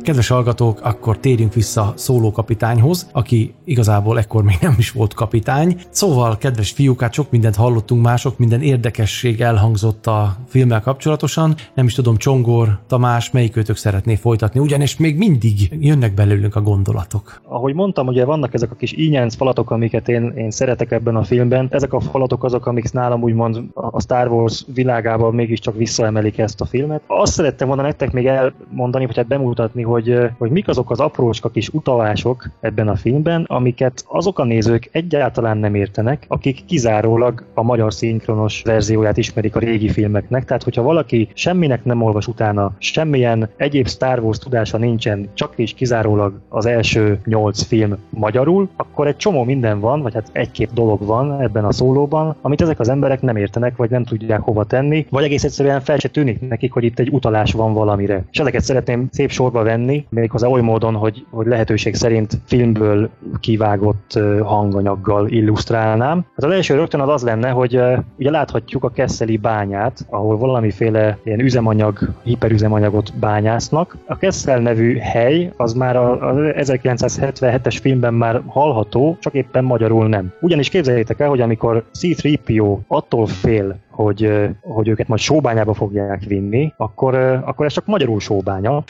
Kedves 0.07 0.29
hallgatók, 0.29 0.81
akkor 0.83 1.19
térjünk 1.19 1.55
vissza 1.55 1.93
Szóló 1.97 2.33
kapitányhoz, 2.33 3.09
aki 3.13 3.55
igazából 3.65 4.19
ekkor 4.19 4.43
még 4.43 4.57
nem 4.61 4.75
is 4.79 4.91
volt 4.91 5.15
kapitány. 5.15 5.81
Szóval, 5.91 6.39
kedves 6.39 6.71
fiúk, 6.71 7.01
hát 7.01 7.13
sok 7.13 7.31
mindent 7.31 7.57
hallottunk 7.57 8.03
már, 8.03 8.19
sok 8.19 8.39
minden 8.39 8.63
érdekesség 8.63 9.41
elhangzott 9.41 10.07
a 10.07 10.37
filmmel 10.49 10.81
kapcsolatosan. 10.81 11.55
Nem 11.75 11.87
is 11.87 11.95
tudom, 11.95 12.17
Csongor, 12.17 12.79
Tamás, 12.87 13.31
melyikőtök 13.31 13.77
szeretné 13.77 14.15
folytatni, 14.15 14.61
ugyanis 14.61 14.97
még 14.97 15.17
mindig 15.17 15.55
jönnek 15.81 16.15
belőlünk 16.15 16.57
a 16.57 16.61
gondolatok. 16.61 17.41
Ahogy 17.45 17.75
mondtam, 17.75 18.07
ugye 18.07 18.25
vannak 18.25 18.55
ezek 18.55 18.71
a 18.71 18.75
kis 18.75 18.93
ínyenc 18.93 19.35
falatok, 19.35 19.71
amiket 19.71 20.09
én, 20.09 20.33
én 20.37 20.51
szeretek 20.51 20.91
ebben 20.91 21.17
a 21.17 21.25
filmben. 21.25 21.69
Ezek 21.71 21.93
a 21.93 22.01
falatok 22.01 22.45
azok, 22.45 22.67
amik 22.67 22.93
nálam 22.93 23.23
úgymond 23.23 23.63
a 23.75 24.01
Star 24.01 24.29
Wars 24.29 24.65
világában 24.75 25.35
mégiscsak 25.35 25.77
visszaemelik 25.77 26.39
ezt 26.39 26.61
a 26.61 26.65
filmet. 26.65 27.03
Azt 27.07 27.33
szerettem 27.33 27.67
volna 27.67 27.83
nektek 27.83 28.13
még 28.13 28.27
elmondani, 28.27 29.07
vagy 29.07 29.17
hát 29.17 29.27
bemutatni, 29.27 29.83
hogy, 29.83 29.96
hogy 30.39 30.51
mik 30.51 30.69
azok 30.69 30.91
az 30.91 31.01
aprócska 31.01 31.49
kis 31.49 31.69
utalások 31.69 32.51
ebben 32.61 32.89
a 32.89 32.97
filmben, 32.97 33.45
amiket 33.49 34.05
azok 34.09 34.39
a 34.39 34.45
nézők 34.45 34.89
egyáltalán 34.93 35.59
nem 35.59 35.75
értenek, 35.75 36.25
akik 36.29 36.65
kizárólag 36.65 37.45
a 37.55 37.63
magyar 37.63 37.93
szinkronos 37.93 38.63
verzióját 38.63 39.17
ismerik 39.17 39.57
a 39.57 39.59
régi 39.59 39.89
filmeknek. 39.89 40.45
Tehát, 40.45 40.63
hogyha 40.63 40.83
valaki 40.83 41.29
semminek 41.35 41.85
nem 41.85 42.03
olvas 42.03 42.27
utána, 42.27 42.73
semmilyen 42.79 43.49
egyéb 43.57 43.89
Star 43.89 44.19
Wars 44.19 44.39
tudása 44.39 44.79
nincsen, 44.79 45.29
csak 45.35 45.53
és 45.57 45.75
kizárólag 45.75 46.41
az 46.49 46.67
első 46.67 47.21
nyolc 47.25 47.63
film 47.63 47.97
magyarul, 48.11 48.69
akkor 48.77 49.07
egy 49.07 49.17
csomó 49.17 49.45
minden 49.45 49.81
van, 49.81 50.03
vagy 50.03 50.15
hát 50.15 50.31
egy-két 50.33 50.73
dolog 50.73 51.07
van 51.07 51.41
ebben 51.41 51.65
a 51.65 51.73
szólóban, 51.73 52.37
amit 52.43 52.61
ezek 52.61 52.81
az 52.81 52.89
emberek 52.89 53.21
nem 53.23 53.37
értenek, 53.37 53.77
vagy 53.77 53.91
nem 53.91 54.05
tudják 54.05 54.41
hova 54.41 54.65
tenni, 54.65 55.07
vagy 55.11 55.25
egész 55.25 55.45
egyszerűen 55.45 55.81
fel 55.81 55.99
se 55.99 56.09
tűnik 56.09 56.49
nekik, 56.49 56.73
hogy 56.73 56.85
itt 56.85 56.99
egy 56.99 57.09
utalás 57.11 57.53
van 57.53 57.73
valamire. 57.73 58.25
És 58.31 58.39
ezeket 58.39 58.63
szeretném 58.63 59.09
szép 59.11 59.31
sorba 59.31 59.63
venni, 59.63 59.86
méghozzá 60.09 60.47
oly 60.47 60.61
módon, 60.61 60.95
hogy, 60.95 61.25
hogy 61.31 61.47
lehetőség 61.47 61.95
szerint 61.95 62.39
filmből 62.45 63.11
kivágott 63.41 64.19
hanganyaggal 64.43 65.29
illusztrálnám. 65.29 66.25
Hát 66.35 66.45
az 66.45 66.53
első 66.53 66.75
rögtön 66.75 67.01
az 67.01 67.09
az 67.09 67.23
lenne, 67.23 67.49
hogy 67.49 67.81
ugye 68.19 68.31
láthatjuk 68.31 68.85
a 68.85 68.91
Kesseli 68.91 69.37
bányát, 69.37 70.07
ahol 70.11 70.39
valamiféle 70.39 71.19
ilyen 71.25 71.41
üzemanyag, 71.41 71.99
hiperüzemanyagot 72.23 73.13
bányásznak. 73.19 73.97
A 74.07 74.17
Kessel 74.17 74.59
nevű 74.59 74.97
hely 74.97 75.53
az 75.57 75.73
már 75.73 75.97
a, 75.97 76.29
a 76.29 76.35
1977-es 76.35 77.79
filmben 77.81 78.15
már 78.15 78.43
hallható, 78.47 79.17
csak 79.21 79.35
éppen 79.35 79.65
magyarul 79.65 80.09
nem. 80.09 80.33
Ugyanis 80.41 80.69
képzeljétek 80.69 81.21
el, 81.21 81.29
hogy 81.29 81.41
amikor 81.41 81.85
C-3PO 81.99 82.79
attól 82.87 83.27
fél, 83.27 83.77
hogy, 83.91 84.33
hogy 84.61 84.89
őket 84.89 85.09
majd 85.09 85.21
sóbányába 85.21 85.75
fogják 85.75 86.23
vinni, 86.25 86.73
akkor, 86.77 87.15
akkor 87.45 87.67
ez 87.67 87.73
csak 87.73 87.87
magyarul 87.87 88.21
sóbánya, 88.21 88.85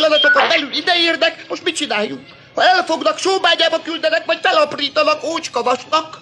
Pillanatokon 0.00 0.48
belül 0.48 0.72
ideérnek, 0.72 1.46
most 1.48 1.64
mit 1.64 1.74
csináljunk? 1.74 2.20
Ha 2.54 2.62
elfognak, 2.62 3.18
sóbányába 3.18 3.78
küldenek, 3.84 4.24
vagy 4.26 4.38
felaprítanak 4.42 5.24
ócskavasnak? 5.32 6.18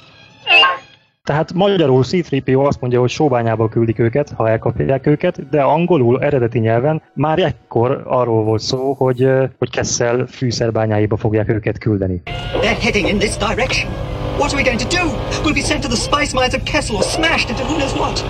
Tehát 1.24 1.52
magyarul 1.52 2.04
C-3PO 2.04 2.66
azt 2.66 2.80
mondja, 2.80 3.00
hogy 3.00 3.10
sóbányába 3.10 3.68
küldik 3.68 3.98
őket, 3.98 4.32
ha 4.36 4.48
elkapják 4.48 5.06
őket, 5.06 5.48
de 5.48 5.62
angolul 5.62 6.22
eredeti 6.22 6.58
nyelven 6.58 7.02
már 7.14 7.38
ekkor 7.38 8.02
arról 8.04 8.44
volt 8.44 8.62
szó, 8.62 8.92
hogy, 8.92 9.28
hogy 9.58 9.70
Kessel 9.70 10.26
fűszerbányáiba 10.26 11.16
fogják 11.16 11.48
őket 11.48 11.78
küldeni. 11.78 12.22
They're 12.24 12.80
heading 12.80 13.08
in 13.08 13.18
this 13.18 13.36
direction. 13.36 13.92
What 14.38 14.52
are 14.52 14.62
we 14.62 14.68
going 14.70 14.80
to 14.80 14.88
do? 14.88 15.04
We'll 15.44 15.54
be 15.54 15.66
sent 15.70 15.82
to 15.82 15.88
the 15.88 15.96
spice 15.96 16.32
mines 16.38 16.54
of 16.54 16.62
Kessel 16.62 16.96
or 16.96 17.02
smashed 17.02 17.50
into 17.50 17.62
who 17.64 17.76
knows 17.76 17.92
what. 17.92 18.24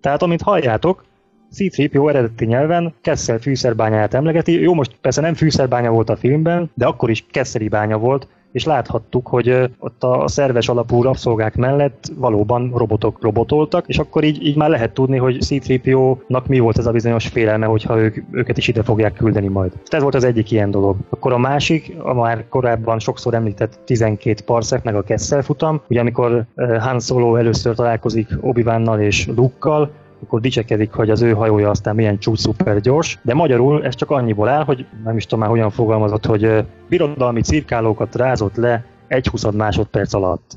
Tehát, 0.00 0.22
amint 0.22 0.42
halljátok, 0.42 1.04
C-3PO 1.52 2.08
eredeti 2.08 2.44
nyelven 2.44 2.94
Kessel 3.00 3.38
fűszerbányáját 3.38 4.14
emlegeti. 4.14 4.60
Jó, 4.60 4.74
most 4.74 4.96
persze 5.00 5.20
nem 5.20 5.34
fűszerbánya 5.34 5.90
volt 5.90 6.10
a 6.10 6.16
filmben, 6.16 6.70
de 6.74 6.86
akkor 6.86 7.10
is 7.10 7.24
Kesseli 7.30 7.68
bánya 7.68 7.98
volt, 7.98 8.26
és 8.52 8.64
láthattuk, 8.64 9.26
hogy 9.26 9.70
ott 9.78 10.02
a 10.02 10.28
szerves 10.28 10.68
alapú 10.68 11.02
rabszolgák 11.02 11.56
mellett 11.56 12.10
valóban 12.16 12.72
robotok 12.74 13.22
robotoltak, 13.22 13.84
és 13.86 13.98
akkor 13.98 14.24
így, 14.24 14.46
így 14.46 14.56
már 14.56 14.68
lehet 14.68 14.92
tudni, 14.92 15.16
hogy 15.16 15.40
C-3PO-nak 15.40 16.46
mi 16.46 16.58
volt 16.58 16.78
ez 16.78 16.86
a 16.86 16.92
bizonyos 16.92 17.26
félelme, 17.26 17.66
hogyha 17.66 17.98
ők, 17.98 18.16
őket 18.30 18.58
is 18.58 18.68
ide 18.68 18.82
fogják 18.82 19.14
küldeni 19.14 19.48
majd. 19.48 19.72
Ez 19.86 20.02
volt 20.02 20.14
az 20.14 20.24
egyik 20.24 20.50
ilyen 20.50 20.70
dolog. 20.70 20.96
Akkor 21.08 21.32
a 21.32 21.38
másik, 21.38 21.94
a 21.98 22.14
már 22.14 22.44
korábban 22.48 22.98
sokszor 22.98 23.34
említett 23.34 23.78
12 23.84 24.42
parsec, 24.44 24.84
meg 24.84 24.94
a 24.94 25.02
Kessel 25.02 25.42
futam, 25.42 25.80
ugye 25.88 26.00
amikor 26.00 26.44
Han 26.78 27.00
Solo 27.00 27.36
először 27.36 27.74
találkozik 27.74 28.28
obi 28.40 28.64
és 28.98 29.26
Luke-kal, 29.26 29.90
akkor 30.22 30.40
dicsekedik, 30.40 30.92
hogy 30.92 31.10
az 31.10 31.22
ő 31.22 31.32
hajója 31.32 31.70
aztán 31.70 31.94
milyen 31.94 32.18
csúcs 32.18 32.38
szuper 32.38 32.80
gyors, 32.80 33.18
de 33.22 33.34
magyarul 33.34 33.84
ez 33.84 33.94
csak 33.94 34.10
annyiból 34.10 34.48
áll, 34.48 34.64
hogy 34.64 34.86
nem 35.04 35.16
is 35.16 35.24
tudom 35.24 35.38
már 35.38 35.48
hogyan 35.48 35.70
fogalmazott, 35.70 36.26
hogy 36.26 36.64
birodalmi 36.88 37.40
cirkálókat 37.40 38.14
rázott 38.14 38.56
le 38.56 38.84
egy 39.08 39.26
20 39.26 39.44
másodperc 39.50 40.14
alatt. 40.14 40.54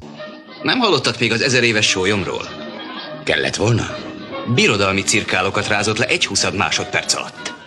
Nem 0.64 0.80
hallottad 0.80 1.16
még 1.20 1.32
az 1.32 1.42
ezer 1.42 1.64
éves 1.64 1.90
sólyomról? 1.90 2.44
Kellett 3.24 3.56
volna? 3.56 3.84
Birodalmi 4.56 5.02
cirkálókat 5.02 5.68
rázott 5.68 5.98
le 5.98 6.06
egy 6.06 6.26
20 6.26 6.52
másodperc 6.52 7.14
alatt. 7.14 7.61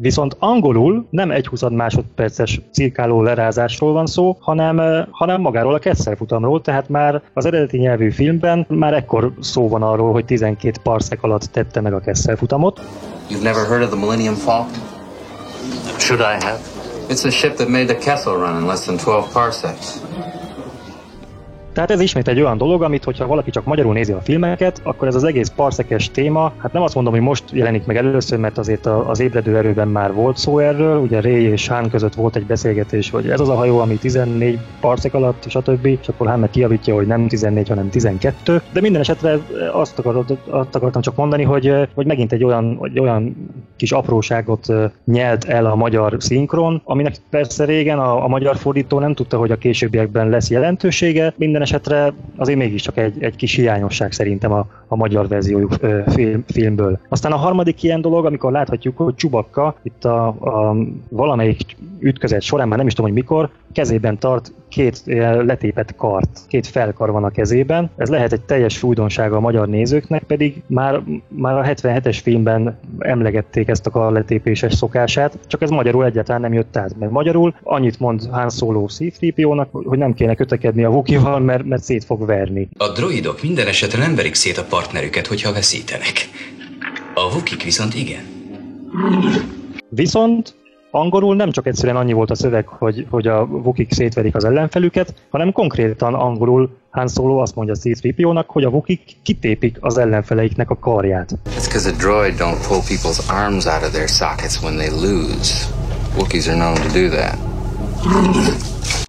Viszont 0.00 0.36
angolul 0.38 1.06
nem 1.10 1.30
egy 1.30 1.46
20 1.46 1.62
másodperces 1.70 2.60
cirkáló 2.72 3.22
lerázásról 3.22 3.92
van 3.92 4.06
szó, 4.06 4.36
hanem, 4.40 5.06
hanem 5.10 5.40
magáról 5.40 5.74
a 5.74 5.94
futamról, 6.16 6.60
tehát 6.60 6.88
már 6.88 7.22
az 7.34 7.44
eredeti 7.44 7.78
nyelvű 7.78 8.10
filmben 8.10 8.66
már 8.68 8.94
ekkor 8.94 9.32
szó 9.40 9.68
van 9.68 9.82
arról, 9.82 10.12
hogy 10.12 10.24
12 10.24 10.80
parszek 10.82 11.22
alatt 11.22 11.42
tette 11.42 11.80
meg 11.80 11.92
a 11.92 12.00
futamot. 12.36 12.80
You've 13.30 13.42
never 13.42 13.66
heard 13.66 13.82
of 13.82 13.88
the 13.88 13.98
Millennium 13.98 14.34
Falcon? 14.34 14.82
Should 15.98 16.20
I 16.20 16.44
have? 16.44 16.60
It's 17.08 17.20
the 17.20 17.30
ship 17.30 17.54
that 17.56 17.68
made 17.68 17.86
the 17.86 17.96
Kessel 17.96 18.36
run 18.36 18.60
in 18.60 18.66
less 18.66 18.84
than 18.84 18.96
12 18.96 19.32
parsecs. 19.32 20.07
Tehát 21.78 21.92
ez 21.92 22.00
ismét 22.00 22.28
egy 22.28 22.40
olyan 22.40 22.58
dolog, 22.58 22.82
amit 22.82 23.04
hogyha 23.04 23.26
valaki 23.26 23.50
csak 23.50 23.64
magyarul 23.64 23.92
nézi 23.92 24.12
a 24.12 24.20
filmeket, 24.20 24.80
akkor 24.82 25.08
ez 25.08 25.14
az 25.14 25.24
egész 25.24 25.48
parszekes 25.48 26.10
téma, 26.10 26.52
hát 26.56 26.72
nem 26.72 26.82
azt 26.82 26.94
mondom, 26.94 27.12
hogy 27.12 27.22
most 27.22 27.44
jelenik 27.52 27.86
meg 27.86 27.96
először, 27.96 28.38
mert 28.38 28.58
azért 28.58 28.86
az 28.86 29.20
ébredő 29.20 29.56
erőben 29.56 29.88
már 29.88 30.12
volt 30.12 30.36
szó 30.36 30.58
erről, 30.58 30.98
ugye 30.98 31.20
Ray 31.20 31.42
és 31.42 31.68
Han 31.68 31.90
között 31.90 32.14
volt 32.14 32.36
egy 32.36 32.46
beszélgetés, 32.46 33.10
hogy 33.10 33.30
ez 33.30 33.40
az 33.40 33.48
a 33.48 33.54
hajó, 33.54 33.78
ami 33.78 33.96
14 33.96 34.58
parszek 34.80 35.14
alatt, 35.14 35.44
stb. 35.48 35.86
És 35.86 36.08
akkor 36.08 36.26
Han 36.26 36.40
meg 36.40 36.50
kiavítja, 36.50 36.94
hogy 36.94 37.06
nem 37.06 37.28
14, 37.28 37.68
hanem 37.68 37.90
12. 37.90 38.62
De 38.72 38.80
minden 38.80 39.00
esetre 39.00 39.38
azt, 39.72 39.98
akarod, 39.98 40.38
azt 40.48 40.74
akartam 40.74 41.02
csak 41.02 41.16
mondani, 41.16 41.42
hogy, 41.42 41.72
hogy 41.94 42.06
megint 42.06 42.32
egy 42.32 42.44
olyan, 42.44 42.78
egy 42.82 43.00
olyan 43.00 43.36
kis 43.76 43.92
apróságot 43.92 44.66
nyelt 45.04 45.44
el 45.44 45.66
a 45.66 45.74
magyar 45.74 46.16
szinkron, 46.18 46.80
aminek 46.84 47.16
persze 47.30 47.64
régen 47.64 47.98
a, 47.98 48.24
a 48.24 48.28
magyar 48.28 48.56
fordító 48.56 48.98
nem 48.98 49.14
tudta, 49.14 49.38
hogy 49.38 49.50
a 49.50 49.56
későbbiekben 49.56 50.28
lesz 50.28 50.50
jelentősége, 50.50 51.34
minden 51.36 51.62
esetre 51.68 52.12
azért 52.36 52.58
mégiscsak 52.58 52.96
egy, 52.96 53.22
egy 53.22 53.36
kis 53.36 53.54
hiányosság 53.54 54.12
szerintem 54.12 54.52
a, 54.52 54.66
a 54.86 54.96
magyar 54.96 55.28
verziójú 55.28 55.68
ö, 55.80 56.00
film, 56.06 56.44
filmből. 56.46 56.98
Aztán 57.08 57.32
a 57.32 57.36
harmadik 57.36 57.82
ilyen 57.82 58.00
dolog, 58.00 58.26
amikor 58.26 58.52
láthatjuk, 58.52 58.96
hogy 58.96 59.14
Csubakka 59.14 59.74
itt 59.82 60.04
a, 60.04 60.26
a 60.26 60.76
valamelyik 61.08 61.76
ütközet 61.98 62.42
során, 62.42 62.68
már 62.68 62.78
nem 62.78 62.86
is 62.86 62.94
tudom, 62.94 63.10
hogy 63.10 63.20
mikor, 63.20 63.50
kezében 63.78 64.18
tart 64.18 64.52
két 64.68 65.02
ilyen 65.04 65.44
letépett 65.44 65.94
kart, 65.96 66.40
két 66.48 66.66
felkar 66.66 67.10
van 67.10 67.24
a 67.24 67.30
kezében. 67.30 67.90
Ez 67.96 68.08
lehet 68.08 68.32
egy 68.32 68.40
teljes 68.40 68.82
újdonsága 68.82 69.36
a 69.36 69.40
magyar 69.40 69.68
nézőknek, 69.68 70.22
pedig 70.22 70.62
már, 70.66 71.02
már 71.28 71.58
a 71.58 71.62
77-es 71.62 72.18
filmben 72.22 72.78
emlegették 72.98 73.68
ezt 73.68 73.86
a 73.86 73.90
karletépéses 73.90 74.74
szokását, 74.74 75.38
csak 75.46 75.62
ez 75.62 75.70
magyarul 75.70 76.04
egyáltalán 76.04 76.40
nem 76.40 76.52
jött 76.52 76.76
át. 76.76 76.98
Mert 76.98 77.12
magyarul 77.12 77.54
annyit 77.62 78.00
mond 78.00 78.28
Han 78.30 78.50
Solo 78.50 78.86
C-3PO-nak, 78.86 79.66
hogy 79.70 79.98
nem 79.98 80.14
kéne 80.14 80.34
kötekedni 80.34 80.84
a 80.84 80.90
Vukival, 80.90 81.40
mert, 81.40 81.64
mert 81.64 81.82
szét 81.82 82.04
fog 82.04 82.26
verni. 82.26 82.68
A 82.76 82.88
droidok 82.88 83.42
minden 83.42 83.66
esetre 83.66 83.98
nem 83.98 84.14
verik 84.14 84.34
szét 84.34 84.56
a 84.56 84.64
partnerüket, 84.68 85.26
hogyha 85.26 85.52
veszítenek. 85.52 86.28
A 87.14 87.34
vukik 87.34 87.62
viszont 87.62 87.94
igen. 87.94 88.22
Viszont 89.88 90.56
angolul 90.90 91.36
nem 91.36 91.50
csak 91.50 91.66
egyszerűen 91.66 91.96
annyi 91.96 92.12
volt 92.12 92.30
a 92.30 92.34
szöveg, 92.34 92.66
hogy, 92.66 93.06
hogy 93.10 93.26
a 93.26 93.46
Vukik 93.46 93.92
szétverik 93.92 94.34
az 94.34 94.44
ellenfelüket, 94.44 95.14
hanem 95.30 95.52
konkrétan 95.52 96.14
angolul 96.14 96.76
Han 96.90 97.08
Solo 97.08 97.36
azt 97.36 97.54
mondja 97.54 97.74
C-3PO-nak, 97.74 98.44
hogy 98.46 98.64
a 98.64 98.70
Vukik 98.70 99.16
kitépik 99.22 99.76
az 99.80 99.98
ellenfeleiknek 99.98 100.70
a 100.70 100.78
karját. 100.78 101.38
That's 101.44 101.64
because 101.64 101.88
a 101.88 101.96
droid 101.96 102.34
don't 102.38 102.66
pull 102.68 102.80
people's 102.80 103.44
arms 103.44 103.66
out 103.66 103.82
of 103.82 103.90
their 103.90 104.08
sockets 104.08 104.62
when 104.62 104.76
they 104.76 104.90
lose. 104.90 105.66
Wookiees 106.16 106.48
are 106.48 106.56
known 106.56 106.74
to 106.74 107.00
do 107.00 107.08
that. 107.08 107.36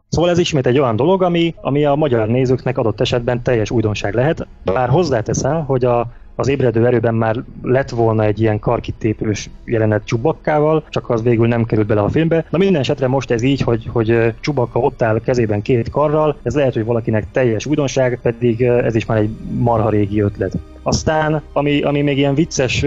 Szóval 0.10 0.30
ez 0.30 0.38
ismét 0.38 0.66
egy 0.66 0.80
olyan 0.80 0.96
dolog, 0.96 1.24
ami, 1.24 1.56
ami 1.62 1.86
a 1.86 1.96
magyar 1.96 2.28
nézőknek 2.28 2.78
adott 2.78 3.02
esetben 3.02 3.44
teljes 3.44 3.72
újdonság 3.72 4.14
lehet. 4.14 4.48
Bár 4.64 4.90
hozzáteszem, 4.90 5.66
hogy 5.66 5.86
a, 5.86 6.12
az 6.40 6.48
ébredő 6.48 6.86
erőben 6.86 7.16
már 7.16 7.44
lett 7.62 7.90
volna 7.90 8.24
egy 8.24 8.42
ilyen 8.42 8.60
karkitépős 8.60 9.50
jelenet 9.66 10.06
Csubakkával, 10.06 10.84
csak 10.90 11.10
az 11.10 11.24
végül 11.24 11.48
nem 11.48 11.66
került 11.66 11.88
bele 11.88 12.02
a 12.02 12.10
filmbe. 12.10 12.46
Na 12.50 12.58
minden 12.58 12.82
esetre 12.82 13.08
most 13.08 13.32
ez 13.32 13.42
így, 13.42 13.62
hogy, 13.62 13.90
hogy 13.92 14.34
Csubakka 14.40 14.80
ott 14.80 15.02
áll 15.02 15.22
kezében 15.22 15.62
két 15.62 15.90
karral, 15.90 16.38
ez 16.44 16.56
lehet, 16.56 16.74
hogy 16.74 16.86
valakinek 16.86 17.26
teljes 17.32 17.66
újdonság, 17.66 18.20
pedig 18.22 18.62
ez 18.62 18.96
is 18.96 19.06
már 19.06 19.18
egy 19.18 19.30
marha 19.58 19.90
régi 19.90 20.22
ötlet. 20.22 20.58
Aztán, 20.90 21.42
ami, 21.54 21.82
ami 21.82 22.02
még 22.02 22.18
ilyen 22.18 22.36
vicces 22.36 22.86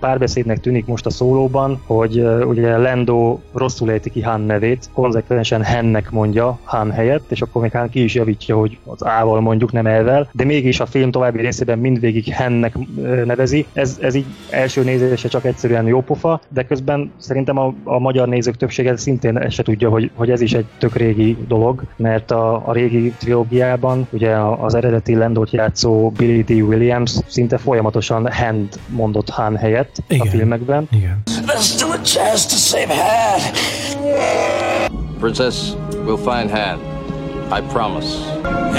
párbeszédnek 0.00 0.60
tűnik 0.60 0.86
most 0.86 1.06
a 1.06 1.10
szólóban, 1.10 1.80
hogy 1.86 2.24
ugye 2.44 2.76
Lando 2.76 3.38
rosszul 3.52 3.90
ejti 3.90 4.10
ki 4.10 4.20
Han 4.20 4.40
nevét, 4.40 4.90
konzekvensen 4.92 5.62
Hennek 5.62 6.10
mondja 6.10 6.58
Han 6.64 6.90
helyett, 6.90 7.30
és 7.30 7.42
akkor 7.42 7.62
még 7.62 7.72
Han 7.72 7.90
ki 7.90 8.02
is 8.02 8.14
javítja, 8.14 8.56
hogy 8.56 8.78
az 8.84 9.02
A-val 9.02 9.40
mondjuk, 9.40 9.72
nem 9.72 9.86
elvel, 9.86 10.28
de 10.32 10.44
mégis 10.44 10.80
a 10.80 10.86
film 10.86 11.10
további 11.10 11.40
részében 11.40 11.78
mindvégig 11.78 12.26
Hennek 12.26 12.74
nevezi. 13.24 13.66
Ez, 13.72 13.98
ez 14.00 14.14
így 14.14 14.26
első 14.50 14.82
nézésre 14.82 15.28
csak 15.28 15.44
egyszerűen 15.44 15.86
jó 15.86 16.00
pofa, 16.00 16.40
de 16.48 16.64
közben 16.64 17.12
szerintem 17.16 17.58
a, 17.58 17.74
a 17.84 17.98
magyar 17.98 18.28
nézők 18.28 18.56
többsége 18.56 18.96
szintén 18.96 19.38
ezt 19.38 19.54
se 19.54 19.62
tudja, 19.62 19.88
hogy, 19.90 20.10
hogy 20.14 20.30
ez 20.30 20.40
is 20.40 20.52
egy 20.52 20.66
tök 20.78 20.96
régi 20.96 21.36
dolog, 21.48 21.82
mert 21.96 22.30
a, 22.30 22.68
a 22.68 22.72
régi 22.72 23.12
trilógiában 23.18 24.06
ugye 24.10 24.36
az 24.36 24.74
eredeti 24.74 25.14
Landot 25.14 25.50
játszó 25.50 26.10
Billy 26.10 26.42
D. 26.42 26.50
Williams 26.50 27.18
szinte 27.32 27.58
folyamatosan 27.58 28.32
Hand 28.32 28.68
mondott 28.86 29.28
Han 29.28 29.56
helyett 29.56 29.96
Igen. 30.08 30.26
a 30.26 30.30
filmekben. 30.30 30.88
Igen. 30.90 31.22
There's 31.46 31.62
still 31.62 31.90
a 31.90 32.00
chance 32.00 32.48
to 32.48 32.56
save 32.56 32.86
Han. 32.86 33.40
Princess, 35.20 35.72
we'll 36.06 36.32
find 36.32 36.50
Han. 36.50 36.78
I 37.58 37.60
promise. 37.72 38.08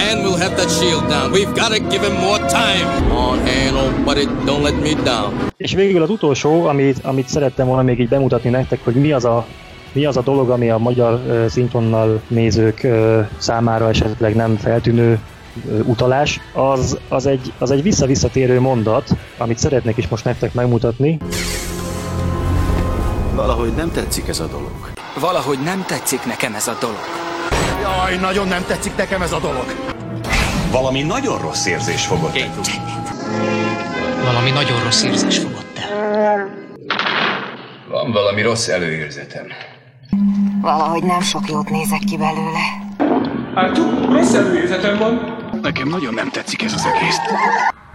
And 0.10 0.24
we'll 0.24 0.42
have 0.46 0.56
that 0.56 0.70
shield 0.70 1.08
down. 1.08 1.32
We've 1.32 1.54
got 1.54 1.70
to 1.76 1.80
give 1.90 2.08
him 2.08 2.16
more 2.20 2.40
time. 2.40 3.12
On, 3.12 3.40
Han, 3.48 3.76
old 3.76 4.06
buddy, 4.06 4.26
don't 4.46 4.64
let 4.64 4.82
me 4.82 4.94
down. 5.04 5.52
És 5.58 5.74
végül 5.74 6.02
az 6.02 6.10
utolsó, 6.10 6.66
amit, 6.66 7.00
amit 7.04 7.28
szerettem 7.28 7.68
volna 7.68 7.82
még 7.82 8.00
így 8.00 8.10
bemutatni 8.10 8.50
nektek, 8.50 8.80
hogy 8.84 8.96
mi 8.96 9.12
az 9.12 9.26
a 9.26 9.46
mi 9.92 10.06
az 10.06 10.18
a 10.18 10.22
dolog, 10.22 10.50
ami 10.50 10.70
a 10.70 10.78
magyar 10.78 11.14
uh, 11.14 11.46
szinkronnal 11.46 12.22
nézők 12.28 12.82
uh, 12.84 13.28
számára 13.38 13.90
esetleg 13.90 14.36
nem 14.36 14.56
feltűnő 14.56 15.20
utalás, 15.84 16.40
az, 16.54 16.98
az, 17.10 17.26
egy, 17.26 17.54
az 17.58 17.72
egy 17.72 17.84
vissza-visszatérő 17.84 18.60
mondat, 18.60 19.10
amit 19.38 19.58
szeretnék 19.58 19.98
is 19.98 20.08
most 20.08 20.24
nektek 20.24 20.54
megmutatni. 20.54 21.20
Valahogy 23.36 23.74
nem 23.74 23.92
tetszik 23.92 24.28
ez 24.28 24.40
a 24.40 24.48
dolog. 24.48 24.92
Valahogy 25.20 25.60
nem 25.64 25.84
tetszik 25.88 26.26
nekem 26.26 26.56
ez 26.56 26.68
a 26.68 26.78
dolog. 26.80 26.98
Jaj, 27.82 28.18
nagyon 28.18 28.48
nem 28.48 28.64
tetszik 28.68 28.96
nekem 28.96 29.22
ez 29.22 29.32
a 29.32 29.40
dolog. 29.40 29.66
Valami 30.72 31.02
nagyon 31.02 31.42
rossz 31.42 31.66
érzés 31.66 32.06
fogott 32.06 32.36
el. 32.36 32.50
Valami 34.24 34.50
nagyon 34.50 34.84
rossz 34.84 35.04
érzés 35.04 35.38
fogott 35.38 35.78
el. 35.92 36.50
Van 37.90 38.12
valami 38.12 38.42
rossz 38.42 38.68
előérzetem. 38.68 39.46
Valahogy 40.62 41.04
nem 41.04 41.22
sok 41.22 41.50
jót 41.50 41.70
nézek 41.70 42.00
ki 42.00 42.18
belőle. 42.18 42.60
Hát, 43.56 43.80
rossz 44.10 44.34
előérzetem 44.34 44.98
van. 44.98 45.43
Nekem 45.64 45.88
nagyon 45.88 46.14
nem 46.14 46.30
tetszik 46.30 46.62
ez 46.62 46.74
az 46.74 46.86
egész. 46.86 47.18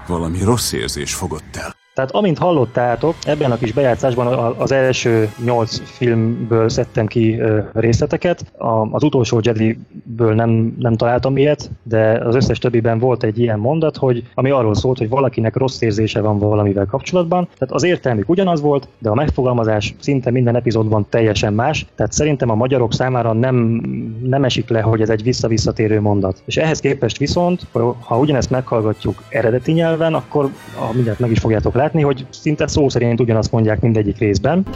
Valami 0.07 0.43
rossz 0.43 0.73
érzés 0.73 1.15
fogott 1.15 1.57
el. 1.57 1.77
Tehát 1.99 2.13
amint 2.15 2.39
hallottátok, 2.39 3.15
ebben 3.27 3.51
a 3.51 3.57
kis 3.57 3.73
bejátszásban 3.73 4.55
az 4.59 4.73
első 4.73 5.31
nyolc 5.45 5.81
filmből 5.85 6.69
szedtem 6.69 7.07
ki 7.07 7.41
részleteket. 7.73 8.53
Az 8.91 9.03
utolsó 9.03 9.41
Jedi-ből 9.43 10.35
nem, 10.35 10.77
nem 10.79 10.97
találtam 10.97 11.37
ilyet, 11.37 11.71
de 11.83 12.21
az 12.25 12.35
összes 12.35 12.59
többiben 12.59 12.99
volt 12.99 13.23
egy 13.23 13.39
ilyen 13.39 13.59
mondat, 13.59 13.97
hogy 13.97 14.23
ami 14.35 14.51
arról 14.51 14.75
szólt, 14.75 14.99
hogy 14.99 15.09
valakinek 15.09 15.57
rossz 15.57 15.81
érzése 15.81 16.21
van 16.21 16.39
valamivel 16.39 16.87
kapcsolatban. 16.87 17.49
Tehát 17.59 17.75
az 17.75 17.83
értelmük 17.83 18.29
ugyanaz 18.29 18.61
volt, 18.61 18.89
de 18.99 19.11
a 19.11 19.15
megfogalmazás 19.15 19.95
szinte 20.01 20.31
minden 20.31 20.57
epizódban 20.57 21.07
teljesen 21.09 21.53
más. 21.53 21.87
Tehát 21.95 22.13
szerintem 22.13 22.51
a 22.51 22.55
magyarok 22.55 22.93
számára 22.93 23.33
nem, 23.33 23.83
nem 24.23 24.45
esik 24.45 24.69
le, 24.69 24.81
hogy 24.81 25.01
ez 25.01 25.11
egy 25.11 25.23
vissza-visszatérő 25.23 26.01
mondat. 26.01 26.43
És 26.45 26.57
ehhez 26.57 26.81
képest 26.81 27.19
viszont, 27.19 27.67
ha 28.01 28.19
ugyanezt 28.19 28.51
meghallgatjuk 28.51 29.23
eredeti 29.29 29.73
nyelven, 29.73 30.15
akkor 30.15 30.51
mindjárt 30.93 31.19
meg 31.19 31.31
is 31.31 31.39
fogjátok 31.39 31.75
látni, 31.75 31.87
látni, 31.89 32.03
hogy 32.03 32.27
szinte 32.31 32.67
szó 32.67 32.89
szerint 32.89 33.21
ugyanazt 33.21 33.53
mondják 33.53 33.81
mindegyik 33.81 34.19
részben. 34.19 34.67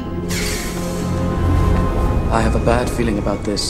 I 2.28 2.42
have 2.42 2.58
a 2.58 2.64
bad 2.64 2.88
feeling 2.88 3.18
about 3.18 3.42
this. 3.42 3.60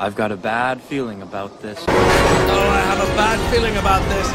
I've 0.00 0.14
got 0.14 0.30
a 0.30 0.36
bad 0.36 0.78
feeling 0.88 1.22
about 1.22 1.50
this. 1.60 1.78
Oh, 1.86 2.74
I 2.74 2.82
have 2.90 3.00
a 3.00 3.14
bad 3.16 3.38
feeling 3.50 3.76
about 3.76 4.02
this. 4.08 4.32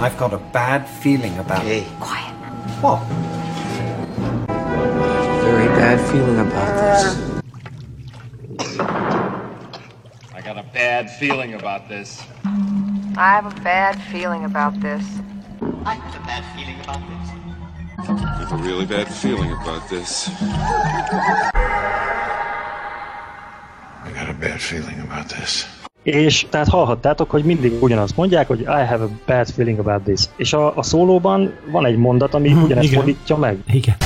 I've 0.00 0.18
got 0.18 0.32
a 0.32 0.40
bad 0.52 0.86
feeling 1.00 1.38
about 1.38 1.62
Hey. 1.62 1.84
Quiet. 1.98 2.34
What? 2.82 3.00
Very 5.42 5.68
bad 5.68 6.00
feeling 6.10 6.38
about 6.38 6.72
this. 6.80 7.16
I 10.34 10.40
got 10.44 10.56
a 10.58 10.64
bad 10.72 11.10
feeling 11.10 11.54
about 11.54 11.88
this. 11.88 12.22
I 13.16 13.28
have 13.34 13.46
a 13.46 13.60
bad 13.62 13.96
feeling 14.12 14.44
about 14.44 14.80
this. 14.80 15.04
I 15.60 15.94
have 15.94 16.16
a 16.16 16.26
bad 16.26 16.42
feeling 16.56 16.80
about 16.80 17.00
this. 17.06 17.28
I 17.98 18.12
have 18.38 18.52
a 18.52 18.62
really 18.62 18.86
bad 18.86 19.06
feeling 19.08 19.52
about 19.52 19.88
this. 19.88 20.28
I 24.04 24.10
got 24.14 24.28
a 24.30 24.36
bad 24.40 24.60
feeling 24.60 25.00
about 25.00 25.26
this. 25.26 25.66
És 26.02 26.46
tehát 26.50 26.68
hallhattátok, 26.68 27.30
hogy 27.30 27.44
mindig 27.44 27.82
ugyanazt 27.82 28.16
mondják, 28.16 28.48
hogy 28.48 28.60
I 28.60 28.64
have 28.64 29.02
a 29.04 29.08
bad 29.26 29.48
feeling 29.48 29.78
about 29.78 30.02
this. 30.02 30.20
És 30.36 30.52
a, 30.52 30.76
a 30.76 30.82
szólóban 30.82 31.52
van 31.70 31.86
egy 31.86 31.96
mondat, 31.96 32.34
ami 32.34 32.52
ugyanezt 32.52 32.86
igen. 32.86 32.98
fordítja 32.98 33.36
meg. 33.36 33.58
Igen. 33.66 33.96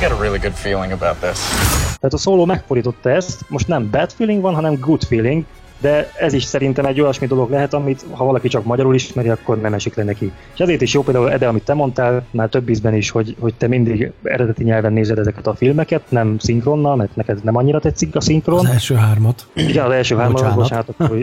I 0.00 0.04
got 0.04 0.18
a 0.18 0.22
really 0.22 0.38
good 0.38 0.54
feeling 0.54 0.92
about 0.92 1.16
this. 1.16 1.38
Tehát 1.84 2.12
a 2.12 2.18
szóló 2.18 2.44
megfordította 2.44 3.10
ezt, 3.10 3.44
most 3.48 3.68
nem 3.68 3.90
bad 3.90 4.12
feeling 4.12 4.42
van, 4.42 4.54
hanem 4.54 4.74
good 4.80 5.02
feeling, 5.02 5.44
de 5.82 6.10
ez 6.18 6.32
is 6.32 6.44
szerintem 6.44 6.84
egy 6.84 7.00
olyasmi 7.00 7.26
dolog 7.26 7.50
lehet, 7.50 7.74
amit 7.74 8.04
ha 8.10 8.24
valaki 8.24 8.48
csak 8.48 8.64
magyarul 8.64 8.94
ismeri, 8.94 9.28
akkor 9.28 9.60
nem 9.60 9.74
esik 9.74 9.94
le 9.94 10.04
neki. 10.04 10.32
És 10.54 10.60
ezért 10.60 10.80
is 10.80 10.94
jó 10.94 11.02
például 11.02 11.30
Ede, 11.30 11.48
amit 11.48 11.64
te 11.64 11.74
mondtál, 11.74 12.26
már 12.30 12.48
több 12.48 12.68
ízben 12.68 12.94
is, 12.94 13.10
hogy, 13.10 13.36
hogy 13.38 13.54
te 13.54 13.66
mindig 13.66 14.12
eredeti 14.22 14.64
nyelven 14.64 14.92
nézed 14.92 15.18
ezeket 15.18 15.46
a 15.46 15.54
filmeket, 15.54 16.02
nem 16.08 16.38
szinkronnal, 16.38 16.96
mert 16.96 17.16
neked 17.16 17.44
nem 17.44 17.56
annyira 17.56 17.80
tetszik 17.80 18.16
a 18.16 18.20
szinkron. 18.20 18.58
Az 18.58 18.70
első 18.70 18.94
hármat. 18.94 19.46
Igen, 19.54 19.84
az 19.84 19.92
első 19.92 20.16
hármat, 20.16 20.32
Bocsánat. 20.32 20.56
bocsánat, 20.56 20.88
akkor 20.88 21.18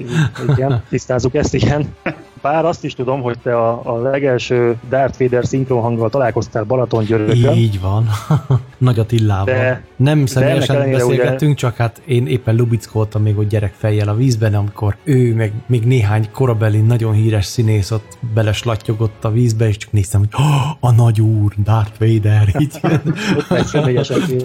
igen, 0.47 0.83
tisztázzuk 0.89 1.35
ezt, 1.35 1.53
igen. 1.53 1.87
Bár 2.41 2.65
azt 2.65 2.83
is 2.83 2.93
tudom, 2.93 3.21
hogy 3.21 3.37
te 3.43 3.57
a, 3.57 3.81
a 3.83 4.01
legelső 4.01 4.77
Darth 4.89 5.19
Vader 5.19 5.45
szinkron 5.45 5.81
hanggal 5.81 6.09
találkoztál 6.09 6.63
Balaton 6.63 7.03
Györökön. 7.03 7.53
Így 7.53 7.81
van. 7.81 8.09
Nagy 8.77 8.99
Attilával. 8.99 9.45
De- 9.45 9.83
nem 9.95 10.19
de 10.19 10.25
személyesen 10.25 10.75
ellenére 10.75 10.97
beszélgettünk, 10.97 11.55
csak 11.55 11.75
hát 11.75 12.01
én 12.05 12.27
éppen 12.27 12.55
lubickoltam 12.55 13.21
még 13.21 13.37
ott 13.37 13.49
gyerekfejjel 13.49 14.07
a 14.07 14.15
vízben, 14.15 14.53
amikor 14.53 14.95
ő 15.03 15.35
meg 15.35 15.51
még 15.67 15.83
néhány 15.83 16.29
korabeli 16.31 16.79
nagyon 16.81 17.13
híres 17.13 17.45
színész 17.45 17.91
ott 17.91 18.17
beleslattyogott 18.33 19.25
a 19.25 19.31
vízbe, 19.31 19.67
és 19.67 19.77
csak 19.77 19.91
néztem, 19.91 20.19
hogy 20.19 20.29
oh, 20.33 20.89
a 20.89 20.91
nagy 20.91 21.21
úr, 21.21 21.53
Darth 21.63 21.99
Vader, 21.99 22.47
így. 22.59 22.79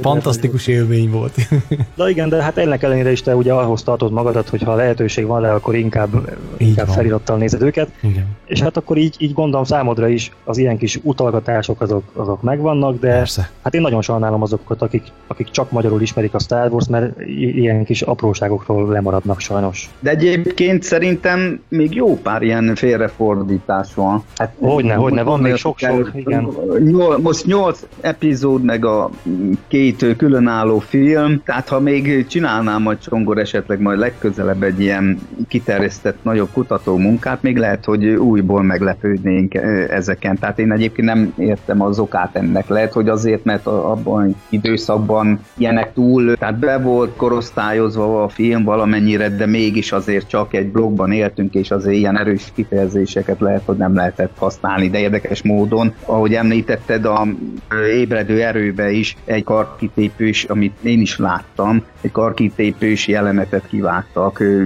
Fantasztikus 0.00 0.66
élmény 0.66 1.10
volt. 1.10 1.34
De 1.96 2.08
igen, 2.08 2.28
de 2.28 2.42
hát 2.42 2.58
ennek 2.58 2.82
ellenére 2.82 3.10
is 3.10 3.22
te 3.22 3.36
ugye 3.36 3.52
ahhoz 3.52 3.82
tartod 3.82 4.12
magadat, 4.12 4.48
hogy 4.48 4.62
ha 4.62 4.74
lehetőség 4.74 5.26
van 5.26 5.40
rá, 5.40 5.54
akkor 5.54 5.74
inkább, 5.74 6.36
inkább 6.56 6.88
felirattal 6.88 7.36
nézed 7.36 7.62
őket. 7.62 7.83
Igen. 8.00 8.26
És 8.44 8.60
hát 8.60 8.76
akkor 8.76 8.96
így, 8.96 9.14
így 9.18 9.32
gondolom 9.32 9.64
számodra 9.64 10.08
is 10.08 10.30
az 10.44 10.58
ilyen 10.58 10.78
kis 10.78 10.98
utalgatások 11.02 11.80
azok, 11.80 12.02
azok 12.12 12.42
megvannak, 12.42 13.00
de 13.00 13.08
Persze. 13.08 13.50
hát 13.62 13.74
én 13.74 13.80
nagyon 13.80 14.02
sajnálom 14.02 14.42
azokat, 14.42 14.82
akik, 14.82 15.02
akik 15.26 15.50
csak 15.50 15.70
magyarul 15.70 16.00
ismerik 16.00 16.34
a 16.34 16.38
Star 16.38 16.72
Wars, 16.72 16.88
mert 16.88 17.20
ilyen 17.26 17.84
kis 17.84 18.02
apróságokról 18.02 18.88
lemaradnak 18.88 19.40
sajnos. 19.40 19.90
De 20.00 20.10
egyébként 20.10 20.82
szerintem 20.82 21.60
még 21.68 21.94
jó 21.94 22.18
pár 22.18 22.42
ilyen 22.42 22.74
félrefordítás 22.74 23.94
van. 23.94 24.24
Hát, 24.36 24.54
Hogyne, 24.58 24.94
hogyne, 24.94 25.22
van 25.22 25.40
még 25.40 25.54
sok-sok, 25.54 26.10
igen. 26.14 26.48
Nyol, 26.84 27.18
most 27.18 27.46
nyolc 27.46 27.86
epizód, 28.00 28.64
meg 28.64 28.84
a 28.84 29.10
két 29.68 30.16
különálló 30.16 30.78
film, 30.78 31.42
tehát 31.44 31.68
ha 31.68 31.80
még 31.80 32.26
csinálnám 32.26 32.82
majd 32.82 32.98
Csongor 32.98 33.38
esetleg 33.38 33.80
majd 33.80 33.98
legközelebb 33.98 34.62
egy 34.62 34.80
ilyen 34.80 35.18
kiterjesztett 35.48 36.18
nagyobb 36.22 36.48
kutató 36.52 36.96
munkát, 36.96 37.42
még 37.42 37.56
lehet, 37.56 37.73
hogy 37.84 38.06
újból 38.06 38.62
meglepődnénk 38.62 39.54
ezeken. 39.88 40.38
Tehát 40.38 40.58
én 40.58 40.72
egyébként 40.72 41.08
nem 41.08 41.34
értem 41.38 41.82
az 41.82 41.98
okát 41.98 42.36
ennek. 42.36 42.68
Lehet, 42.68 42.92
hogy 42.92 43.08
azért, 43.08 43.44
mert 43.44 43.66
abban 43.66 44.36
időszakban 44.48 45.40
ilyenek 45.56 45.92
túl, 45.92 46.36
tehát 46.36 46.58
be 46.58 46.78
volt 46.78 47.16
korosztályozva 47.16 48.22
a 48.22 48.28
film 48.28 48.64
valamennyire, 48.64 49.28
de 49.28 49.46
mégis 49.46 49.92
azért 49.92 50.28
csak 50.28 50.54
egy 50.54 50.66
blogban 50.66 51.12
éltünk, 51.12 51.54
és 51.54 51.70
azért 51.70 51.96
ilyen 51.96 52.18
erős 52.18 52.52
kifejezéseket 52.54 53.40
lehet, 53.40 53.62
hogy 53.64 53.76
nem 53.76 53.94
lehetett 53.94 54.32
használni, 54.38 54.90
de 54.90 54.98
érdekes 54.98 55.42
módon, 55.42 55.94
ahogy 56.04 56.34
említetted, 56.34 57.04
a 57.04 57.26
ébredő 57.92 58.42
erőbe 58.42 58.90
is 58.90 59.16
egy 59.24 59.44
karkitépős, 59.44 60.44
amit 60.44 60.76
én 60.82 61.00
is 61.00 61.18
láttam, 61.18 61.82
egy 62.00 62.12
karkitépős 62.12 63.08
jelenetet 63.08 63.66
kivágtak, 63.68 64.40
ö, 64.40 64.64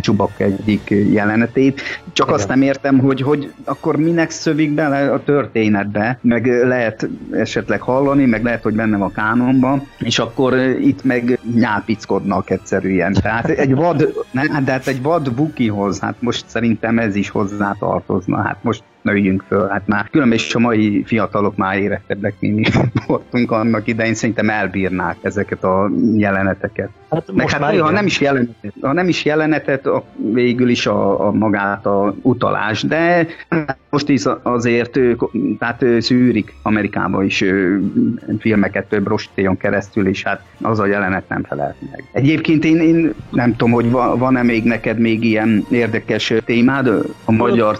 Csubak 0.00 0.40
egyik 0.40 0.94
jelenetét, 1.12 1.80
csak 2.12 2.26
Igen. 2.26 2.38
Azt 2.42 2.50
nem 2.50 2.62
értem, 2.62 2.98
hogy, 2.98 3.22
hogy 3.22 3.52
akkor 3.64 3.96
minek 3.96 4.30
szövik 4.30 4.74
bele 4.74 5.12
a 5.12 5.22
történetbe, 5.22 6.18
meg 6.20 6.46
lehet 6.46 7.08
esetleg 7.30 7.80
hallani, 7.80 8.24
meg 8.24 8.42
lehet, 8.42 8.62
hogy 8.62 8.74
bennem 8.74 9.02
a 9.02 9.10
kánonban, 9.10 9.88
és 9.98 10.18
akkor 10.18 10.58
itt 10.80 11.04
meg 11.04 11.38
nyápickodnak 11.54 12.50
egyszerűen. 12.50 13.12
Tehát 13.12 13.48
egy 13.48 13.74
vad, 13.74 14.24
ne, 14.30 14.60
de 14.60 14.72
hát 14.72 14.86
egy 14.86 15.02
vad 15.02 15.32
bukihoz, 15.34 16.00
hát 16.00 16.14
most 16.18 16.44
szerintem 16.48 16.98
ez 16.98 17.16
is 17.16 17.28
hozzá 17.30 17.76
tartozna, 17.78 18.42
hát 18.42 18.58
most 18.62 18.82
nőjünk 19.02 19.44
föl, 19.48 19.68
hát 19.68 19.86
már 19.86 20.08
különben 20.10 20.38
is 20.38 20.54
a 20.54 20.58
mai 20.58 21.02
fiatalok 21.06 21.56
már 21.56 21.78
érettebbek, 21.78 22.34
mint 22.38 22.56
mi 22.56 22.64
voltunk 23.06 23.50
annak 23.50 23.86
idején, 23.86 24.14
szerintem 24.14 24.50
elbírnák 24.50 25.16
ezeket 25.22 25.64
a 25.64 25.90
jeleneteket. 26.16 26.90
Hát 27.10 27.26
Meg 27.26 27.36
most 27.36 27.52
hát 27.52 27.60
már 27.60 27.80
ha 27.80 27.90
nem 27.90 28.06
is 28.06 28.20
jelenetet, 28.20 28.74
ha 28.80 28.92
nem 28.92 29.08
is 29.08 29.24
jelenetet, 29.24 29.86
a, 29.86 30.04
végül 30.32 30.68
is 30.68 30.86
a, 30.86 31.26
a 31.26 31.32
magát 31.32 31.86
a 31.86 32.14
utalás, 32.22 32.82
de 32.82 33.26
most 33.90 34.08
is 34.08 34.22
azért 34.42 34.98
tehát 35.58 35.84
szűrik 35.98 36.54
Amerikába 36.62 37.22
is 37.22 37.44
filmeket 38.38 38.88
több 38.88 39.06
rostéjon 39.06 39.56
keresztül, 39.56 40.06
és 40.06 40.22
hát 40.22 40.44
az 40.60 40.78
a 40.78 40.86
jelenet 40.86 41.28
nem 41.28 41.42
felelt 41.42 41.76
meg. 41.90 42.04
Egyébként 42.12 42.64
én, 42.64 42.76
én 42.76 43.14
nem 43.30 43.50
tudom, 43.50 43.72
hogy 43.72 43.90
va, 43.90 44.16
van-e 44.16 44.42
még 44.42 44.64
neked 44.64 44.98
még 44.98 45.24
ilyen 45.24 45.66
érdekes 45.70 46.32
témád 46.44 46.88
a 47.24 47.32
magyar 47.32 47.78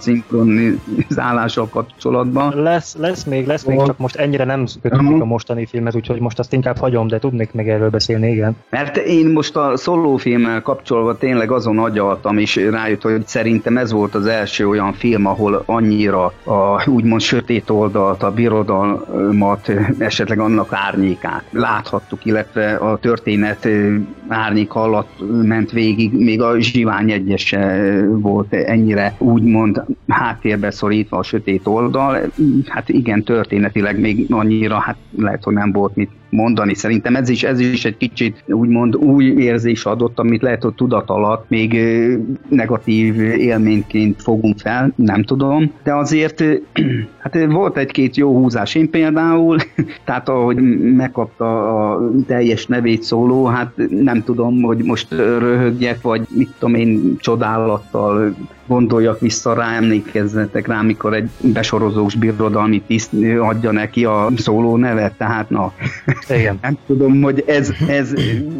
szinkronizálással 1.13 1.67
kapcsolatban? 1.69 2.61
Lesz, 2.61 2.95
lesz 2.99 3.23
még, 3.23 3.47
lesz 3.47 3.63
még, 3.63 3.83
csak 3.85 3.97
most 3.97 4.15
ennyire 4.15 4.43
nem 4.43 4.65
kötődik 4.81 5.21
a 5.21 5.25
mostani 5.25 5.65
filmet, 5.65 5.95
úgyhogy 5.95 6.19
most 6.19 6.39
azt 6.39 6.53
inkább 6.53 6.77
hagyom, 6.77 7.07
de 7.07 7.19
tudnék 7.19 7.53
meg 7.53 7.69
erről 7.69 7.89
beszélni, 7.89 8.31
igen. 8.31 8.55
Mert 8.69 8.97
én 8.97 9.27
most 9.27 9.55
a 9.55 9.77
szólófilmmel 9.77 10.61
kapcsolva 10.61 11.17
tényleg 11.17 11.51
azon 11.51 11.79
agyaltam, 11.79 12.37
és 12.37 12.55
rájött, 12.55 13.01
hogy 13.01 13.27
szerintem 13.27 13.77
ez 13.77 13.91
volt 13.91 14.15
az 14.15 14.25
első 14.25 14.67
olyan 14.67 14.93
film, 14.93 15.25
ahol 15.25 15.63
annyira 15.65 16.25
a 16.43 16.89
úgymond 16.89 17.21
sötét 17.21 17.69
oldalt, 17.69 18.23
a 18.23 18.31
birodalmat, 18.31 19.71
esetleg 19.97 20.39
annak 20.39 20.67
árnyékát 20.73 21.43
láthattuk, 21.49 22.25
illetve 22.25 22.75
a 22.75 22.97
történet 22.97 23.67
árnyék 24.27 24.73
alatt 24.73 25.11
ment 25.43 25.71
végig, 25.71 26.13
még 26.13 26.41
a 26.41 26.59
Zsivány 26.59 27.11
egyes 27.11 27.55
volt 28.09 28.53
ennyire 28.53 29.15
úgymond 29.17 29.83
háttérbe 30.07 30.71
szorítva 31.03 31.17
a 31.17 31.23
sötét 31.23 31.67
oldal. 31.67 32.31
Hát 32.65 32.89
igen, 32.89 33.23
történetileg 33.23 33.99
még 33.99 34.25
annyira, 34.29 34.79
hát 34.79 34.97
lehet, 35.17 35.43
hogy 35.43 35.53
nem 35.53 35.71
volt 35.71 35.95
mit 35.95 36.09
mondani. 36.29 36.73
Szerintem 36.73 37.15
ez 37.15 37.29
is, 37.29 37.43
ez 37.43 37.59
is 37.59 37.85
egy 37.85 37.97
kicsit 37.97 38.43
úgymond 38.47 38.95
új 38.95 39.25
érzés 39.25 39.85
adott, 39.85 40.19
amit 40.19 40.41
lehet, 40.41 40.63
hogy 40.63 40.73
tudat 40.73 41.09
alatt 41.09 41.49
még 41.49 41.77
negatív 42.49 43.19
élményként 43.21 44.21
fogunk 44.21 44.57
fel, 44.59 44.93
nem 44.95 45.23
tudom, 45.23 45.71
de 45.83 45.93
azért 45.93 46.43
hát 47.21 47.45
volt 47.45 47.77
egy-két 47.77 48.15
jó 48.15 48.37
húzás. 48.37 48.75
Én 48.75 48.89
például, 48.89 49.57
tehát 50.05 50.29
ahogy 50.29 50.57
megkapta 50.95 51.77
a 51.91 52.11
teljes 52.27 52.65
nevét 52.65 53.03
szóló, 53.03 53.45
hát 53.45 53.71
nem 53.89 54.23
tudom, 54.23 54.61
hogy 54.61 54.83
most 54.83 55.11
röhögjek, 55.11 56.01
vagy 56.01 56.27
mit 56.29 56.49
tudom 56.59 56.75
én 56.75 57.15
csodálattal 57.19 58.35
gondoljak 58.67 59.19
vissza 59.19 59.53
rá, 59.53 59.75
emlékezzetek 59.75 60.67
rá, 60.67 60.79
amikor 60.79 61.13
egy 61.13 61.29
besorozós 61.39 62.15
birodalmi 62.15 62.81
tiszt 62.87 63.09
adja 63.39 63.71
neki 63.71 64.05
a 64.05 64.29
szóló 64.37 64.77
nevet, 64.77 65.13
tehát 65.17 65.49
na, 65.49 65.73
Igen. 66.29 66.57
Nem 66.61 66.77
tudom, 66.87 67.21
hogy 67.21 67.43
ez, 67.47 67.71
ez 67.87 68.13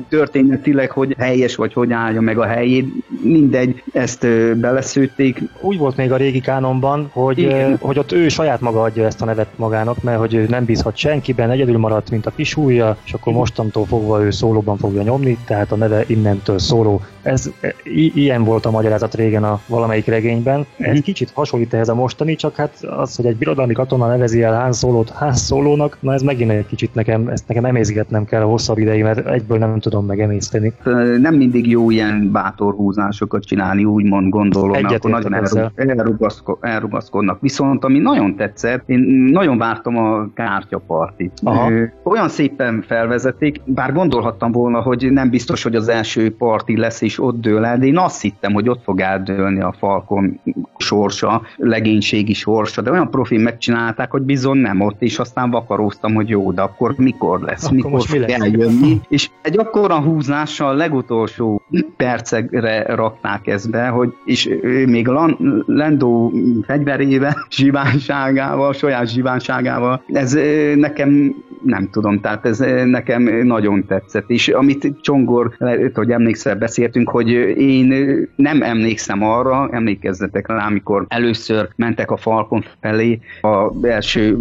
történetileg 0.09 0.91
hogy 0.91 1.15
helyes, 1.17 1.55
vagy 1.55 1.73
hogy 1.73 1.91
állja 1.91 2.21
meg 2.21 2.37
a 2.37 2.45
helyét. 2.45 2.87
Mindegy, 3.23 3.83
ezt 3.93 4.27
beleszőtték. 4.57 5.41
Úgy 5.61 5.77
volt 5.77 5.97
még 5.97 6.11
a 6.11 6.17
régi 6.17 6.39
kánonban, 6.39 7.09
hogy, 7.11 7.37
Igen. 7.37 7.77
hogy 7.81 7.99
ott 7.99 8.11
ő 8.11 8.27
saját 8.27 8.61
maga 8.61 8.81
adja 8.81 9.05
ezt 9.05 9.21
a 9.21 9.25
nevet 9.25 9.49
magának, 9.55 10.03
mert 10.03 10.19
hogy 10.19 10.33
ő 10.33 10.45
nem 10.49 10.65
bízhat 10.65 10.95
senkiben, 10.97 11.51
egyedül 11.51 11.77
maradt, 11.77 12.09
mint 12.09 12.25
a 12.25 12.31
kis 12.35 12.57
ujja, 12.57 12.97
és 13.05 13.13
akkor 13.13 13.33
mostantól 13.33 13.85
fogva 13.85 14.23
ő 14.23 14.31
szólóban 14.31 14.77
fogja 14.77 15.01
nyomni, 15.01 15.37
tehát 15.45 15.71
a 15.71 15.75
neve 15.75 16.03
innentől 16.07 16.59
szóló. 16.59 17.01
Ez 17.21 17.51
i- 17.83 18.11
ilyen 18.15 18.43
volt 18.43 18.65
a 18.65 18.71
magyarázat 18.71 19.15
régen 19.15 19.43
a 19.43 19.61
valamelyik 19.67 20.02
regényben. 20.07 20.65
Ez 20.77 20.99
kicsit 20.99 21.31
hasonlít 21.33 21.73
ehhez 21.73 21.89
a 21.89 21.95
mostani, 21.95 22.35
csak 22.35 22.55
hát 22.55 22.83
az, 22.97 23.15
hogy 23.15 23.25
egy 23.25 23.35
birodalmi 23.35 23.73
katona 23.73 24.07
nevezi 24.07 24.41
el 24.43 24.61
Han 24.61 24.71
Szólót 24.71 25.09
Han 25.09 25.33
Szólónak, 25.33 25.97
na 25.99 26.13
ez 26.13 26.21
megint 26.21 26.51
egy 26.51 26.67
kicsit 26.67 26.93
nekem, 26.93 27.27
ezt 27.27 27.47
nekem 27.47 27.65
emészgetnem 27.65 28.25
kell 28.25 28.41
a 28.41 28.45
hosszabb 28.45 28.77
ideig, 28.77 29.03
mert 29.03 29.27
egyből 29.27 29.57
nem 29.57 29.79
tudom 29.79 30.05
megemészteni. 30.05 30.73
Nem 31.19 31.35
mindig 31.35 31.69
jó 31.69 31.89
ilyen 31.89 32.29
bátor 32.31 32.73
húzásokat 32.73 33.43
csinálni, 33.43 33.85
úgymond 33.85 34.29
gondolom, 34.29 34.81
mert 34.81 34.93
akkor 34.95 35.11
nagyon 35.11 35.33
elrug, 35.33 35.71
elrugaszko, 35.75 36.57
elrugaszkodnak. 36.61 37.41
Viszont 37.41 37.83
ami 37.83 37.99
nagyon 37.99 38.35
tetszett, 38.35 38.83
én 38.85 38.99
nagyon 39.31 39.57
vártam 39.57 39.97
a 39.97 40.27
kártyapartit. 40.33 41.31
Aha. 41.43 41.71
Olyan 42.03 42.29
szépen 42.29 42.83
felvezették, 42.87 43.61
bár 43.65 43.93
gondolhattam 43.93 44.51
volna, 44.51 44.81
hogy 44.81 45.11
nem 45.11 45.29
biztos, 45.29 45.63
hogy 45.63 45.75
az 45.75 45.87
első 45.87 46.35
parti 46.35 46.77
lesz 46.77 47.01
és 47.01 47.19
ott 47.19 47.41
dől 47.41 47.65
el, 47.65 47.77
de 47.77 47.85
én 47.85 47.97
azt 47.97 48.21
hittem, 48.21 48.53
hogy 48.53 48.69
ott 48.69 48.83
fog 48.83 48.99
eldőlni 48.99 49.61
a 49.61 49.75
Falkon 49.83 50.39
sorsa, 50.77 51.41
legénységi 51.57 52.33
sorsa, 52.33 52.81
de 52.81 52.91
olyan 52.91 53.09
profil 53.09 53.39
megcsinálták, 53.39 54.11
hogy 54.11 54.21
bizony 54.21 54.57
nem 54.57 54.81
ott, 54.81 55.01
és 55.01 55.19
aztán 55.19 55.49
vakaróztam, 55.51 56.13
hogy 56.13 56.29
jó, 56.29 56.51
de 56.51 56.61
akkor 56.61 56.93
mikor 56.97 57.39
lesz, 57.41 57.63
Akkor 57.63 57.75
mikor 57.75 57.91
most 57.91 58.11
mi 58.11 58.17
fog 58.19 58.29
lesz? 58.29 58.39
eljönni. 58.39 59.01
És 59.09 59.29
egy 59.41 59.59
akkora 59.59 60.01
húzással 60.01 60.75
legutolsó 60.75 61.61
percekre 61.97 62.95
rakták 62.95 63.47
ezt 63.47 63.69
be, 63.69 63.87
hogy 63.87 64.13
és 64.25 64.49
még 64.85 65.07
Lan- 65.07 65.37
Lendó 65.65 66.31
fegyverével, 66.65 67.35
zsivánságával, 67.49 68.73
saját 68.73 69.09
zsivánságával, 69.09 70.03
ez 70.07 70.37
nekem 70.75 71.35
nem 71.63 71.89
tudom, 71.91 72.19
tehát 72.19 72.45
ez 72.45 72.59
nekem 72.85 73.23
nagyon 73.23 73.85
tetszett. 73.85 74.29
És 74.29 74.47
amit 74.47 74.91
Csongor, 75.01 75.55
hogy 75.93 76.09
emlékszel, 76.11 76.55
beszéltünk, 76.55 77.09
hogy 77.09 77.29
én 77.57 77.93
nem 78.35 78.61
emlékszem 78.61 79.23
arra, 79.23 79.69
emlékezzetek 79.73 80.47
rá, 80.47 80.65
amikor 80.65 81.05
először 81.07 81.69
mentek 81.75 82.11
a 82.11 82.17
Falkon 82.17 82.65
felé, 82.79 83.19
a 83.41 83.87
első 83.87 84.37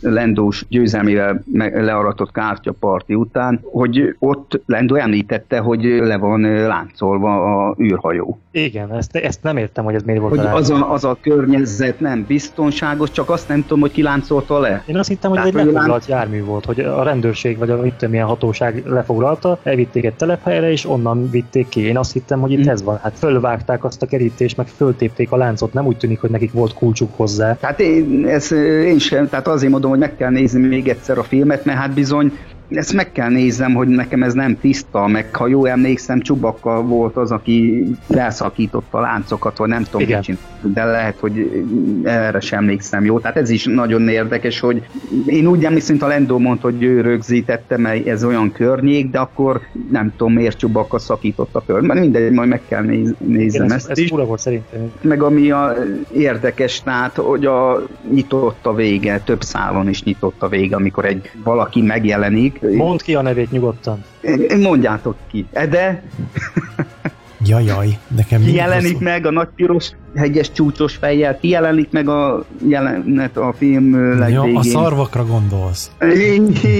Lendós 0.00 0.64
győzelmével 0.68 1.42
learatott 1.72 2.32
kártyaparti 2.32 3.14
után, 3.14 3.60
hogy 3.62 4.16
ott 4.18 4.60
Lendó 4.66 4.94
említette, 4.94 5.58
hogy 5.58 5.84
le 5.84 6.16
van 6.16 6.40
láncolva 6.40 7.66
a 7.66 7.76
űrhajó. 7.80 8.38
Igen, 8.50 8.94
ezt, 8.94 9.16
ezt 9.16 9.42
nem 9.42 9.56
értem, 9.56 9.84
hogy 9.84 9.94
ez 9.94 10.02
miért 10.02 10.20
volt 10.20 10.36
Hogy 10.36 10.46
a 10.46 10.54
az 10.54 10.70
a, 10.70 10.92
az 10.92 11.04
a 11.04 11.16
környezet 11.20 12.00
nem 12.00 12.24
biztonságos, 12.26 13.10
csak 13.10 13.30
azt 13.30 13.48
nem 13.48 13.62
tudom, 13.62 13.80
hogy 13.80 13.92
kiláncolta 13.92 14.58
le. 14.58 14.82
Én 14.86 14.96
azt 14.96 15.08
hittem, 15.08 15.30
hogy 15.30 15.38
ez 15.38 15.46
egy 15.46 15.52
Tehát, 15.52 15.66
hogy 15.66 15.74
lefoglalt 15.74 16.06
jármű 16.06 16.44
volt, 16.44 16.64
hogy 16.64 16.80
a 16.80 17.02
rendőrség 17.02 17.58
vagy 17.58 17.70
a 17.70 17.80
mit 17.80 17.92
tudom, 17.92 18.10
milyen 18.10 18.26
hatóság 18.26 18.82
lefoglalta, 18.86 19.58
elvitték 19.62 20.04
egy 20.04 20.14
telephelyre, 20.14 20.70
és 20.70 20.88
onnan 20.88 21.30
vitték 21.30 21.68
ki. 21.68 21.80
Én 21.80 21.98
azt 21.98 22.12
hittem, 22.12 22.40
hogy 22.40 22.52
itt 22.52 22.66
Mm. 22.66 22.68
ez 22.68 22.82
van. 22.82 22.98
Hát 23.02 23.18
fölvágták 23.18 23.84
azt 23.84 24.02
a 24.02 24.06
kerítést, 24.06 24.56
meg 24.58 24.66
föltépték 24.66 25.32
a 25.32 25.36
láncot, 25.36 25.72
nem 25.72 25.86
úgy 25.86 25.96
tűnik, 25.96 26.20
hogy 26.20 26.30
nekik 26.30 26.52
volt 26.52 26.74
kulcsuk 26.74 27.16
hozzá. 27.16 27.56
Hát 27.60 27.80
én, 27.80 28.26
ez, 28.26 28.52
én 28.84 28.98
sem, 28.98 29.28
tehát 29.28 29.48
azért 29.48 29.72
mondom, 29.72 29.90
hogy 29.90 29.98
meg 29.98 30.16
kell 30.16 30.30
nézni 30.30 30.66
még 30.66 30.88
egyszer 30.88 31.18
a 31.18 31.22
filmet, 31.22 31.64
mert 31.64 31.78
hát 31.78 31.94
bizony 31.94 32.32
ezt 32.70 32.92
meg 32.92 33.12
kell 33.12 33.28
néznem, 33.28 33.74
hogy 33.74 33.88
nekem 33.88 34.22
ez 34.22 34.32
nem 34.34 34.58
tiszta, 34.60 35.06
meg 35.06 35.34
ha 35.34 35.46
jól 35.46 35.68
emlékszem, 35.68 36.20
Csubakka 36.20 36.82
volt 36.82 37.16
az, 37.16 37.30
aki 37.30 37.86
felszakította 38.08 38.98
a 38.98 39.00
láncokat, 39.00 39.56
vagy 39.56 39.68
nem 39.68 39.82
tudom, 39.82 40.06
mit 40.06 40.20
csinált, 40.20 40.72
de 40.72 40.84
lehet, 40.84 41.18
hogy 41.18 41.64
erre 42.04 42.40
sem 42.40 42.58
emlékszem 42.58 43.04
jó. 43.04 43.18
Tehát 43.18 43.36
ez 43.36 43.50
is 43.50 43.64
nagyon 43.64 44.08
érdekes, 44.08 44.60
hogy 44.60 44.82
én 45.26 45.46
úgy 45.46 45.64
emlékszem, 45.64 45.90
mint 45.90 46.06
a 46.06 46.08
Lendó 46.08 46.38
mondta, 46.38 46.70
hogy 46.70 46.82
ő 46.82 47.00
rögzítette, 47.00 47.76
mert 47.76 48.06
ez 48.06 48.24
olyan 48.24 48.52
környék, 48.52 49.10
de 49.10 49.18
akkor 49.18 49.60
nem 49.90 50.12
tudom, 50.16 50.32
miért 50.32 50.58
Csubakka 50.58 50.98
szakította 50.98 51.58
a 51.58 51.62
kör. 51.66 51.80
Mert 51.80 52.00
mindegy, 52.00 52.32
majd 52.32 52.48
meg 52.48 52.60
kell 52.68 52.82
néz, 52.82 53.14
Igen, 53.28 53.62
ez, 53.64 53.72
ezt 53.72 53.90
ez 53.90 53.98
is 53.98 54.08
fura 54.08 54.24
volt 54.24 54.40
szerintem. 54.40 54.92
meg 55.00 55.22
ami 55.22 55.50
a 55.50 55.76
érdekes, 56.14 56.82
tehát, 56.82 57.16
hogy 57.16 57.46
a 57.46 57.86
nyitott 58.12 58.66
a 58.66 58.74
vége, 58.74 59.20
több 59.24 59.42
szálon 59.42 59.88
is 59.88 60.02
nyitott 60.02 60.42
a 60.42 60.48
vége, 60.48 60.76
amikor 60.76 61.04
egy 61.04 61.30
valaki 61.44 61.82
megjelenik. 61.82 62.57
Mondd 62.60 62.98
ki 63.02 63.14
a 63.14 63.22
nevét 63.22 63.50
nyugodtan. 63.50 64.04
Mondjátok 64.60 65.16
ki. 65.30 65.46
Ede 65.52 66.02
Jajaj, 67.44 67.98
nekem 68.16 68.42
ki 68.42 68.54
jelenik 68.54 68.82
hosszú- 68.92 69.00
meg 69.04 69.26
a 69.26 69.30
nagy 69.30 69.48
piros 69.56 69.90
hegyes 70.16 70.52
csúcsos 70.52 70.94
fejjel, 70.96 71.38
ki 71.38 71.48
jelenik 71.48 71.90
meg 71.90 72.08
a 72.08 72.44
jelenet 72.68 73.36
a 73.36 73.54
film 73.58 73.94
ö, 73.94 74.12
Ja, 74.12 74.18
legvégén. 74.18 74.56
a 74.56 74.62
szarvakra 74.62 75.24
gondolsz. 75.26 75.90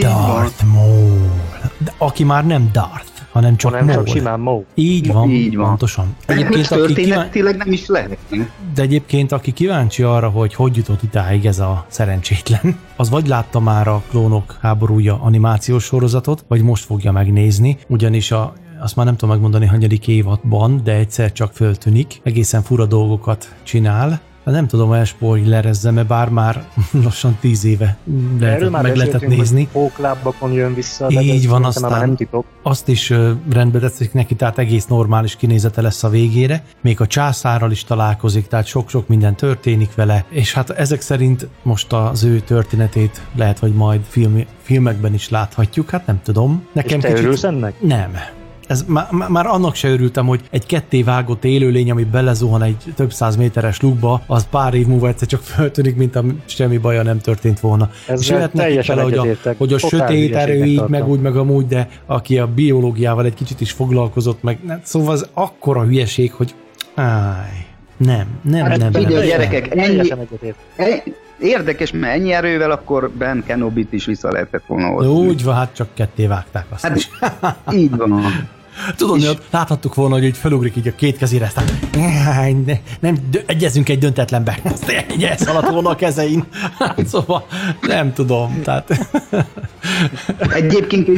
Darth 0.01 0.65
Maul. 0.75 1.31
De 1.79 1.93
aki 1.99 2.25
már 2.25 2.47
nem 2.47 2.69
Darth, 2.73 3.18
hanem 3.39 3.57
csak 3.57 3.73
Hanem 3.73 3.95
csak 3.95 4.07
simán 4.07 4.41
Maul. 4.41 4.65
Így 4.75 5.13
van, 5.13 5.31
Így 5.31 5.57
van. 5.57 5.67
pontosan. 5.67 6.17
Egyébként 6.27 6.69
történetileg 6.69 7.57
nem 7.57 7.73
is 7.73 7.87
lehet. 7.87 8.19
de 8.75 8.83
egyébként, 8.83 9.33
aki 9.33 9.53
kíváncsi 9.53 10.03
arra, 10.03 10.29
hogy 10.29 10.55
hogy 10.55 10.77
jutott 10.77 11.03
idáig 11.03 11.47
ez 11.47 11.59
a 11.59 11.85
szerencsétlen, 11.89 12.79
az 12.97 13.11
vagy 13.11 13.27
látta 13.27 13.61
már 13.61 13.89
a 13.89 14.03
Klónok 14.11 14.57
háborúja 14.61 15.19
animációs 15.23 15.85
sorozatot, 15.85 16.45
vagy 16.49 16.63
most 16.63 16.85
fogja 16.85 17.13
megnézni, 17.13 17.79
ugyanis 17.89 18.31
a 18.31 18.53
azt 18.81 18.97
már 18.97 19.07
nem 19.07 19.15
tudom 19.15 19.31
megmondani, 19.35 19.67
hanyadik 19.67 20.09
évadban, 20.09 20.81
de 20.85 20.93
egyszer 20.93 21.33
csak 21.33 21.53
föltűnik, 21.53 22.21
egészen 22.23 22.63
fura 22.63 22.87
dolgokat 22.87 23.55
csinál, 23.63 24.21
nem 24.51 24.67
tudom 24.67 24.93
elspoilerezzem, 24.93 25.95
mert 25.95 26.07
bár 26.07 26.29
már 26.29 26.65
lassan 27.05 27.37
tíz 27.41 27.65
éve 27.65 27.97
lehetett, 28.41 28.71
meg 28.71 28.97
lehetett 28.97 29.27
nézni. 29.27 29.69
póklábakon 29.73 30.53
jön 30.53 30.75
vissza. 30.75 31.07
de 31.07 31.21
Így 31.21 31.49
van, 31.49 31.65
aztán 31.65 32.01
nem 32.01 32.17
titok. 32.17 32.45
azt 32.63 32.89
is 32.89 33.13
rendbe 33.51 33.79
tetszik 33.79 34.13
neki, 34.13 34.35
tehát 34.35 34.59
egész 34.59 34.87
normális 34.87 35.37
kinézete 35.37 35.81
lesz 35.83 36.05
a 36.05 36.09
végére. 36.09 36.65
Még 36.81 37.01
a 37.01 37.07
császárral 37.07 37.71
is 37.71 37.85
találkozik, 37.85 38.47
tehát 38.47 38.67
sok-sok 38.67 39.09
minden 39.09 39.35
történik 39.37 39.95
vele, 39.95 40.25
és 40.29 40.53
hát 40.53 40.71
ezek 40.71 41.01
szerint 41.01 41.49
most 41.63 41.93
az 41.93 42.25
ő 42.25 42.41
történetét 42.41 43.23
lehet, 43.35 43.59
hogy 43.59 43.73
majd 43.73 44.01
film, 44.09 44.45
filmekben 44.63 45.15
is 45.15 45.29
láthatjuk, 45.29 45.91
hát 45.91 46.07
nem 46.07 46.21
tudom. 46.23 46.67
És 46.73 46.97
te 47.01 47.13
örülsz 47.13 47.45
ennek? 47.45 47.81
Nem. 47.81 48.13
Ez 48.69 48.85
már, 48.87 49.07
már 49.29 49.47
annak 49.47 49.75
se 49.75 49.89
örültem, 49.89 50.27
hogy 50.27 50.41
egy 50.51 50.67
ketté 50.67 51.03
vágott 51.03 51.45
élőlény, 51.45 51.91
ami 51.91 52.05
belezuhan 52.05 52.63
egy 52.63 52.85
több 52.95 53.13
száz 53.13 53.37
méteres 53.37 53.81
lukba, 53.81 54.23
az 54.27 54.47
pár 54.51 54.75
év 54.75 54.87
múlva 54.87 55.09
egyszer 55.09 55.29
csak 55.29 55.41
föltűnik, 55.41 55.97
mint 55.97 56.17
a 56.17 56.25
semmi 56.45 56.79
baja 56.79 57.03
nem 57.03 57.19
történt 57.19 57.61
volna. 57.61 57.91
Ezzel 58.03 58.17
és 58.19 58.29
jöhet 58.29 58.53
nekik 58.53 58.61
teljesen 58.69 58.97
vele, 58.97 59.09
hogy 59.17 59.29
a, 59.45 59.53
hogy 59.59 59.73
a 59.73 59.79
sötét 59.79 60.35
erő 60.35 60.65
így, 60.65 60.77
tartom. 60.77 60.99
meg 60.99 61.09
úgy, 61.09 61.21
meg 61.21 61.37
amúgy, 61.37 61.67
de 61.67 61.89
aki 62.07 62.39
a 62.39 62.47
biológiával 62.47 63.25
egy 63.25 63.35
kicsit 63.35 63.61
is 63.61 63.71
foglalkozott, 63.73 64.43
meg 64.43 64.59
nem, 64.67 64.81
szóval 64.83 65.13
az 65.13 65.29
akkora 65.35 65.83
hülyeség, 65.85 66.33
hogy 66.33 66.55
áj, 66.95 67.51
nem, 67.97 68.27
nem, 68.43 68.65
Hát 68.67 68.79
nem, 68.79 68.91
nem, 68.91 69.03
figyelj, 69.03 69.29
nem. 69.29 69.39
gyerekek, 69.39 69.71
ennyi, 69.75 69.87
Teljesen 69.87 70.19
egyetért. 70.19 70.57
e- 70.77 71.03
érdekes, 71.41 71.93
mert 71.93 72.15
ennyi 72.15 72.33
erővel 72.33 72.71
akkor 72.71 73.11
Ben 73.11 73.43
Kenobit 73.47 73.93
is 73.93 74.05
vissza 74.05 74.33
lehetett 74.33 74.63
volna 74.67 74.87
hozni. 74.87 75.13
Úgy 75.13 75.45
van, 75.45 75.55
hát 75.55 75.75
csak 75.75 75.89
ketté 75.95 76.27
vágták 76.27 76.65
azt 76.69 76.83
Hát, 76.87 76.97
is. 76.97 77.09
így 77.75 77.97
van. 77.97 78.23
Tudod, 78.97 79.15
hogy 79.21 79.27
ott 79.29 79.43
láthattuk 79.51 79.95
volna, 79.95 80.15
hogy 80.15 80.25
így 80.25 80.37
felugrik 80.37 80.77
így 80.77 80.89
a 80.89 80.95
két 80.95 81.17
kezére, 81.17 81.45
aztán 81.45 81.65
"Áj, 82.27 82.53
ne, 82.53 82.75
nem, 83.01 83.17
dö- 83.31 83.51
egyezünk 83.51 83.89
egy 83.89 83.99
döntetlenbe. 83.99 84.59
Azt 84.73 84.89
egy 84.89 85.23
elszaladt 85.25 85.69
volna 85.69 85.91
a 85.91 85.95
kezein. 85.95 86.45
szóval 87.13 87.47
nem 87.81 88.13
tudom, 88.13 88.63
tehát 88.63 89.09
Egyébként 90.55 91.09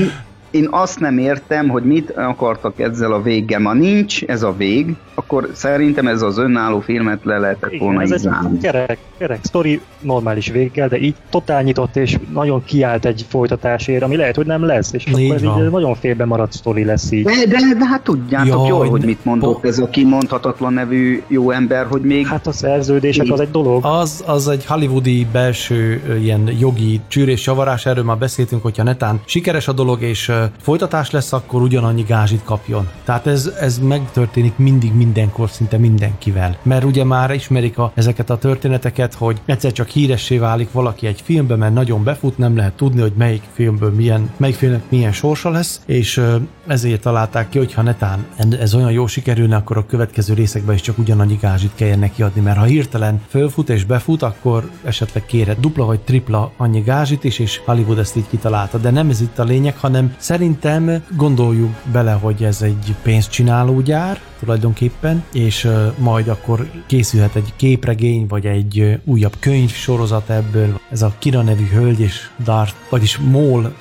én, 0.50 0.68
azt 0.70 1.00
nem 1.00 1.18
értem, 1.18 1.68
hogy 1.68 1.82
mit 1.82 2.10
akartak 2.10 2.80
ezzel 2.80 3.12
a 3.12 3.22
véggel. 3.22 3.60
Ma 3.60 3.72
nincs 3.72 4.24
ez 4.24 4.42
a 4.42 4.54
vég, 4.56 4.94
akkor 5.14 5.48
szerintem 5.52 6.06
ez 6.06 6.22
az 6.22 6.38
önálló 6.38 6.80
filmet 6.80 7.20
le 7.24 7.38
lehetett 7.38 7.72
Igen, 7.72 7.84
volna 7.84 8.02
ez 8.02 8.10
így 8.10 8.28
egy 8.52 8.58
kerek, 8.60 8.98
kerek 9.18 9.38
sztori, 9.42 9.80
normális 10.00 10.48
véggel, 10.50 10.88
de 10.88 10.98
így 10.98 11.14
totál 11.30 11.62
nyitott 11.62 11.96
és 11.96 12.18
nagyon 12.32 12.64
kiállt 12.64 13.04
egy 13.04 13.24
folytatásért, 13.28 14.02
ami 14.02 14.16
lehet, 14.16 14.36
hogy 14.36 14.46
nem 14.46 14.64
lesz, 14.64 14.92
és 14.92 15.06
Így 15.06 15.12
akkor 15.24 15.34
ez 15.36 15.42
van. 15.42 15.64
így 15.64 15.70
nagyon 15.70 15.94
félbe 15.94 16.24
maradt 16.24 16.52
sztori 16.52 16.84
lesz 16.84 17.10
így. 17.10 17.24
De, 17.24 17.32
de, 17.48 17.58
de 17.78 17.86
hát 17.86 18.02
tudjátok 18.02 18.48
Jaj, 18.48 18.68
jól, 18.68 18.88
hogy 18.88 19.04
mit 19.04 19.24
mondott 19.24 19.64
ez 19.64 19.78
a 19.78 19.88
kimondhatatlan 19.88 20.72
nevű 20.72 21.22
jó 21.26 21.50
ember, 21.50 21.86
hogy 21.86 22.00
még... 22.02 22.26
Hát 22.26 22.46
a 22.46 22.52
szerződések 22.52 23.30
az 23.30 23.40
egy 23.40 23.50
dolog. 23.50 23.84
az, 23.84 24.24
az 24.26 24.48
egy 24.48 24.66
hollywoodi 24.66 25.26
belső 25.32 26.02
ilyen 26.22 26.50
jogi 26.58 27.00
csűrés, 27.08 27.40
csavarás, 27.40 27.86
erről 27.86 28.04
már 28.04 28.18
beszéltünk, 28.18 28.62
hogyha 28.62 28.82
netán 28.82 29.20
sikeres 29.24 29.68
a 29.68 29.72
dolog, 29.72 30.02
és 30.02 30.32
folytatás 30.60 31.10
lesz, 31.10 31.32
akkor 31.32 31.62
ugyanannyi 31.62 32.02
gázsit 32.02 32.44
kapjon. 32.44 32.88
Tehát 33.04 33.26
ez, 33.26 33.50
ez 33.60 33.78
megtörténik 33.78 34.56
mindig, 34.56 34.94
mindenkor, 34.94 35.50
szinte 35.50 35.76
mindenkivel. 35.78 36.56
Mert 36.62 36.84
ugye 36.84 37.04
már 37.04 37.30
ismerik 37.30 37.78
a, 37.78 37.92
ezeket 37.94 38.30
a 38.30 38.38
történeteket, 38.38 39.14
hogy 39.14 39.40
egyszer 39.44 39.72
csak 39.72 39.88
híressé 39.88 40.38
válik 40.38 40.72
valaki 40.72 41.06
egy 41.06 41.20
filmbe, 41.20 41.56
mert 41.56 41.74
nagyon 41.74 42.04
befut, 42.04 42.38
nem 42.38 42.56
lehet 42.56 42.72
tudni, 42.72 43.00
hogy 43.00 43.12
melyik 43.16 43.42
filmből 43.52 43.90
milyen, 43.90 44.30
melyik 44.36 44.56
filmnek 44.56 44.82
milyen 44.88 45.12
sorsa 45.12 45.50
lesz, 45.50 45.80
és 45.86 46.22
ezért 46.66 47.00
találták 47.00 47.48
ki, 47.48 47.58
hogy 47.58 47.72
ha 47.72 47.82
netán 47.82 48.26
ez 48.60 48.74
olyan 48.74 48.92
jó 48.92 49.06
sikerülne, 49.06 49.56
akkor 49.56 49.76
a 49.76 49.86
következő 49.86 50.34
részekben 50.34 50.74
is 50.74 50.80
csak 50.80 50.98
ugyanannyi 50.98 51.38
gázsit 51.40 51.74
kelljen 51.74 51.98
neki 51.98 52.22
adni, 52.22 52.40
mert 52.40 52.58
ha 52.58 52.64
hirtelen 52.64 53.20
fölfut 53.28 53.68
és 53.68 53.84
befut, 53.84 54.22
akkor 54.22 54.70
esetleg 54.84 55.26
kérhet 55.26 55.60
dupla 55.60 55.84
vagy 55.84 56.00
tripla 56.00 56.52
annyi 56.56 56.80
gázsit 56.80 57.24
is, 57.24 57.38
és 57.38 57.60
Hollywood 57.64 57.98
ezt 57.98 58.16
így 58.16 58.28
kitalálta. 58.28 58.78
De 58.78 58.90
nem 58.90 59.08
ez 59.08 59.20
itt 59.20 59.38
a 59.38 59.44
lényeg, 59.44 59.76
hanem 59.76 60.14
szerintem 60.30 61.02
gondoljuk 61.16 61.74
bele, 61.92 62.12
hogy 62.12 62.44
ez 62.44 62.62
egy 62.62 62.94
pénzcsináló 63.02 63.80
gyár, 63.80 64.20
tulajdonképpen, 64.38 65.24
és 65.32 65.68
majd 65.98 66.28
akkor 66.28 66.70
készülhet 66.86 67.34
egy 67.34 67.52
képregény, 67.56 68.26
vagy 68.28 68.46
egy 68.46 69.00
újabb 69.04 69.32
könyv 69.40 69.70
sorozat 69.70 70.30
ebből. 70.30 70.80
Ez 70.90 71.02
a 71.02 71.12
Kira 71.18 71.42
nevű 71.42 71.66
hölgy 71.72 72.00
és 72.00 72.28
Darth, 72.44 72.74
vagyis 72.90 73.18
Mól 73.18 73.74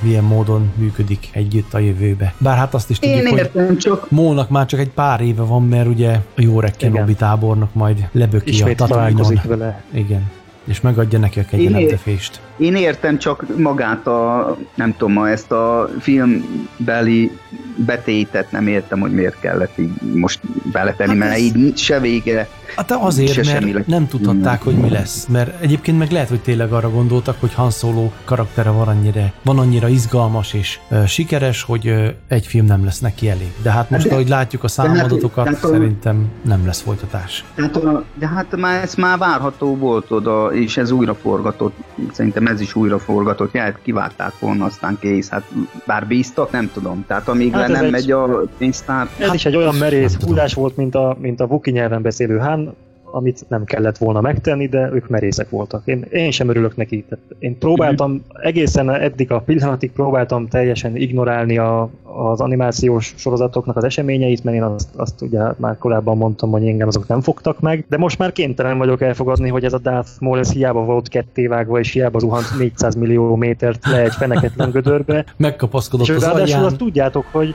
milyen 0.00 0.24
módon 0.24 0.72
működik 0.74 1.28
együtt 1.32 1.74
a 1.74 1.78
jövőbe. 1.78 2.34
Bár 2.38 2.56
hát 2.56 2.74
azt 2.74 2.90
is 2.90 2.98
tudjuk, 2.98 3.28
Én 3.28 3.36
értem, 3.36 3.66
hogy 3.66 3.76
csak... 3.76 4.10
Mólnak 4.10 4.48
már 4.48 4.66
csak 4.66 4.80
egy 4.80 4.90
pár 4.90 5.20
éve 5.20 5.42
van, 5.42 5.62
mert 5.62 5.86
ugye 5.86 6.10
a 6.10 6.20
jó 6.34 6.58
Kenobi 6.76 7.14
tábornok 7.14 7.74
majd 7.74 8.08
leböki 8.12 8.50
Ismét 8.50 8.80
a 8.80 8.86
Tatooine-on. 8.86 9.40
vele. 9.44 9.82
Igen 9.92 10.30
és 10.64 10.80
megadja 10.80 11.18
neki 11.18 11.40
a 11.40 11.44
kegyelemtefést. 11.50 12.40
Én 12.56 12.74
értem 12.74 13.18
csak 13.18 13.58
magát 13.58 14.06
a, 14.06 14.56
nem 14.74 14.96
tudom, 14.96 15.12
ma 15.12 15.28
ezt 15.28 15.52
a 15.52 15.88
filmbeli 16.00 17.30
betétet 17.76 18.50
nem 18.50 18.66
értem, 18.66 19.00
hogy 19.00 19.12
miért 19.12 19.40
kellett 19.40 19.78
így 19.78 19.90
most 20.14 20.40
beletenni, 20.72 21.18
hát 21.18 21.28
mert 21.28 21.38
így 21.38 21.78
se 21.78 22.00
vége, 22.00 22.48
Hát 22.76 22.90
azért, 22.90 23.44
se 23.44 23.60
mert 23.60 23.86
nem 23.86 24.08
tudhatták, 24.08 24.62
hogy 24.62 24.74
mi 24.74 24.90
lesz. 24.90 25.26
Mert 25.26 25.62
egyébként 25.62 25.98
meg 25.98 26.10
lehet, 26.10 26.28
hogy 26.28 26.40
tényleg 26.40 26.72
arra 26.72 26.90
gondoltak, 26.90 27.36
hogy 27.40 27.54
Han 27.54 27.70
Solo 27.70 28.10
karaktere 28.24 28.70
van 28.70 28.88
annyira, 28.88 29.32
van 29.42 29.58
annyira 29.58 29.88
izgalmas 29.88 30.52
és 30.52 30.78
uh, 30.90 31.04
sikeres, 31.04 31.62
hogy 31.62 31.88
uh, 31.88 32.06
egy 32.28 32.46
film 32.46 32.66
nem 32.66 32.84
lesz 32.84 33.00
neki 33.00 33.28
elég. 33.28 33.52
De 33.62 33.70
hát 33.70 33.90
most, 33.90 34.08
de, 34.08 34.14
ahogy 34.14 34.28
látjuk 34.28 34.64
a 34.64 34.68
számadatokat, 34.68 35.46
hát, 35.46 35.56
szerintem 35.56 36.26
nem 36.42 36.66
lesz 36.66 36.80
folytatás. 36.80 37.44
Hát, 37.56 37.80
de 38.14 38.28
hát 38.28 38.56
már 38.56 38.82
ez 38.82 38.94
már 38.94 39.18
várható 39.18 39.76
volt 39.76 40.10
oda, 40.10 40.51
és 40.52 40.76
ez 40.76 40.90
újra 40.90 41.14
forgatott. 41.14 41.74
Szerintem 42.12 42.46
ez 42.46 42.60
is 42.60 42.74
újra 42.74 42.98
forgatott. 42.98 43.52
Ja, 43.52 43.60
hát 43.60 43.78
kivágták 43.82 44.38
volna, 44.38 44.64
aztán 44.64 44.98
kész. 45.00 45.28
Hát 45.28 45.42
bár 45.86 46.06
bíztak, 46.06 46.50
nem 46.50 46.70
tudom. 46.72 47.04
Tehát 47.06 47.28
amíg 47.28 47.52
hát 47.52 47.68
le 47.68 47.74
nem 47.74 47.84
egy, 47.84 47.90
megy 47.90 48.10
a 48.10 48.42
pénztár... 48.58 49.08
Ez 49.18 49.26
hát, 49.26 49.34
is 49.34 49.44
egy 49.44 49.56
olyan 49.56 49.74
merész 49.74 50.16
hullás 50.24 50.54
volt, 50.54 50.76
mint 50.76 50.94
a, 50.94 51.16
mint 51.20 51.40
a 51.40 51.46
Vuki 51.46 51.70
nyelven 51.70 52.02
beszélő 52.02 52.38
Han, 52.38 52.74
amit 53.12 53.44
nem 53.48 53.64
kellett 53.64 53.98
volna 53.98 54.20
megtenni, 54.20 54.66
de 54.66 54.90
ők 54.92 55.08
merészek 55.08 55.50
voltak. 55.50 55.82
Én, 55.84 56.06
én 56.10 56.30
sem 56.30 56.48
örülök 56.48 56.76
neki. 56.76 57.04
Tehát 57.08 57.24
én 57.38 57.58
próbáltam, 57.58 58.24
egészen 58.42 58.90
eddig 58.90 59.30
a 59.30 59.40
pillanatig 59.40 59.92
próbáltam 59.92 60.48
teljesen 60.48 60.96
ignorálni 60.96 61.58
a, 61.58 61.90
az 62.02 62.40
animációs 62.40 63.14
sorozatoknak 63.16 63.76
az 63.76 63.84
eseményeit, 63.84 64.44
mert 64.44 64.56
én 64.56 64.62
azt, 64.62 64.88
azt 64.96 65.22
ugye 65.22 65.40
már 65.56 65.78
korábban 65.78 66.16
mondtam, 66.16 66.50
hogy 66.50 66.66
engem 66.66 66.88
azok 66.88 67.08
nem 67.08 67.20
fogtak 67.20 67.60
meg, 67.60 67.84
de 67.88 67.96
most 67.96 68.18
már 68.18 68.32
kénytelen 68.32 68.78
vagyok 68.78 69.02
elfogadni, 69.02 69.48
hogy 69.48 69.64
ez 69.64 69.72
a 69.72 69.78
Darth 69.78 70.10
Maul 70.20 70.38
ez 70.38 70.52
hiába 70.52 70.84
volt 70.84 71.08
kettévágva, 71.08 71.78
és 71.78 71.92
hiába 71.92 72.18
zuhant 72.18 72.58
400 72.58 72.94
millió 72.94 73.36
métert 73.36 73.86
le 73.86 74.00
egy 74.00 74.14
feneketlen 74.14 74.70
gödörbe. 74.70 75.24
Megkapaszkodott 75.36 76.06
és 76.06 76.14
az 76.14 76.24
ráadásul 76.24 76.64
azt 76.64 76.76
tudjátok, 76.76 77.24
hogy, 77.32 77.54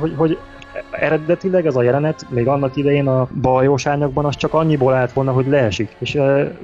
hogy, 0.00 0.14
hogy 0.16 0.38
eredetileg 1.00 1.66
ez 1.66 1.76
a 1.76 1.82
jelenet, 1.82 2.26
még 2.28 2.48
annak 2.48 2.76
idején 2.76 3.06
a 3.08 3.28
bajós 3.40 3.86
árnyakban 3.86 4.24
az 4.24 4.36
csak 4.36 4.54
annyiból 4.54 4.94
állt 4.94 5.12
volna, 5.12 5.32
hogy 5.32 5.46
leesik. 5.46 5.96
És 5.98 6.18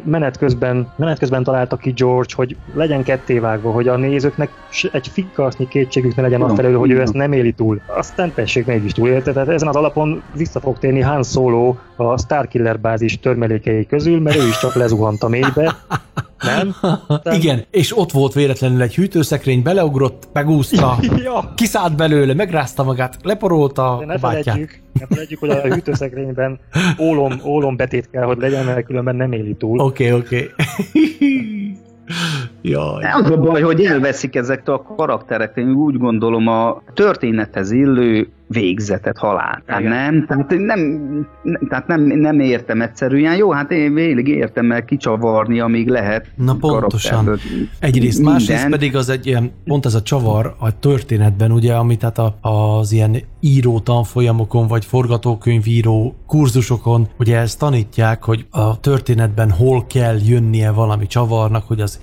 menet 0.04 0.38
közben, 0.38 0.92
menet 0.96 1.18
közben 1.18 1.42
találta 1.42 1.76
ki 1.76 1.90
George, 1.90 2.34
hogy 2.36 2.56
legyen 2.74 3.02
kettévágva, 3.02 3.70
hogy 3.70 3.88
a 3.88 3.96
nézőknek 3.96 4.50
egy 4.92 5.08
fikkasznyi 5.08 5.68
kétségük 5.68 6.14
ne 6.14 6.22
legyen 6.22 6.54
felelő, 6.54 6.74
hogy 6.74 6.90
ő 6.90 7.00
ezt 7.00 7.12
nem 7.12 7.32
éli 7.32 7.52
túl. 7.52 7.80
Aztán 7.96 8.32
tessék 8.34 8.66
mégis 8.66 8.92
túl 8.92 9.08
érte. 9.08 9.32
Tehát 9.32 9.48
ezen 9.48 9.68
az 9.68 9.76
alapon 9.76 10.22
vissza 10.34 10.60
fog 10.60 10.78
térni 10.78 11.00
Han 11.00 11.22
Solo 11.22 11.74
a 11.96 12.18
Starkiller 12.18 12.80
bázis 12.80 13.20
törmelékei 13.20 13.86
közül, 13.86 14.20
mert 14.20 14.36
ő 14.36 14.46
is 14.46 14.58
csak 14.58 14.74
lezuhant 14.74 15.22
a 15.22 15.28
mélybe. 15.28 15.74
Nem? 16.42 16.74
Nem? 17.22 17.34
Igen, 17.34 17.64
és 17.70 17.98
ott 17.98 18.10
volt 18.10 18.32
véletlenül 18.32 18.82
egy 18.82 18.94
hűtőszekrény, 18.94 19.62
beleugrott, 19.62 20.28
megúszta, 20.32 20.98
ja. 21.24 21.52
kiszállt 21.56 21.96
belőle, 21.96 22.34
megrázta 22.34 22.82
magát, 22.82 23.18
leporolta 23.22 23.96
De 23.98 24.06
ne 24.06 24.14
a 24.14 24.18
felejtjük, 24.18 24.80
ne 24.92 25.06
felejtjük, 25.06 25.40
hogy 25.40 25.50
a 25.50 25.60
hűtőszekrényben 25.60 26.60
ólom, 26.98 27.40
ólom 27.44 27.76
betét 27.76 28.10
kell, 28.10 28.24
hogy 28.24 28.38
legyen, 28.38 28.64
mert 28.64 28.86
különben 28.86 29.16
nem 29.16 29.32
éli 29.32 29.54
túl. 29.54 29.78
Oké, 29.80 30.12
okay, 30.12 30.20
oké. 30.20 30.50
Okay. 30.52 31.78
Jaj. 32.62 33.04
Az 33.12 33.30
a 33.30 33.36
baj, 33.36 33.62
hogy 33.62 33.84
elveszik 33.84 34.36
ezektől 34.36 34.74
a 34.74 34.94
karakterektől, 34.96 35.64
én 35.64 35.72
úgy 35.74 35.98
gondolom 35.98 36.46
a 36.46 36.82
történethez 36.94 37.70
illő 37.70 38.28
végzetet, 38.52 39.18
halál. 39.18 39.62
Tehát 39.66 39.82
nem, 39.82 40.26
tehát 40.26 40.54
nem, 40.58 41.26
tehát 41.68 41.86
nem, 41.86 42.02
nem 42.02 42.40
értem 42.40 42.82
egyszerűen. 42.82 43.36
Jó, 43.36 43.50
hát 43.50 43.70
én 43.70 43.94
végig 43.94 44.28
értem 44.28 44.72
el 44.72 44.84
kicsavarni, 44.84 45.60
amíg 45.60 45.88
lehet. 45.88 46.26
Na 46.36 46.54
pontosan. 46.54 47.38
Egyrészt, 47.78 48.16
minden. 48.16 48.32
másrészt 48.32 48.68
pedig 48.68 48.96
az 48.96 49.08
egy 49.08 49.26
ilyen, 49.26 49.50
pont 49.64 49.86
ez 49.86 49.94
a 49.94 50.02
csavar 50.02 50.54
a 50.58 50.78
történetben, 50.78 51.52
ugye, 51.52 51.74
amit 51.74 51.98
tehát 51.98 52.18
a, 52.18 52.36
az 52.40 52.92
ilyen 52.92 53.16
író 53.40 53.80
tanfolyamokon, 53.80 54.66
vagy 54.66 54.84
forgatókönyvíró 54.84 56.14
kurzusokon, 56.26 57.08
ugye 57.18 57.38
ezt 57.38 57.58
tanítják, 57.58 58.24
hogy 58.24 58.46
a 58.50 58.80
történetben 58.80 59.50
hol 59.50 59.86
kell 59.86 60.18
jönnie 60.24 60.70
valami 60.70 61.06
csavarnak, 61.06 61.64
hogy 61.66 61.80
az 61.80 61.98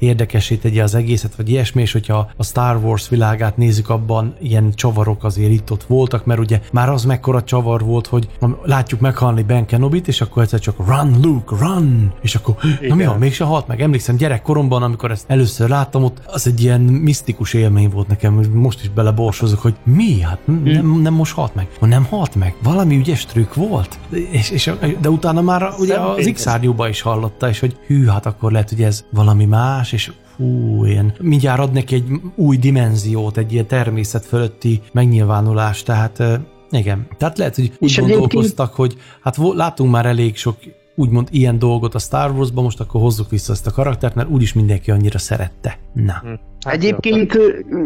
érdekesé 0.50 0.56
tegye 0.56 0.84
az 0.84 0.96
egészet, 0.96 1.36
vagy 1.36 1.50
ilyesmi, 1.50 1.82
és 1.82 1.92
hogyha 1.92 2.30
a 2.38 2.44
Star 2.44 2.78
Wars 2.84 3.10
világát 3.10 3.58
nézzük, 3.58 3.90
abban 3.90 4.36
ilyen 4.42 4.72
csavarok 4.74 5.24
azért 5.24 5.52
itt 5.52 5.72
ott 5.72 5.84
voltak, 5.84 6.26
mert 6.26 6.40
ugye 6.40 6.62
már 6.72 6.90
az 6.90 7.04
mekkora 7.04 7.44
csavar 7.44 7.84
volt, 7.84 8.08
hogy 8.08 8.30
látjuk 8.64 9.00
meghalni 9.00 9.44
Ben 9.44 9.66
Kenobit, 9.66 10.08
és 10.08 10.22
akkor 10.22 10.44
egyszer 10.44 10.60
csak 10.60 10.76
run, 10.88 11.20
Luke, 11.22 11.56
run! 11.60 12.14
És 12.22 12.36
akkor, 12.36 12.56
Igen. 12.64 12.88
na 12.88 12.96
mi 12.96 13.06
van, 13.06 13.18
mégse 13.18 13.44
halt 13.44 13.68
meg. 13.68 13.82
Emlékszem 13.82 14.16
gyerekkoromban, 14.16 14.84
amikor 14.84 15.12
ezt 15.12 15.26
először 15.28 15.70
láttam, 15.70 16.04
ott 16.04 16.22
az 16.26 16.48
egy 16.48 16.62
ilyen 16.64 16.82
misztikus 16.82 17.54
élmény 17.54 17.90
volt 17.90 18.08
nekem, 18.08 18.34
most 18.54 18.82
is 18.82 18.90
beleborsozok, 18.90 19.60
hogy 19.60 19.76
mi? 19.84 20.22
Hát 20.22 20.40
nem, 20.46 21.02
nem 21.02 21.14
most 21.14 21.34
halt 21.34 21.56
meg. 21.56 21.68
Nem 21.82 22.06
halt 22.10 22.36
meg. 22.36 22.56
Valami 22.64 22.98
ügyes 22.98 23.26
trükk 23.26 23.54
volt. 23.54 24.00
És, 24.32 24.50
és, 24.50 24.72
de 25.02 25.10
utána 25.10 25.42
már 25.42 25.74
ugye 25.80 26.00
az 26.00 26.32
x 26.34 26.48
is 26.90 27.02
hallotta, 27.02 27.50
és 27.50 27.60
hogy 27.60 27.78
hű, 27.88 28.06
hát 28.06 28.26
akkor 28.26 28.52
lehet, 28.52 28.70
hogy 28.70 28.82
ez 28.82 29.06
valami 29.12 29.46
más, 29.46 29.92
és 29.92 30.12
fú, 30.40 30.86
én 30.86 31.14
mindjárt 31.22 31.60
ad 31.60 31.72
neki 31.72 31.96
egy 31.96 32.22
új 32.36 32.58
dimenziót, 32.58 33.38
egy 33.38 33.54
ilyen 33.54 33.68
természet 33.68 34.26
fölötti 34.26 34.82
megnyilvánulást, 34.92 35.86
tehát 35.86 36.24
igen. 36.72 37.08
Tehát 37.18 37.38
lehet, 37.38 37.56
hogy 37.56 37.72
úgy 37.80 37.90
és 37.90 37.98
gondolkoztak, 37.98 38.74
hogy 38.74 38.98
hát 39.22 39.38
látunk 39.38 39.92
már 39.92 40.06
elég 40.06 40.36
sok 40.36 40.58
úgymond 40.96 41.28
ilyen 41.32 41.60
dolgot 41.60 41.96
a 41.96 42.00
Star 42.00 42.32
Wars-ban, 42.32 42.64
most 42.64 42.80
akkor 42.80 43.02
hozzuk 43.02 43.30
vissza 43.30 43.52
ezt 43.52 43.68
a 43.68 43.72
karaktert, 43.72 44.16
mert 44.16 44.30
úgyis 44.30 44.54
mindenki 44.54 44.92
annyira 44.92 45.18
szerette. 45.18 45.80
Na. 45.94 46.24
Hát 46.66 46.74
Egyébként, 46.74 47.40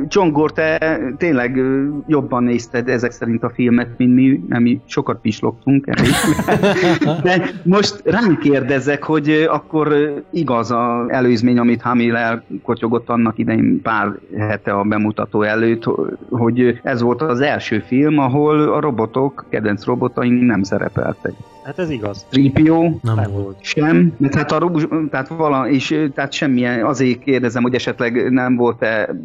Csongor, 0.07 0.51
te 0.51 0.99
tényleg 1.17 1.61
jobban 2.07 2.43
nézted 2.43 2.89
ezek 2.89 3.11
szerint 3.11 3.43
a 3.43 3.49
filmet, 3.49 3.87
mint 3.97 4.13
mi, 4.13 4.43
mert 4.47 4.61
mi 4.61 4.81
sokat 4.85 5.21
pislogtunk. 5.21 5.85
De 7.23 7.49
most 7.63 8.01
rám 8.05 8.37
kérdezek, 8.37 9.03
hogy 9.03 9.47
akkor 9.49 10.13
igaz 10.31 10.71
a 10.71 11.05
előzmény, 11.07 11.57
amit 11.57 11.81
Hamil 11.81 12.15
elkotyogott 12.15 13.09
annak 13.09 13.37
idején 13.37 13.81
pár 13.81 14.19
hete 14.37 14.71
a 14.71 14.83
bemutató 14.83 15.41
előtt, 15.41 15.83
hogy 16.29 16.79
ez 16.83 17.01
volt 17.01 17.21
az 17.21 17.39
első 17.39 17.79
film, 17.79 18.17
ahol 18.17 18.73
a 18.73 18.79
robotok, 18.79 19.45
kedvenc 19.49 19.85
robotaink 19.85 20.41
nem 20.41 20.63
szerepeltek. 20.63 21.33
Hát 21.63 21.79
ez 21.79 21.89
igaz. 21.89 22.25
Tripio 22.29 22.81
nem, 23.01 23.15
nem 23.15 23.31
volt. 23.31 23.57
Sem, 23.61 24.13
mert 24.17 24.35
hát 24.35 24.51
a 24.51 24.71
tehát 25.11 25.27
vala, 25.27 25.69
és 25.69 26.09
tehát 26.13 26.31
semmilyen, 26.31 26.85
azért 26.85 27.19
kérdezem, 27.19 27.63
hogy 27.63 27.75
esetleg 27.75 28.31
nem 28.31 28.55
volt-e 28.55 29.15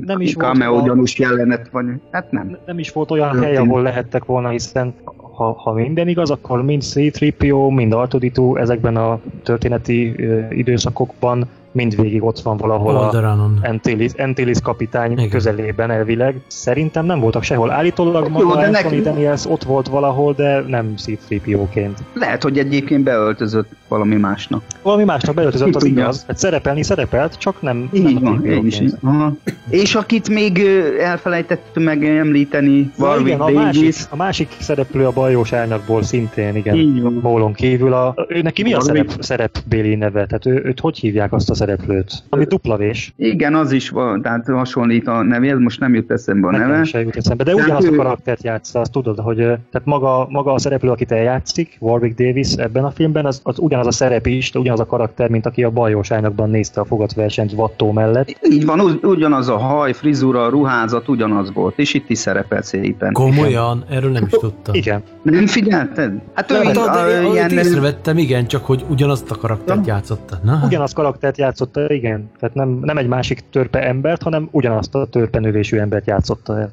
nem 0.00 0.20
is 0.20 0.36
cameo 0.36 0.70
volt 0.70 0.84
gyanús 0.84 1.18
jelenet, 1.18 1.68
vagy 1.70 1.86
hát 2.10 2.30
nem. 2.30 2.56
Nem 2.66 2.78
is 2.78 2.92
volt 2.92 3.10
olyan 3.10 3.42
hely, 3.42 3.56
ahol 3.56 3.82
lehettek 3.82 4.24
volna, 4.24 4.48
hiszen 4.48 4.94
ha, 5.36 5.52
ha 5.52 5.72
minden 5.72 6.08
igaz, 6.08 6.30
akkor 6.30 6.62
mind 6.62 6.82
C-3PO, 6.82 7.74
mind 7.74 7.94
r 7.94 8.60
ezekben 8.60 8.96
a 8.96 9.20
történeti 9.42 10.14
uh, 10.18 10.46
időszakokban 10.50 11.48
mindvégig 11.76 12.24
ott 12.24 12.40
van 12.40 12.56
valahol 12.56 12.96
Oldalanon. 12.96 13.58
a 13.62 13.68
Antilles, 13.68 14.12
Antilles 14.16 14.60
kapitány 14.60 15.12
Igen. 15.12 15.28
közelében 15.28 15.90
elvileg. 15.90 16.40
Szerintem 16.46 17.04
nem 17.06 17.20
voltak 17.20 17.42
sehol. 17.42 17.70
Állítólag 17.70 18.24
Jó, 18.24 18.30
maga 18.30 18.60
de 18.60 18.66
Anthony 18.66 19.02
Daniels 19.02 19.44
ott 19.46 19.62
volt 19.62 19.88
valahol, 19.88 20.32
de 20.32 20.60
nem 20.66 20.94
C-3PO-ként. 20.96 21.98
Lehet, 22.12 22.42
hogy 22.42 22.58
egyébként 22.58 23.02
beöltözött 23.04 23.68
valami 23.88 24.16
másnak. 24.16 24.62
Valami 24.82 25.04
másnak 25.04 25.34
beöltözött, 25.34 25.74
az 25.74 25.84
igaz. 25.84 26.24
Hát 26.26 26.38
szerepelni 26.38 26.82
szerepelt, 26.82 27.38
csak 27.38 27.62
nem, 27.62 27.88
Így 27.92 28.02
nem 28.20 28.22
van, 28.22 28.44
én 28.44 28.66
is. 28.66 28.76
C-3PO-ként. 28.78 28.98
Aha. 29.02 29.32
És 29.68 29.94
akit 29.94 30.28
még 30.28 30.62
elfelejtettünk 31.00 31.86
megemlíteni, 31.86 32.90
Ja, 32.98 33.04
Warwick 33.04 33.26
igen, 33.26 33.40
a 33.40 33.44
Davis. 33.50 33.64
másik, 33.64 33.94
a 34.10 34.16
másik 34.16 34.48
szereplő 34.60 35.06
a 35.06 35.10
bajós 35.12 35.52
árnyakból 35.52 36.02
szintén, 36.02 36.56
igen. 36.56 36.74
Így 36.74 37.02
van. 37.02 37.18
Mólon 37.22 37.52
kívül. 37.52 37.92
A, 37.92 38.14
ő 38.28 38.42
neki 38.42 38.62
mi 38.62 38.72
a 38.72 38.78
Warwick. 38.80 39.08
szerep, 39.10 39.22
szerepbéli 39.22 39.94
neve? 39.94 40.26
Tehát 40.26 40.46
ő, 40.46 40.62
őt 40.64 40.80
hogy 40.80 40.98
hívják 40.98 41.32
azt 41.32 41.50
a 41.50 41.54
szereplőt? 41.66 42.12
Ami 42.28 42.44
dupla 42.44 42.76
vés. 42.76 43.12
Igen, 43.16 43.54
az 43.54 43.72
is 43.72 43.88
van, 43.90 44.22
tehát 44.22 44.46
hasonlít 44.46 45.06
a 45.08 45.22
nevéhez, 45.22 45.58
most 45.58 45.80
nem 45.80 45.94
jut 45.94 46.10
eszembe 46.10 46.48
a 46.48 46.50
neve. 46.50 46.84
se 46.84 47.00
jut 47.00 47.16
eszembe, 47.16 47.44
de 47.44 47.50
Tehát 47.52 47.66
ugyanazt 47.66 47.88
a 47.88 47.92
ő- 47.92 47.96
karaktert 47.96 48.42
játsza, 48.44 48.80
azt 48.80 48.92
tudod, 48.92 49.18
hogy 49.18 49.36
tehát 49.36 49.82
maga, 49.84 50.26
maga 50.30 50.52
a 50.52 50.58
szereplő, 50.58 50.90
akit 50.90 51.12
eljátszik, 51.12 51.76
Warwick 51.80 52.18
Davis 52.18 52.52
ebben 52.52 52.84
a 52.84 52.90
filmben, 52.90 53.26
az, 53.26 53.40
az 53.42 53.58
ugyanaz 53.58 53.86
a 53.86 53.92
szerep 53.92 54.26
is, 54.26 54.50
de 54.50 54.58
ugyanaz 54.58 54.80
a 54.80 54.86
karakter, 54.86 55.28
mint 55.30 55.46
aki 55.46 55.64
a 55.64 55.70
bajós 55.70 56.10
árnyakban 56.10 56.50
nézte 56.50 56.80
a 56.80 56.84
fogatversenyt 56.84 57.52
Vattó 57.52 57.92
mellett. 57.92 58.38
Így 58.50 58.64
van, 58.64 58.80
ugy- 58.80 59.04
ugyanaz 59.04 59.48
a 59.48 59.56
haj, 59.56 59.92
frizura, 59.92 60.48
ruházat, 60.48 61.08
ugyanaz 61.08 61.52
volt, 61.52 61.78
és 61.78 61.94
itt 61.94 62.10
is 62.10 62.18
szerepel 62.18 62.62
szépen. 62.62 63.12
Komolyan? 63.12 63.84
Erről 63.90 64.10
nem 64.10 64.24
is 64.24 64.38
tudtam. 64.38 64.74
Igen. 64.74 65.02
Nem 65.22 65.46
figyelted? 65.46 66.12
Hát 66.34 66.50
ő 66.50 66.54
Hát, 66.54 66.62
mind, 66.64 66.74
de, 66.76 66.80
a, 66.82 67.06
de, 67.06 67.20
ilyen, 67.20 67.32
ilyen... 67.32 67.50
észrevettem, 67.50 68.18
igen, 68.18 68.46
csak 68.46 68.64
hogy 68.64 68.84
ugyanazt 68.90 69.30
a 69.30 69.34
karaktert 69.34 69.86
játszotta. 69.86 70.38
Na, 70.44 70.60
Ugyanaz 70.64 70.92
karaktert 70.92 71.38
játszotta, 71.38 71.45
igen. 71.88 72.30
Tehát 72.38 72.54
nem, 72.54 72.78
nem 72.82 72.96
egy 72.96 73.08
másik 73.08 73.40
törpe 73.50 73.86
embert, 73.86 74.22
hanem 74.22 74.48
ugyanazt 74.50 74.94
a 74.94 75.06
törpenövésű 75.06 75.76
embert 75.76 76.06
játszotta 76.06 76.58
el. 76.58 76.72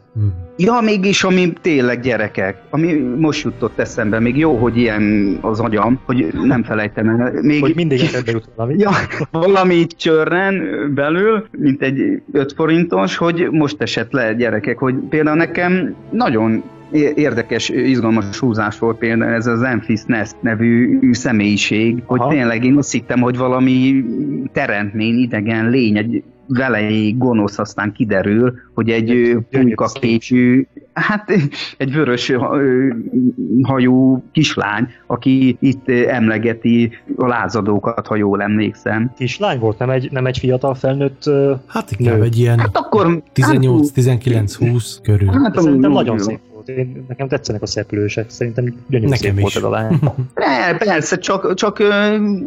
Ja, 0.57 0.79
mégis, 0.83 1.23
ami 1.23 1.53
tényleg 1.61 2.01
gyerekek, 2.01 2.61
ami 2.69 2.93
most 3.17 3.43
jutott 3.43 3.79
eszembe, 3.79 4.19
még 4.19 4.37
jó, 4.37 4.55
hogy 4.55 4.77
ilyen 4.77 5.37
az 5.41 5.59
agyam, 5.59 5.99
hogy 6.05 6.27
nem 6.43 6.63
felejtem 6.63 7.09
el. 7.09 7.31
Még 7.41 7.61
Hogy 7.61 7.75
mindig 7.75 7.99
eszedbe 7.99 8.31
jut 8.31 8.49
valami. 8.55 8.75
Ja, 8.77 8.91
valami 9.31 9.75
itt 9.75 9.91
csörren 9.91 10.63
belül, 10.95 11.45
mint 11.51 11.81
egy 11.81 12.21
5 12.31 12.53
forintos, 12.53 13.15
hogy 13.15 13.47
most 13.51 13.81
esett 13.81 14.11
le 14.11 14.33
gyerekek, 14.33 14.77
hogy 14.77 14.95
például 15.09 15.37
nekem 15.37 15.95
nagyon 16.09 16.63
érdekes, 17.15 17.69
izgalmas 17.69 18.37
húzás 18.39 18.79
volt 18.79 18.97
például 18.97 19.33
ez 19.33 19.47
az 19.47 19.61
Enfis 19.61 20.03
Nest 20.05 20.35
nevű 20.41 20.99
személyiség, 21.11 22.03
hogy 22.05 22.19
Aha. 22.19 22.29
tényleg 22.29 22.63
én 22.65 22.77
azt 22.77 22.91
hittem, 22.91 23.21
hogy 23.21 23.37
valami 23.37 24.03
teremtmény, 24.51 25.17
idegen 25.17 25.69
lény, 25.69 25.97
egy 25.97 26.23
velejéig 26.47 27.17
gonosz, 27.17 27.59
aztán 27.59 27.91
kiderül, 27.91 28.53
hogy 28.73 28.89
egy 28.89 29.11
ö, 29.11 29.39
punykaképű, 29.49 30.67
hát 30.93 31.31
egy 31.77 31.93
vörös 31.93 32.33
hajú 33.61 34.23
kislány, 34.31 34.87
aki 35.07 35.57
itt 35.59 35.89
emlegeti 35.89 36.91
a 37.15 37.27
lázadókat, 37.27 38.07
ha 38.07 38.15
jól 38.15 38.41
emlékszem. 38.41 39.11
Kislány 39.17 39.59
volt, 39.59 39.77
nem 39.77 39.89
egy, 39.89 40.11
nem 40.11 40.25
egy 40.25 40.37
fiatal 40.37 40.73
felnőtt 40.75 41.29
Hát 41.67 41.91
inkább 41.97 42.21
egy 42.21 42.37
ilyen 42.37 42.59
Hát 42.59 42.77
akkor... 42.77 43.23
18-19-20 43.35 44.97
körül. 45.03 45.27
Hát, 45.27 45.59
Szerintem 45.59 45.91
nagyon 45.91 46.17
jó. 46.17 46.23
szép 46.23 46.39
volt. 46.65 46.79
Én, 46.79 47.05
nekem 47.07 47.27
tetszenek 47.27 47.61
a 47.61 47.65
szereplősek, 47.65 48.29
szerintem 48.29 48.63
gyönyörű 48.87 49.09
Nekem 49.09 49.35
szép 49.35 49.35
is. 49.35 49.41
volt 49.41 49.55
ez 49.55 49.63
a 49.63 49.69
lány. 49.69 49.99
Ne, 50.35 50.77
persze, 50.77 51.17
csak, 51.17 51.53
csak 51.53 51.83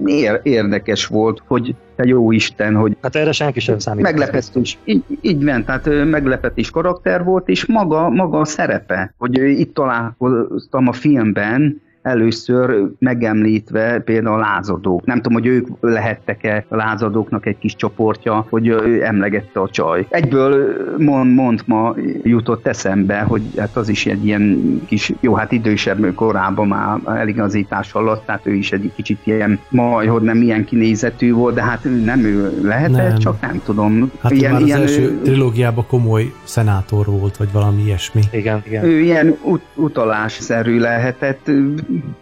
ér, 0.05 0.41
érdekes 0.43 1.07
volt, 1.07 1.43
hogy 1.47 1.75
te 1.97 2.05
jó 2.05 2.33
Isten, 2.33 2.75
hogy 2.75 2.97
Hát 3.03 3.17
erre 3.17 3.33
senki 3.33 3.61
sem 3.61 3.79
számít. 3.79 4.03
meglepetés, 4.03 4.79
így, 4.85 5.03
így 5.21 5.39
ment, 5.39 5.67
tehát 5.67 6.05
meglepetés 6.11 6.71
karakter 6.71 7.25
volt, 7.25 7.49
és 7.49 7.67
maga, 7.67 8.09
maga 8.11 8.41
a 8.41 8.45
szerepe, 8.45 9.15
hogy 9.19 9.39
itt 9.39 9.75
találkoztam 9.75 10.89
a 10.89 10.93
filmben, 10.93 11.85
először 12.07 12.87
megemlítve 12.99 13.99
például 13.99 14.35
a 14.35 14.39
lázadók. 14.39 15.05
Nem 15.05 15.17
tudom, 15.17 15.33
hogy 15.33 15.47
ők 15.47 15.67
lehettek-e 15.81 16.65
a 16.69 16.77
lázadóknak 16.77 17.47
egy 17.47 17.59
kis 17.59 17.77
csoportja, 17.77 18.47
hogy 18.51 18.67
ő 18.67 19.05
emlegette 19.05 19.61
a 19.61 19.69
csaj. 19.69 20.07
Egyből 20.09 20.77
mond, 20.99 21.35
mond 21.35 21.63
ma 21.67 21.95
jutott 22.23 22.67
eszembe, 22.67 23.19
hogy 23.21 23.43
hát 23.57 23.77
az 23.77 23.89
is 23.89 24.07
egy 24.07 24.27
ilyen 24.27 24.81
kis, 24.87 25.13
jó, 25.21 25.35
hát 25.35 25.53
idősebb 25.53 26.15
korában 26.15 26.69
már 26.69 26.99
eligazítás 27.07 27.93
alatt, 27.93 28.27
tehát 28.27 28.47
ő 28.47 28.55
is 28.55 28.73
egy 28.73 28.93
kicsit 28.95 29.19
ilyen, 29.25 29.59
majd, 29.69 30.09
hogy 30.09 30.23
nem 30.23 30.43
ilyen 30.43 30.65
kinézetű 30.65 31.33
volt, 31.33 31.55
de 31.55 31.63
hát 31.63 31.87
nem 32.05 32.25
ő 32.25 32.61
lehetett, 32.63 33.09
Nem. 33.09 33.19
csak 33.19 33.41
nem 33.41 33.61
tudom. 33.65 34.11
Hát 34.21 34.33
ilyen, 34.33 34.53
már 34.53 34.63
az 34.63 34.71
első 34.71 35.21
trilógiában 35.23 35.87
komoly 35.87 36.33
szenátor 36.45 37.07
volt, 37.07 37.37
vagy 37.37 37.53
valami 37.53 37.83
ilyesmi. 37.83 38.21
Igen, 38.31 38.63
igen. 38.67 38.85
ő 38.85 39.01
ilyen 39.01 39.37
ut- 39.43 39.67
utalásszerű 39.75 40.79
lehetett, 40.79 41.51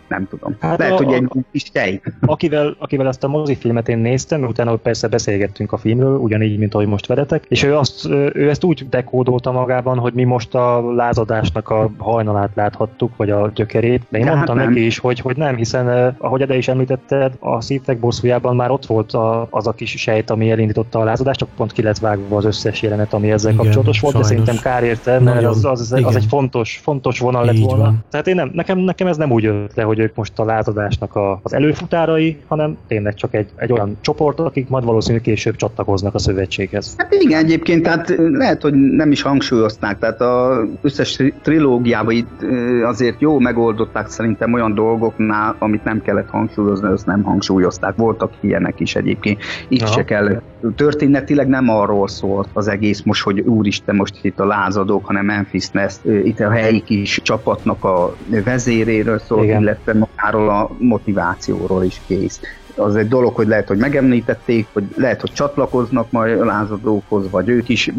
nem 0.09 0.27
tudom. 0.31 0.57
Hát 0.61 0.71
Hát 0.71 0.79
Lehet, 0.79 1.01
a- 1.01 1.05
hogy 1.05 1.13
egy 1.15 1.29
kis 1.53 1.63
tej. 1.63 2.01
Akivel, 2.21 2.75
akivel 2.79 3.07
ezt 3.09 3.25
a 3.25 3.29
mozifilmet 3.29 3.89
én 3.89 3.99
néztem, 3.99 4.43
utána 4.43 4.77
persze 4.77 5.09
beszélgettünk 5.09 5.73
a 5.73 5.77
filmről, 5.77 6.17
ugyanígy, 6.19 6.59
mint 6.59 6.75
ahogy 6.75 6.87
most 6.87 7.07
veletek, 7.07 7.45
és 7.49 7.63
ő, 7.63 7.77
azt, 7.77 8.07
ő 8.33 8.49
ezt 8.49 8.65
úgy 8.65 8.89
dekódolta 8.89 9.53
magában, 9.53 9.99
hogy 9.99 10.13
mi 10.13 10.25
most 10.25 10.55
a 10.55 10.93
lázadásnak 10.95 11.69
a 11.71 11.91
hajnalát 11.99 12.51
láthattuk, 12.55 13.17
vagy 13.17 13.31
a 13.31 13.51
gyökerét, 13.55 14.03
de 14.09 14.19
én 14.19 14.25
De 14.25 14.29
hát 14.29 14.37
mondtam 14.37 14.57
nem. 14.57 14.69
neki 14.69 14.85
is, 14.87 14.99
hogy, 14.99 15.19
hogy 15.19 15.37
nem, 15.37 15.57
hiszen 15.57 16.15
ahogy 16.19 16.43
Ede 16.43 16.57
is 16.57 16.69
említetted, 16.69 17.33
a 17.39 17.61
szívtek 17.61 17.99
bosszújában 17.99 18.57
már 18.57 18.71
ott 18.71 18.87
volt 18.87 19.13
a, 19.13 19.47
az 19.51 19.67
a 19.67 19.73
kis 19.73 19.91
sejt, 19.91 20.31
ami 20.31 20.51
elindította 20.51 20.99
a 20.99 21.05
lázadást, 21.05 21.39
csak 21.39 21.49
pont 21.57 21.73
ki 21.73 21.83
lett 21.83 21.99
vágva 21.99 22.37
az 22.37 22.45
összes 22.45 22.83
jelenet, 22.83 23.13
ami 23.13 23.31
ezzel 23.31 23.53
Igen, 23.53 23.63
kapcsolatos 23.65 24.01
volt, 24.01 24.15
de 24.15 24.23
sajnos. 24.23 24.45
szerintem 24.47 24.73
kár 24.73 24.83
érte, 24.83 25.11
mert 25.11 25.25
Nagyon, 25.35 25.51
az, 25.51 25.65
az, 25.65 25.81
az, 25.81 25.99
igen. 25.99 26.17
egy 26.17 26.25
fontos, 26.29 26.81
fontos 26.83 27.19
vonal 27.19 27.45
lett 27.45 27.55
Így 27.55 27.65
volna. 27.65 27.83
van. 27.83 28.05
Tehát 28.11 28.27
én 28.27 28.35
nem, 28.35 28.51
nekem, 28.55 28.79
nekem 28.79 29.07
ez 29.07 29.17
nem 29.17 29.31
úgy 29.33 29.45
le, 29.75 29.83
hogy 29.83 29.99
ők 29.99 30.15
most 30.15 30.39
a 30.39 30.45
lázadásnak 30.45 31.15
a, 31.15 31.41
az 31.43 31.55
előfutárai, 31.55 32.37
hanem 32.47 32.77
tényleg 32.87 33.15
csak 33.15 33.35
egy, 33.35 33.49
egy 33.57 33.73
olyan 33.73 33.97
csoport, 34.01 34.41
akik 34.41 34.69
majd 34.69 34.85
valószínűleg 34.85 35.23
később 35.23 35.57
csatlakoznak 35.57 36.15
a 36.15 36.19
szövetséghez. 36.19 36.95
Hát 36.99 37.15
igen, 37.15 37.45
egyébként, 37.45 37.83
tehát 37.83 38.15
lehet, 38.17 38.63
hogy 38.63 38.75
nem 38.75 39.11
is 39.11 39.23
hangsúlyozták, 39.23 39.99
tehát 39.99 40.21
az 40.21 40.69
összes 40.83 41.13
tri- 41.13 41.35
trilógiában 41.43 42.15
itt 42.15 42.43
azért 42.85 43.21
jó 43.21 43.39
megoldották 43.39 44.09
szerintem 44.09 44.53
olyan 44.53 44.75
dolgoknál, 44.75 45.57
amit 45.59 45.85
nem 45.85 46.03
kellett 46.03 46.29
hangsúlyozni, 46.29 46.89
azt 46.89 47.07
nem 47.07 47.23
hangsúlyozták. 47.23 47.97
Voltak 47.97 48.33
ilyenek 48.41 48.81
is 48.81 48.97
egyébként. 48.97 49.43
Itt 49.69 49.83
Aha. 49.83 49.93
se 49.93 50.05
kell. 50.05 50.43
Történetileg 50.77 51.49
nem 51.49 51.69
arról 51.69 52.09
szólt 52.09 52.49
az 52.53 52.69
egész 52.69 53.03
most, 53.03 53.23
hogy 53.23 53.41
úristen, 53.41 53.97
most 53.97 54.19
itt 54.23 54.41
a 54.41 54.47
lázadók, 54.47 55.07
hanem 55.07 55.25
Memphis 55.25 55.69
Nest, 55.71 56.05
itt 56.05 56.41
a 56.41 56.51
helyi 56.51 56.83
kis 56.83 57.21
csapatnak 57.23 57.85
a 57.85 58.17
vezéréről 58.45 59.19
szólt, 59.19 59.47
Igen. 59.61 59.63
illetve 59.63 59.95
magáról 59.95 60.49
a 60.49 60.71
motivációról 60.79 61.85
is 61.85 62.01
kész 62.07 62.41
az 62.77 62.97
egy 62.97 63.09
dolog, 63.09 63.35
hogy 63.35 63.47
lehet, 63.47 63.69
hogy 63.69 63.79
megemlítették, 63.79 64.67
hogy 64.73 64.85
lehet, 64.97 65.21
hogy 65.21 65.33
csatlakoznak 65.33 66.11
majd 66.11 66.41
a 66.41 66.45
lázadókhoz, 66.45 67.31
vagy 67.31 67.49
ők 67.49 67.69
is 67.69 67.93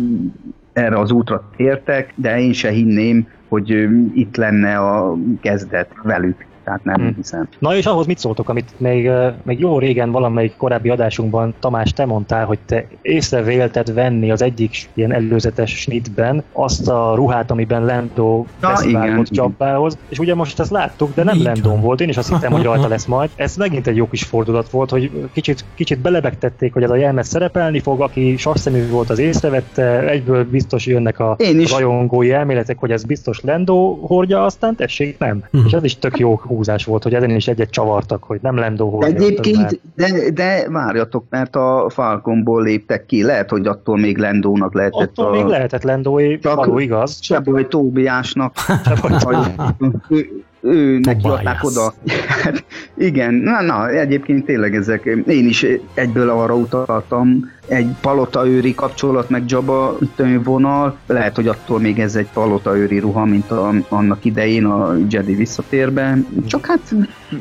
erre 0.73 0.99
az 0.99 1.11
útra 1.11 1.49
tértek, 1.55 2.13
de 2.15 2.39
én 2.39 2.53
se 2.53 2.69
hinném, 2.69 3.27
hogy 3.47 3.69
itt 4.13 4.35
lenne 4.35 4.77
a 4.77 5.15
kezdet 5.41 5.89
velük. 6.03 6.45
Tehát 6.65 6.83
nem 6.83 6.95
Hmm. 6.95 7.13
hiszem. 7.15 7.47
Na 7.59 7.75
és 7.75 7.85
ahhoz 7.85 8.05
mit 8.05 8.17
szóltok, 8.17 8.49
amit 8.49 8.73
még, 8.77 9.09
még 9.43 9.59
jó 9.59 9.79
régen 9.79 10.11
valamelyik 10.11 10.55
korábbi 10.57 10.89
adásunkban 10.89 11.53
Tamás 11.59 11.93
te 11.93 12.05
mondtál, 12.05 12.45
hogy 12.45 12.59
te 12.65 12.85
észrevélted 13.01 13.93
venni 13.93 14.31
az 14.31 14.41
egyik 14.41 14.89
ilyen 14.93 15.13
előzetes 15.13 15.71
snitben 15.79 16.43
azt 16.51 16.87
a 16.87 17.11
ruhát, 17.15 17.51
amiben 17.51 17.85
Lando 17.85 18.45
Ja, 18.61 18.67
beszivárgott. 18.67 19.35
Jabbához, 19.35 19.97
és 20.09 20.19
ugye 20.19 20.35
most 20.35 20.59
ezt 20.59 20.71
láttuk, 20.71 21.13
de 21.15 21.23
nem 21.23 21.37
van. 21.63 21.81
volt, 21.81 22.01
én 22.01 22.09
is 22.09 22.17
azt 22.17 22.29
hittem, 22.29 22.51
hogy 22.51 22.63
rajta 22.63 22.87
lesz 22.87 23.05
majd. 23.05 23.29
Ez 23.35 23.55
megint 23.57 23.87
egy 23.87 23.95
jó 23.95 24.07
kis 24.09 24.23
fordulat 24.23 24.69
volt, 24.69 24.89
hogy 24.89 25.29
kicsit, 25.33 25.65
kicsit 25.75 25.99
belebegtették, 25.99 26.73
hogy 26.73 26.83
ez 26.83 26.89
a 26.89 26.95
jelmez 26.95 27.27
szerepelni 27.27 27.79
fog, 27.79 28.01
aki 28.01 28.37
sasszemű 28.37 28.89
volt, 28.89 29.09
az 29.09 29.19
észrevette, 29.19 29.99
egyből 30.09 30.49
biztos 30.49 30.85
jönnek 30.85 31.19
a 31.19 31.35
Én 31.39 31.59
is. 31.59 31.71
rajongói 31.71 32.31
elméletek, 32.31 32.77
hogy 32.79 32.91
ez 32.91 33.03
biztos 33.03 33.41
Lando 33.41 33.93
hordja, 34.01 34.43
aztán 34.45 34.75
tessék, 34.75 35.17
nem. 35.17 35.43
Mhm. 35.51 35.65
És 35.65 35.71
ez 35.71 35.83
is 35.83 35.97
tök 35.97 36.17
jó 36.17 36.35
húzás 36.55 36.85
volt, 36.85 37.03
hogy 37.03 37.13
ezen 37.13 37.29
is 37.29 37.47
egyet 37.47 37.69
csavartak, 37.69 38.23
hogy 38.23 38.39
nem 38.41 38.55
Lando 38.55 38.97
már- 38.97 39.09
egyébként, 39.09 39.79
de, 39.95 40.29
de 40.33 40.69
várjatok, 40.69 41.25
mert 41.29 41.55
a 41.55 41.85
Falconból 41.89 42.63
léptek 42.63 43.05
ki, 43.05 43.23
lehet, 43.23 43.49
hogy 43.49 43.67
attól 43.67 43.97
még 43.97 44.17
Lendónak 44.17 44.73
lehetett 44.73 45.09
Attól 45.09 45.25
a... 45.25 45.31
még 45.31 45.45
lehetett 45.45 45.83
Lendói, 45.83 46.39
Csak- 46.39 46.55
való 46.55 46.79
igaz. 46.79 47.17
Se 47.21 47.39
baj, 47.39 47.67
Tóbiásnak. 47.67 48.55
Se 48.57 48.95
baj, 49.01 49.45
ő, 50.65 50.99
neki 50.99 51.27
adták 51.27 51.63
oda. 51.63 51.93
Hát, 52.27 52.63
igen, 52.97 53.33
na, 53.33 53.61
na, 53.61 53.89
egyébként 53.89 54.45
tényleg 54.45 54.75
ezek, 54.75 55.05
én 55.27 55.47
is 55.47 55.65
egyből 55.93 56.29
arra 56.29 56.55
utaltam, 56.55 57.53
egy 57.67 57.87
palotaőri 58.01 58.75
kapcsolat, 58.75 59.29
meg 59.29 59.43
Jabba 59.47 59.97
vonal, 60.43 60.97
lehet, 61.07 61.35
hogy 61.35 61.47
attól 61.47 61.79
még 61.79 61.99
ez 61.99 62.15
egy 62.15 62.27
palotaőri 62.33 62.99
ruha, 62.99 63.25
mint 63.25 63.51
a, 63.51 63.73
annak 63.89 64.25
idején 64.25 64.65
a 64.65 64.95
Jedi 65.09 65.35
visszatérbe, 65.35 66.17
csak 66.45 66.65
hát, 66.65 66.95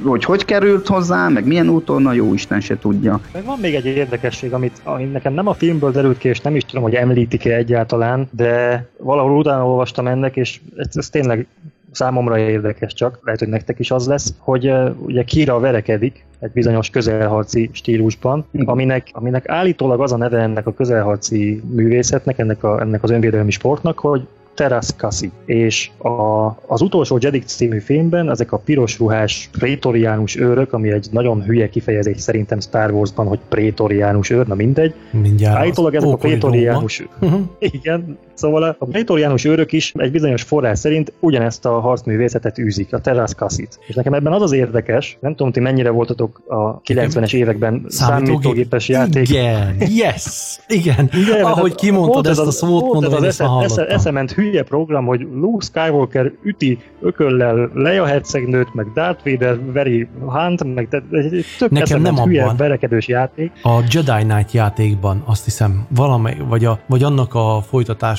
hogy 0.05 0.24
hogy 0.24 0.44
került 0.44 0.86
hozzá, 0.86 1.28
meg 1.28 1.46
milyen 1.46 1.68
úton, 1.68 2.02
na 2.02 2.12
jó 2.12 2.34
Isten 2.34 2.60
se 2.60 2.78
tudja. 2.78 3.20
Meg 3.32 3.44
van 3.44 3.59
még 3.60 3.74
egy 3.74 3.86
érdekesség, 3.86 4.52
amit, 4.52 4.80
amit 4.84 5.12
nekem 5.12 5.32
nem 5.32 5.46
a 5.46 5.55
filmből 5.55 5.90
derült 5.90 6.18
ki, 6.18 6.28
és 6.28 6.40
nem 6.40 6.56
is 6.56 6.64
tudom, 6.64 6.82
hogy 6.82 6.94
említik-e 6.94 7.56
egyáltalán, 7.56 8.28
de 8.30 8.86
valahol 8.98 9.38
utána 9.38 9.66
olvastam 9.66 10.06
ennek, 10.06 10.36
és 10.36 10.60
ez, 10.76 10.88
ez 10.92 11.09
tényleg 11.09 11.46
számomra 11.94 12.38
érdekes 12.38 12.92
csak, 12.92 13.18
lehet, 13.22 13.40
hogy 13.40 13.48
nektek 13.48 13.78
is 13.78 13.90
az 13.90 14.06
lesz, 14.06 14.34
hogy 14.38 14.72
ugye 14.98 15.22
Kira 15.22 15.58
verekedik 15.58 16.24
egy 16.38 16.50
bizonyos 16.50 16.90
közelharci 16.90 17.70
stílusban, 17.72 18.46
aminek, 18.64 19.08
aminek 19.12 19.48
állítólag 19.48 20.00
az 20.00 20.12
a 20.12 20.16
neve 20.16 20.38
ennek 20.38 20.66
a 20.66 20.74
közelharci 20.74 21.62
művészetnek, 21.74 22.38
ennek, 22.38 22.64
a, 22.64 22.80
ennek 22.80 23.02
az 23.02 23.10
önvédelmi 23.10 23.50
sportnak, 23.50 23.98
hogy 23.98 24.26
Teraskasi. 24.54 25.30
És 25.44 25.90
a, 25.98 26.46
az 26.66 26.80
utolsó 26.80 27.18
Jedi 27.20 27.38
című 27.38 27.78
filmben 27.78 28.30
ezek 28.30 28.52
a 28.52 28.56
piros 28.58 28.98
ruhás 28.98 29.48
prétoriánus 29.58 30.36
őrök, 30.36 30.72
ami 30.72 30.90
egy 30.90 31.06
nagyon 31.10 31.42
hülye 31.42 31.68
kifejezés 31.68 32.20
szerintem 32.20 32.60
Star 32.60 32.90
Warsban, 32.90 33.26
hogy 33.26 33.38
prétoriánus 33.48 34.30
őr, 34.30 34.46
na 34.46 34.54
mindegy. 34.54 34.94
Mindjárt. 35.10 35.56
Állítólag 35.56 35.94
ezek 35.94 36.08
a 36.08 36.16
prétoriánus 36.16 37.06
uh-huh. 37.20 37.40
Igen, 37.82 38.18
szóval 38.35 38.77
a 38.78 38.85
prétoriánus 38.85 39.44
őrök 39.44 39.73
is 39.73 39.93
egy 39.97 40.11
bizonyos 40.11 40.43
forrás 40.43 40.78
szerint 40.78 41.12
ugyanezt 41.20 41.66
a 41.66 41.81
harcművészetet 41.81 42.59
űzik, 42.59 42.93
a 42.93 43.01
Teraskasi-t. 43.01 43.78
És 43.86 43.94
nekem 43.94 44.15
ebben 44.15 44.32
az 44.32 44.43
az 44.43 44.52
érdekes, 44.52 45.16
nem 45.20 45.35
tudom, 45.35 45.52
ti 45.52 45.61
mennyire 45.61 45.90
voltatok 45.90 46.43
a 46.47 46.81
90-es 46.81 47.35
években 47.35 47.85
számítógépes 47.89 48.89
játék. 48.89 49.28
Igen, 49.28 49.77
yes, 49.78 50.59
igen. 50.66 51.11
igen 51.12 51.44
Ahogy 51.44 51.74
kimondtad 51.74 52.27
ezt 52.27 52.40
a 52.40 52.51
szót, 52.51 52.93
mondom, 52.93 53.24
ez 53.24 53.40
az 53.40 53.62
esze, 53.62 53.86
eszement 53.86 54.32
hülye 54.32 54.62
program, 54.62 55.06
hogy 55.06 55.20
Luke 55.20 55.65
Skywalker 55.65 56.32
üti 56.43 56.78
ököllel 57.01 57.70
Leia 57.74 58.05
hercegnőt, 58.05 58.74
meg 58.74 58.93
Darth 58.94 59.24
Vader 59.24 59.73
veri 59.73 60.09
Hunt, 60.20 60.74
meg 60.74 60.89
egy 61.11 61.44
tök 61.59 61.70
Nekem 61.70 62.02
nem 62.02 62.16
hülye 62.16 62.52
verekedős 62.56 63.09
játék. 63.09 63.52
A 63.62 63.81
Jedi 63.90 64.24
Knight 64.24 64.52
játékban 64.52 65.23
azt 65.27 65.44
hiszem 65.44 65.86
valamely, 65.89 66.36
vagy, 66.48 66.65
a, 66.65 66.78
vagy 66.86 67.02
annak 67.02 67.35
a 67.35 67.62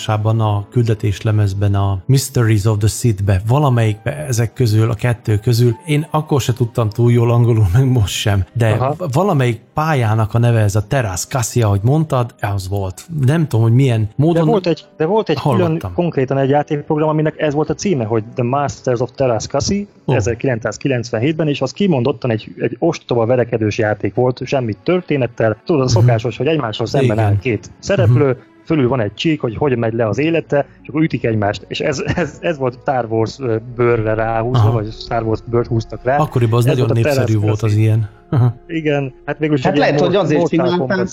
folytatásában 0.06 0.40
a 0.40 0.68
küldetéslemezben 0.70 1.76
a 1.76 2.04
Mysteries 2.06 2.66
of 2.66 2.78
the 2.78 2.88
Sith-be, 2.88 3.42
valamelyikbe 3.48 4.26
ezek 4.26 4.54
közül, 4.54 4.90
a 4.90 4.94
kettő 4.94 5.38
közül, 5.38 5.76
én 5.86 6.08
akkor 6.12 6.42
se 6.42 6.54
tudtam 6.54 6.90
túl 6.90 7.12
jól 7.12 7.32
angolul, 7.32 7.66
meg 7.74 7.92
most 7.92 8.14
sem, 8.14 8.46
de 8.54 8.70
Aha. 8.70 8.96
valamelyik 9.12 9.62
pályának 9.74 10.34
a 10.34 10.40
neve 10.40 10.60
ez 10.60 10.76
a 10.76 10.88
Terrace 10.88 11.28
Cassia, 11.28 11.66
ahogy 11.66 11.80
mondtad, 11.84 12.36
az 12.40 12.70
volt. 12.70 13.06
Nem 13.26 13.48
tudom, 13.48 13.66
hogy 13.66 13.76
milyen 13.76 14.10
módon 14.16 14.46
De 14.46 14.52
volt 14.52 14.68
egy, 14.68 14.86
de 14.98 15.06
volt 15.06 15.30
egy 15.30 15.40
külön 15.40 15.82
konkrétan 15.94 16.38
egy 16.38 16.50
játékprogram, 16.50 17.10
aminek 17.10 17.40
ez 17.40 17.54
volt 17.54 17.70
a 17.70 17.74
címe, 17.74 18.04
hogy 18.04 18.24
The 18.36 18.44
Masters 18.44 19.00
of 19.00 19.12
Terraskasi 19.16 19.88
oh. 20.06 20.16
1997-ben, 20.20 21.48
és 21.48 21.62
az 21.62 21.72
kimondottan 21.72 22.32
egy, 22.32 22.54
egy 22.60 22.76
ostoba 22.80 23.26
verekedős 23.26 23.78
játék 23.78 24.14
volt, 24.14 24.42
semmi 24.46 24.74
történettel. 24.84 25.58
Tudod, 25.66 25.84
a 25.84 25.88
szokásos, 25.88 26.38
hogy 26.38 26.48
egymáshoz 26.48 26.90
szemben 26.90 27.20
áll 27.20 27.40
két 27.40 27.72
szereplő, 27.80 28.30
uh-huh 28.30 28.54
fölül 28.66 28.88
van 28.88 29.00
egy 29.00 29.14
csík, 29.14 29.42
hogy 29.42 29.56
hogy 29.56 29.78
megy 29.78 29.94
le 29.94 30.08
az 30.08 30.18
élete, 30.18 30.66
és 30.82 30.88
akkor 30.88 31.02
ütik 31.02 31.26
egymást. 31.26 31.66
És 31.68 31.80
ez, 31.80 32.04
ez, 32.16 32.38
ez 32.42 32.58
volt 32.58 32.78
Star 32.82 33.06
Wars 33.10 33.38
bőrre 33.76 34.14
ráhúzva, 34.14 34.60
Aha. 34.60 34.72
vagy 34.72 34.92
Star 34.92 35.24
Wars 35.24 35.40
bőrt 35.46 35.68
húztak 35.68 36.04
rá. 36.04 36.18
Akkoriban 36.18 36.60
az 36.60 36.66
ez 36.66 36.78
nagyon 36.78 36.90
népszerű 36.94 37.38
volt 37.40 37.62
az 37.62 37.76
ilyen. 37.76 38.10
Aha. 38.30 38.54
Igen, 38.68 39.14
hát 39.26 39.38
végül 39.38 39.58
hát 39.62 39.78
lehet, 39.78 40.00
hogy 40.00 40.16
azért 40.16 40.48
csinálták, 40.48 41.08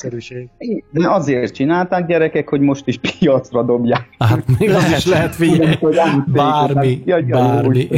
de 0.92 1.08
azért 1.08 1.54
csinálták 1.54 2.06
gyerekek, 2.06 2.48
hogy 2.48 2.60
most 2.60 2.86
is 2.86 2.98
piacra 2.98 3.62
dobják. 3.62 4.08
Hát 4.18 4.42
még 4.58 4.68
lehet, 4.68 4.92
az 4.92 4.98
is 4.98 5.06
lehet, 5.06 5.34
figyelj, 5.34 5.78
bármi, 6.26 7.02
bármi. 7.28 7.88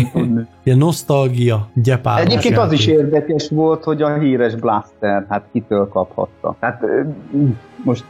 Ilyen 0.62 0.78
nosztalgia, 0.78 1.68
gyepár. 1.74 2.20
Egyébként 2.20 2.56
az 2.56 2.72
is 2.72 2.86
érdekes 2.86 3.48
volt, 3.48 3.84
hogy 3.84 4.02
a 4.02 4.18
híres 4.18 4.54
Blaster, 4.54 5.26
hát 5.28 5.44
kitől 5.52 5.88
kaphatta. 5.88 6.56
Hát 6.60 6.82
most 7.84 8.04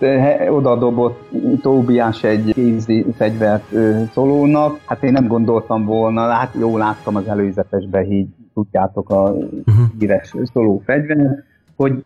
oda 0.50 0.76
dobott 0.76 1.30
Tóbiás 1.62 2.24
egy 2.24 2.52
kézi 2.52 3.06
fegyvert 3.16 3.64
szolónak, 4.12 4.80
hát 4.86 5.02
én 5.02 5.12
nem 5.12 5.26
gondoltam 5.26 5.84
volna, 5.84 6.30
hát 6.30 6.54
jó 6.58 6.76
láttam 6.76 7.16
az 7.16 7.26
előzetesbe 7.26 8.06
így 8.06 8.28
tudjátok 8.54 9.10
a 9.10 9.22
uh-huh. 9.22 9.84
híres 9.98 10.34
szóló 10.52 10.82
fegyver, 10.84 11.44
hogy 11.76 12.04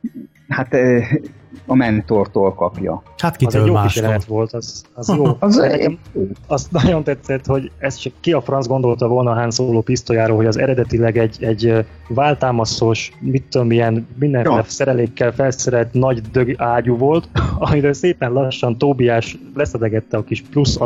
hát 0.48 0.76
a 1.66 1.74
mentortól 1.74 2.54
kapja. 2.54 3.02
Hát 3.16 3.36
kitől 3.36 3.60
az 3.60 3.68
egy 3.68 3.74
jó 3.74 3.80
kísérlet 3.82 4.24
volt, 4.24 4.52
az, 4.52 4.84
az 4.94 5.14
jó. 5.16 5.24
az 5.38 5.56
nekem 5.56 5.98
azt 6.46 6.70
nagyon 6.70 7.04
tetszett, 7.04 7.46
hogy 7.46 7.70
ez 7.78 7.94
csak 7.94 8.12
ki 8.20 8.32
a 8.32 8.40
franc 8.40 8.66
gondolta 8.66 9.08
volna 9.08 9.30
a 9.30 9.34
Han 9.34 9.50
Solo 9.50 9.80
pisztolyáról, 9.80 10.36
hogy 10.36 10.46
az 10.46 10.58
eredetileg 10.58 11.18
egy, 11.18 11.36
egy 11.40 11.86
váltámaszos, 12.08 13.12
mit 13.20 13.44
tudom, 13.50 13.66
milyen 13.66 14.06
mindenféle 14.18 14.56
ja. 14.56 14.62
szerelékkel 14.66 15.32
felszerelt 15.32 15.92
nagy 15.92 16.20
dög 16.20 16.54
ágyú 16.56 16.96
volt, 16.96 17.28
amiről 17.58 17.92
szépen 17.92 18.32
lassan 18.32 18.78
Tóbiás 18.78 19.38
leszedegette 19.54 20.16
a 20.16 20.24
kis 20.24 20.42
plusz 20.50 20.78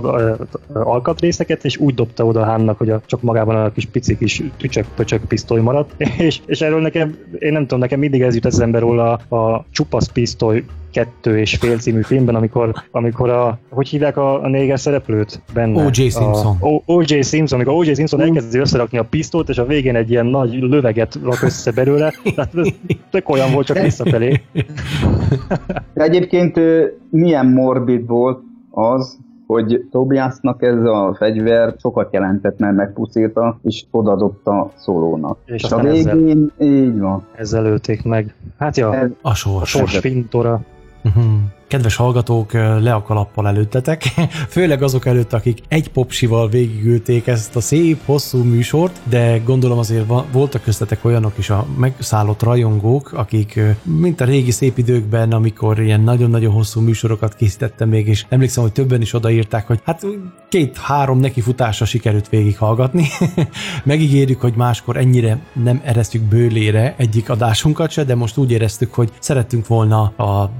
alkatrészeket, 0.72 1.64
és 1.64 1.76
úgy 1.76 1.94
dobta 1.94 2.26
oda 2.26 2.44
Hánnak, 2.44 2.78
hogy 2.78 2.90
a, 2.90 3.01
csak 3.06 3.22
magában 3.22 3.56
a 3.56 3.72
kis 3.72 3.86
pici 3.86 4.16
kis 4.16 4.43
tücsök-pöcsök 4.56 5.24
pisztoly 5.24 5.60
maradt, 5.60 5.94
és, 6.18 6.40
és 6.47 6.60
erről 6.60 6.80
nekem, 6.80 7.16
én 7.39 7.52
nem 7.52 7.62
tudom, 7.62 7.78
nekem 7.78 7.98
mindig 7.98 8.22
ez 8.22 8.34
jut 8.34 8.47
eszembe 8.47 8.78
róla 8.78 9.20
a, 9.28 9.36
a 9.36 9.64
csupasz 9.70 10.09
pisztoly 10.09 10.52
kettő 10.93 11.39
és 11.39 11.56
fél 11.56 11.78
című 11.78 12.02
filmben, 12.02 12.35
amikor, 12.35 12.74
amikor 12.90 13.31
a, 13.31 13.59
hogy 13.70 13.89
hívják 13.89 14.16
a, 14.16 14.43
a 14.43 14.48
néger 14.48 14.78
szereplőt 14.78 15.40
benne? 15.55 15.85
O.J. 15.85 15.93
Simpson. 15.93 16.56
O.J. 16.86 17.20
Simpson, 17.20 17.59
amikor 17.59 17.74
O.J. 17.74 17.93
Simpson 17.93 18.20
elkezdi 18.20 18.59
összerakni 18.59 18.98
a 18.98 19.05
pisztolyt, 19.05 19.48
és 19.48 19.59
a 19.59 19.66
végén 19.66 19.97
egy 19.97 20.10
ilyen 20.10 20.27
nagy 20.27 20.52
löveget 20.52 21.19
rak 21.23 21.43
össze 21.43 21.73
belőle, 21.73 22.12
tehát 22.35 22.52
tök 23.10 23.28
olyan 23.28 23.52
volt, 23.52 23.66
csak 23.66 23.78
visszafelé. 23.78 24.40
De 25.94 26.02
egyébként 26.02 26.60
milyen 27.10 27.47
morbid 27.47 28.06
volt 28.06 28.43
az, 28.70 29.19
hogy 29.47 29.86
Tobiasnak 29.90 30.62
ez 30.62 30.85
a 30.85 31.14
fegyver 31.19 31.74
sokat 31.78 32.12
jelentett, 32.12 32.59
mert 32.59 32.77
megpuszíta, 32.77 33.59
és 33.62 33.85
odadobta 33.90 34.70
szólónak. 34.77 35.39
És, 35.44 35.62
és 35.62 35.70
a 35.70 35.81
végén 35.81 36.52
ezzel, 36.59 36.69
így 36.69 36.98
van. 36.98 37.27
Ezzel 37.36 37.64
ölték 37.64 38.05
meg. 38.05 38.35
Hát 38.59 38.77
ja, 38.77 38.94
ez, 38.94 39.10
a 39.23 39.35
sors. 39.35 39.74
A 39.74 39.78
sors 39.78 39.98
fintora. 39.98 40.60
Uh-huh 41.05 41.61
kedves 41.73 41.97
hallgatók, 41.97 42.53
le 42.53 42.94
a 42.94 43.03
kalappal 43.03 43.49
előttetek, 43.49 44.03
főleg 44.55 44.82
azok 44.82 45.07
előtt, 45.07 45.32
akik 45.32 45.59
egy 45.69 45.89
popsival 45.89 46.49
végigülték 46.49 47.27
ezt 47.27 47.57
a 47.57 47.61
szép, 47.61 48.05
hosszú 48.05 48.43
műsort, 48.43 49.01
de 49.05 49.39
gondolom 49.39 49.78
azért 49.78 50.05
voltak 50.32 50.62
köztetek 50.62 51.05
olyanok 51.05 51.39
is 51.39 51.51
a 51.51 51.66
megszállott 51.77 52.43
rajongók, 52.43 53.12
akik, 53.12 53.61
mint 53.82 54.20
a 54.20 54.24
régi 54.24 54.51
szép 54.51 54.78
időkben, 54.78 55.32
amikor 55.32 55.81
ilyen 55.81 56.01
nagyon-nagyon 56.01 56.53
hosszú 56.53 56.81
műsorokat 56.81 57.35
készítettem 57.35 57.89
még, 57.89 58.09
és 58.09 58.24
emlékszem, 58.28 58.62
hogy 58.62 58.73
többen 58.73 59.01
is 59.01 59.15
odaírták, 59.15 59.66
hogy 59.66 59.81
hát 59.85 60.07
két-három 60.49 61.19
nekifutásra 61.19 61.85
sikerült 61.85 62.28
végighallgatni. 62.28 63.07
Megígérjük, 63.85 64.40
hogy 64.40 64.55
máskor 64.55 64.97
ennyire 64.97 65.39
nem 65.53 65.81
eresztjük 65.85 66.23
bőlére 66.23 66.94
egyik 66.97 67.31
adásunkat 67.31 67.90
se, 67.90 68.05
de 68.05 68.15
most 68.15 68.36
úgy 68.36 68.51
éreztük, 68.51 68.94
hogy 68.94 69.11
szerettünk 69.19 69.66
volna 69.66 70.03
a 70.03 70.51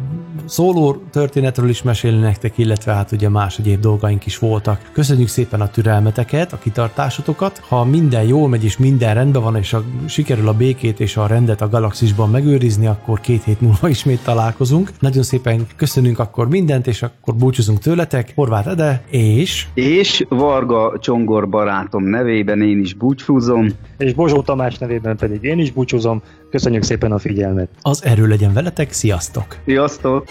szóló 0.45 1.02
történetről 1.11 1.69
is 1.69 1.83
mesélni 1.83 2.21
nektek, 2.21 2.59
illetve 2.59 2.93
hát 2.93 3.13
ugye 3.13 3.29
más 3.29 3.59
egyéb 3.59 3.81
dolgaink 3.81 4.27
is 4.27 4.39
voltak. 4.39 4.91
Köszönjük 4.93 5.29
szépen 5.29 5.61
a 5.61 5.71
türelmeteket, 5.71 6.53
a 6.53 6.59
kitartásotokat. 6.59 7.59
Ha 7.69 7.85
minden 7.85 8.23
jól 8.23 8.49
megy 8.49 8.65
és 8.65 8.79
minden 8.79 9.15
rendben 9.15 9.43
van, 9.43 9.57
és 9.57 9.73
a, 9.73 9.83
sikerül 10.07 10.49
a 10.49 10.53
békét 10.53 11.01
és 11.01 11.17
a 11.17 11.27
rendet 11.27 11.61
a 11.61 11.69
galaxisban 11.69 12.31
megőrizni, 12.31 12.87
akkor 12.87 13.21
két 13.21 13.45
hét 13.45 13.61
múlva 13.61 13.89
ismét 13.97 14.25
találkozunk. 14.25 14.91
Nagyon 15.01 15.23
szépen 15.23 15.67
köszönünk 15.77 16.19
akkor 16.19 16.49
mindent, 16.49 16.87
és 16.87 17.03
akkor 17.03 17.35
búcsúzunk 17.35 17.79
tőletek. 17.79 18.33
Horváth 18.35 18.69
Ede 18.69 19.05
és... 19.11 19.67
És 19.75 20.25
Varga 20.29 20.99
Csongor 21.01 21.49
barátom 21.49 22.05
nevében 22.05 22.63
én 22.63 22.81
is 22.81 22.95
búcsúzom. 22.95 23.67
És 23.99 24.15
Bozsó 24.15 24.43
Tamás 24.43 24.79
nevében 24.79 25.17
pedig 25.17 25.43
én 25.43 25.59
is 25.59 25.73
búcsúzom. 25.73 26.23
Köszönjük 26.53 26.83
szépen 26.83 27.13
a 27.13 27.19
figyelmet. 27.19 27.69
Az 27.81 28.05
erő 28.05 28.27
legyen 28.27 28.53
veletek, 28.53 28.93
sziasztok! 28.93 29.59
Sziasztok! 29.65 30.29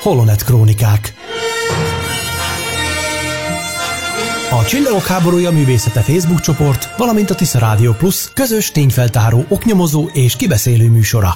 Holonet 0.00 0.44
Krónikák 0.44 1.14
A 4.50 4.64
Csillagok 4.64 5.06
háborúja 5.06 5.50
művészete 5.50 6.00
Facebook 6.00 6.40
csoport, 6.40 6.96
valamint 6.96 7.30
a 7.30 7.34
Tisza 7.34 7.58
Rádió 7.58 7.92
Plus 7.92 8.32
közös 8.32 8.70
tényfeltáró, 8.70 9.44
oknyomozó 9.48 10.08
és 10.12 10.36
kibeszélő 10.36 10.90
műsora. 10.90 11.30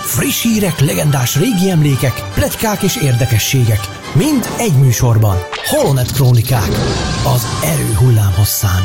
Friss 0.00 0.42
hírek, 0.42 0.80
legendás 0.80 1.38
régi 1.38 1.70
emlékek, 1.70 2.14
pletykák 2.34 2.82
és 2.82 2.96
érdekességek– 2.96 3.80
Mind 4.16 4.48
egy 4.58 4.72
műsorban. 4.80 5.36
Holonet 5.66 6.12
Krónikák. 6.12 6.68
Az 7.34 7.46
erő 7.64 7.94
hullámhosszán. 7.98 8.82